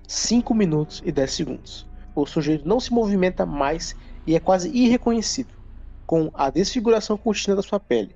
[0.06, 1.88] 5 minutos e 10 segundos.
[2.14, 5.56] O sujeito não se movimenta mais e é quase irreconhecível,
[6.06, 8.14] com a desfiguração contínua da sua pele.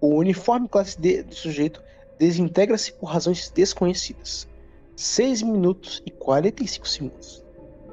[0.00, 1.80] O uniforme classe D do sujeito
[2.18, 4.48] desintegra-se por razões desconhecidas.
[4.96, 7.45] 6 minutos e 45 segundos.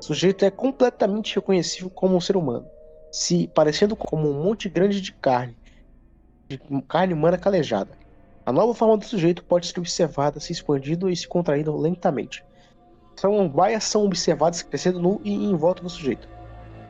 [0.04, 2.68] O sujeito é completamente reconhecível como um ser humano,
[3.10, 5.56] se parecendo como um monte grande de carne,
[6.50, 6.60] de
[6.90, 7.98] carne humana calejada.
[8.46, 12.44] A nova forma do sujeito pode ser observada se expandindo e se contraindo lentamente.
[13.16, 16.28] São baias são observadas crescendo no e em volta do sujeito.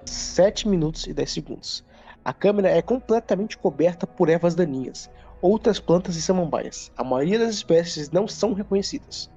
[0.06, 1.86] 7 minutos e 10 segundos.
[2.26, 5.08] A câmera é completamente coberta por ervas daninhas,
[5.40, 6.92] outras plantas e samambaias.
[6.98, 9.30] A maioria das espécies não são reconhecidas.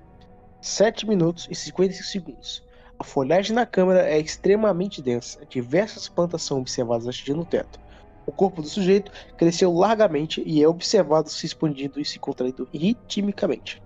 [0.62, 2.65] 7 minutos e 55 segundos.
[2.98, 7.78] A folhagem na câmara é extremamente densa, diversas plantas são observadas atingindo o teto.
[8.24, 13.82] O corpo do sujeito cresceu largamente e é observado se expandindo e se contraindo ritmicamente.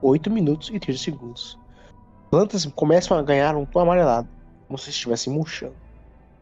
[0.00, 1.58] 8 minutos e 30 segundos.
[2.30, 4.28] Plantas começam a ganhar um tom amarelado,
[4.66, 5.76] como se estivessem murchando.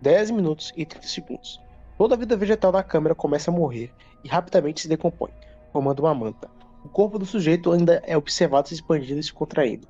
[0.02, 1.60] 10 minutos e 30 segundos.
[1.96, 3.92] Toda a vida vegetal da câmara começa a morrer
[4.22, 5.30] e rapidamente se decompõe.
[5.72, 6.50] formando uma manta.
[6.84, 9.86] O corpo do sujeito ainda é observado se expandindo e se contraindo,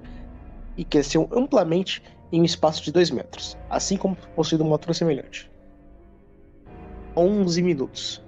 [0.76, 2.02] e cresceu amplamente
[2.32, 5.50] em um espaço de 2 metros, assim como possuindo uma altura semelhante.
[7.16, 8.22] 11 minutos.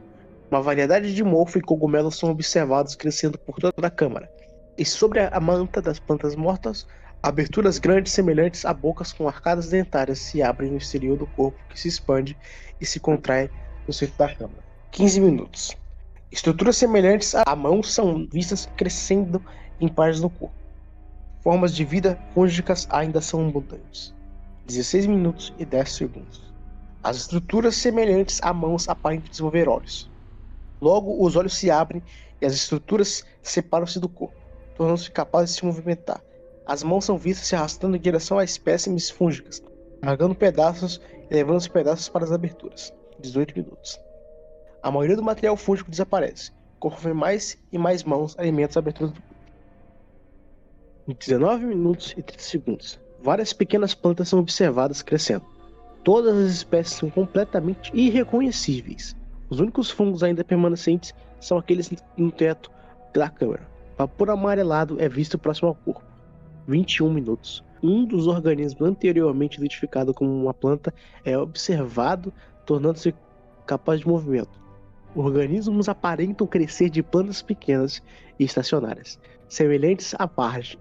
[0.51, 4.31] Uma variedade de morfo e cogumelos são observados crescendo por toda a câmara,
[4.77, 6.87] e sobre a manta das plantas mortas,
[7.23, 11.79] aberturas grandes semelhantes a bocas com arcadas dentárias se abrem no exterior do corpo que
[11.79, 12.37] se expande
[12.81, 13.49] e se contrai
[13.87, 14.63] no centro da câmara.
[14.91, 15.77] 15 minutos.
[16.31, 19.43] Estruturas semelhantes à mão são vistas crescendo
[19.81, 20.62] em partes do corpo.
[21.43, 24.15] Formas de vida fúngicas ainda são abundantes.
[24.67, 26.55] 16 minutos e 10 segundos.
[27.03, 30.09] As estruturas semelhantes a mãos aparentam desenvolver olhos.
[30.81, 32.01] Logo, os olhos se abrem
[32.41, 34.37] e as estruturas separam-se do corpo,
[34.77, 36.23] tornando-se capazes de se movimentar.
[36.65, 39.61] As mãos são vistas se arrastando em direção a espécimes fúngicas,
[40.01, 42.95] largando pedaços e levando os pedaços para as aberturas.
[43.19, 43.99] 18 minutos.
[44.81, 49.21] A maioria do material fúngico desaparece, conforme mais e mais mãos alimentam as aberturas do
[49.21, 49.32] corpo.
[51.09, 55.45] Em 19 minutos e 30 segundos, várias pequenas plantas são observadas crescendo.
[56.05, 59.17] Todas as espécies são completamente irreconhecíveis.
[59.51, 62.71] Os únicos fungos ainda permanecentes são aqueles no teto
[63.13, 63.69] da câmara.
[63.99, 66.05] Vapor amarelado é visto próximo ao corpo.
[66.69, 67.65] 21 minutos.
[67.83, 72.33] Um dos organismos anteriormente identificado como uma planta é observado,
[72.65, 73.13] tornando-se
[73.67, 74.63] capaz de movimento.
[75.17, 78.01] Organismos aparentam crescer de plantas pequenas
[78.39, 80.79] e estacionárias, semelhantes à parge,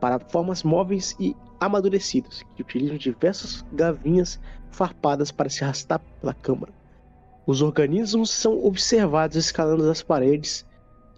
[0.00, 6.72] para formas móveis e amadurecidos, que utilizam diversas gavinhas farpadas para se arrastar pela câmara.
[7.46, 10.66] Os organismos são observados escalando as paredes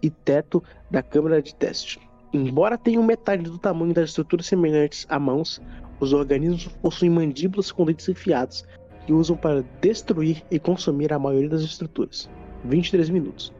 [0.01, 1.99] e teto da câmara de teste.
[2.31, 5.59] Embora tenham metade do tamanho das estruturas semelhantes a mãos,
[5.99, 8.63] os organismos possuem mandíbulas com dentes enfiados
[9.05, 12.29] que usam para destruir e consumir a maioria das estruturas.
[12.63, 13.51] 23 minutos.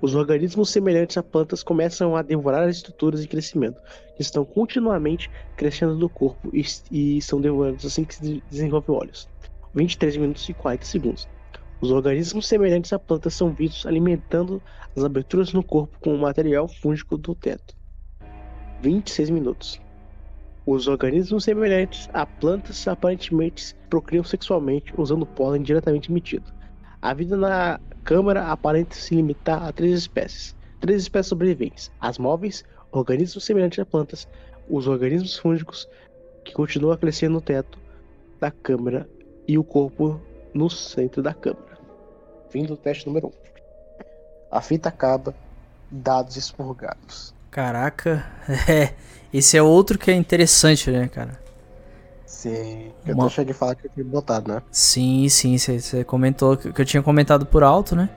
[0.00, 3.80] Os organismos semelhantes a plantas começam a devorar as estruturas em crescimento,
[4.14, 9.28] que estão continuamente crescendo no corpo e, e são devorados assim que se desenvolve olhos.
[9.74, 11.28] 23 minutos e 40 segundos.
[11.80, 14.62] Os organismos semelhantes a plantas são vistos alimentando
[14.96, 17.74] as aberturas no corpo com o material fúngico do teto.
[18.80, 19.80] 26 minutos.
[20.66, 26.50] Os organismos semelhantes a plantas aparentemente procriam sexualmente usando pólen diretamente emitido.
[27.02, 30.56] A vida na câmara aparenta se limitar a três espécies.
[30.80, 32.64] Três espécies sobreviventes: as móveis,
[32.94, 34.28] organismos semelhantes a plantas,
[34.68, 35.88] os organismos fúngicos
[36.44, 37.78] que continuam a crescer no teto
[38.40, 39.08] da câmara
[39.46, 40.20] e o corpo
[40.52, 41.78] no centro da câmara.
[42.48, 43.30] Fim do teste número 1.
[43.30, 43.32] Um.
[44.50, 45.34] A fita acaba,
[45.90, 47.34] dados expurgados.
[47.50, 48.24] Caraca,
[48.68, 48.94] é.
[49.32, 51.40] Esse é outro que é interessante, né, cara?
[52.24, 52.92] Sim.
[53.04, 53.28] Eu Uma...
[53.28, 54.62] cheio de falar que eu tinha botado, né?
[54.70, 58.08] Sim, sim, você comentou que eu tinha comentado por alto, né?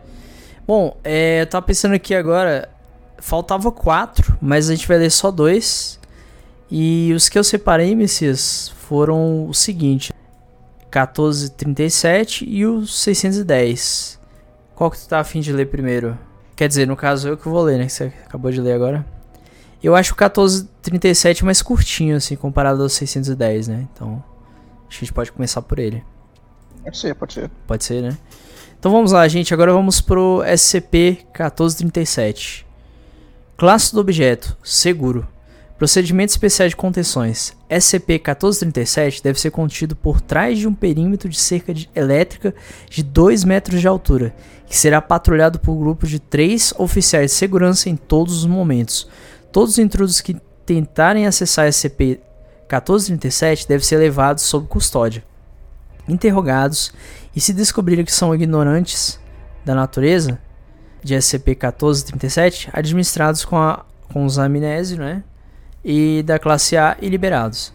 [0.68, 2.70] Bom, é, eu tava pensando aqui agora.
[3.20, 6.00] Faltava quatro, mas a gente vai ler só dois.
[6.70, 10.14] E os que eu separei, Messias, foram o seguinte:
[10.84, 14.20] 1437 e o 610.
[14.76, 16.18] Qual que tu tá afim de ler primeiro?
[16.56, 17.86] Quer dizer, no caso eu que vou ler, né?
[17.86, 19.06] Que você acabou de ler agora.
[19.82, 23.88] Eu acho o 1437 mais curtinho, assim, comparado ao 610, né?
[23.94, 24.24] Então,
[24.88, 26.04] acho que a gente pode começar por ele.
[26.84, 27.52] Pode ser, pode ser.
[27.68, 28.18] Pode ser, né?
[28.80, 29.54] Então vamos lá, gente.
[29.54, 32.66] Agora vamos pro SCP-1437.
[33.58, 35.27] Classe do objeto: Seguro.
[35.80, 37.58] Procedimento especial de contenções.
[37.69, 42.53] SCP-1437 deve ser contido por trás de um perímetro de cerca de elétrica
[42.90, 44.36] de 2 metros de altura,
[44.68, 49.08] que será patrulhado por grupos de 3 oficiais de segurança em todos os momentos,
[49.52, 55.26] Todos os intrusos que tentarem acessar SCP-1437 devem ser levados sob custódia,
[56.08, 56.94] interrogados
[57.36, 59.19] e, se descobrirem que são ignorantes
[59.66, 60.40] da natureza
[61.03, 65.24] de SCP-1437, administrados com, a, com os amnésios né,
[65.84, 67.74] e da classe A e liberados.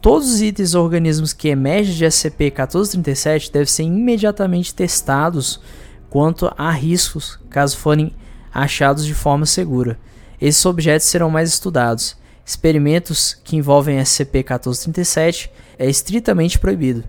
[0.00, 5.60] Todos os itens ou organismos que emergem de SCP-1437 devem ser imediatamente testados
[6.08, 8.14] quanto a riscos, caso forem
[8.52, 9.98] achados de forma segura.
[10.40, 12.16] Esses objetos serão mais estudados.
[12.46, 17.04] Experimentos que envolvem SCP-1437 é estritamente proibido.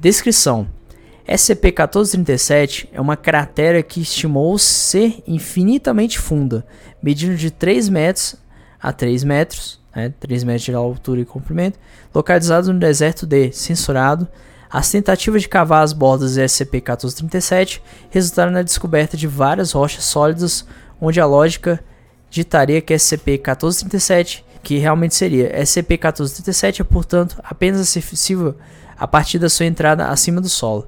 [0.00, 0.66] Descrição:
[1.28, 6.64] SCP-1437 é uma cratera que estimou ser infinitamente funda,
[7.02, 8.36] medindo de 3 metros
[8.80, 11.78] a 3 metros, né, 3 metros de altura e comprimento,
[12.14, 14.28] localizado no deserto de Censurado.
[14.70, 17.80] As tentativas de cavar as bordas de SCP-1437
[18.10, 20.64] resultaram na descoberta de várias rochas sólidas,
[21.00, 21.82] onde a lógica
[22.30, 28.54] ditaria que SCP-1437, que realmente seria SCP-1437, é portanto apenas acessível
[28.96, 30.86] a partir da sua entrada acima do solo.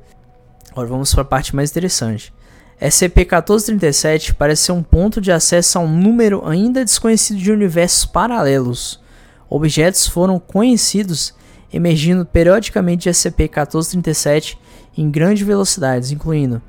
[0.79, 2.33] Agora vamos para a parte mais interessante.
[2.81, 9.01] SCP-1437 parece ser um ponto de acesso a um número ainda desconhecido de universos paralelos.
[9.51, 11.35] Objetos foram conhecidos
[11.73, 14.57] emergindo periodicamente de SCP-1437
[14.97, 16.63] em grandes velocidades, incluindo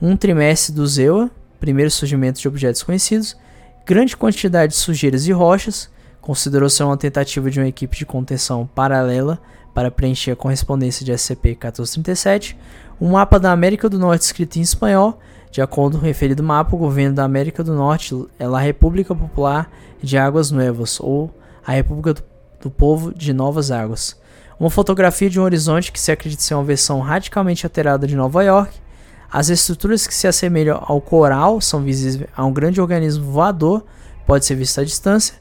[0.00, 1.28] um trimestre do Zewa,
[1.58, 3.36] primeiro surgimento de objetos conhecidos,
[3.84, 8.70] grande quantidade de sujeiras e rochas, considerou ser uma tentativa de uma equipe de contenção
[8.72, 9.40] paralela
[9.74, 12.56] para preencher a correspondência de SCP-1437,
[13.00, 15.18] um mapa da América do Norte escrito em espanhol,
[15.50, 19.14] de acordo com o referido mapa, o governo da América do Norte é a República
[19.14, 19.70] Popular
[20.02, 21.32] de Águas Nuevas, ou
[21.66, 22.20] a República
[22.60, 24.16] do Povo de Novas Águas.
[24.58, 28.42] Uma fotografia de um horizonte que se acredita ser uma versão radicalmente alterada de Nova
[28.42, 28.74] York.
[29.30, 33.84] As estruturas que se assemelham ao coral são visíveis a um grande organismo voador,
[34.26, 35.36] pode ser visto à distância.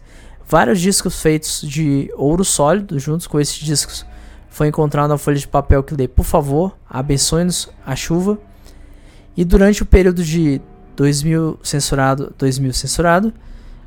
[0.48, 4.06] Vários discos feitos de ouro sólido, juntos com esses discos,
[4.58, 8.40] foi encontrado na folha de papel que lê: Por favor, abençoe-nos a chuva.
[9.36, 10.60] E durante o período de
[10.95, 13.32] 2000 censurado, 2000 censurado,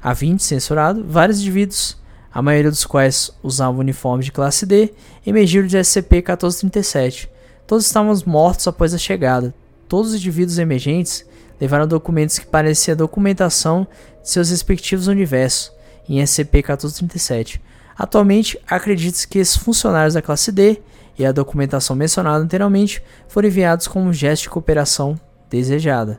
[0.00, 1.98] a 20 censurado, vários indivíduos,
[2.32, 4.94] a maioria dos quais usavam uniforme de classe D,
[5.26, 7.28] emergiram de SCP-1437.
[7.66, 9.52] Todos estavam mortos após a chegada.
[9.88, 11.26] Todos os indivíduos emergentes
[11.60, 13.88] levaram documentos que pareciam documentação
[14.22, 15.72] de seus respectivos universos
[16.08, 17.60] em SCP-1437.
[18.00, 20.80] Atualmente, acredita-se que esses funcionários da classe D
[21.18, 25.20] e a documentação mencionada anteriormente foram enviados como um gesto de cooperação
[25.50, 26.18] desejada.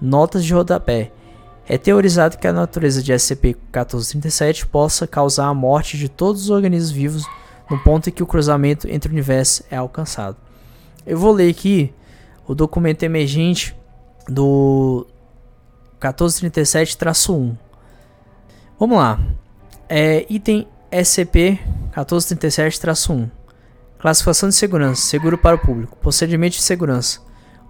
[0.00, 1.10] Notas de rodapé.
[1.68, 6.92] É teorizado que a natureza de SCP-1437 possa causar a morte de todos os organismos
[6.92, 7.26] vivos
[7.68, 10.36] no ponto em que o cruzamento entre o universo é alcançado.
[11.04, 11.92] Eu vou ler aqui
[12.46, 13.74] o documento emergente
[14.28, 15.04] do
[16.00, 17.56] 1437-1.
[18.78, 19.18] Vamos lá.
[19.88, 23.30] É, item SCP-1437-1.
[23.98, 25.02] Classificação de segurança.
[25.02, 25.98] Seguro para o público.
[25.98, 27.20] Procedimento de segurança.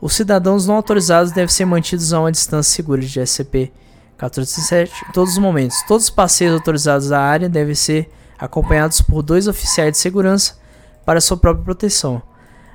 [0.01, 5.33] Os cidadãos não autorizados devem ser mantidos a uma distância segura de SCP-1437 em todos
[5.33, 5.83] os momentos.
[5.89, 10.57] Todos os passeios autorizados à área devem ser acompanhados por dois oficiais de segurança
[11.05, 12.23] para sua própria proteção.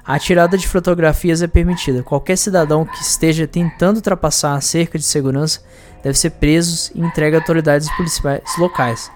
[0.06, 2.04] A tirada de fotografias é permitida.
[2.04, 5.62] Qualquer cidadão que esteja tentando ultrapassar a cerca de segurança
[6.04, 9.10] deve ser preso e entregue a autoridades policiais locais.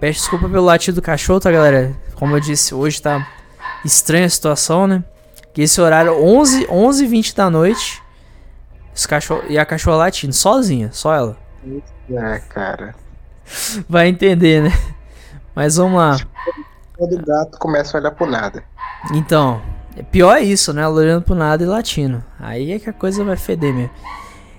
[0.00, 1.94] Peço desculpa pelo latido do cachorro, tá, galera?
[2.14, 3.28] Como eu disse, hoje tá
[3.84, 5.04] estranha a situação, né?
[5.52, 8.02] Que esse horário, 11, 11 20 da noite,
[8.94, 11.36] os cachorro, e a cachorra latindo, sozinha, só ela.
[12.10, 12.94] É, cara.
[13.86, 14.72] Vai entender, né?
[15.54, 16.16] Mas vamos lá.
[16.96, 18.64] Todo gato começa a olhar pro nada.
[19.12, 19.60] Então,
[20.10, 20.88] pior é isso, né?
[20.88, 22.24] Olhando pro nada e latindo.
[22.38, 23.90] Aí é que a coisa vai feder mesmo.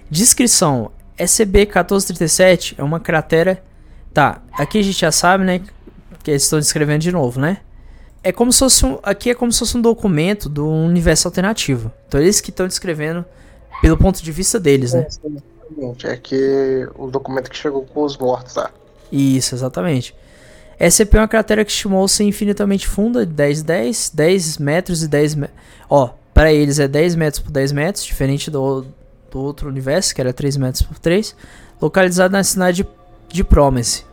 [0.08, 3.64] Descrição: SCP-1437 é uma cratera.
[4.14, 5.62] Tá, aqui a gente já sabe, né?
[6.24, 7.58] Que eles estão descrevendo de novo, né?
[8.24, 11.92] É como se fosse um, aqui é como se fosse um documento do universo alternativo.
[12.08, 13.26] Então eles que estão descrevendo
[13.82, 15.08] pelo ponto de vista deles, né?
[16.04, 18.70] É que o documento que chegou com os mortos, tá?
[19.12, 20.14] Isso, exatamente.
[20.80, 25.36] SCP é uma cratera que estimou ser infinitamente funda, 10 10, 10 metros e 10
[25.36, 25.60] metros.
[25.90, 28.86] Ó, para eles é 10 metros por 10 metros, diferente do,
[29.30, 31.36] do outro universo, que era 3 metros por 3,
[31.80, 32.90] localizado na cidade de,
[33.34, 34.06] de Promise.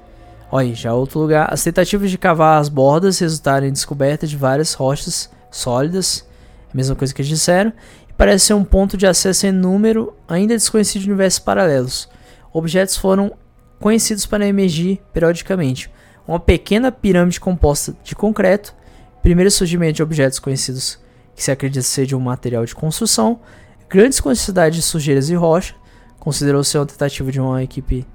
[0.50, 1.52] Olha, já outro lugar.
[1.52, 6.26] As tentativas de cavar as bordas resultaram em descoberta de várias rochas sólidas,
[6.72, 7.72] mesma coisa que eles disseram,
[8.08, 12.08] e parece ser um ponto de acesso em número ainda desconhecido de universos paralelos.
[12.52, 13.32] Objetos foram
[13.78, 15.90] conhecidos para emergir periodicamente.
[16.26, 18.74] Uma pequena pirâmide composta de concreto,
[19.22, 20.98] primeiro surgimento de objetos conhecidos
[21.34, 23.40] que se acredita ser de um material de construção,
[23.88, 25.74] grandes quantidades de sujeiras e rocha,
[26.18, 28.06] considerou ser uma tentativa de uma equipe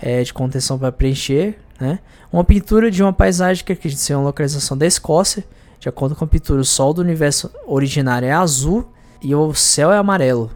[0.00, 1.98] é, de contenção para preencher né?
[2.30, 5.44] Uma pintura de uma paisagem que acredita ser uma localização da Escócia.
[5.80, 8.86] De acordo com a pintura, o sol do universo originário é azul
[9.22, 10.50] e o céu é amarelo.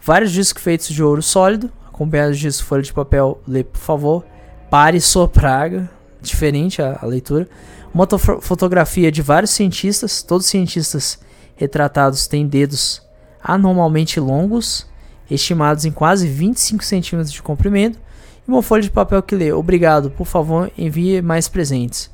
[0.00, 3.40] Vários discos feitos de ouro sólido, acompanhados de folha de papel.
[3.48, 4.24] Lê, por favor.
[4.70, 5.90] Pare sua praga.
[6.22, 7.48] Diferente a, a leitura.
[7.92, 8.06] Uma
[8.40, 10.22] fotografia de vários cientistas.
[10.22, 11.18] Todos os cientistas
[11.56, 13.02] retratados têm dedos
[13.42, 14.86] anormalmente longos,
[15.30, 17.98] estimados em quase 25 centímetros de comprimento
[18.46, 22.10] e uma folha de papel que lê: Obrigado, por favor, envie mais presentes.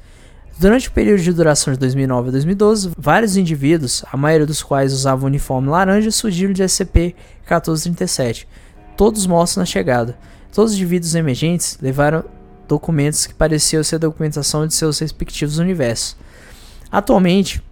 [0.59, 4.93] Durante o período de duração de 2009 a 2012, vários indivíduos, a maioria dos quais
[4.93, 8.47] usavam uniforme laranja, surgiram de SCP-1437,
[8.95, 10.19] todos mortos na chegada.
[10.53, 12.25] Todos os indivíduos emergentes levaram
[12.69, 16.17] documentos que pareciam ser documentação de seus respectivos universos.
[16.93, 17.63] Atualmente,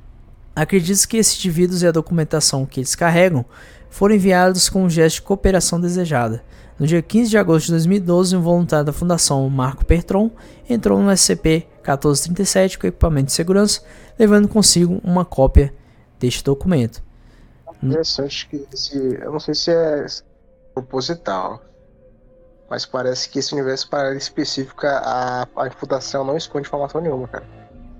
[0.57, 3.45] acredita-se que esses indivíduos e a documentação que eles carregam
[3.91, 6.43] foram enviados com um gesto de cooperação desejada.
[6.79, 10.31] No dia 15 de agosto de 2012, um voluntário da Fundação Marco Pertron
[10.69, 13.83] entrou no SCP-1437 com equipamento de segurança,
[14.17, 15.75] levando consigo uma cópia
[16.21, 17.03] deste documento.
[17.83, 18.97] Interessante que esse.
[18.97, 20.07] Eu não sei se é
[20.75, 21.63] proposital.
[22.71, 27.47] Mas parece que esse universo paralelo específico, a, a Fundação não esconde informação nenhuma, cara.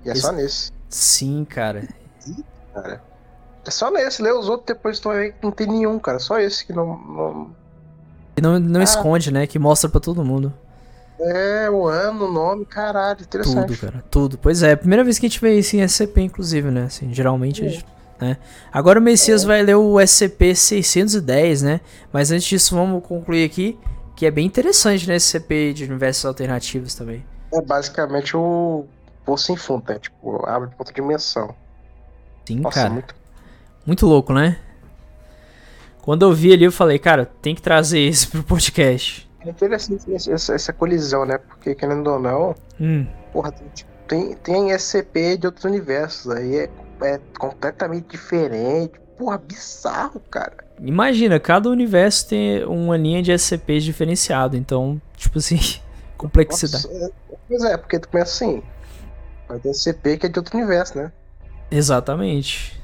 [0.05, 0.21] E é esse...
[0.21, 0.71] só nesse.
[0.87, 1.87] Sim, cara.
[2.19, 2.43] Sim,
[2.73, 3.03] cara.
[3.65, 6.19] É só nesse, lê os outros depois tu vai ver que não tem nenhum, cara.
[6.19, 6.85] Só esse que não.
[6.97, 7.55] não...
[8.39, 8.83] Que não, não ah.
[8.83, 9.45] esconde, né?
[9.45, 10.53] Que mostra para todo mundo.
[11.19, 13.67] É, o ano, o nome, caralho, interessante.
[13.67, 14.37] Tudo, cara, tudo.
[14.37, 16.83] Pois é, primeira vez que a gente vê isso em SCP, inclusive, né?
[16.83, 17.67] Assim, geralmente, é.
[17.67, 17.85] gente,
[18.17, 18.37] né?
[18.71, 19.47] Agora o Messias é.
[19.47, 21.81] vai ler o SCP-610, né?
[22.13, 23.77] Mas antes disso, vamos concluir aqui,
[24.15, 25.19] que é bem interessante, né?
[25.19, 27.25] SCP de universos alternativos também.
[27.53, 28.85] É basicamente o
[29.25, 29.99] Poço sem fundo, né?
[29.99, 31.53] Tipo, abre outra dimensão.
[32.47, 32.89] Sim, Nossa, cara.
[32.91, 33.13] Muito...
[33.85, 34.57] muito louco, né?
[36.09, 39.29] Quando eu vi ali, eu falei, cara, tem que trazer esse pro podcast.
[39.41, 41.37] É interessante essa, essa colisão, né?
[41.37, 43.05] Porque, querendo ou não, hum.
[43.31, 43.53] porra,
[44.07, 46.31] tem, tem SCP de outros universos.
[46.31, 46.69] Aí é,
[47.03, 48.99] é completamente diferente.
[49.19, 50.57] Porra, bizarro, cara.
[50.81, 54.57] Imagina, cada universo tem uma linha de SCPs diferenciado.
[54.57, 55.59] Então, tipo assim,
[56.17, 56.87] complexidade.
[56.87, 57.11] Nossa, é,
[57.47, 58.63] pois é, porque tu começa assim.
[59.47, 61.11] Vai ter SCP que é de outro universo, né?
[61.69, 62.78] Exatamente.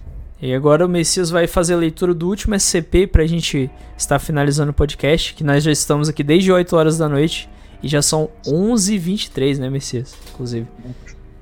[0.46, 3.68] E agora o Messias vai fazer a leitura do último SCP pra gente
[3.98, 7.50] estar finalizando o podcast, que nós já estamos aqui desde 8 horas da noite
[7.82, 10.16] e já são 11h23, né, Messias?
[10.32, 10.68] Inclusive.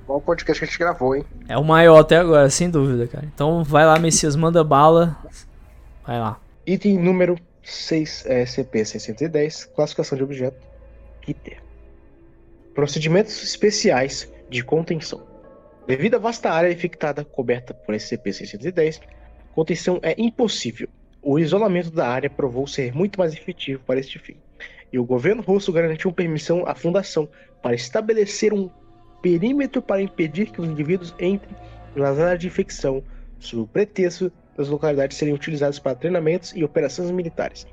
[0.08, 1.26] Qual podcast que a gente gravou, hein?
[1.50, 3.26] É o maior até agora, sem dúvida, cara.
[3.26, 5.18] Então vai lá, Messias, manda bala.
[6.08, 6.40] Vai lá.
[6.66, 10.66] Item número 6, é, SCP-610, classificação de objeto,
[11.28, 11.62] ITER.
[12.74, 15.33] Procedimentos especiais de contenção.
[15.86, 19.02] Devido à vasta área infectada coberta por SCP-610,
[19.54, 20.88] contenção é impossível.
[21.22, 24.38] O isolamento da área provou ser muito mais efetivo para este fim,
[24.92, 27.28] e o governo russo garantiu permissão à fundação
[27.62, 28.70] para estabelecer um
[29.22, 31.56] perímetro para impedir que os indivíduos entrem
[31.96, 33.04] nas áreas de infecção,
[33.40, 37.68] sob o pretexto das localidades serem utilizadas para treinamentos e operações militares.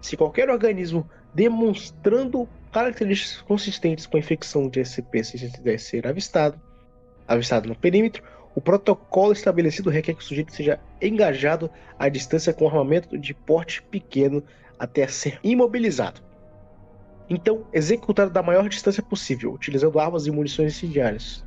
[0.00, 6.60] Se qualquer organismo demonstrando características consistentes com a infecção de SCP-610 ser avistado,
[7.32, 8.22] avistado no perímetro,
[8.54, 13.82] o protocolo estabelecido requer que o sujeito seja engajado à distância com armamento de porte
[13.82, 14.42] pequeno
[14.78, 16.20] até ser imobilizado.
[17.30, 21.44] Então, executado da maior distância possível, utilizando armas e munições incendiárias.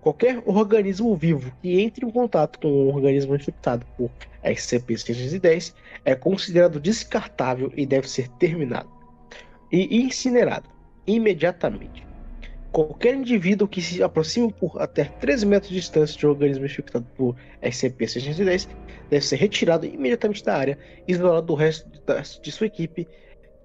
[0.00, 4.10] Qualquer organismo vivo que entre em contato com um organismo infectado por
[4.44, 5.74] SCP-610
[6.04, 8.88] é considerado descartável e deve ser terminado
[9.70, 10.68] e incinerado
[11.06, 12.09] imediatamente.
[12.72, 17.04] Qualquer indivíduo que se aproxime por até 13 metros de distância de um organismo infectado
[17.16, 18.68] por SCP-610
[19.10, 21.90] deve ser retirado imediatamente da área, isolado do resto
[22.40, 23.08] de sua equipe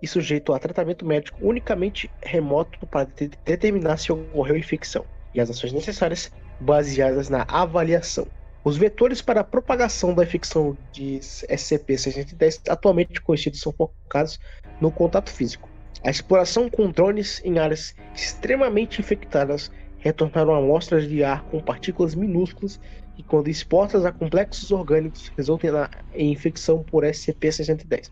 [0.01, 5.51] e sujeito a tratamento médico unicamente remoto para de determinar se ocorreu infecção e as
[5.51, 8.25] ações necessárias baseadas na avaliação.
[8.63, 14.39] Os vetores para a propagação da infecção de SCP-610 atualmente conhecidos são focados
[14.81, 15.74] no contato físico
[16.05, 22.79] a exploração com drones em áreas extremamente infectadas retornaram amostras de ar com partículas minúsculas
[23.15, 25.71] que, quando expostas a complexos orgânicos, resultam
[26.13, 28.11] em infecção por SCP-610.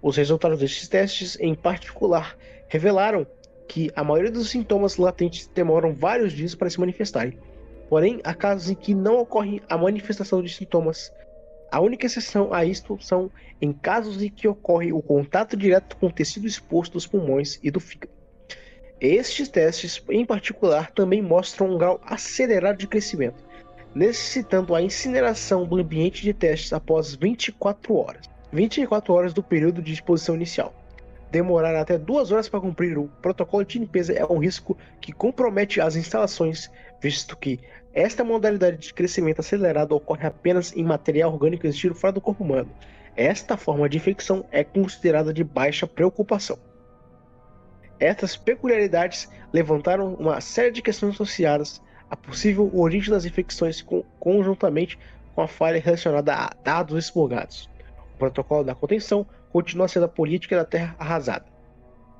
[0.00, 2.36] Os resultados destes testes, em particular,
[2.68, 3.26] revelaram
[3.66, 7.36] que a maioria dos sintomas latentes demoram vários dias para se manifestarem.
[7.88, 11.12] Porém, há casos em que não ocorre a manifestação de sintomas
[11.72, 16.08] a única exceção a isto são em casos em que ocorre o contato direto com
[16.08, 18.12] o tecido exposto dos pulmões e do fígado.
[19.00, 23.42] Estes testes, em particular, também mostram um grau acelerado de crescimento,
[23.94, 28.28] necessitando a incineração do ambiente de testes após 24 horas.
[28.52, 30.74] 24 horas do período de exposição inicial.
[31.30, 35.80] Demorar até duas horas para cumprir o protocolo de limpeza é um risco que compromete
[35.80, 36.70] as instalações,
[37.00, 37.58] visto que
[37.94, 42.70] esta modalidade de crescimento acelerado ocorre apenas em material orgânico existido fora do corpo humano.
[43.14, 46.58] Esta forma de infecção é considerada de baixa preocupação.
[48.00, 53.84] Estas peculiaridades levantaram uma série de questões associadas à possível origem das infecções
[54.18, 54.98] conjuntamente
[55.34, 57.70] com a falha relacionada a dados expurgados.
[58.14, 61.44] O protocolo da contenção continua sendo a política da terra arrasada.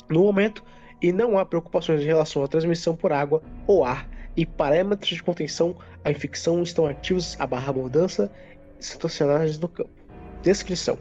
[0.09, 0.63] No momento,
[1.01, 5.23] e não há preocupações em relação à transmissão por água ou ar e parâmetros de
[5.23, 8.31] contenção à infecção estão ativos a barra mudança
[8.81, 9.91] situacionais no campo.
[10.43, 10.99] Descrição.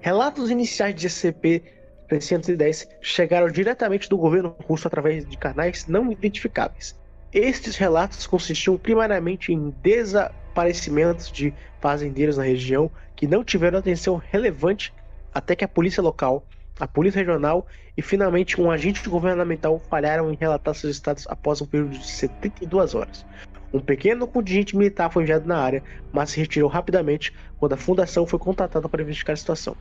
[0.00, 6.98] Relatos iniciais de SCP-310 chegaram diretamente do governo russo através de canais não identificáveis.
[7.32, 14.92] Estes relatos consistiam primariamente em desaparecimentos de fazendeiros na região que não tiveram atenção relevante
[15.32, 16.44] até que a polícia local
[16.80, 21.66] a polícia regional e finalmente um agente governamental falharam em relatar seus estados após um
[21.66, 23.26] período de 72 horas.
[23.72, 28.26] Um pequeno contingente militar foi enviado na área, mas se retirou rapidamente quando a fundação
[28.26, 29.76] foi contratada para investigar a situação.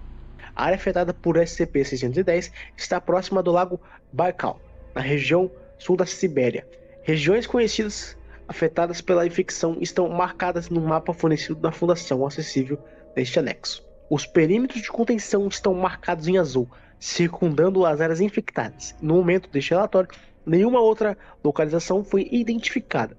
[0.55, 3.79] A área afetada por SCP-610 está próxima do lago
[4.11, 4.59] Baikal,
[4.93, 6.67] na região sul da Sibéria.
[7.01, 12.77] Regiões conhecidas afetadas pela infecção estão marcadas no mapa fornecido da Fundação acessível
[13.15, 13.87] neste anexo.
[14.09, 16.67] Os perímetros de contenção estão marcados em azul,
[16.99, 18.95] circundando as áreas infectadas.
[19.01, 20.09] No momento deste relatório,
[20.45, 23.17] nenhuma outra localização foi identificada,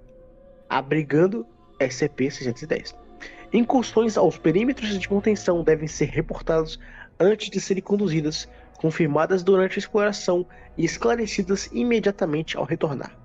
[0.69, 1.47] abrigando
[1.79, 2.95] SCP-610.
[3.53, 6.79] Incursões aos perímetros de contenção devem ser reportadas
[7.19, 13.17] antes de serem conduzidas, confirmadas durante a exploração e esclarecidas imediatamente ao retornar.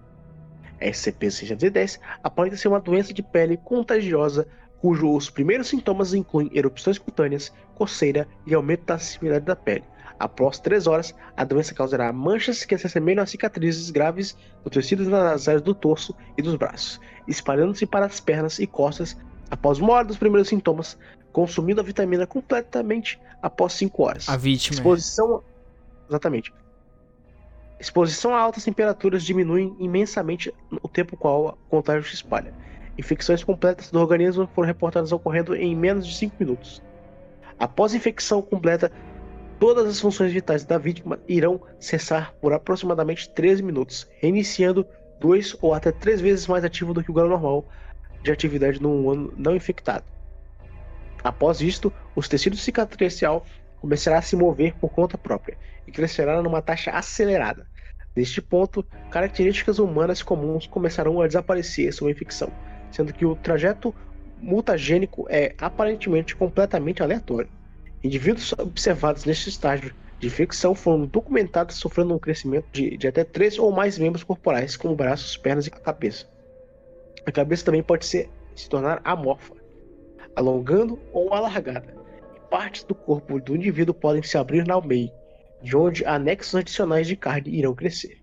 [0.81, 4.47] SCP-610 aparenta ser uma doença de pele contagiosa
[4.79, 9.83] cujos primeiros sintomas incluem erupções cutâneas, coceira e aumento da sensibilidade da pele.
[10.19, 15.09] Após 3 horas, a doença causará manchas que se assemelham a cicatrizes graves no tecido
[15.09, 19.17] nas áreas do torso e dos braços, espalhando-se para as pernas e costas
[19.51, 20.97] após uma hora dos primeiros sintomas,
[21.31, 24.29] consumindo a vitamina completamente após 5 horas.
[24.29, 24.75] A vítima.
[24.75, 25.43] Exposição.
[26.09, 26.53] Exatamente.
[27.79, 32.53] Exposição a altas temperaturas diminui imensamente o tempo qual o contágio se espalha.
[32.97, 36.81] Infecções completas do organismo foram reportadas ocorrendo em menos de 5 minutos.
[37.59, 38.91] Após infecção completa,
[39.59, 44.85] todas as funções vitais da vítima irão cessar por aproximadamente 13 minutos, reiniciando
[45.19, 47.65] dois ou até três vezes mais ativo do que o grau normal
[48.21, 50.03] de atividade num humano não infectado.
[51.23, 53.45] Após isto, os tecidos cicatricial
[53.79, 57.67] começará a se mover por conta própria e crescerá numa taxa acelerada.
[58.15, 62.51] Neste ponto, características humanas comuns começarão a desaparecer sob infecção,
[62.91, 63.93] sendo que o trajeto
[64.41, 67.49] mutagênico é aparentemente completamente aleatório.
[68.05, 73.57] Indivíduos observados neste estágio de infecção foram documentados sofrendo um crescimento de, de até três
[73.57, 76.29] ou mais membros corporais, como braços, pernas e cabeça.
[77.25, 79.55] A cabeça também pode ser, se tornar amorfa,
[80.35, 81.95] alongando ou alargada.
[82.47, 85.09] Partes do corpo do indivíduo podem se abrir ao meio,
[85.63, 88.21] de onde anexos adicionais de carne irão crescer.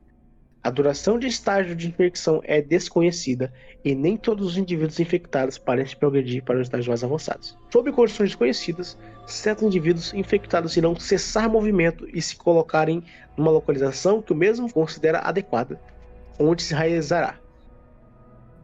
[0.65, 3.53] A duração de estágio de infecção é desconhecida
[3.85, 7.59] e nem todos os indivíduos infectados parecem progredir para os estágios mais avançados.
[7.73, 13.03] Sob condições desconhecidas, certos indivíduos infectados irão cessar movimento e se colocarem
[13.37, 15.81] numa localização que o mesmo considera adequada,
[16.39, 17.41] onde se realizará.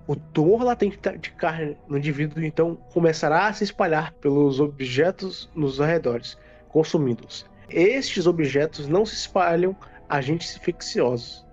[0.07, 5.81] O tumor latente de carne no indivíduo então começará a se espalhar pelos objetos nos
[5.81, 7.45] arredores, consumindo-os.
[7.69, 9.77] Estes objetos não se espalham
[10.09, 11.45] agentes infecciosos,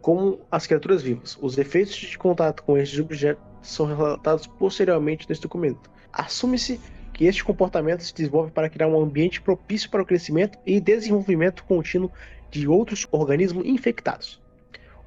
[0.00, 1.38] como as criaturas vivas.
[1.40, 5.90] Os efeitos de contato com estes objetos são relatados posteriormente neste documento.
[6.12, 6.80] Assume-se
[7.12, 11.64] que este comportamento se desenvolve para criar um ambiente propício para o crescimento e desenvolvimento
[11.64, 12.10] contínuo
[12.50, 14.40] de outros organismos infectados.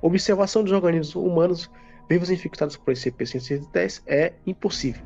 [0.01, 1.69] Observação dos organismos humanos
[2.09, 5.01] vivos infectados por SCP-110 é impossível,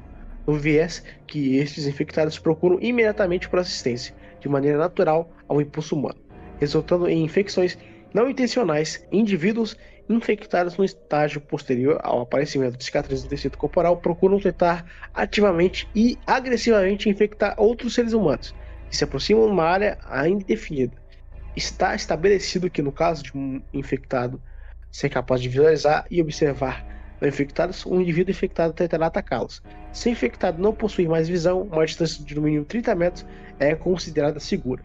[0.47, 6.19] no viés que estes infectados procuram imediatamente por assistência, de maneira natural ao impulso humano,
[6.59, 7.77] resultando em infecções
[8.15, 9.75] não intencionais indivíduos
[10.07, 16.17] infectados no estágio posterior ao aparecimento de cicatrizes no tecido corporal procuram tentar ativamente e
[16.25, 18.55] agressivamente infectar outros seres humanos
[18.89, 20.95] que se aproximam de uma área ainda definida.
[21.57, 24.41] Está estabelecido que no caso de um infectado
[24.89, 26.85] ser capaz de visualizar e observar
[27.21, 29.61] infectados, um indivíduo infectado tentará atacá-los.
[29.91, 33.25] Se infectado não possuir mais visão, uma distância de no mínimo 30 metros
[33.59, 34.81] é considerada segura.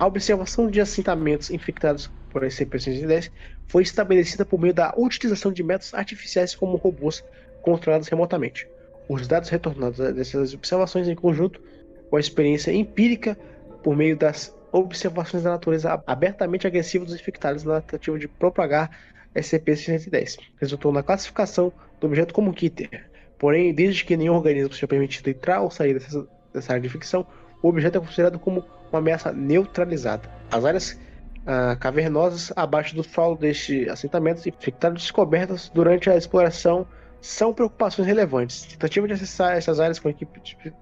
[0.00, 3.30] A observação de assentamentos infectados por SCP-110
[3.66, 7.24] foi estabelecida por meio da utilização de métodos artificiais como robôs
[7.62, 8.66] controlados remotamente.
[9.08, 11.60] Os dados retornados dessas observações em conjunto
[12.08, 13.36] com a experiência empírica
[13.82, 18.90] por meio das observações da natureza abertamente agressiva dos infectados na tentativa de propagar
[19.34, 23.08] SCP-110, resultou na classificação do objeto como Kitter.
[23.38, 27.26] Porém, desde que nenhum organismo seja permitido entrar ou sair dessa, dessa área de ficção,
[27.62, 30.28] o objeto é considerado como uma ameaça neutralizada.
[30.50, 30.98] As áreas
[31.46, 36.86] ah, cavernosas abaixo do solo deste assentamento infectados descobertas durante a exploração
[37.20, 38.62] são preocupações relevantes.
[38.62, 40.40] Tentativa de acessar essas áreas com a equipe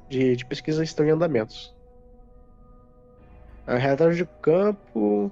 [0.09, 1.75] de, de, pesquisa estão em andamentos.
[3.67, 5.31] A realidade de campo.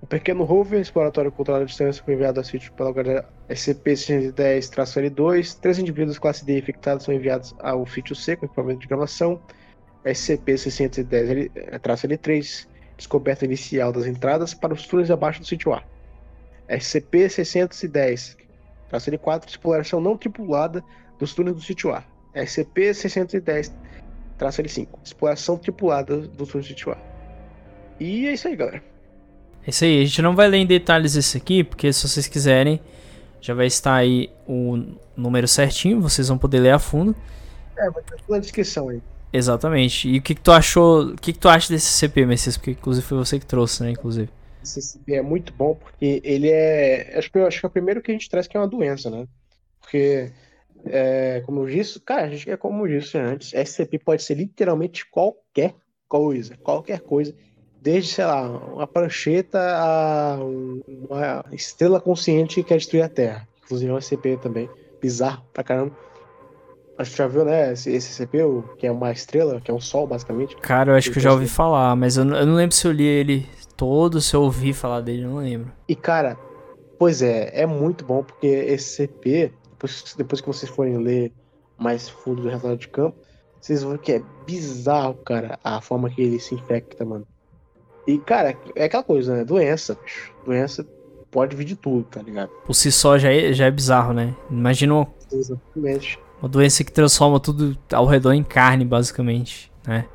[0.00, 5.60] O pequeno rover exploratório controlado à distância foi enviado ao sítio pela guarda SCP-110-L2.
[5.60, 9.40] Três indivíduos classe D infectados são enviados ao sítio C com equipamento de gravação.
[10.04, 15.82] SCP-610-L3, descoberta inicial das entradas para os túneis abaixo do sítio A.
[16.68, 20.84] SCP-610-L4, exploração não tripulada
[21.18, 22.04] dos túneis do sítio A.
[22.34, 26.96] SCP-610-L5, exploração tripulada dos túneis do sítio A.
[28.00, 28.82] E é isso aí, galera.
[29.66, 32.26] É isso aí, a gente não vai ler em detalhes isso aqui, porque se vocês
[32.26, 32.80] quiserem,
[33.40, 37.14] já vai estar aí o número certinho, vocês vão poder ler a fundo.
[37.76, 39.00] É, vai ter na descrição aí.
[39.32, 40.08] Exatamente.
[40.08, 41.02] E o que, que tu achou?
[41.06, 42.56] O que, que tu acha desse CP, Messias?
[42.56, 43.90] Porque inclusive foi você que trouxe, né?
[43.90, 44.28] Inclusive.
[44.62, 47.16] Esse CP é muito bom porque ele é.
[47.16, 49.10] Acho que, acho que é o primeiro que a gente traz que é uma doença,
[49.10, 49.26] né?
[49.80, 50.30] Porque,
[50.84, 54.34] é, como eu disse, cara, a gente é como eu disse antes, SCP pode ser
[54.34, 55.74] literalmente qualquer
[56.08, 57.34] coisa, qualquer coisa.
[57.80, 63.48] Desde, sei lá, uma prancheta a uma estrela consciente que quer destruir a Terra.
[63.64, 64.70] Inclusive é um SCP também.
[65.00, 65.96] Bizarro pra caramba.
[67.02, 67.72] Acho que já viu, né?
[67.72, 68.38] Esse, esse SCP,
[68.78, 70.56] que é uma estrela, que é um sol, basicamente.
[70.56, 72.86] Cara, eu acho que eu já ouvi falar, mas eu não, eu não lembro se
[72.86, 75.72] eu li ele todo, se eu ouvi falar dele, eu não lembro.
[75.88, 76.38] E, cara,
[76.98, 81.32] pois é, é muito bom, porque esse CP, depois, depois que vocês forem ler
[81.76, 83.18] mais fundo do relatório de campo,
[83.60, 87.26] vocês vão ver que é bizarro, cara, a forma que ele se infecta, mano.
[88.06, 89.44] E, cara, é aquela coisa, né?
[89.44, 90.32] Doença, bicho.
[90.44, 90.86] Doença
[91.30, 92.50] pode vir de tudo, tá ligado?
[92.64, 94.36] Por si só já é, já é bizarro, né?
[94.50, 96.20] Imagina Exatamente.
[96.42, 100.06] Uma doença que transforma tudo ao redor em carne, basicamente, né?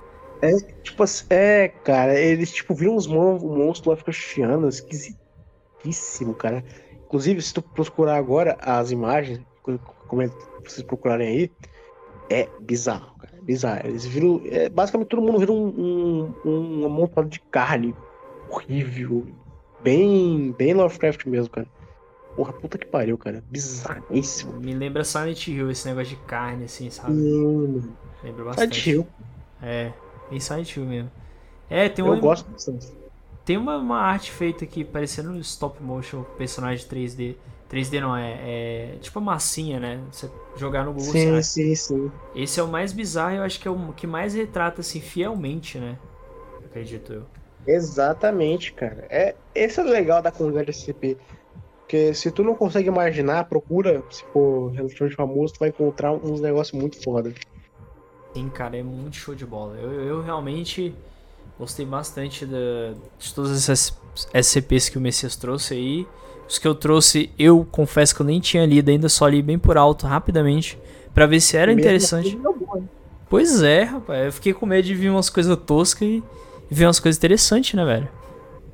[0.41, 4.67] É, tipo assim, é, cara, eles, tipo, viram uns mon um monstro lá, fica chiando,
[4.67, 6.63] esquisitíssimo, cara.
[7.05, 9.39] Inclusive, se tu procurar agora as imagens,
[10.07, 10.29] como é,
[10.63, 11.51] vocês procurarem aí,
[12.29, 13.87] é bizarro, cara, é bizarro.
[13.87, 17.95] Eles viram, é, basicamente todo mundo vira um, um, um amontoado de carne
[18.49, 19.25] horrível,
[19.81, 21.67] bem, bem Lovecraft mesmo, cara.
[22.37, 23.43] Porra, puta que pariu, cara.
[23.49, 24.53] Bizarríssimo.
[24.61, 27.13] Me lembra Silent Hill esse negócio de carne, assim, sabe?
[27.13, 27.81] Hum,
[28.23, 28.81] Lembra bastante.
[28.81, 29.07] Silent Hill.
[29.61, 29.93] É,
[30.29, 31.11] bem Silent Hill mesmo.
[31.69, 32.87] É, tem Eu uma, gosto bastante.
[33.45, 37.37] tem uma, uma arte feita aqui parecendo um stop motion, personagem 3D.
[37.69, 40.01] 3D não, é, é tipo a massinha, né?
[40.11, 42.11] Você jogar no Google, Sim, sim, sim.
[42.33, 45.01] Esse é o mais bizarro e eu acho que é o que mais retrata, assim,
[45.01, 45.97] fielmente, né?
[46.65, 47.25] Acredito eu.
[47.65, 49.05] Exatamente, cara.
[49.09, 51.17] É, esse é o legal da comunidade SCP.
[51.87, 56.41] Porque se tu não consegue imaginar, procura, se for relativamente famoso, tu vai encontrar uns
[56.41, 57.33] negócios muito foda.
[58.33, 59.77] Sim, cara, é muito show de bola.
[59.77, 60.93] Eu, eu realmente
[61.57, 63.97] gostei bastante da, de todas essas
[64.33, 66.07] SCPs que o Messias trouxe aí.
[66.45, 69.57] Os que eu trouxe, eu confesso que eu nem tinha lido ainda, só li bem
[69.57, 70.77] por alto, rapidamente,
[71.13, 72.37] pra ver se era interessante.
[72.75, 72.81] é?
[73.29, 74.25] Pois é, rapaz.
[74.25, 76.21] Eu fiquei com medo de vir umas coisas toscas e,
[76.69, 78.09] ver umas coisas interessantes, né, velho?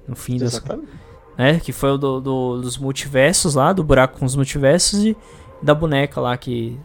[0.07, 1.02] No fim das Exatamente.
[1.37, 1.59] Né?
[1.59, 5.17] Que foi o do, do- dos multiversos lá, do buraco com os multiversos e
[5.61, 6.77] da boneca lá que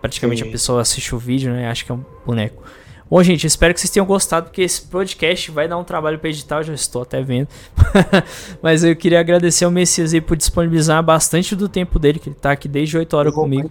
[0.00, 0.48] praticamente Sim.
[0.48, 1.68] a pessoa assiste o vídeo, né?
[1.68, 2.62] Acha que é um boneco.
[3.08, 6.30] Bom, gente, espero que vocês tenham gostado, porque esse podcast vai dar um trabalho pra
[6.30, 7.46] editar, eu já estou até vendo.
[8.62, 12.36] Mas eu queria agradecer ao Messias aí por disponibilizar bastante do tempo dele, que ele
[12.36, 13.70] tá aqui desde 8 horas comigo.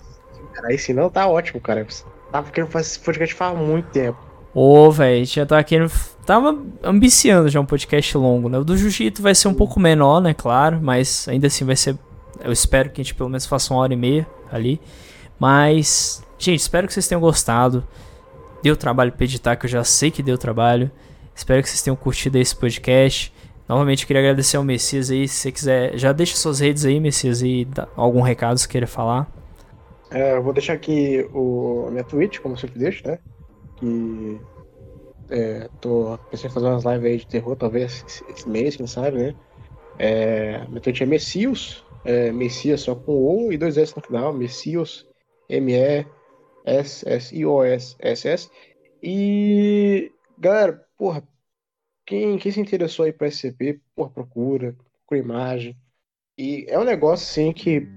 [0.54, 1.88] Cara, aí se não, tá ótimo, cara.
[2.32, 4.18] Tava querendo fazer esse podcast faz muito tempo.
[4.54, 5.92] Ô, velho, a gente já tava querendo.
[6.26, 8.58] Tava ambiciando já um podcast longo, né?
[8.58, 10.34] O do Jiu-Jitsu vai ser um pouco menor, né?
[10.34, 11.98] Claro, mas ainda assim vai ser.
[12.44, 14.80] Eu espero que a gente pelo menos faça uma hora e meia ali.
[15.40, 17.86] Mas, gente, espero que vocês tenham gostado.
[18.62, 20.92] Deu trabalho pra editar, que eu já sei que deu trabalho.
[21.34, 23.34] Espero que vocês tenham curtido esse podcast.
[23.68, 25.28] Novamente, queria agradecer ao Messias aí.
[25.28, 28.68] Se você quiser, já deixa suas redes aí, Messias, e dá algum recado que você
[28.68, 29.32] queira falar.
[30.12, 33.18] É, eu vou deixar aqui o, a minha Twitch, como eu sempre deixo, né?
[33.82, 34.40] Que
[35.30, 39.18] é, tô pensando em fazer umas lives aí de terror, talvez esse, mês, quem sabe,
[39.18, 39.36] né?
[39.98, 44.32] É, minha Twitch é Messios, é, Messias só com O e dois S no final,
[44.34, 45.08] Messios,
[45.50, 46.10] M-E-S-S-I-O-S-S-S.
[49.02, 51.28] E, galera, porra,
[52.06, 55.76] quem, quem se interessou aí pra SCP, porra, procura, procura imagem.
[56.38, 57.88] E é um negócio, assim, que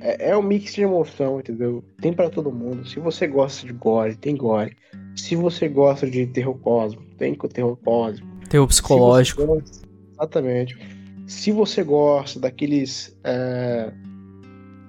[0.00, 1.84] é, é um mix de emoção, entendeu?
[2.00, 2.86] Tem pra todo mundo.
[2.88, 4.76] Se você gosta de gore, tem gore.
[5.16, 8.26] Se você gosta de terror cósmico, tem com terror cósmico.
[8.48, 9.40] Terror psicológico.
[9.42, 10.78] Se gosta- exatamente.
[11.26, 13.16] Se você gosta daqueles.
[13.24, 13.92] É,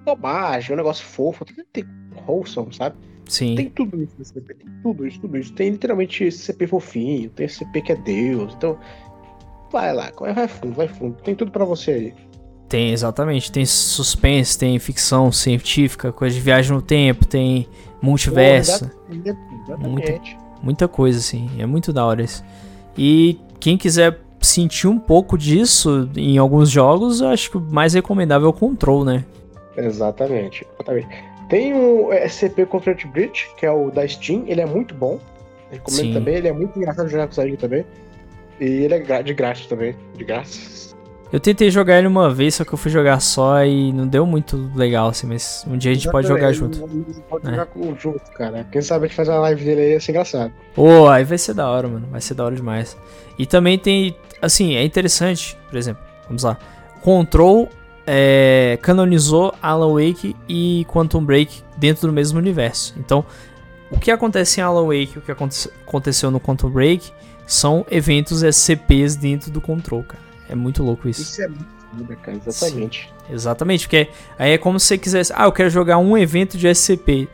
[0.06, 1.86] bobagem, um negócio fofo, tem, tem
[2.28, 2.96] wholesome, sabe?
[3.28, 3.56] Sim.
[3.56, 5.54] Tem tudo isso nesse CP, tem tudo isso, tudo isso.
[5.54, 8.54] Tem literalmente esse CP fofinho, tem esse CP que é Deus.
[8.56, 8.78] Então,
[9.72, 11.16] vai lá, vai fundo, vai fundo.
[11.24, 12.14] Tem tudo pra você aí.
[12.72, 13.51] Tem, exatamente.
[13.51, 17.67] Tem suspense, tem ficção científica, coisa de viagem no tempo, tem
[18.01, 18.90] multiverso.
[19.11, 20.38] Exatamente.
[20.64, 21.50] Muita coisa, assim.
[21.59, 22.41] É muito da hora isso.
[22.98, 27.93] E quem quiser sentir um pouco disso em alguns jogos, eu acho que o mais
[27.93, 29.25] recomendável é o Control, né?
[29.75, 30.66] Exatamente.
[30.74, 31.09] exatamente.
[31.50, 35.19] Tem o SCP Conflict Breach, que é o da Steam, ele é muito bom.
[35.69, 36.14] Recomendo Sim.
[36.14, 37.85] também, ele é muito engraçado de jogar com o Sérgio também.
[38.61, 39.93] E ele é de graça também.
[40.16, 40.91] De graça.
[41.32, 44.26] Eu tentei jogar ele uma vez, só que eu fui jogar só e não deu
[44.26, 46.80] muito legal, assim, mas um dia a gente pode jogar junto.
[47.30, 47.51] Pode É.
[47.51, 48.66] jogar com- junto, cara.
[48.69, 50.51] Quem sabe a gente faz uma live dele aí, ia ser engraçado.
[50.76, 52.06] Pô, aí vai ser da hora, mano.
[52.11, 52.98] Vai ser da hora demais.
[53.40, 56.58] E também tem, assim, é interessante, por exemplo, vamos lá.
[57.01, 57.69] Control
[58.06, 62.93] é, canonizou Alan Wake e Quantum Break dentro do mesmo universo.
[62.98, 63.24] Então,
[63.90, 67.10] o que acontece em Alan Wake, o que aconteceu no Control Break,
[67.48, 70.31] são eventos SCPs dentro do Control, cara.
[70.52, 71.22] É muito louco isso.
[71.22, 73.10] Isso é muito foda, cara, exatamente.
[73.28, 76.58] Sim, exatamente, porque aí é como se você quisesse, ah, eu quero jogar um evento
[76.58, 77.30] de SCP.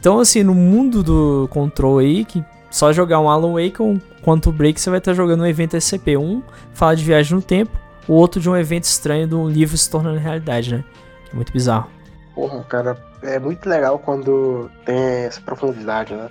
[0.00, 4.00] Então, assim, no mundo do Control aí, que só jogar um Alan Wake ou um
[4.22, 6.16] Quantum Break, você vai estar jogando um evento SCP.
[6.16, 6.42] Um
[6.74, 7.78] fala de viagem no tempo,
[8.08, 10.84] o outro de um evento estranho de um livro se tornando realidade, né?
[11.32, 11.88] É muito bizarro.
[12.34, 16.28] Porra, cara, é muito legal quando tem essa profundidade, né?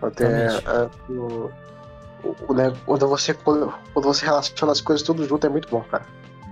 [0.00, 0.28] Quando, tem,
[1.10, 1.50] o,
[2.54, 6.04] né, quando, você, quando, você relaciona as coisas tudo junto é muito bom, cara.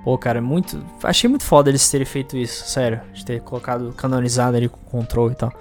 [0.05, 0.81] Pô, cara, é muito.
[1.03, 3.01] Achei muito foda eles terem feito isso, sério.
[3.13, 5.53] De ter colocado canonizado ali com controle e tal.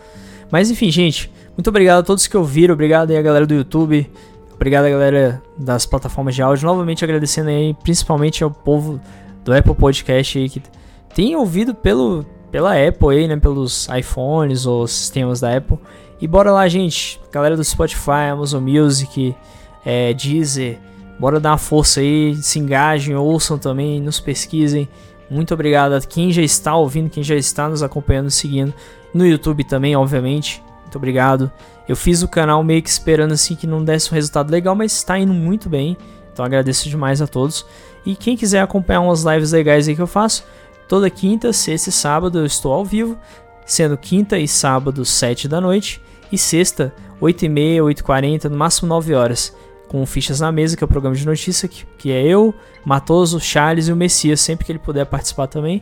[0.52, 2.74] Mas enfim, gente, muito obrigado a todos que ouviram.
[2.74, 4.08] Obrigado aí a galera do YouTube.
[4.54, 6.66] Obrigado a galera das plataformas de áudio.
[6.66, 9.02] Novamente agradecendo aí, principalmente ao povo
[9.44, 10.62] do Apple Podcast aí que
[11.14, 13.38] tem ouvido pelo, pela Apple aí, né?
[13.38, 15.80] Pelos iPhones ou sistemas da Apple.
[16.22, 17.20] E bora lá, gente.
[17.32, 19.36] Galera do Spotify, Amazon Music,
[19.86, 20.80] é, Deezer.
[21.20, 24.90] Bora dar uma força aí, se engajem, ouçam também, nos pesquisem.
[25.30, 28.74] Muito obrigado a quem já está ouvindo, quem já está nos acompanhando, seguindo.
[29.14, 30.62] No YouTube também, obviamente.
[30.82, 31.52] Muito obrigado.
[31.88, 34.94] Eu fiz o canal meio que esperando assim que não desse um resultado legal, mas
[34.94, 35.98] está indo muito bem.
[36.32, 37.66] Então agradeço demais a todos.
[38.06, 40.44] E quem quiser acompanhar umas lives legais aí que eu faço,
[40.88, 43.18] toda quinta, sexta e sábado eu estou ao vivo,
[43.66, 48.50] sendo quinta e sábado 7 da noite e sexta 8 e meia, 8 e 40,
[48.50, 49.56] no máximo 9 horas,
[49.96, 53.40] com fichas na mesa, que é o programa de notícia, que, que é eu, Matoso,
[53.40, 55.82] Charles e o Messias, sempre que ele puder participar também.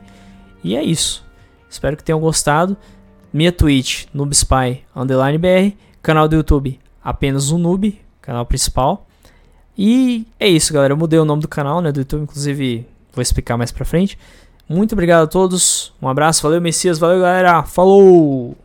[0.64, 1.26] E é isso.
[1.68, 2.78] Espero que tenham gostado
[3.34, 9.08] minha Twitch, NoobSpy, underline BR, canal do YouTube, apenas o Noob, canal principal.
[9.76, 10.94] E é isso, galera.
[10.94, 14.16] Eu mudei o nome do canal, né, do YouTube, inclusive vou explicar mais pra frente.
[14.70, 18.56] Muito obrigado a todos, um abraço, valeu Messias, valeu galera, falou!